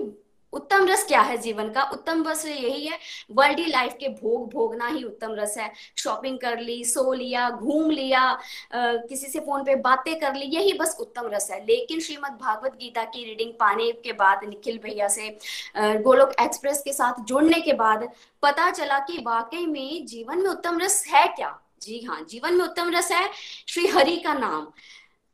उत्तम 0.53 0.85
रस 0.87 1.03
क्या 1.07 1.21
है 1.21 1.37
जीवन 1.37 1.69
का? 1.69 1.81
उत्तम 1.83 2.23
रस 2.27 2.45
यही 2.45 2.85
है 2.85 2.97
वर्ल्ड 3.31 3.59
लाइफ 3.67 3.95
के 3.99 4.09
भोग 4.11 4.49
भोगना 4.53 4.87
ही 4.87 5.03
उत्तम 5.03 5.33
रस 5.35 5.57
है। 5.57 5.71
शॉपिंग 5.97 6.37
कर 6.39 6.59
ली 6.59 6.83
सो 6.86 7.13
लिया 7.13 7.49
घूम 7.49 7.89
लिया 7.91 8.21
आ, 8.21 8.37
किसी 8.74 9.28
से 9.28 9.39
फ़ोन 9.39 9.63
पे 9.63 9.75
बातें 9.78 10.19
कर 10.19 10.36
ली 10.36 10.45
यही 10.55 10.74
बस 10.74 10.95
उत्तम 10.99 11.28
रस 11.33 11.49
है। 11.51 11.59
लेकिन 11.65 11.99
श्रीमद 11.99 12.37
भागवत 12.41 12.75
गीता 12.75 13.03
की 13.05 13.24
रीडिंग 13.25 13.51
पाने 13.59 13.91
के 14.03 14.13
बाद 14.13 14.43
निखिल 14.43 14.79
भैया 14.83 15.07
से 15.07 15.29
गोलोक 15.78 16.33
एक्सप्रेस 16.41 16.82
के 16.82 16.93
साथ 16.93 17.24
जुड़ने 17.24 17.61
के 17.61 17.74
बाद 17.74 18.09
पता 18.43 18.69
चला 18.71 18.99
कि 18.99 19.17
वाकई 19.17 19.65
में 19.65 20.05
जीवन 20.05 20.41
में 20.41 20.49
उत्तम 20.49 20.79
रस 20.79 21.03
है 21.07 21.28
क्या? 21.28 21.57
जी 21.82 21.99
हाँ 22.01 22.21
जीवन 22.29 22.53
में 22.53 22.63
उत्तम 22.65 22.91
रस 22.91 23.11
है 23.11 23.29
श्री 23.67 23.87
हरि 23.87 24.15
का 24.17 24.33
नाम। 24.33 24.67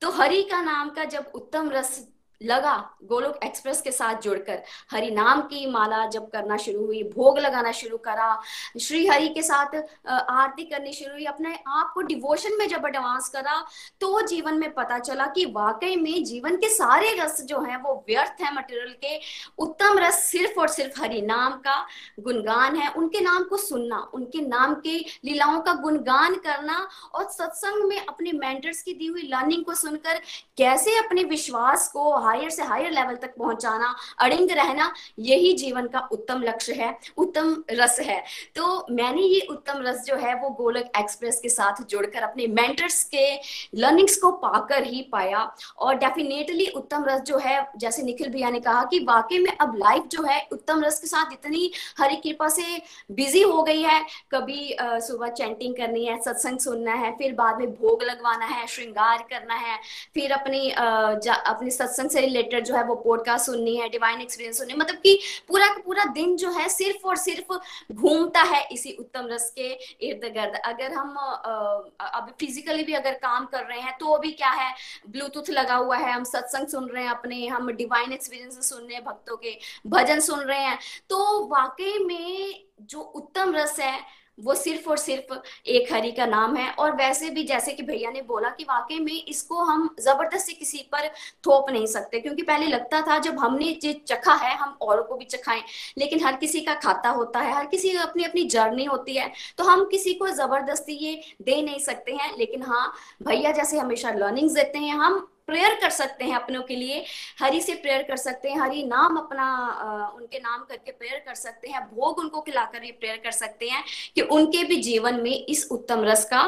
तो 0.02 0.12
हरि 0.12 0.42
का 0.44 0.62
नाम 0.62 0.90
का 0.90 1.04
जब 1.06 1.32
उत्तम 1.36 1.70
रस 1.70 2.08
लगा 2.44 2.74
गोलोक 3.04 3.40
एक्सप्रेस 3.44 3.82
के 3.82 3.92
साथ 3.92 4.22
जुड़कर। 4.22 4.62
हरि 4.92 5.10
नाम 5.12 5.42
की 5.44 5.66
माला 5.72 6.06
जब 6.08 6.30
करना 6.32 6.58
शुरू 6.58 6.86
हुई, 6.86 7.04
भोग 7.06 7.40
लगाना 7.40 7.72
शुरू 7.74 7.98
करा 8.00 8.42
श्री 8.78 9.06
हरि 9.08 9.28
के 9.30 9.42
साथ 9.44 9.76
आरती 10.08 10.64
करनी 10.66 10.94
शुरू 10.94 11.12
हुई, 11.12 11.26
अपने 11.26 11.58
आप 11.68 11.92
को 11.94 12.02
डिवोशन 12.04 12.58
में 12.60 12.68
जब 12.68 12.86
एडवांस 12.88 13.30
करा 13.30 13.56
तो 14.02 14.22
जीवन 14.28 14.58
में 14.60 14.74
पता 14.74 15.00
चला 15.00 15.26
कि 15.28 15.46
वाकई 15.48 15.96
में 15.96 16.24
जीवन 16.24 16.56
के 16.56 16.70
सारे 16.70 17.14
रस 17.20 17.42
जो 17.42 17.60
हैं, 17.62 17.78
वो 17.78 17.94
व्यर्थ 18.08 18.42
है 18.42 18.54
मटेरियल 18.56 18.94
के। 18.96 19.20
उत्तम 19.60 19.98
रस 20.00 20.24
सिर्फ़ 20.24 20.60
और 20.60 20.68
सिर्फ़ 20.70 21.02
हरि 21.02 21.22
नाम 21.22 21.54
का 21.60 21.76
गुणगान 22.20 22.76
है। 22.76 22.90
उनके 22.92 23.20
नाम 23.22 23.44
को 23.44 23.58
सुनना, 23.58 24.00
उनके 24.14 24.42
नाम 24.42 24.74
के 24.78 24.98
लीलाओं 25.26 25.60
का 25.62 25.74
गुणगान 25.76 26.36
करना 26.38 26.78
और 27.16 27.30
सत्संग 27.32 27.84
में 27.84 28.00
अपने 28.00 28.32
मेंटर्स 28.34 28.82
की 28.82 28.94
दी 28.94 29.06
हुई 29.08 29.22
लर्निंग 29.24 29.64
को 29.66 29.74
सुनकर 29.76 30.20
कैसे 30.58 30.98
अपने 30.98 31.24
विश्वास 31.24 31.88
को 31.88 32.16
हायर 32.16 32.50
से 32.50 32.64
हायर 32.64 32.92
लेवल 32.92 33.16
तक 33.16 33.34
पहुंचाना, 33.38 33.96
अड़िंग 34.20 34.52
रहना, 34.52 34.92
यही 35.20 35.54
जीवन 35.54 35.88
का 35.88 36.00
उत्तम 36.12 36.42
लक्ष्य 36.42 36.74
है, 36.74 36.98
उत्तम 37.18 37.64
रस 37.72 38.00
है। 38.00 38.24
तो 38.56 38.86
मैंने 38.92 39.22
ये 39.22 39.40
उत्तम 39.50 39.82
रस 39.82 40.04
जो 40.06 40.16
है, 40.16 40.34
वो 40.36 40.50
गोलक 40.50 40.92
एक्सप्रेस 40.98 41.40
के 41.40 41.50
साथ 41.50 41.84
जुड़कर 41.84 42.24
अपने 42.24 42.48
मेंटर्स 42.48 43.04
के 43.06 43.34
लर्निंग्स 43.76 44.18
को 44.18 44.32
पाकर 44.44 44.84
ही 44.84 45.02
पाया। 45.12 45.44
और 45.78 45.96
डेफिनेटली 45.96 46.68
उत्तम 46.68 47.06
रस 47.06 47.22
जो 47.22 47.38
है, 47.38 47.56
जैसे 47.78 48.04
निखिल 48.04 48.30
भैया 48.30 48.50
ने 48.50 48.60
कहा 48.60 48.84
कि 48.84 49.00
वाकई 49.00 49.38
में 49.38 49.52
अब 49.52 49.76
लाइफ 49.78 50.04
जो 50.08 50.24
है, 50.24 50.40
उत्तम 50.52 50.84
रस 50.84 51.00
के 51.00 51.08
साथ 51.08 51.34
इतनी 51.34 51.72
हरी 52.00 52.16
कृपा 52.18 52.50
से 52.50 52.82
बिज़ी 53.12 53.42
हो 53.42 53.64
गई 53.64 53.82
है। 53.82 54.02
कभी 54.32 54.76
सुबह 54.82 55.30
चैंटिंग 55.30 55.76
करनी 55.76 56.06
है, 56.06 56.22
सत्संग 56.22 56.60
सुनना 56.60 56.94
है, 56.94 57.12
फिर 57.18 57.34
बाद 57.34 57.60
में 57.60 57.72
भोग 57.72 58.04
लगवाना 58.04 58.46
है, 58.46 58.68
श्रृंगार 58.68 59.26
करना 59.30 59.56
है, 59.56 59.78
फिर 60.14 60.32
अपनी 60.44 60.70
अपने 60.70 61.72
सत्संग 61.72 62.10
से 62.10 62.22
रिलेटेड 62.22 62.66
जो 62.66 62.76
है 62.76 62.84
वो 62.86 62.96
पॉडकास्ट 63.04 63.46
सुननी 63.46 63.76
है 63.76 63.90
डिवाइन 63.90 64.22
एक्सपीरियंस 64.22 64.58
सुननी 64.58 64.74
मतलब 64.76 64.96
कि 64.98 65.20
पूरा 65.48 65.68
का 65.68 65.82
पूरा 65.86 66.04
दिन 66.14 66.36
जो 66.38 66.52
है 66.52 66.68
सिर्फ़ 66.70 67.08
और 67.08 67.16
सिर्फ़ 67.18 67.54
घूमता 67.94 68.42
है 68.44 68.62
इसी 68.72 68.92
उत्तम 69.00 69.28
रस 69.28 69.50
के 69.58 69.70
इर्द 70.08 70.26
गिर्द। 70.34 70.56
अगर 70.66 70.94
हम 70.94 71.16
अब 71.16 72.34
फिजिकली 72.40 72.84
भी 72.84 72.94
अगर 72.94 73.14
काम 73.20 73.46
कर 73.46 73.66
रहे 73.66 73.80
हैं 73.80 73.96
तो 74.00 74.18
भी 74.20 74.32
क्या 74.34 74.50
है 74.52 74.74
ब्लूटूथ 75.10 75.50
लगा 75.50 75.76
हुआ 75.76 75.98
है, 75.98 76.12
हम 76.12 76.24
सत्संग 76.26 76.68
सुन 76.68 76.90
रहे 76.90 77.04
हैं 77.04 77.12
अपने, 77.12 77.46
हम 77.48 77.72
डिवाइन 77.74 78.14
एक्सपीरियंस 78.14 78.70
सुन 78.70 78.82
रहे 78.82 78.96
हैं, 78.96 79.04
भक्तों 79.06 79.38
के 79.38 79.58
भजन 79.88 80.20
सुन 80.22 80.40
रहे 80.42 80.60
हैं। 80.60 80.78
तो 81.10 81.46
वाकई 81.48 81.98
में 82.06 82.64
जो 82.82 83.00
उत्तम 83.00 83.54
रस 83.56 83.80
है 83.80 83.98
वो 84.38 84.56
सिर्फ़ 84.56 84.90
और 84.90 84.98
सिर्फ़ 84.98 85.34
एक 85.70 85.92
हरि 85.94 86.12
का 86.12 86.26
नाम 86.26 86.56
है। 86.56 86.70
और 86.74 86.96
वैसे 86.96 87.30
भी 87.30 87.44
जैसे 87.44 87.72
कि 87.74 87.84
भैया 87.84 88.12
ने 88.12 88.22
बोला 88.24 88.50
कि 88.50 88.64
वाकई 88.64 89.00
में 89.00 89.14
इसको 89.14 89.64
हम 89.64 89.90
ज़बरदस्ती 90.00 90.54
किसी 90.54 90.78
पर 90.92 91.08
थोप 91.46 91.70
नहीं 91.70 91.86
सकते, 91.88 92.20
क्योंकि 92.20 92.42
पहले 92.44 92.68
लगता 92.68 93.02
था 93.02 93.18
जब 93.20 93.40
हमने 93.40 93.72
जो 93.84 93.92
चखा 94.08 94.34
है, 94.36 94.56
हम 94.58 94.78
औरों 94.82 95.04
को 95.04 95.16
भी 95.16 95.26
चखाएँ, 95.26 95.62
लेकिन 95.98 96.24
हर 96.26 96.36
किसी 96.38 96.62
का 96.62 96.74
खाता 96.76 97.10
होता 97.12 97.40
है, 97.40 97.54
हर 97.54 97.66
किसी 97.68 97.90
की 97.90 97.98
अपनी 98.00 98.24
अपनी 98.24 98.44
जर्नी 98.46 98.86
होती 98.86 99.16
है 99.16 99.32
तो 99.58 99.64
हम 99.64 99.86
किसी 99.86 100.14
को 100.14 100.30
ज़बरदस्ती 100.32 100.94
ये 100.96 101.22
दे 101.42 101.62
नहीं 101.62 101.80
सकते 101.82 102.14
हैं। 102.14 102.32
लेकिन 102.38 102.64
हाँ 102.64 102.92
भैया 103.24 103.52
जैसे 103.54 103.78
हमेशा 103.80 104.12
लर्निंग्स 104.12 104.54
देते 104.54 104.80
हैं, 104.80 104.96
हम 104.96 105.28
प्रेयर 105.48 105.74
कर 105.82 105.90
सकते 105.90 106.26
हैं 106.26 106.36
अपनों 106.36 106.62
के 106.64 106.76
लिए, 106.76 107.04
हरि 107.40 107.62
से 107.62 107.74
प्रेयर 107.76 108.04
कर 108.04 108.18
सकते 108.18 108.50
हैं, 108.50 108.60
हरि 108.60 108.84
नाम 108.84 109.18
अपना 109.18 110.12
उनके 110.16 110.40
नाम 110.40 110.64
करके 110.64 110.92
प्रेयर 110.92 111.24
कर 111.26 111.36
सकते 111.36 111.70
हैं, 111.70 111.82
भोग 111.86 112.20
उनको 112.20 112.42
खिलाकर 112.42 112.84
ये 112.84 112.92
प्रेयर 112.92 113.18
कर 113.18 113.32
सकते 113.32 113.70
हैं 113.70 113.84
कि 114.16 114.22
उनके 114.22 114.64
भी 114.64 114.76
जीवन 114.82 115.22
में 115.22 115.32
इस 115.32 115.68
उत्तम 115.72 116.04
रस 116.04 116.26
का 116.26 116.44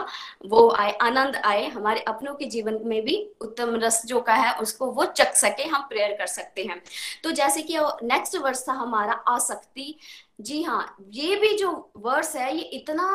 वो 0.45 0.69
आए, 0.69 0.91
आनंद 0.91 1.35
आए, 1.35 1.67
हमारे 1.67 2.01
अपनों 2.03 2.33
के 2.35 2.45
जीवन 2.45 2.79
में 2.85 3.01
भी 3.05 3.17
उत्तम 3.41 3.75
रस 3.75 4.01
जो 4.05 4.21
का 4.21 4.35
है 4.35 4.53
उसको 4.57 4.85
वो 4.87 5.05
चख 5.07 5.33
सके, 5.35 5.63
हम 5.65 5.87
प्रेयर 5.89 6.17
कर 6.17 6.27
सकते 6.27 6.63
हैं। 6.63 6.81
तो 7.23 7.31
जैसे 7.31 7.61
कि 7.61 7.77
नेक्स्ट 8.03 8.37
वर्ष 8.37 8.67
था 8.67 8.73
हमारा, 8.73 9.13
आसक्ति। 9.13 9.95
जी 10.41 10.61
हाँ 10.63 10.95
ये 11.13 11.35
भी 11.35 11.57
जो 11.57 11.71
वर्ष 11.97 12.35
है, 12.35 12.55
ये 12.55 12.63
इतना 12.73 13.05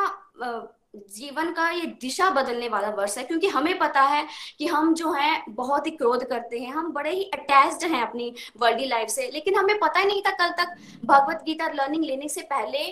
जीवन 0.95 1.51
का 1.53 1.69
ये 1.71 1.87
दिशा 2.01 2.29
बदलने 2.31 2.69
वाला 2.69 2.89
वर्ष 2.91 3.17
है, 3.19 3.25
क्योंकि 3.25 3.49
हमें 3.49 3.79
पता 3.79 4.03
है 4.03 4.27
कि 4.59 4.67
हम 4.67 4.95
जो 4.95 5.13
है, 5.13 5.43
बहुत 5.49 5.87
ही 5.87 5.91
क्रोध 5.91 6.25
करते 6.25 6.59
हैं। 6.59 6.73
हम 6.73 6.91
बड़े 6.93 7.11
ही 7.11 7.23
अटैच्ड 7.35 7.85
हैं 7.93 8.03
अपनी 8.03 8.33
वर्ल्डी 8.61 8.85
लाइफ 8.85 9.09
से, 9.09 9.31
लेकिन 9.33 9.55
हमें 9.55 9.79
पता 9.79 10.01
ही 10.01 10.07
नहीं 10.07 10.23
था 10.23 10.31
कल 10.39 10.51
तक 10.59 10.77
भगवत 11.05 11.43
गीता 11.47 11.69
लर्निंग 11.73 12.05
लेने 12.05 12.29
से 12.29 12.41
पहले 12.43 12.87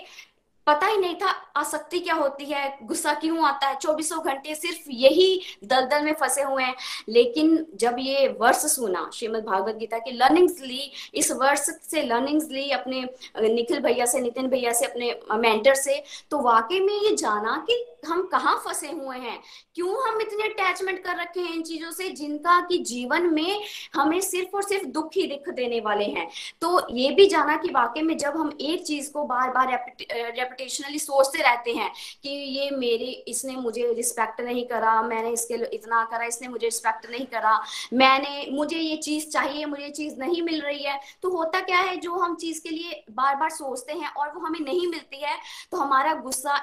पता 0.69 0.87
ही 0.87 0.97
नहीं 0.97 1.15
था 1.15 1.29
आसक्ति 1.57 1.99
क्या 1.99 2.15
होती 2.15 2.45
है, 2.45 2.77
गुस्सा 2.83 3.13
क्यों 3.13 3.45
आता 3.45 3.67
है? 3.67 3.75
चौबीसों 3.75 4.19
घंटे 4.23 4.55
सिर्फ़ 4.55 4.89
यही 4.89 5.41
दलदल 5.63 6.03
में 6.03 6.13
फंसे 6.13 6.41
हुए 6.43 6.63
हैं। 6.63 6.75
लेकिन 7.09 7.65
जब 7.75 7.95
ये 7.99 8.27
वर्ष 8.41 8.65
सुना 8.65 9.09
श्रीमद 9.13 9.45
भागवत 9.45 9.75
गीता 9.75 9.97
की 9.97 10.11
लर्निंग्स 10.11 10.59
ली, 10.61 10.91
इस 11.13 11.31
वर्ष 11.31 11.65
से 11.91 12.03
लर्निंग्स 12.03 12.47
ली 12.51 12.69
अपने 12.71 13.01
निखिल 13.39 13.79
भैया 13.79 14.05
से, 14.05 14.19
नितिन 14.19 14.47
भैया 14.47 14.73
से, 14.73 14.85
अपने 14.85 15.19
मेंटर 15.39 15.73
से 15.75 16.03
तो 16.31 16.41
वाकई 16.41 16.79
में 16.79 16.93
ये 16.93 17.15
जाना 17.15 17.55
कि 17.69 17.83
हम 18.07 18.21
कहाँ 18.27 18.55
फंसे 18.65 18.87
हुए 18.89 19.17
हैं? 19.17 19.39
क्यों 19.75 19.95
हम 20.03 20.19
इतने 20.21 20.43
अटैचमेंट 20.43 21.03
कर 21.03 21.15
रखे 21.17 21.39
हैं 21.39 21.53
इन 21.53 21.61
चीज़ों 21.63 21.91
से 21.91 22.09
जिनका 22.11 22.59
कि 22.61 22.77
जीवन 22.85 23.25
में 23.33 23.63
हमें 23.95 24.19
सिर्फ़ 24.21 24.55
और 24.55 24.63
सिर्फ़ 24.63 24.85
दुख 24.89 25.09
ही 25.15 25.25
दिख 25.27 25.49
देने 25.51 25.79
वाले 25.79 26.05
हैं? 26.05 26.27
तो 26.61 26.87
ये 26.91 27.09
भी 27.11 27.25
जाना 27.27 27.55
कि 27.57 27.69
वाकई 27.71 28.01
में 28.01 28.17
जब 28.17 28.37
हम 28.37 28.51
एक 28.61 28.85
चीज़ 28.85 29.11
को 29.11 29.23
बार 29.25 29.51
बार 29.51 29.71
रेपुटेशनली 29.71 30.99
सोचते 30.99 31.41
रहते 31.41 31.71
हैं 31.71 31.91
कि 32.23 32.29
ये 32.29 32.69
मेरे, 32.71 33.05
इसने 33.27 33.55
मुझे 33.55 33.91
रिस्पेक्ट 33.93 34.41
नहीं 34.41 34.65
करा, 34.67 35.01
मैंने 35.01 35.31
इसके 35.31 35.55
इतना 35.75 36.03
करा, 36.11 36.25
इसने 36.25 36.47
मुझे 36.47 36.65
रिस्पेक्ट 36.65 37.09
नहीं 37.11 37.25
करा, 37.27 37.59
मैंने, 37.93 38.47
मुझे 38.51 38.77
ये 38.77 38.95
चीज़ 38.97 39.29
चाहिए, 39.29 39.65
मुझे 39.65 39.83
ये 39.83 39.89
चीज़ 39.91 40.19
नहीं 40.19 40.41
मिल 40.41 40.61
रही 40.61 40.83
है 40.83 40.99
तो 41.23 41.29
होता 41.29 41.59
क्या 41.61 41.79
है 41.79 41.95
जो 41.97 42.15
हम 42.15 42.35
चीज़ 42.37 42.61
के 42.63 42.69
लिए 42.69 43.03
बार 43.11 43.35
बार 43.35 43.49
सोचते 43.51 43.93
हैं 43.93 44.09
और 44.09 44.31
वो 44.33 44.39
हमें 44.39 44.59
नहीं 44.59 44.87
मिलती 44.87 45.21
है 45.21 45.37
तो 45.71 45.77
हमारा 45.77 46.13
गुस्सा 46.21 46.57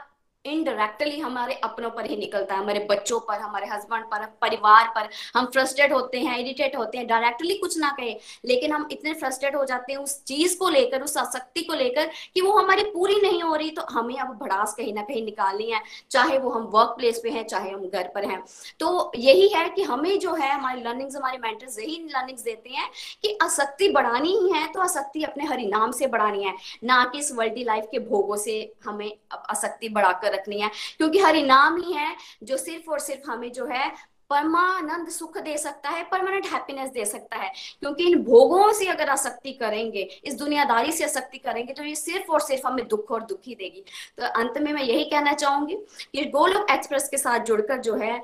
इनडायरेक्टली 0.46 1.18
हमारे 1.20 1.54
अपनों 1.64 1.90
पर 1.90 2.06
ही 2.06 2.16
निकलता 2.16 2.54
है, 2.54 2.60
हमारे 2.60 2.86
बच्चों 2.90 3.20
पर, 3.20 3.40
हमारे 3.40 3.66
हस्बैंड 3.66 4.04
पर, 4.04 4.24
परिवार 4.42 4.92
पर। 4.94 5.08
हम 5.34 5.46
फ्रस्ट्रेट 5.46 5.92
होते 5.92 6.20
हैं 6.20 6.38
इरिटेट 6.38 6.76
होते 6.76 6.98
हैं 6.98 7.06
डायरेक्टली 7.06 7.54
कुछ 7.58 7.78
ना 7.78 7.90
कहे, 7.90 8.16
लेकिन 8.44 8.72
हम 8.72 8.88
इतने 8.92 9.12
फ्रस्ट्रेट 9.14 9.54
हो 9.56 9.64
जाते 9.64 9.92
हैं 9.92 10.00
उस 10.00 10.22
चीज़ 10.24 10.58
को 10.58 10.68
लेकर, 10.68 11.02
उस 11.02 11.16
आसक्ति 11.18 11.62
को 11.62 11.74
लेकर 11.74 12.10
कि 12.34 12.40
वो 12.40 12.52
हमारी 12.52 12.82
पूरी 12.90 13.20
नहीं 13.22 13.42
हो 13.42 13.54
रही। 13.54 13.70
तो 13.70 13.82
हमें 13.90 14.16
अब 14.16 14.36
भड़ास 14.38 14.74
कहीं 14.74 14.92
ना 14.94 15.02
कहीं 15.02 15.24
निकालनी 15.24 15.70
है, 15.70 15.80
चाहे 16.10 16.38
वो 16.38 16.50
हम 16.50 16.62
वर्क 16.72 16.94
प्लेस 16.98 17.20
पे 17.22 17.30
हैं, 17.30 17.46
चाहे 17.46 17.70
हम 17.70 17.86
घर 17.86 18.08
पर 18.14 18.24
हैं। 18.24 18.42
तो 18.80 19.12
यही 19.16 19.48
है 19.48 19.68
कि 19.68 19.82
हमें 19.84 20.18
जो 20.18 20.34
है, 20.34 20.50
हमारी 20.52 20.82
लर्निंग्स 20.82 21.16
हमारे 21.16 21.38
मेंटर्स 21.38 21.78
यही 21.78 21.96
लर्निंग्स 22.10 22.42
देते 22.42 22.70
हैं 22.70 22.88
कि 23.22 23.36
आसक्ति 23.42 23.88
बढ़ानी 23.88 24.32
ही 24.32 24.52
है 24.52 24.66
तो 24.72 24.80
आसक्ति 24.80 25.22
अपने 25.24 25.44
हरिनाम 25.44 25.92
से 25.92 26.06
बढ़ानी 26.06 26.44
है। 26.44 26.54
ना 26.84 27.04
कि 27.04 27.18
इस 27.18 27.32
वर्ल्डी 27.34 27.64
लाइफ 27.64 27.84
के 27.90 27.98
भोगों 28.00 28.36
से 28.36 28.56
हमें 28.84 29.10
आसक्ति 29.32 29.88
बढ़ाकर 29.88 30.34
रखनी 30.36 30.60
है, 30.60 30.70
क्योंकि 30.98 31.18
हरि 31.18 31.42
नाम 31.44 31.80
ही 31.82 31.92
है 31.92 32.14
जो 32.42 32.56
सिर्फ़ 32.58 32.90
और 32.90 33.00
सिर्फ़ 33.00 33.30
हमें 33.30 33.50
जो 33.52 33.66
है 33.66 33.90
परमानंद 34.30 35.08
सुख 35.08 35.36
दे 35.38 35.56
सकता 35.58 35.90
है 35.90 36.02
परमानेंट 36.04 36.46
हैप्पीनेस 36.46 36.88
दे 36.90 37.04
सकता 37.04 37.36
है। 37.36 37.52
क्योंकि 37.80 38.06
इन 38.06 38.22
भोगों 38.22 38.72
से 38.72 38.86
अगर 38.86 39.08
आसक्ति 39.08 39.52
करेंगे, 39.52 40.02
इस 40.24 40.34
दुनियादारी 40.34 40.92
से 40.92 41.04
आसक्ति 41.04 41.38
करेंगे 41.38 41.72
तो 41.72 41.84
ये 41.84 41.94
सिर्फ़ 41.94 42.32
और 42.32 42.40
सिर्फ़ 42.40 42.66
हमें 42.66 42.86
दुख 42.88 43.10
और 43.10 43.22
दुखी 43.22 43.54
देगी। 43.54 43.84
तो 44.18 44.26
अंत 44.40 44.58
में 44.58 44.72
मैं 44.72 44.82
यही 44.82 45.04
कहना 45.04 45.32
चाहूँगी 45.34 45.74
कि 46.12 46.24
गोलोक 46.30 46.70
एक्सप्रेस 46.70 47.08
के 47.08 47.18
साथ 47.18 47.44
जुड़कर 47.44 47.78
जो 47.80 47.94
है, 47.94 48.20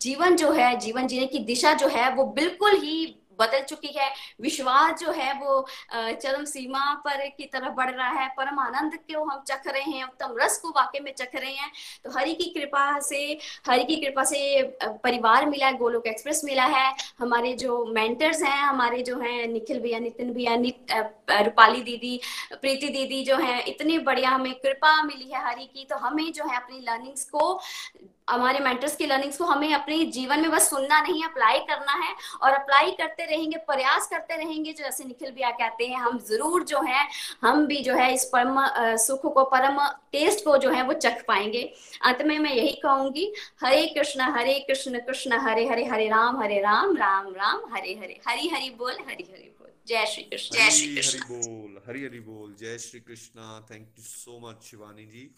जीवन 0.00 0.36
जो 0.36 0.52
है, 0.52 0.76
जीवन 0.78 1.06
जीने 1.06 1.26
की 1.26 1.38
दिशा 1.44 1.72
जो 1.74 1.88
है, 1.88 2.10
वो 2.14 2.24
बिल्कुल 2.32 2.76
ही 2.76 3.16
बदल 3.40 3.62
चुकी 3.64 3.92
है। 3.96 4.08
विश्वास 4.40 4.98
जो 5.00 5.12
है 5.12 5.32
वो 5.38 5.66
चरम 5.94 6.44
सीमा 6.44 6.82
पर 7.04 7.26
की 7.28 7.44
तरफ़ 7.46 7.72
बढ़ 7.74 7.90
रहा 7.90 8.08
है। 8.10 8.28
परम 8.36 8.58
आनंद 8.58 8.94
को 8.96 9.24
हम 9.24 9.42
चख 9.48 9.66
रहे 9.66 9.82
हैं? 9.82 10.04
उत्तम 10.04 10.36
रस 10.40 10.58
को 10.58 10.68
वाकई 10.70 11.00
में 11.00 11.12
चख 11.14 11.34
रहे 11.34 11.52
हैं। 11.52 11.70
तो 12.04 12.10
हरि 12.10 12.34
की 12.34 12.44
कृपा 12.50 12.98
से, 13.00 13.38
हरि 13.66 13.84
की 13.84 13.96
कृपा 13.96 14.24
से 14.24 14.62
परिवार 15.04 15.46
मिला 15.46 15.66
है, 15.66 15.76
गोलोक 15.76 16.06
एक्सप्रेस 16.06 16.42
मिला 16.44 16.64
है। 16.66 16.92
हमारे 17.18 17.52
जो 17.54 17.84
मेंटर्स 17.94 18.42
हैं, 18.42 18.62
हमारे 18.62 19.02
जो 19.02 19.18
हैं 19.18 19.46
निखिल 19.46 19.80
भैया, 19.80 19.98
नितिन 19.98 20.32
भैया 20.32 20.54
रूपाली 21.40 21.82
दीदी, 21.82 22.20
प्रीति 22.52 22.88
दीदी 22.88 23.22
जो 23.24 23.36
है, 23.36 23.60
इतनी 23.62 23.98
बढ़िया 24.00 24.30
हमें 24.30 24.54
कृपा 24.54 25.02
मिली 25.02 25.30
है 25.30 25.44
हरि 25.44 25.64
की। 25.64 25.84
तो 25.84 25.96
हमें 25.98 26.32
जो 26.32 26.44
है 26.44 26.56
अपनी 26.56 26.80
लर्निंग्स 26.80 27.24
को 27.24 27.60
हमारे 28.28 28.58
मेंटर्स 28.60 28.94
की 28.96 29.06
लर्निंग्स 29.06 29.36
को 29.38 29.44
हमें 29.44 29.72
अपने 29.74 30.04
जीवन 30.16 30.40
में 30.40 30.50
बस 30.50 30.68
सुनना 30.70 31.00
नहीं 31.00 31.22
अप्लाई 31.24 31.58
करना 31.68 31.92
है 32.04 32.14
और 32.42 32.52
अप्लाई 32.52 32.90
करते 32.98 33.24
रहेंगे 33.24 33.56
प्रयास 33.66 34.06
करते 34.08 34.36
रहेंगे 34.36 34.72
जो 34.72 34.84
जैसे 34.84 35.04
निखिल 35.04 35.30
भैया 35.30 35.50
कहते 35.60 35.86
हैं 35.86 36.00
हम 36.00 36.18
ज़रूर 36.28 36.64
जो 36.64 36.80
है 36.82 37.06
हम 37.42 37.66
भी 37.66 37.80
जो 37.82 37.94
है 37.94 38.12
इस 38.14 38.24
परम 38.34 38.60
सुख 38.98 39.32
को 39.34 39.44
परम 39.54 39.78
टेस्ट 40.12 40.44
को 40.44 40.56
जो 40.58 40.70
है 40.70 40.82
वो 40.82 40.92
चख 40.94 41.24
पाएँगे। 41.28 41.62
अंत 42.02 42.22
में 42.26 42.38
मैं 42.38 42.52
यही 42.54 42.72
कहूँगी 42.82 43.32
हरे 43.62 43.86
कृष्ण 43.94 44.30
हरे 44.36 44.58
कृष्ण 44.68 44.98
कृष्ण 45.06 45.38
हरे 45.40 45.66
हरे 45.68 45.84
हरे 45.86 46.08
राम 46.08 46.40
हरे 46.42 46.60
राम 46.62 46.96
राम 46.96 47.32
राम 47.34 47.62
हरे 47.74 47.94
हरे 48.02 48.20
हरि 48.28 48.48
हरि 48.54 48.70
बोल 48.78 48.92
हरि 48.92 49.24
हरि 49.30 49.54
बोल। 49.58 49.72
जय 49.88 50.06
श्री 50.06 50.22
कृष्ण। 50.22 50.56
जय 50.56 50.70
श्री 50.70 50.94
कृष्ण। 50.94 51.18
हरि 51.18 51.38
बोल 51.38 51.82
हरि 51.88 52.04
हरि 52.04 52.20
बोल 52.20 52.54
जय 52.60 52.78
Shri 52.78 53.00
Krishna. 53.00 53.60
Thank 53.70 53.88
you 53.98 54.04
so 54.04 54.38
much 54.42 54.62
Shivani 54.70 55.06
ji. 55.06 55.30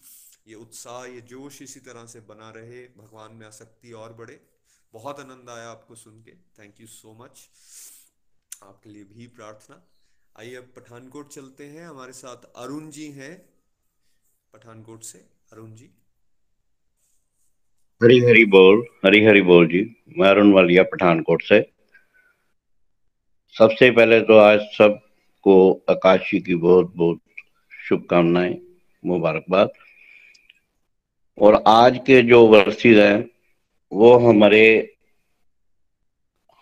ये 0.47 0.55
उत्साह, 0.55 1.05
ये 1.05 1.21
जोश 1.21 1.61
इसी 1.61 1.79
तरह 1.79 2.05
से 2.05 2.19
बना 2.19 2.49
रहे, 2.49 2.87
भगवान 2.87 3.31
में 3.31 3.47
आसक्ति 3.47 3.91
और 3.91 4.13
बढ़े। 4.13 4.41
बहुत 4.93 5.19
आनंद 5.19 5.49
आया 5.49 5.69
आपको 5.69 5.95
सुन 5.95 6.21
के। 6.21 6.31
थैंक 6.31 6.81
यू 6.81 6.87
सो 6.87 7.13
मच 7.13 7.49
आपके 8.63 8.89
लिए 8.89 9.03
भी 9.03 9.27
प्रार्थना। 9.27 9.87
आइए 10.39 10.55
अब 10.55 10.73
पठानकोट 10.75 11.29
चलते 11.29 11.65
हैं। 11.65 11.87
हमारे 11.87 12.13
साथ 12.13 12.37
अरुण 12.55 12.89
जी 12.89 13.11
हैं 13.11 13.49
पठानकोट 14.53 15.03
से। 15.03 15.17
अरुण 15.53 15.75
जी। 15.75 15.85
हरी 18.03 18.19
हरी 18.19 18.45
बोल, 18.45 18.87
हरी 19.05 19.25
हरी 19.25 19.41
बोल 19.41 19.67
जी। 19.67 20.03
मैं 20.17 20.29
अरुण 20.29 20.53
वालिया 20.53 20.83
पठानकोट 20.83 21.41
से। 21.41 21.73
सबसे 23.57 23.91
पहले 23.91 24.21
तो 24.21 24.37
आज 24.37 24.59
सब 24.59 24.99
सबको 25.43 25.85
आकाशी 25.89 26.39
की 26.39 26.55
बहुत 26.55 26.93
बहुत 26.95 27.21
शुभकामनाएँ, 27.89 28.61
मुबारकबाद। 29.05 29.69
और 31.37 31.63
आज 31.67 31.97
के 31.97 32.21
जो 32.21 32.45
वर्सेस 32.47 32.97
हैं, 32.97 33.29
वो 33.91 34.17
हमारे 34.17 34.65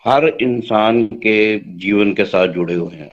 हर 0.04 0.26
इंसान 0.42 1.04
के 1.06 1.58
जीवन 1.58 2.12
के 2.14 2.24
साथ 2.24 2.48
जुड़े 2.48 2.74
हुए 2.74 2.94
हैं। 2.94 3.10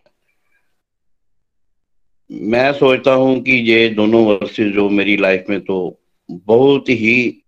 मैं 2.32 2.72
सोचता 2.74 3.14
हूँ 3.14 3.40
कि 3.42 3.52
ये 3.52 3.90
दोनों 3.90 4.26
वर्सेस 4.26 4.74
जो 4.74 4.90
मेरी 4.90 5.18
लाइफ 5.18 5.46
में 5.50 5.60
तो 5.62 5.78
बहुत 6.30 6.90
ही 6.90 7.44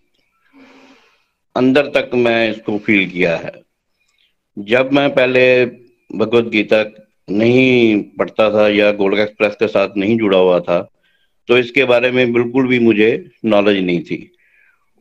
अंदर 1.55 1.88
तक 1.88 2.11
मैं 2.15 2.51
इसको 2.51 2.77
फील 2.77 3.09
किया 3.09 3.35
है। 3.38 3.51
जब 4.57 4.91
मैं 4.91 5.09
पहले 5.15 5.65
भगवत 6.15 6.45
गीता 6.45 6.83
नहीं 7.29 8.01
पढ़ता 8.03 8.49
था 8.53 8.67
या 8.69 8.91
गोल्ड 8.91 9.19
एक्सप्रेस 9.19 9.55
के 9.55 9.67
साथ 9.67 9.97
नहीं 9.97 10.17
जुड़ा 10.17 10.38
हुआ 10.38 10.59
था 10.59 10.79
तो 11.47 11.57
इसके 11.57 11.84
बारे 11.85 12.11
में 12.11 12.31
बिल्कुल 12.34 12.68
भी 12.68 12.80
मुझे 12.80 13.09
नॉलेज 13.45 13.84
नहीं 13.85 14.01
थी। 14.01 14.31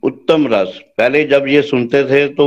उत्तम 0.03 0.47
रस। 0.47 0.79
पहले 0.99 1.25
जब 1.25 1.47
ये 1.49 1.63
सुनते 1.63 2.05
थे 2.05 2.27
तो 2.29 2.47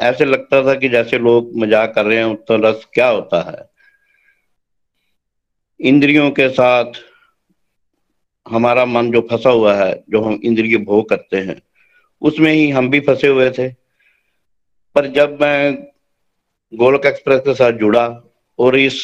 ऐसे 0.00 0.24
लगता 0.24 0.62
था 0.66 0.74
कि 0.74 0.88
जैसे 0.88 1.18
लोग 1.18 1.50
मज़ाक 1.58 1.94
कर 1.94 2.04
रहे 2.04 2.16
हैं, 2.18 2.24
उत्तम 2.24 2.62
रस 2.64 2.86
क्या 2.94 3.08
होता 3.08 3.40
है? 3.42 3.68
इंद्रियों 5.80 6.30
के 6.30 6.48
साथ 6.48 6.92
हमारा 8.46 8.84
मन 8.86 9.10
जो 9.12 9.20
फंसा 9.30 9.50
हुआ 9.50 9.74
है, 9.74 10.04
जो 10.10 10.20
हम 10.20 10.40
इंद्रिय 10.44 10.76
भोग 10.78 11.08
करते 11.08 11.36
हैं, 11.38 11.60
उसमें 12.22 12.52
ही 12.52 12.68
हम 12.70 12.90
भी 12.90 13.00
फंसे 13.00 13.28
हुए 13.28 13.50
थे। 13.50 13.68
पर 14.96 15.06
जब 15.06 15.38
मैं 15.42 15.74
गोलक 16.72 17.06
एक्सप्रेस 17.06 17.40
के 17.40 17.54
साथ 17.54 17.72
जुड़ा 17.72 18.06
और 18.58 18.76
इस 18.78 19.02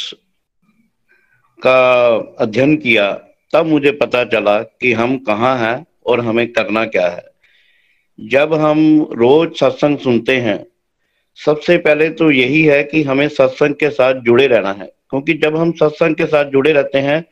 का 1.59 2.15
अध्ययन 2.39 2.77
किया 2.77 3.11
तब 3.53 3.67
मुझे 3.67 3.91
पता 3.93 4.25
चला 4.25 4.59
कि 4.63 4.93
हम 4.93 5.17
कहाँ 5.21 5.57
हैं 5.59 5.85
और 6.07 6.21
हमें 6.21 6.47
करना 6.53 6.85
क्या 6.87 7.09
है। 7.09 7.25
जब 8.19 8.55
हम 8.55 8.79
रोज 9.13 9.57
सत्संग 9.57 9.99
सुनते 9.99 10.37
हैं, 10.39 10.65
सबसे 11.39 11.77
पहले 11.79 12.09
तो 12.11 12.31
यही 12.31 12.63
है 12.63 12.83
कि 12.85 13.03
हमें 13.03 13.29
सत्संग 13.31 13.75
के 13.75 13.91
साथ 13.91 14.21
जुड़े 14.23 14.47
रहना 14.47 14.73
है, 14.73 14.87
क्योंकि 15.11 15.35
जब 15.35 15.57
हम 15.57 15.73
सत्संग 15.73 16.15
के 16.15 16.27
साथ 16.27 16.51
जुड़े 16.51 16.73
रहते 16.73 16.99
हैं 17.01 17.25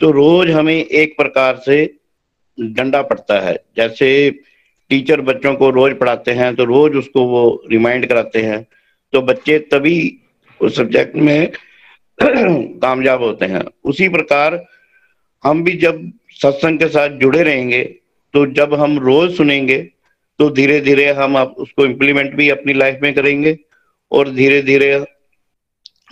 तो 0.00 0.10
रोज 0.10 0.50
हमें 0.50 0.74
एक 0.74 1.16
प्रकार 1.16 1.56
से 1.56 1.84
डंडा 2.58 3.02
पड़ता 3.02 3.38
है। 3.40 3.54
जैसे 3.76 4.08
टीचर 4.90 5.20
बच्चों 5.22 5.54
को 5.54 5.70
रोज 5.70 5.98
पढ़ाते 5.98 6.32
हैं 6.32 6.54
तो 6.56 6.64
रोज 6.64 6.96
उसको 6.96 7.24
वो 7.26 7.42
रिमाइंड 7.70 8.06
कराते 8.06 8.42
हैं 8.42 8.62
तो 9.12 9.22
बच्चे 9.22 9.58
तभी 9.72 9.96
उस 10.60 10.76
सब्जेक्ट 10.76 11.16
में 11.16 11.50
कामयाब 12.22 13.22
होते 13.22 13.46
हैं। 13.46 13.64
उसी 13.84 14.08
प्रकार 14.08 14.56
हम 15.44 15.62
भी 15.64 15.72
जब 15.76 16.00
सत्संग 16.32 16.78
के 16.78 16.88
साथ 16.88 17.18
जुड़े 17.20 17.42
रहेंगे 17.42 17.82
तो 18.34 18.44
जब 18.52 18.74
हम 18.74 18.98
रोज 18.98 19.36
सुनेंगे 19.36 19.78
तो 20.40 20.48
धीरे 20.50 20.80
धीरे 20.80 21.10
हम 21.12 21.36
आप 21.36 21.54
उसको 21.58 21.84
इम्प्लीमेंट 21.86 22.34
भी 22.34 22.48
अपनी 22.50 22.72
लाइफ 22.72 22.98
में 23.02 23.12
करेंगे 23.14 23.56
और 24.12 24.30
धीरे 24.30 24.62
धीरे 24.62 25.04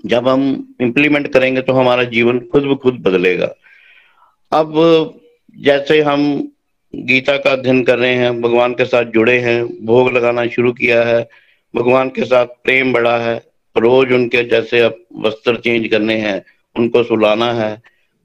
जब 0.06 0.28
हम 0.28 0.42
इम्प्लीमेंट 0.80 1.32
करेंगे 1.32 1.60
तो 1.60 1.72
हमारा 1.72 2.04
जीवन 2.04 2.38
खुद 2.52 2.64
ब 2.64 2.76
खुद 2.76 3.00
बदलेगा। 3.02 3.54
अब 4.52 4.72
जैसे 5.56 6.00
हम 6.00 6.22
गीता 6.94 7.36
का 7.36 7.50
अध्ययन 7.50 7.82
कर 7.84 7.98
रहे 7.98 8.14
हैं, 8.14 8.40
भगवान 8.40 8.72
के 8.74 8.84
साथ 8.84 9.04
जुड़े 9.04 9.38
हैं, 9.38 9.86
भोग 9.86 10.10
लगाना 10.12 10.46
शुरू 10.46 10.72
किया 10.72 11.02
है, 11.04 11.28
भगवान 11.74 12.08
के 12.08 12.24
साथ 12.24 12.46
प्रेम 12.64 12.92
बढ़ा 12.92 13.16
है, 13.18 13.36
रोज 13.76 14.12
उनके 14.12 14.42
जैसे 14.44 14.80
अब 14.80 14.96
वस्त्र 15.26 15.56
चेंज 15.56 15.86
करने 15.88 16.16
हैं, 16.16 16.42
उनको 16.76 17.02
सुलाना 17.02 17.52
है 17.52 17.70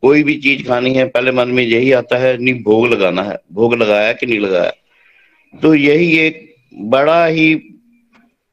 कोई 0.01 0.23
भी 0.23 0.37
चीज़ 0.37 0.67
खानी 0.67 0.93
है, 0.93 1.07
पहले 1.07 1.31
मन 1.31 1.47
में 1.47 1.63
यही 1.63 1.91
आता 1.91 2.17
है, 2.17 2.37
नहीं, 2.37 2.63
भोग 2.63 2.87
लगाना 2.87 3.23
है। 3.23 3.37
भोग 3.53 3.75
लगाया 3.75 4.13
कि 4.13 4.25
नहीं 4.25 4.39
लगाया? 4.39 4.73
तो 5.61 5.75
यही 5.75 6.19
एक 6.19 6.55
बड़ा 6.75 7.25
ही 7.25 7.55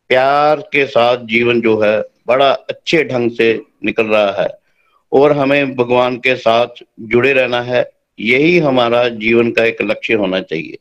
प्यार 0.09 0.61
के 0.61 0.87
साथ 0.87 1.17
जीवन 1.25 1.61
जो 1.61 1.81
है, 1.81 2.03
बड़ा 2.27 2.51
अच्छे 2.51 3.05
ढंग 3.05 3.31
से 3.31 3.61
निकल 3.85 4.07
रहा 4.07 4.43
है। 4.43 4.49
और 5.13 5.33
हमें 5.33 5.75
भगवान 5.75 6.17
के 6.17 6.37
साथ 6.37 6.67
जुड़े 7.01 7.33
रहना 7.33 7.63
है, 7.63 7.91
यही 8.21 8.59
हमारा 8.59 9.09
जीवन 9.09 9.51
का 9.51 9.65
एक 9.65 9.83
लक्ष्य 9.83 10.15
होना 10.15 10.41
चाहिए। 10.41 10.79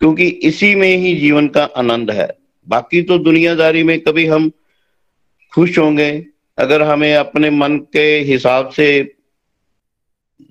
क्योंकि 0.00 0.28
इसी 0.28 0.74
में 0.74 0.96
ही 0.96 1.14
जीवन 1.14 1.48
का 1.48 1.64
आनंद 1.64 2.10
है। 2.10 2.28
बाकी 2.68 3.02
तो 3.02 3.18
दुनियादारी 3.18 3.82
में 3.82 4.00
कभी 4.00 4.26
हम 4.26 4.50
खुश 5.54 5.78
होंगे, 5.78 6.26
अगर 6.58 6.82
हमें 6.82 7.14
अपने 7.14 7.50
मन 7.50 7.78
के 7.78 8.20
हिसाब 8.20 8.68
से 8.68 9.14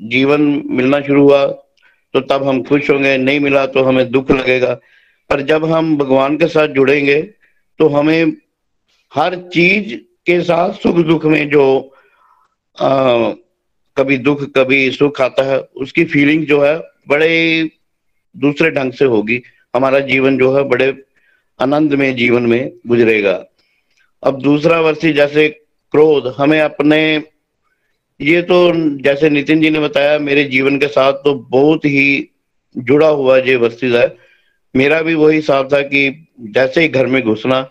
जीवन 0.01 0.41
मिलना 0.65 0.99
शुरू 1.01 1.21
हुआ 1.23 1.45
तो 2.13 2.19
तब 2.21 2.47
हम 2.47 2.61
खुश 2.63 2.89
होंगे 2.89 3.17
नहीं 3.17 3.39
मिला 3.39 3.65
तो 3.65 3.83
हमें 3.83 4.09
दुख 4.11 4.31
लगेगा। 4.31 4.73
पर 5.29 5.41
जब 5.41 5.65
हम 5.65 5.97
भगवान 5.97 6.37
के 6.37 6.47
साथ 6.47 6.67
जुड़ेंगे 6.67 7.21
तो 7.79 7.87
हमें 7.87 8.33
हर 9.13 9.35
चीज़ 9.53 9.95
के 10.25 10.41
साथ 10.41 10.73
सुख 10.73 10.95
दुख 10.95 11.25
में 11.25 11.49
जो 11.49 11.65
आ, 12.77 13.31
कभी 13.97 14.17
दुख 14.17 14.43
कभी 14.55 14.91
सुख 14.91 15.21
आता 15.21 15.43
है 15.43 15.59
उसकी 15.75 16.05
फीलिंग 16.05 16.45
जो 16.45 16.61
है 16.61 16.77
बड़े 17.09 17.69
दूसरे 18.35 18.71
ढंग 18.71 18.91
से 18.93 19.05
होगी। 19.05 19.41
हमारा 19.75 19.99
जीवन 19.99 20.37
जो 20.37 20.55
है 20.55 20.63
बड़े 20.63 21.03
आनंद 21.59 21.93
में 21.93 22.15
जीवन 22.15 22.43
में 22.43 22.71
गुजरेगा। 22.87 23.33
अब 24.23 24.41
दूसरा 24.41 24.79
वर्षी 24.81 25.13
जैसे 25.13 25.47
क्रोध 25.93 26.33
हमें 26.37 26.59
अपने 26.61 26.99
ये 28.19 28.41
तो 28.41 28.71
जैसे 29.01 29.29
नितिन 29.29 29.61
जी 29.61 29.69
ने 29.69 29.79
बताया, 29.79 30.17
मेरे 30.19 30.43
जीवन 30.45 30.77
के 30.77 30.87
साथ 30.87 31.13
तो 31.23 31.33
बहुत 31.51 31.85
ही 31.85 32.29
जुड़ा 32.75 33.07
हुआ 33.07 33.37
ये 33.37 33.55
वर्षिज 33.55 33.95
है। 33.95 34.15
मेरा 34.75 35.01
भी 35.01 35.13
वही 35.15 35.35
हिसाब 35.35 35.71
था 35.73 35.81
कि 35.83 36.27
जैसे 36.51 36.81
ही 36.81 36.87
घर 36.87 37.07
में 37.07 37.21
घुसना, 37.23 37.61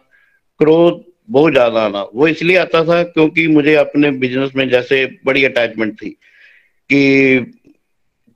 क्रोध 0.61 1.05
बहुत 1.31 1.53
ज़्यादा 1.53 1.81
आना। 1.81 2.03
वो 2.15 2.29
इसलिए 2.29 2.57
आता 2.57 2.85
था 2.85 3.03
क्योंकि 3.03 3.47
मुझे 3.49 3.75
अपने 3.75 4.11
बिज़नेस 4.19 4.51
में 4.57 4.69
जैसे 4.71 5.05
बड़ी 5.27 5.45
अटैचमेंट 5.45 5.95
थी 5.95 6.11
कि 6.11 7.53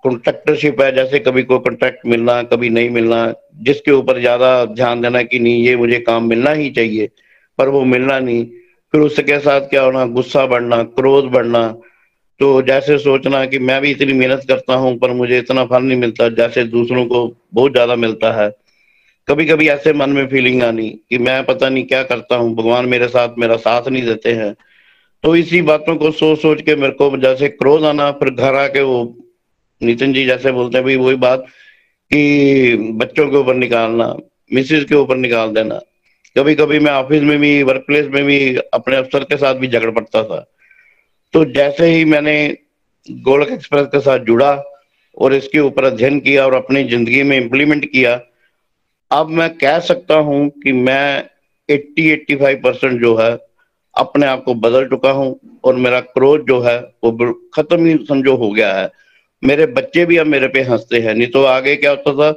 कॉन्ट्रैक्टरशिप 0.05 0.81
है, 0.81 0.95
जैसे 0.95 1.19
कभी 1.19 1.43
कोई 1.43 1.59
कॉन्ट्रैक्ट 1.59 2.07
मिलना, 2.07 2.43
कभी 2.43 2.69
नहीं 2.71 2.91
मिलना, 2.91 3.35
जिसके 3.63 3.91
ऊपर 3.93 4.21
ज़्यादा 4.21 4.65
ध्यान 4.65 5.01
देना 5.01 5.23
कि 5.23 5.39
नहीं, 5.39 5.63
ये 5.63 5.77
मुझे 5.77 5.99
काम 6.01 6.29
मिलना 6.29 6.51
ही 6.53 6.71
चाहिए, 6.71 7.09
पर 7.59 7.69
वो 7.69 7.85
मिलना 7.85 8.19
नहीं। 8.19 8.45
फिर 8.95 9.01
उसके 9.01 9.39
साथ 9.39 9.69
क्या 9.71 9.83
होना, 9.83 10.05
गुस्सा 10.09 10.47
बढ़ना, 10.47 10.83
क्रोध 10.83 11.25
बढ़ना 11.25 11.63
तो 12.41 12.61
जैसे 12.63 12.99
सोचना 12.99 13.45
कि 13.47 13.59
मैं 13.59 13.81
भी 13.83 13.91
इतनी 13.91 14.13
मेहनत 14.13 14.45
करता 14.49 14.75
हूँ, 14.75 14.97
पर 14.99 15.11
मुझे 15.11 15.39
इतना 15.39 15.65
फल 15.65 15.83
नहीं 15.83 15.99
मिलता, 15.99 16.29
जैसे 16.29 16.65
दूसरों 16.65 17.05
को 17.07 17.37
बहुत 17.55 17.73
ज़्यादा 17.73 17.97
मिलता 17.97 18.33
है। 18.33 18.51
कभी 19.29 19.45
कभी 19.47 19.69
ऐसे 19.69 19.93
मन 19.93 20.11
में 20.11 20.27
फीलिंग 20.27 20.63
आनी 20.63 20.89
कि 21.11 21.19
मैं 21.19 21.45
पता 21.45 21.69
नहीं 21.69 21.85
क्या 21.85 22.03
करता 22.03 22.37
हूँ, 22.37 22.55
भगवान 22.55 22.87
मेरे 22.87 23.09
साथ 23.09 23.35
मेरा 23.39 23.57
साथ 23.57 23.89
नहीं 23.89 24.03
देते 24.03 24.33
हैं। 24.33 24.55
तो 25.25 25.35
इसी 25.37 25.63
बातों 25.63 25.97
को 25.97 26.11
सोच 26.11 26.39
सोच 26.39 26.63
के 26.63 26.77
मेरे 26.77 26.93
को 26.93 27.17
जैसे 27.17 27.49
क्रोध 27.49 27.85
आना, 27.85 28.11
फिर 28.13 28.31
घर 28.31 28.55
आके 28.55 28.83
वो 28.83 29.17
नितिन 29.81 30.13
जी 30.13 30.25
जैसे 30.27 30.53
बोलते 30.53 30.79
हैं, 30.79 30.85
भाई, 30.87 30.97
वही 30.97 31.17
बात 31.17 31.47
कि 32.11 32.77
बच्चों 32.95 33.31
के 33.31 33.37
ऊपर 33.37 33.55
निकालना 33.55 34.15
मिसिस 34.53 34.85
के 34.85 34.95
ऊपर 34.95 35.17
निकाल 35.17 35.53
देना। 35.53 35.81
कभी 36.37 36.55
कभी 36.55 36.79
मैं 36.79 36.93
ऑफ़िस 36.93 37.23
में 37.23 37.39
भी 37.39 37.63
वर्क 37.63 37.85
प्लेस 37.87 38.07
में 38.07 38.25
भी 38.25 38.57
अपने 38.75 38.97
अफसर 38.97 39.25
के 39.25 39.37
साथ 39.37 39.55
भी 39.55 39.69
झगड़ 39.69 39.91
पड़ता 39.91 40.23
था। 40.25 40.45
तो 41.35 41.45
जैसे 41.45 41.87
ही 41.87 42.05
मैंने 42.05 42.35
गोलक 43.09 43.49
एक्सप्रेस 43.49 43.87
के 43.87 44.01
साथ 44.01 44.19
जुड़ा 44.19 44.53
और 45.17 45.35
इसके 45.35 45.59
ऊपर 45.59 45.85
अध्ययन 45.85 46.19
किया 46.21 46.45
और 46.47 46.55
अपनी 46.55 46.83
ज़िंदगी 46.85 47.23
में 47.23 47.37
इम्प्लीमेंट 47.37 47.85
किया, 47.85 48.21
अब 49.11 49.29
मैं 49.29 49.49
कह 49.59 49.79
सकता 49.81 50.15
हूँ 50.15 50.49
कि 50.65 50.73
मैं 50.73 51.25
80-85 51.69 52.55
परसेंट 52.55 53.01
जो 53.01 53.17
है 53.17 53.31
अपने 53.95 54.27
आप 54.27 54.43
को 54.45 54.55
बदल 54.55 54.87
चुका 54.89 55.11
हूँ 55.11 55.39
और 55.65 55.77
मेरा 55.77 56.01
क्रोध 56.01 56.47
जो 56.47 56.61
है 56.61 56.79
वो 57.05 57.33
खत्म 57.55 57.87
ही 57.87 57.97
समझो 58.09 58.37
हो 58.37 58.51
गया 58.51 58.73
है। 58.75 58.91
मेरे 59.43 59.67
बच्चे 59.69 60.05
भी 60.07 60.17
अब 60.17 60.27
मेरे 60.27 60.49
पे 60.49 60.63
हँसते 60.63 61.01
हैं। 61.01 61.15
नहीं 61.15 61.29
तो 61.29 61.45
आगे 61.45 61.77
क्या 61.77 61.91
होता 61.91 62.13
था 62.15 62.31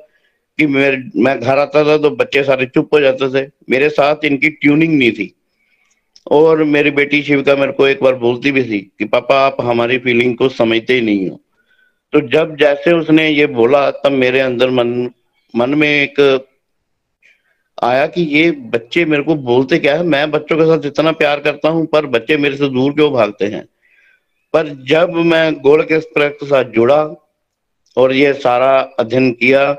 कि 0.59 0.65
मेरे, 0.67 0.97
मैं 1.15 1.39
घर 1.39 1.57
आता 1.57 1.83
था 1.83 1.97
तो 1.97 2.09
बच्चे 2.09 2.43
सारे 2.43 2.65
चुप 2.65 2.93
हो 2.93 2.99
जाते 2.99 3.29
थे। 3.33 3.47
मेरे 3.69 3.89
साथ 3.89 4.25
इनकी 4.25 4.49
ट्यूनिंग 4.49 4.97
नहीं 4.97 5.11
थी। 5.11 5.33
और 6.31 6.63
मेरी 6.63 6.91
बेटी 6.91 7.23
शिविका 7.23 7.55
मेरे 7.55 7.71
को 7.71 7.87
एक 7.87 8.03
बार 8.03 8.15
बोलती 8.15 8.51
भी 8.51 8.63
थी 8.63 8.79
कि, 8.99 9.05
पापा, 9.05 9.39
आप 9.39 9.57
हमारी 9.61 9.97
फीलिंग 9.97 10.37
को 10.37 10.49
समझते 10.49 10.93
ही 10.93 11.01
नहीं 11.01 11.29
हो। 11.29 11.41
तो 12.13 12.21
जब 12.21 12.55
जैसे 12.55 12.93
उसने 12.93 13.29
ये 13.29 13.45
बोला, 13.45 13.91
तब 13.91 14.11
मेरे 14.11 14.39
अंदर 14.39 14.69
मन 14.69 15.11
मन 15.55 15.69
में 15.69 15.89
एक 15.89 16.47
आया 17.83 18.07
कि 18.07 18.21
ये 18.21 18.51
बच्चे 18.51 19.05
मेरे 19.05 19.23
को 19.23 19.35
बोलते 19.35 19.77
क्या 19.79 19.95
है? 19.95 20.03
मैं 20.03 20.31
बच्चों 20.31 20.57
के 20.57 20.63
साथ 20.63 20.85
इतना 20.85 21.11
प्यार 21.11 21.39
करता 21.39 21.69
हूँ, 21.69 21.85
पर 21.85 22.05
बच्चे 22.05 22.37
मेरे 22.37 22.57
से 22.57 22.69
दूर 22.69 22.93
क्यों 22.93 23.11
भागते 23.11 23.45
हैं? 23.45 23.65
पर 24.53 24.67
जब 24.67 25.09
मैं 25.09 25.53
गोलक 25.53 25.91
एक्सप्रेस 25.91 26.31
के 26.31 26.45
साथ 26.45 26.63
जुड़ा 26.63 27.31
और 27.97 28.13
ये 28.13 28.33
सारा 28.33 28.79
अध्ययन 28.99 29.31
किया 29.31 29.77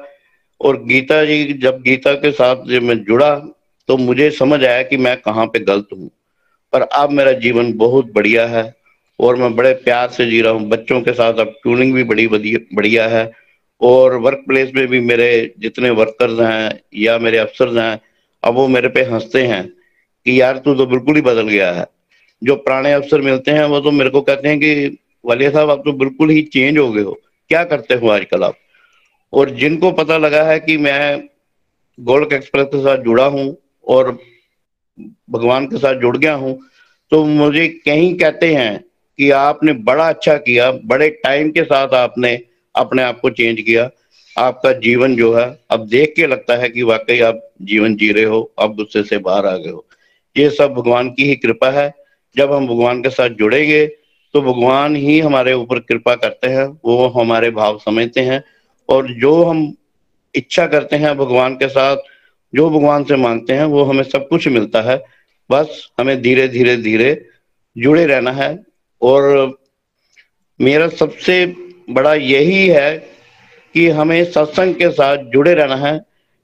और 0.60 0.82
गीता 0.84 1.24
जी, 1.24 1.52
जब 1.52 1.82
गीता 1.82 2.12
के 2.12 2.32
साथ 2.32 2.56
जब 2.56 2.82
मैं 2.82 3.04
जुड़ा 3.04 3.34
तो 3.88 3.96
मुझे 3.96 4.30
समझ 4.30 4.64
आया 4.64 4.82
कि 4.82 4.96
मैं 4.96 5.16
कहाँ 5.16 5.46
पे 5.46 5.58
गलत 5.58 5.88
हूँ। 5.96 6.10
पर 6.74 6.82
अब 6.82 7.10
मेरा 7.10 7.32
जीवन 7.32 7.72
बहुत 7.72 8.12
बढ़िया 8.12 8.46
है 8.46 8.74
और 9.20 9.36
मैं 9.36 9.54
बड़े 9.56 9.72
प्यार 9.74 10.08
से 10.08 10.26
जी 10.26 10.40
रहा 10.40 10.52
हूँ। 10.52 10.68
बच्चों 10.68 11.00
के 11.00 11.12
साथ 11.12 11.34
अब 11.34 11.48
ट्यूनिंग 11.62 11.94
भी 11.94 12.04
बड़ी 12.04 12.26
बढ़िया 12.74 13.08
है 13.08 13.32
और 13.80 14.14
वर्क 14.14 14.44
प्लेस 14.46 14.72
में 14.74 14.86
भी 14.86 15.00
मेरे 15.00 15.54
जितने 15.58 15.90
वर्कर्स 15.90 16.40
हैं 16.40 16.80
या 16.94 17.18
मेरे 17.18 17.38
अफसर 17.38 17.78
हैं, 17.78 18.00
अब 18.44 18.54
वो 18.54 18.68
मेरे 18.68 18.88
पे 18.88 19.02
हँसते 19.02 19.46
हैं 19.46 19.68
कि 20.26 20.40
यार 20.40 20.58
तू 20.58 20.74
तो 20.74 20.86
बिल्कुल 20.86 21.16
ही 21.16 21.22
बदल 21.22 21.48
गया 21.48 21.72
है। 21.72 21.86
जो 22.44 22.56
पुराने 22.56 22.92
अफसर 22.92 23.20
मिलते 23.20 23.50
हैं, 23.50 23.64
वो 23.64 23.80
तो 23.80 23.90
मेरे 23.90 24.10
को 24.10 24.20
कहते 24.20 24.48
हैं 24.48 24.58
कि, 24.58 24.98
वालिया 25.26 25.50
साहब, 25.50 25.70
आप 25.70 25.82
तो 25.84 25.92
बिल्कुल 25.92 26.30
ही 26.30 26.42
चेंज 26.42 26.78
हो 26.78 26.92
गए 26.92 27.02
हो। 27.02 27.20
क्या 27.48 27.64
करते 27.64 27.94
हो 27.94 28.08
आजकल 28.08 28.44
आप? 28.44 28.56
और 29.32 29.50
जिनको 29.50 29.90
पता 29.92 30.18
लगा 30.18 30.42
है 30.42 30.60
कि 30.60 30.76
मैं 30.76 31.28
गोल्ड 32.00 32.32
एक्सप्रेस 32.32 32.66
के 32.66 32.78
साथ 32.78 32.98
जुड़ा 32.98 33.24
हूँ 33.24 33.56
और 33.88 34.18
भगवान 34.98 35.66
के 35.66 35.78
साथ 35.78 36.00
जुड़ 36.00 36.16
गया 36.16 36.34
हूँ 36.34 36.58
तो 37.12 37.24
मुझे 37.24 37.66
कहीं 37.84 38.14
कहते 38.18 38.54
हैं 38.54 38.84
कि 39.18 39.30
आपने 39.30 39.72
बड़ा 39.72 40.08
अच्छा 40.08 40.36
किया, 40.36 40.70
बड़े 40.72 41.08
टाइम 41.24 41.50
के 41.50 41.64
साथ 41.64 41.94
आपने 41.94 42.38
अपने 42.74 43.02
आप 43.02 43.20
को 43.20 43.30
चेंज 43.30 43.60
किया। 43.60 43.88
आपका 44.36 44.72
जीवन 44.74 45.14
जो 45.16 45.32
है, 45.34 45.46
अब 45.70 45.86
देख 45.88 46.12
के 46.16 46.26
लगता 46.26 46.56
है 46.56 46.68
कि 46.68 46.82
वाकई 46.82 47.20
आप 47.20 47.40
जीवन 47.62 47.94
जी 47.96 48.10
रहे 48.12 48.24
हो, 48.24 48.40
अब 48.58 48.74
गुस्से 48.76 49.02
से 49.02 49.18
बाहर 49.18 49.46
आ 49.46 49.56
गए 49.56 49.70
हो। 49.70 49.84
ये 50.36 50.48
सब 50.50 50.72
भगवान 50.74 51.10
की 51.10 51.24
ही 51.24 51.36
कृपा 51.36 51.70
है। 51.70 51.92
जब 52.36 52.52
हम 52.52 52.66
भगवान 52.66 53.02
के 53.02 53.10
साथ 53.10 53.30
जुड़ेंगे 53.38 53.86
तो 54.34 54.40
भगवान 54.42 54.96
ही 54.96 55.18
हमारे 55.20 55.52
ऊपर 55.52 55.78
कृपा 55.78 56.14
करते 56.14 56.48
हैं, 56.48 56.66
वो 56.84 57.06
हमारे 57.10 57.50
भाव 57.50 57.78
समझते 57.78 58.20
हैं, 58.20 58.42
और 58.88 59.12
जो 59.12 59.42
हम 59.42 59.72
इच्छा 60.34 60.66
करते 60.66 60.96
हैं 60.96 61.16
भगवान 61.18 61.54
के 61.54 61.68
साथ 61.68 61.96
जो 62.54 62.68
भगवान 62.70 63.04
से 63.04 63.16
मांगते 63.16 63.52
हैं, 63.52 63.64
वो 63.64 63.82
हमें 63.84 64.02
सब 64.04 64.28
कुछ 64.28 64.48
मिलता 64.48 64.82
है। 64.82 64.96
बस 65.50 65.88
हमें 66.00 66.20
धीरे 66.22 66.46
धीरे 66.48 66.76
धीरे 66.78 67.10
जुड़े 67.76 68.04
रहना 68.06 68.32
है। 68.32 68.58
और 69.02 69.58
मेरा 70.60 70.88
सबसे 70.90 71.44
बड़ा 71.90 72.14
यही 72.14 72.66
है 72.68 72.96
कि 73.74 73.88
हमें 73.90 74.24
सत्संग 74.24 74.74
के 74.74 74.90
साथ 74.90 75.24
जुड़े 75.32 75.54
रहना 75.54 75.76
है। 75.78 75.98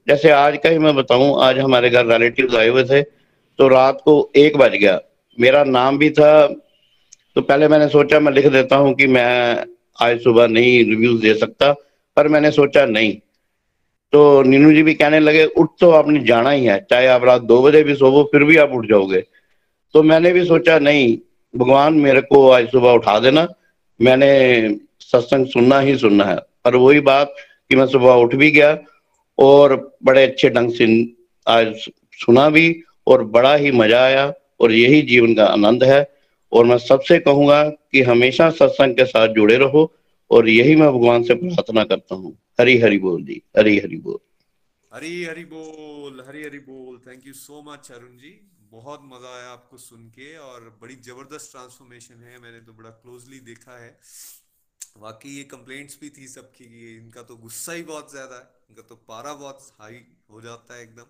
जैसे 0.07 0.29
आज 0.31 0.57
का 0.63 0.69
ही 0.69 0.77
मैं 0.77 0.95
बताऊँ, 0.95 1.41
आज 1.43 1.59
हमारे 1.59 1.89
घर 1.89 2.05
रिलेटिव 2.07 2.57
आए 2.57 2.67
हुए 2.67 2.83
थे 2.83 3.01
तो 3.01 3.67
रात 3.67 4.01
को 4.05 4.31
एक 4.35 4.57
बज 4.57 4.75
गया। 4.75 4.99
मेरा 5.37 5.63
नाम 5.63 5.97
भी 5.97 6.09
था 6.09 6.47
तो 7.35 7.41
पहले 7.41 7.67
मैंने 7.67 7.87
सोचा, 7.87 8.19
मैं 8.19 8.31
लिख 8.31 8.45
देता 8.47 8.75
हूँ 8.75 8.93
कि 8.93 9.07
मैं 9.07 9.65
आज 9.97 10.19
सुबह 10.21 10.47
नहीं 10.47 10.77
रिव्यूज़ 10.85 11.21
दे 11.21 11.33
सकता, 11.33 11.71
पर 12.17 12.27
मैंने 12.27 12.51
सोचा 12.51 12.85
नहीं। 12.85 13.13
तो 14.13 14.41
नीनू 14.43 14.71
जी 14.73 14.83
भी 14.83 14.93
कहने 14.93 15.19
लगे, 15.19 15.45
उठ 15.45 15.69
तो 15.79 15.91
आपने 15.91 16.19
जाना 16.19 16.49
ही 16.49 16.65
है। 16.65 16.87
चाहे 16.89 17.07
आप 17.07 17.23
रात 17.23 17.41
दो 17.41 17.61
बजे 17.63 17.83
भी 17.83 17.95
सोवो, 17.95 18.23
फिर 18.23 18.43
भी 18.43 18.57
आप 18.57 18.71
उठ 18.71 18.85
जाओगे। 18.85 19.23
तो 19.93 20.03
मैंने 20.03 20.31
भी 20.31 20.45
सोचा, 20.45 20.79
नहीं, 20.79 21.17
भगवान 21.53 21.93
मेरे 21.93 22.21
को 22.21 22.49
आज 22.49 22.67
सुबह 22.67 22.91
उठा 22.91 23.19
देना। 23.19 23.47
मैंने 23.99 24.29
सत्संग 24.99 25.45
सुनना 25.45 25.79
ही 25.79 25.97
सुनना 25.97 26.23
है। 26.23 26.35
पर 26.35 26.75
वही 26.75 26.99
बात 26.99 27.33
कि 27.69 27.75
मैं 27.75 27.85
सुबह 27.87 28.13
उठ 28.13 28.35
भी 28.35 28.51
गया 28.51 28.77
और 29.39 29.97
बड़े 30.03 30.23
अच्छे 30.23 30.49
ढंग 30.49 30.71
से 30.71 30.85
आज 31.47 31.73
सुना 32.19 32.49
भी 32.49 32.83
और 33.07 33.23
बड़ा 33.23 33.55
ही 33.55 33.71
मज़ा 33.71 34.03
आया 34.03 34.33
और 34.61 34.71
यही 34.71 35.01
जीवन 35.01 35.33
का 35.33 35.45
आनंद 35.45 35.83
है। 35.83 36.05
और 36.51 36.65
मैं 36.65 36.77
सबसे 36.77 37.19
कहूँगा 37.19 37.63
कि 37.63 38.01
हमेशा 38.01 38.49
सत्संग 38.49 38.95
के 38.95 39.05
साथ 39.05 39.27
जुड़े 39.27 39.57
रहो 39.57 39.91
और 40.31 40.49
यही 40.49 40.75
मैं 40.75 40.91
भगवान 40.91 41.23
से 41.23 41.33
प्रार्थना 41.33 41.83
करता 41.83 42.15
हूँ। 42.15 42.37
हरी 42.61 42.77
हरी 42.79 42.97
बोल 42.99 43.23
जी 43.25 43.41
हरी 43.57 43.77
हरी 43.79 43.97
बोल। 43.97 44.19
हरी 44.91 45.23
हरी 45.25 45.43
बोल, 45.45 46.23
हरी 46.27 46.43
हरी 46.43 46.59
बोल। 46.59 46.97
Thank 47.07 47.25
you 47.27 47.33
so 47.33 47.61
much 47.61 47.91
Arun 47.91 48.17
ji. 48.17 48.29
बहुत 48.71 48.99
मज़ा 49.03 49.29
आया 49.35 49.47
आपको 49.51 49.77
सुन 49.77 50.03
के 50.09 50.35
और 50.39 50.69
बड़ी 50.81 50.95
ज़बरदस्त 50.95 51.51
ट्रांसफॉर्मेशन 51.51 52.23
है। 52.23 52.39
मैंने 52.39 52.59
तो 52.61 52.73
बड़ा 52.73 52.89
क्लोजली 52.89 53.39
देखा 53.39 53.77
है। 53.77 53.89
वाकई 54.97 55.29
ये 55.29 55.43
कंप्लेंट्स 55.43 55.97
भी 56.01 56.09
थी 56.09 56.27
सबकी 56.27 56.65
कि 56.65 56.95
इनका 56.97 57.23
तो 57.23 57.37
गुस्सा 57.37 57.73
ही 57.73 57.83
बहुत 57.83 58.11
ज़्यादा 58.11 58.35
है। 58.35 58.49
इनका 58.69 58.81
तो 58.81 58.95
पारा 59.07 59.33
बहुत 59.33 59.67
हाई 59.79 60.01
हो 60.31 60.41
जाता 60.41 60.75
है 60.75 60.83
एकदम। 60.83 61.07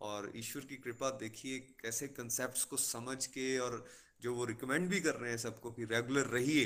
और 0.00 0.32
ईश्वर 0.36 0.64
की 0.64 0.76
कृपा 0.76 1.10
देखिए 1.18 1.58
कैसे 1.80 2.08
कंसेप्ट 2.10 2.68
को 2.70 2.76
समझ 2.76 3.24
के 3.26 3.46
और 3.58 3.84
जो 4.22 4.34
वो 4.34 4.44
रिकमेंड 4.44 4.88
भी 4.88 5.00
कर 5.00 5.14
रहे 5.14 5.30
हैं 5.30 5.38
सबको 5.38 5.70
कि 5.70 5.84
रेगुलर 5.84 6.26
रहिए। 6.30 6.64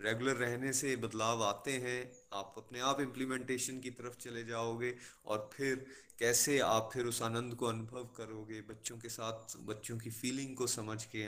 रेगुलर 0.00 0.36
रहने 0.36 0.72
से 0.72 0.94
बदलाव 0.96 1.42
आते 1.44 1.72
हैं। 1.82 2.00
आप 2.32 2.54
अपने 2.58 2.80
आप 2.80 3.00
इम्प्लीमेंटेशन 3.00 3.78
की 3.80 3.90
तरफ़ 3.92 4.16
चले 4.20 4.44
जाओगे 4.44 4.94
और 5.26 5.48
फिर 5.54 5.86
कैसे 6.18 6.58
आप 6.60 6.90
फिर 6.92 7.06
उस 7.06 7.22
आनंद 7.22 7.54
को 7.54 7.66
अनुभव 7.66 8.04
करोगे, 8.16 8.60
बच्चों 8.62 8.96
के 8.98 9.08
साथ, 9.08 9.56
बच्चों 9.66 9.96
की 9.98 10.10
फीलिंग 10.10 10.56
को 10.56 10.66
समझ 10.68 11.02
के, 11.04 11.26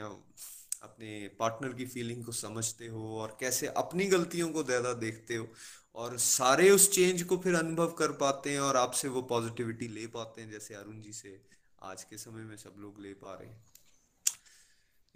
अपने 0.83 1.29
पार्टनर 1.39 1.73
की 1.73 1.87
फीलिंग 1.87 2.25
को 2.25 2.33
समझते 2.33 2.87
हो 2.87 3.17
और 3.19 3.37
कैसे 3.41 3.67
अपनी 3.77 4.07
गलतियों 4.07 4.49
को 4.49 4.63
ज़्यादा 4.63 4.93
देखते 4.95 5.37
हो 5.37 5.49
और 5.95 6.17
सारे 6.19 6.71
उस 6.71 6.91
चेंज 6.93 7.23
को 7.23 7.37
फिर 7.39 7.55
अनुभव 7.55 7.91
कर 7.99 8.13
पाते 8.21 8.51
हैं 8.51 8.61
और 8.61 8.77
आपसे 8.77 9.09
वो 9.09 9.23
पॉजिटिविटी 9.25 9.89
ले 9.89 10.07
पाते 10.07 10.41
हैं, 10.41 10.51
जैसे 10.51 10.75
अरुण 10.75 11.01
जी 11.01 11.13
से 11.13 11.41
आज 11.83 12.05
के 12.05 12.19
समय 12.19 12.43
में 12.43 12.57
सब 12.57 12.75
लोग 12.79 13.01
ले 13.01 13.13
पा 13.15 13.35
रहे 13.35 13.49
हैं। 13.49 13.63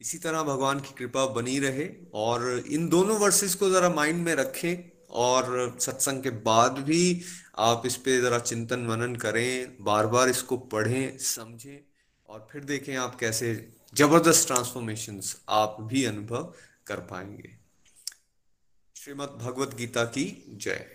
इसी 0.00 0.18
तरह 0.18 0.42
भगवान 0.42 0.80
की 0.80 0.94
कृपा 0.94 1.26
बनी 1.26 1.58
रहे 1.58 1.88
और 2.14 2.48
इन 2.68 2.88
दोनों 2.88 3.18
वर्सेस 3.18 3.54
को 3.54 3.70
जरा 3.70 3.88
माइंड 3.90 4.22
में 4.24 4.34
रखें। 4.34 4.97
और 5.10 5.76
सत्संग 5.80 6.22
के 6.22 6.30
बाद 6.30 6.78
भी 6.78 7.22
आप 7.58 7.82
इस 7.86 7.96
पे 7.96 8.20
जरा 8.20 8.38
चिंतन 8.38 8.80
मनन 8.80 9.14
करें 9.16 9.76
बार 9.80 10.06
बार 10.06 10.28
इसको 10.28 10.56
पढ़ें 10.56 11.18
समझें 11.18 11.78
और 12.28 12.46
फिर 12.52 12.64
देखें 12.64 12.96
आप 12.96 13.14
कैसे 13.14 13.54
ज़बरदस्त 13.94 14.46
ट्रांसफॉर्मेशंस 14.46 15.36
आप 15.48 15.76
भी 15.80 16.04
अनुभव 16.04 16.52
कर 16.86 17.00
पाएँगे। 17.00 17.56
श्रीमद् 18.96 19.38
भगवत 19.42 19.74
गीता 19.74 20.04
की 20.04 20.24
जय। 20.48 20.86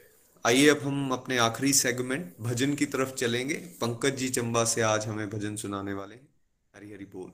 आइए 0.46 0.68
अब 0.70 0.82
हम 0.84 1.12
अपने 1.12 1.38
आखिरी 1.38 1.74
सेगमेंट 1.74 2.34
भजन 2.42 2.76
की 2.76 2.86
तरफ़ 2.86 3.14
चलेंगे। 3.14 3.56
पंकज 3.82 4.16
जी 4.16 4.30
चंबा 4.30 4.64
से 4.66 4.82
आज 4.82 5.06
हमें 5.08 5.30
भजन 5.30 5.56
सुनाने 5.56 5.94
वाले 5.94 6.16
हैं। 6.16 6.28
हरी 6.74 6.92
हरी 6.92 7.06
बोल। 7.06 7.32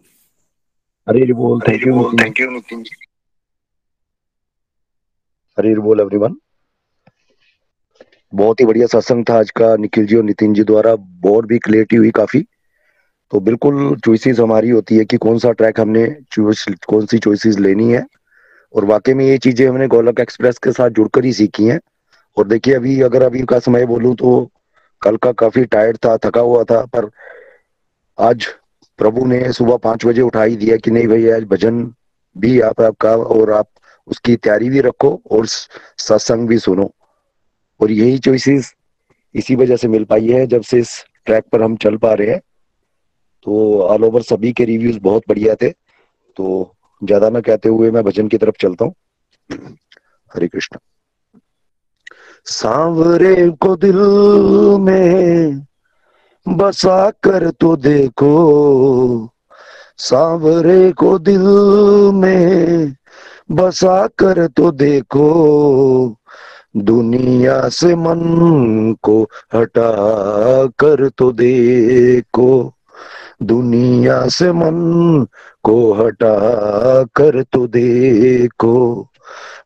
हरी 1.07 1.21
हरी 1.21 1.33
बोल 1.33 1.61
thank 1.61 1.87
you 1.87 2.11
thank 2.13 2.39
you 2.39 2.49
Nitin 2.51 2.83
ji. 2.83 2.95
Hari 5.57 5.69
Hari 5.69 5.79
बोल 5.79 5.99
एवरीवन 5.99 6.39
बहुत 8.33 8.59
ही 8.59 8.65
बढ़िया 8.65 8.87
सत्संग 8.87 9.25
था 9.29 9.37
आज 9.39 9.49
का 9.51 9.75
निखिल 9.75 10.05
जी 10.05 10.15
और 10.15 10.23
नितिन 10.23 10.53
जी 10.53 10.63
द्वारा 10.63 10.95
बोर्ड 10.95 11.47
भी 11.47 11.59
क्लियरिटी 11.59 11.95
हुई 11.95 12.11
काफ़ी। 12.11 12.45
तो 13.31 13.39
बिल्कुल 13.39 13.95
चॉइसेस 14.05 14.39
हमारी 14.39 14.69
होती 14.69 14.97
है 14.97 15.05
कि 15.05 15.17
कौन 15.17 15.37
सा 15.39 15.51
ट्रैक 15.51 15.79
हमने 15.79 16.05
कौन 16.37 17.05
सी 17.05 17.19
चॉइसेस 17.19 17.59
लेनी 17.59 17.91
है। 17.91 18.05
और 18.73 18.85
वाकई 18.85 19.13
में 19.13 19.25
ये 19.25 19.37
चीज़ें 19.37 19.67
हमने 19.67 19.87
गोलक 19.87 20.19
एक्सप्रेस 20.19 20.57
के 20.57 20.71
साथ 20.71 20.89
जुड़कर 20.89 21.25
ही 21.25 21.33
सीखी 21.33 21.65
हैं। 21.65 21.79
और 22.37 22.47
देखिए 22.47 22.73
अभी 22.73 22.99
अगर 23.01 23.23
अभी 23.23 23.41
का 23.41 23.59
समय 23.59 23.85
बोलूँ 23.85 24.15
तो 24.15 24.49
कल 25.01 25.17
का 25.17 25.31
काफ़ी 25.31 25.65
टायर्ड 25.65 25.97
था, 25.97 26.17
थका 26.17 26.41
हुआ 26.41 26.63
था, 26.63 26.81
पर 26.85 27.09
आज 28.17 28.45
प्रभु 28.99 29.25
ने 29.25 29.51
सुबह 29.53 29.77
पाँच 29.77 30.05
बजे 30.05 30.21
उठा 30.21 30.43
ही 30.43 30.55
दिया 30.55 30.77
कि 30.77 30.91
नहीं 30.91 31.07
भाई, 31.07 31.29
आज 31.29 31.43
भजन 31.43 31.83
भी 32.35 32.59
आप, 32.59 32.81
आपका 32.81 33.15
और 33.15 33.51
आप 33.51 33.67
उसकी 34.07 34.35
तैयारी 34.35 34.69
भी 34.69 34.79
रखो 34.81 35.21
और 35.31 35.45
सत्संग 35.45 36.47
भी 36.47 36.57
सुनो। 36.59 36.91
और 37.79 37.91
यही 37.91 38.17
चॉइसेस 38.19 38.73
इसी 39.35 39.55
वजह 39.55 39.75
से 39.75 39.87
मिल 39.87 40.03
पाई 40.05 40.27
है। 40.27 40.45
जब 40.47 40.61
से 40.61 40.79
इस 40.79 40.93
ट्रैक 41.25 41.45
पर 41.51 41.61
हम 41.63 41.75
चल 41.77 41.97
पा 41.97 42.13
रहे 42.13 42.29
हैं 42.29 42.39
तो 43.45 43.81
ऑल 43.81 44.03
ओवर 44.03 44.21
सभी 44.21 44.51
के 44.53 44.65
रिव्यूज़ 44.65 44.99
बहुत 44.99 45.23
बढ़िया 45.29 45.55
थे। 45.55 45.69
तो 46.37 46.75
ज़्यादा 47.01 47.29
ना 47.29 47.39
कहते 47.41 47.69
हुए 47.69 47.91
मैं 47.91 48.03
भजन 48.03 48.27
की 48.27 48.37
तरफ़ 48.37 48.55
चलता 48.61 48.85
हूँ। 48.85 48.93
हरे 50.31 50.47
कृष्ण। 50.47 50.77
सांवरे 52.45 53.49
को 53.61 53.75
दिल 53.75 53.97
में 54.81 55.65
बसा 56.45 57.09
कर 57.23 57.49
तो 57.51 57.75
देखो। 57.77 59.29
सांवरे 59.99 60.91
को 60.91 61.17
दिल 61.19 61.41
में 62.15 62.95
बसा 63.51 64.05
कर 64.19 64.45
तो 64.47 64.71
देखो। 64.71 65.27
दुनिया 66.77 67.69
से 67.69 67.95
मन 67.95 68.95
को 69.03 69.23
हटा 69.55 69.91
कर 70.65 71.09
तो 71.09 71.31
देखो। 71.31 72.73
दुनिया 73.43 74.27
से 74.27 74.51
मन 74.51 75.27
को 75.63 75.93
हटा 75.93 76.37
कर 77.03 77.43
तो 77.43 77.67
देखो। 77.67 79.07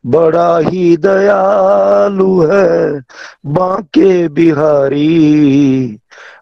बड़ा 0.06 0.58
ही 0.58 0.96
दयालु 0.96 2.40
है 2.40 3.00
बांके 3.46 4.28
बिहारी। 4.28 5.98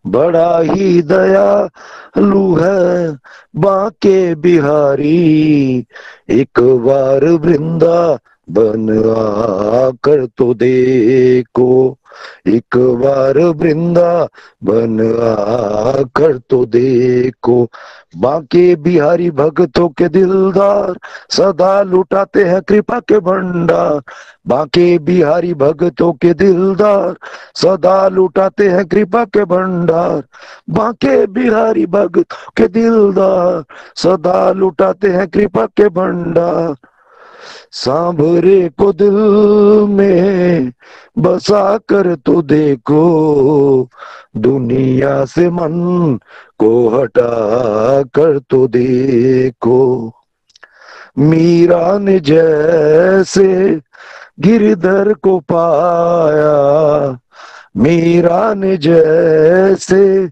बड़ा 0.06 0.60
ही 0.60 1.02
दयालु 1.02 2.55
है 2.55 3.16
बांके 3.56 4.34
बिहारी। 4.34 5.86
एक 6.30 6.60
बार 6.60 7.24
वृंदा 7.24 8.18
बन 8.48 8.89
आकर 9.10 10.24
तो 10.27 10.52
देखो, 10.55 11.98
एक 12.47 12.77
बार 12.77 13.39
वृंदा 13.39 14.24
बन 14.64 15.01
आकर 15.23 16.39
तो 16.51 16.64
देखो। 16.66 17.64
बांके 18.16 18.74
बिहारी 18.77 19.31
भक्तों 19.31 19.89
के 19.89 20.09
दिलदार 20.09 20.98
सदा 21.31 21.82
लुटाते 21.82 22.44
हैं 22.44 22.60
कृपा 22.62 22.98
के 23.01 23.19
भंडार। 23.20 24.01
बांके 24.47 24.98
बिहारी 24.98 25.55
भक्तों 25.55 26.12
के 26.12 26.35
दिलदार 26.35 27.16
सदा 27.55 28.09
लुटाते 28.09 28.69
हैं 28.69 28.85
कृपा 28.85 29.24
के 29.24 29.44
भंडार। 29.44 30.23
बांके 30.70 31.27
बिहारी 31.27 31.86
भक्त 31.86 32.35
के 32.56 32.69
दिलदार 32.69 33.64
सदा 33.97 34.51
लुटाते 34.52 35.09
हैं 35.09 35.28
कृपा 35.28 35.66
के 35.66 35.89
भंडार। 35.89 36.74
सांभरे 37.73 38.69
को 38.78 38.93
दिल 38.93 39.16
में 39.89 40.73
बसा 41.19 41.78
कर 41.78 42.14
तो 42.14 42.43
देखो, 42.43 43.89
दुनिया 44.36 45.24
से 45.24 45.51
मन 45.51 46.19
को 46.59 46.89
हटा 46.89 48.02
कर 48.02 48.39
तो 48.39 48.66
देखो। 48.69 50.12
मीरा 51.19 51.98
ने 51.98 52.20
जैसे 52.20 53.81
गिरधर 54.40 55.12
को 55.14 55.39
पाया 55.52 57.19
मीरा 57.77 58.55
ने 58.55 58.77
जैसे 58.77 60.28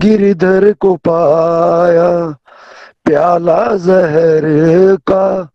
गिरधर 0.00 0.72
को 0.72 0.94
पाया, 0.96 2.36
प्याला 3.04 3.76
जहर 3.76 4.42
का 5.06 5.48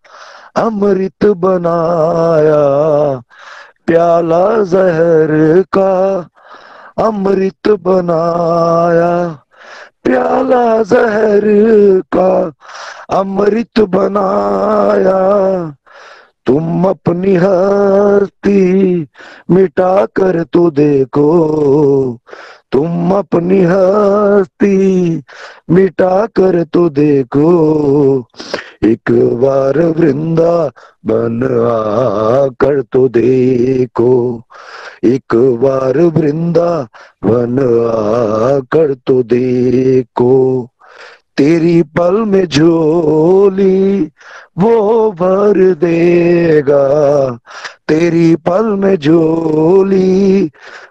अमृत 0.57 1.25
बनाया, 1.25 2.61
प्याला 3.85 4.63
जहर 4.63 5.63
का 5.77 5.91
अमृत 7.03 7.67
बनाया, 7.67 9.27
प्याला 10.03 10.83
जहर 10.83 11.41
का 12.15 12.51
अमृत 13.19 13.79
बनाया। 13.79 15.19
तुम 16.45 16.89
अपनी 16.89 17.35
हस्ती 17.35 18.61
मिटा 19.51 20.05
कर 20.05 20.43
तो 20.43 20.71
देखो 20.71 21.27
तुम 22.71 23.11
अपनी 23.11 23.61
हस्ती 23.61 24.77
मिटा 25.69 26.25
कर 26.25 26.63
तो 26.63 26.89
देखो। 26.89 27.49
एक 28.83 29.11
बार 29.11 29.79
वृंदा 29.79 30.67
बन 31.05 31.43
आकर 31.43 32.81
तो 32.81 33.07
देखो। 33.09 34.43
एक 35.03 35.35
बार 35.35 35.97
वृंदा 35.97 36.87
बन 37.25 37.59
आकर 37.89 38.93
तो 38.93 39.23
देखो। 39.23 40.69
तेरी 41.37 41.81
पल 41.83 42.15
में 42.15 42.45
झोली 42.47 44.11
वो 44.57 45.11
भर 45.11 45.73
देगा। 45.73 46.85
तेरी 47.87 48.35
पल 48.47 48.65
में 48.75 48.95
झोली 48.97 50.43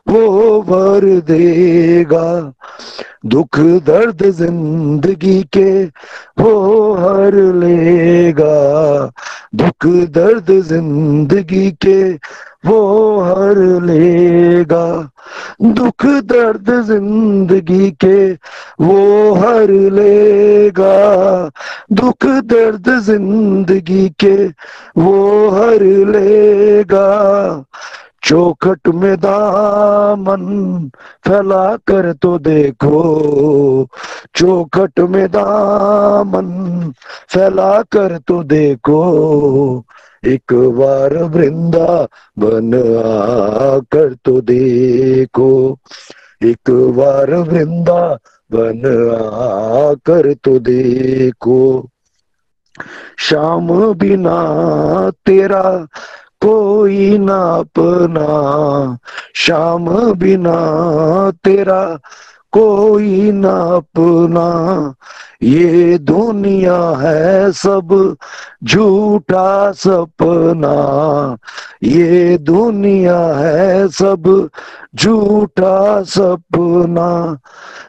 वो 0.09 0.63
भर 0.63 1.05
देगा। 1.21 2.53
दुख 3.27 3.59
दर्द 3.87 4.23
ज़िंदगी 4.31 5.43
के 5.53 5.85
वो 6.41 6.53
हर 6.95 7.35
लेगा। 7.55 8.57
दुख 9.55 9.87
दर्द 10.15 10.51
ज़िंदगी 10.63 11.71
के 11.85 11.99
वो 12.65 13.21
हर 13.21 13.59
लेगा। 13.83 14.87
दुख, 15.63 16.07
दर्द, 16.07 16.71
ज़िंदगी 16.87 17.91
के 18.05 18.33
वो 18.85 19.35
हर 19.35 19.71
लेगा। 19.93 20.95
दुख, 21.93 22.27
दर्द, 22.27 22.91
ज़िंदगी 23.01 24.09
के 24.25 24.37
वो 25.01 25.51
हर 25.51 25.83
लेगा। 26.11 27.07
चौखट 28.23 28.89
में 28.95 29.17
दामन 29.17 30.45
फैला 31.27 31.77
कर 31.87 32.13
तो 32.13 32.39
देखो। 32.39 33.87
चौखट 34.35 35.01
में 35.01 35.27
दामन 35.29 36.49
फैला 37.31 37.83
कर 37.93 38.19
तो 38.19 38.43
देखो। 38.43 39.85
एक 40.27 40.55
बार 40.79 41.17
वृंदा 41.23 42.09
बन 42.39 42.75
आकर 43.65 44.15
तो 44.15 44.41
देखो। 44.41 45.79
एक 46.45 46.71
बार 46.71 47.35
वृंदा 47.35 48.19
बन 48.51 48.87
आकर 49.15 50.33
तो 50.35 50.59
देखो। 50.59 51.89
शाम 53.19 53.69
बिना 53.95 54.39
तेरा 55.27 55.87
कोई 56.41 57.19
ना 57.19 57.39
अपना 57.55 58.27
शाम 59.35 59.89
बिना 60.13 60.57
तेरा 61.45 61.99
कोई 62.57 63.33
ना 63.33 63.77
अपना। 63.77 64.95
ये 65.43 65.99
दुनिया 65.99 66.91
है 66.99 67.53
सब 67.53 68.17
झूठा 68.65 69.73
सपना। 69.73 71.37
ये 71.83 72.39
दुनिया 72.39 73.27
है 73.27 73.89
सब 73.89 74.49
झूठा 74.95 76.03
सपना। 76.03 77.39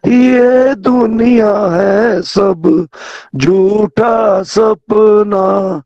ये 0.07 0.75
दुनिया 0.75 1.57
है 1.57 2.21
सब 2.21 2.87
झूठा 3.35 4.43
सपना। 4.43 5.81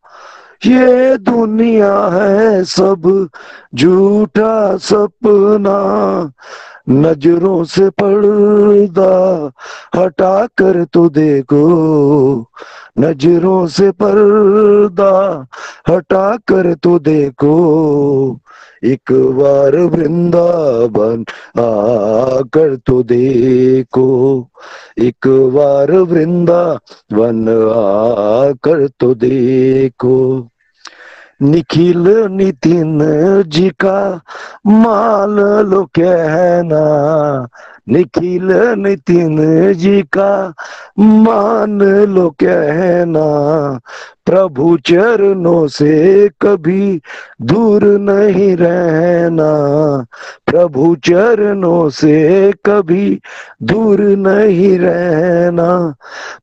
ये 0.66 1.18
दुनिया 1.18 2.08
है 2.08 2.64
सब 2.64 3.28
झूठा 3.76 4.78
सपना। 4.78 5.78
नज़रों 6.90 7.64
से 7.64 7.90
पर्दा 7.90 9.52
हटा 9.95 10.45
कर 10.45 10.84
तो 10.86 11.10
देखो। 11.10 11.66
नज़रों 12.99 13.68
से 13.68 13.91
पर्दा 13.91 15.45
हटा 15.90 16.38
कर 16.38 16.74
तो 16.74 16.99
देखो। 16.99 18.40
एक 18.84 19.12
बार 19.12 19.76
वृंदावन 19.78 21.22
आकर 21.60 22.76
तो 22.76 23.03
देखो। 23.03 24.48
एक 24.99 25.28
बार 25.28 25.91
वृंदावन 25.91 27.48
आकर 27.72 28.88
तो 28.99 29.14
देखो। 29.16 30.48
निखिल 31.41 32.07
नितिन 32.31 32.99
जी 33.47 33.69
का 33.69 34.22
माल 34.68 35.39
लो 35.69 35.84
कहना। 35.99 36.84
निखिल 37.88 38.52
नितिन 38.78 39.38
जी 39.74 40.02
का 40.16 40.32
मान 40.99 41.82
लो 42.10 42.30
कहना, 42.44 43.28
प्रभु 44.26 44.78
चरणों 44.88 45.68
से 45.68 46.30
कभी 46.41 47.02
दूर 47.41 47.84
नहीं 47.99 48.56
रहना, 48.58 49.52
प्रभु 50.48 50.95
चरणों 51.06 51.90
से 51.90 52.52
कभी 52.66 53.20
दूर 53.64 54.02
नहीं 54.18 54.78
रहना, 54.80 55.72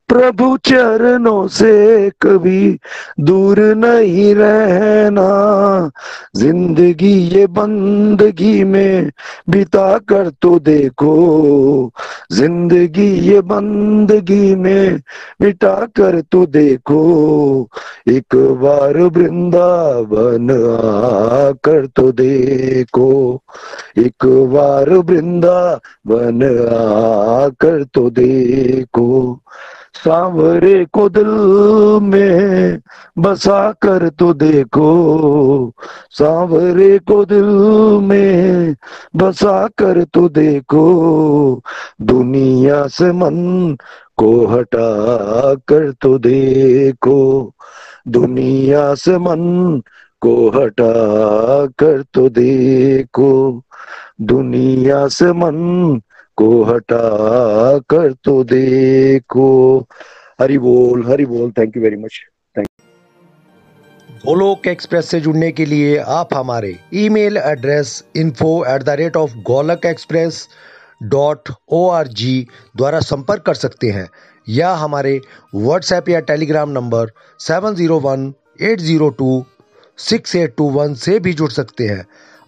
प्रभु 0.09 0.55
चरणों 0.65 1.47
से 1.47 2.09
कभी 2.21 2.77
दूर 3.19 3.59
नहीं 3.75 4.33
रहना। 4.35 5.29
ज़िंदगी 6.35 7.13
ये 7.35 7.47
बंदगी 7.47 8.63
में 8.63 9.11
बिता 9.49 9.97
कर 10.09 10.29
तो 10.41 10.57
देखो 10.59 11.28
ज़िंदगी 12.31 13.07
ये 13.29 13.41
बंदगी 13.41 14.55
में 14.55 15.01
मिटा 15.41 15.75
कर 15.95 16.19
तो 16.21 16.45
देखो, 16.45 16.99
एक 18.07 18.35
बार 18.61 18.97
वृंदावन 18.97 20.51
आकर 20.51 21.85
तो 21.87 22.11
देखो, 22.11 23.09
एक 23.97 24.25
बार 24.53 24.89
वृंदावन 24.89 26.43
आकर 26.69 27.83
तो 27.83 28.09
देखो। 28.09 29.39
सांवरे 29.93 30.85
को 30.85 31.09
दिल 31.09 31.27
में 32.01 32.79
बसा 33.19 33.71
कर 33.71 34.09
तो 34.09 34.33
देखो। 34.33 35.73
सांवरे 36.11 36.99
को 36.99 37.25
दिल 37.25 37.45
में 38.01 38.75
बसा 39.15 39.67
कर 39.67 40.03
तो 40.03 40.29
देखो। 40.29 41.61
दुनिया 42.01 42.87
से 42.87 43.11
मन 43.11 43.77
को 44.17 44.47
हटा 44.47 44.89
कर 45.53 45.91
तो 45.91 46.17
देखो। 46.19 47.53
दुनिया 48.07 48.95
से 48.95 49.17
मन 49.17 49.81
को 50.21 50.49
हटा 50.49 50.93
कर 51.65 52.01
तो 52.13 52.29
देखो। 52.29 53.63
दुनिया 54.21 55.07
से 55.07 55.33
मन 55.33 56.01
को 56.41 56.63
हटा 56.63 57.77
कर 57.89 58.11
तो 58.23 58.43
देखो। 58.45 59.47
हरि 60.41 60.57
बोल 60.59 61.05
हरि 61.07 61.25
बोल। 61.25 61.51
Thank 61.51 61.77
you 61.77 61.83
very 61.83 61.95
much 61.97 62.19
thank 62.55 62.67
Golok 64.25 64.67
express 64.67 65.09
से 65.09 65.19
जुड़ने 65.21 65.51
के 65.51 65.65
लिए 65.65 65.97
आप 66.13 66.33
हमारे 66.33 66.75
email 66.95 67.37
address 67.37 68.03
info 68.17 68.53
at 68.69 68.83
the 68.83 68.95
rate 68.99 69.17
of 69.17 69.35
Golak 69.47 69.85
express 69.85 70.47
dot 71.05 71.49
O 71.71 71.87
R 71.89 72.07
G 72.09 72.47
द्वारा 72.77 72.99
संपर्क 73.01 73.43
कर 73.43 73.53
सकते 73.55 73.89
हैं, 73.89 74.07
या 74.47 74.73
हमारे 74.75 75.19
व्हाट्सएप 75.55 76.09
या 76.09 76.19
Telegram 76.31 76.69
number 76.69 77.11
seven 77.39 77.75
zero 77.75 77.99
one 77.99 78.33
eight 78.61 78.79
zero 78.81 79.09
two 79.19 79.43
six 79.99 80.35
eight 80.35 80.53
two 80.57 80.69
one 80.71 80.93
से 80.95 81.19
भी 81.19 81.33
जुड़ 81.33 81.49
सकते 81.51 81.87
हैं। 81.87 82.05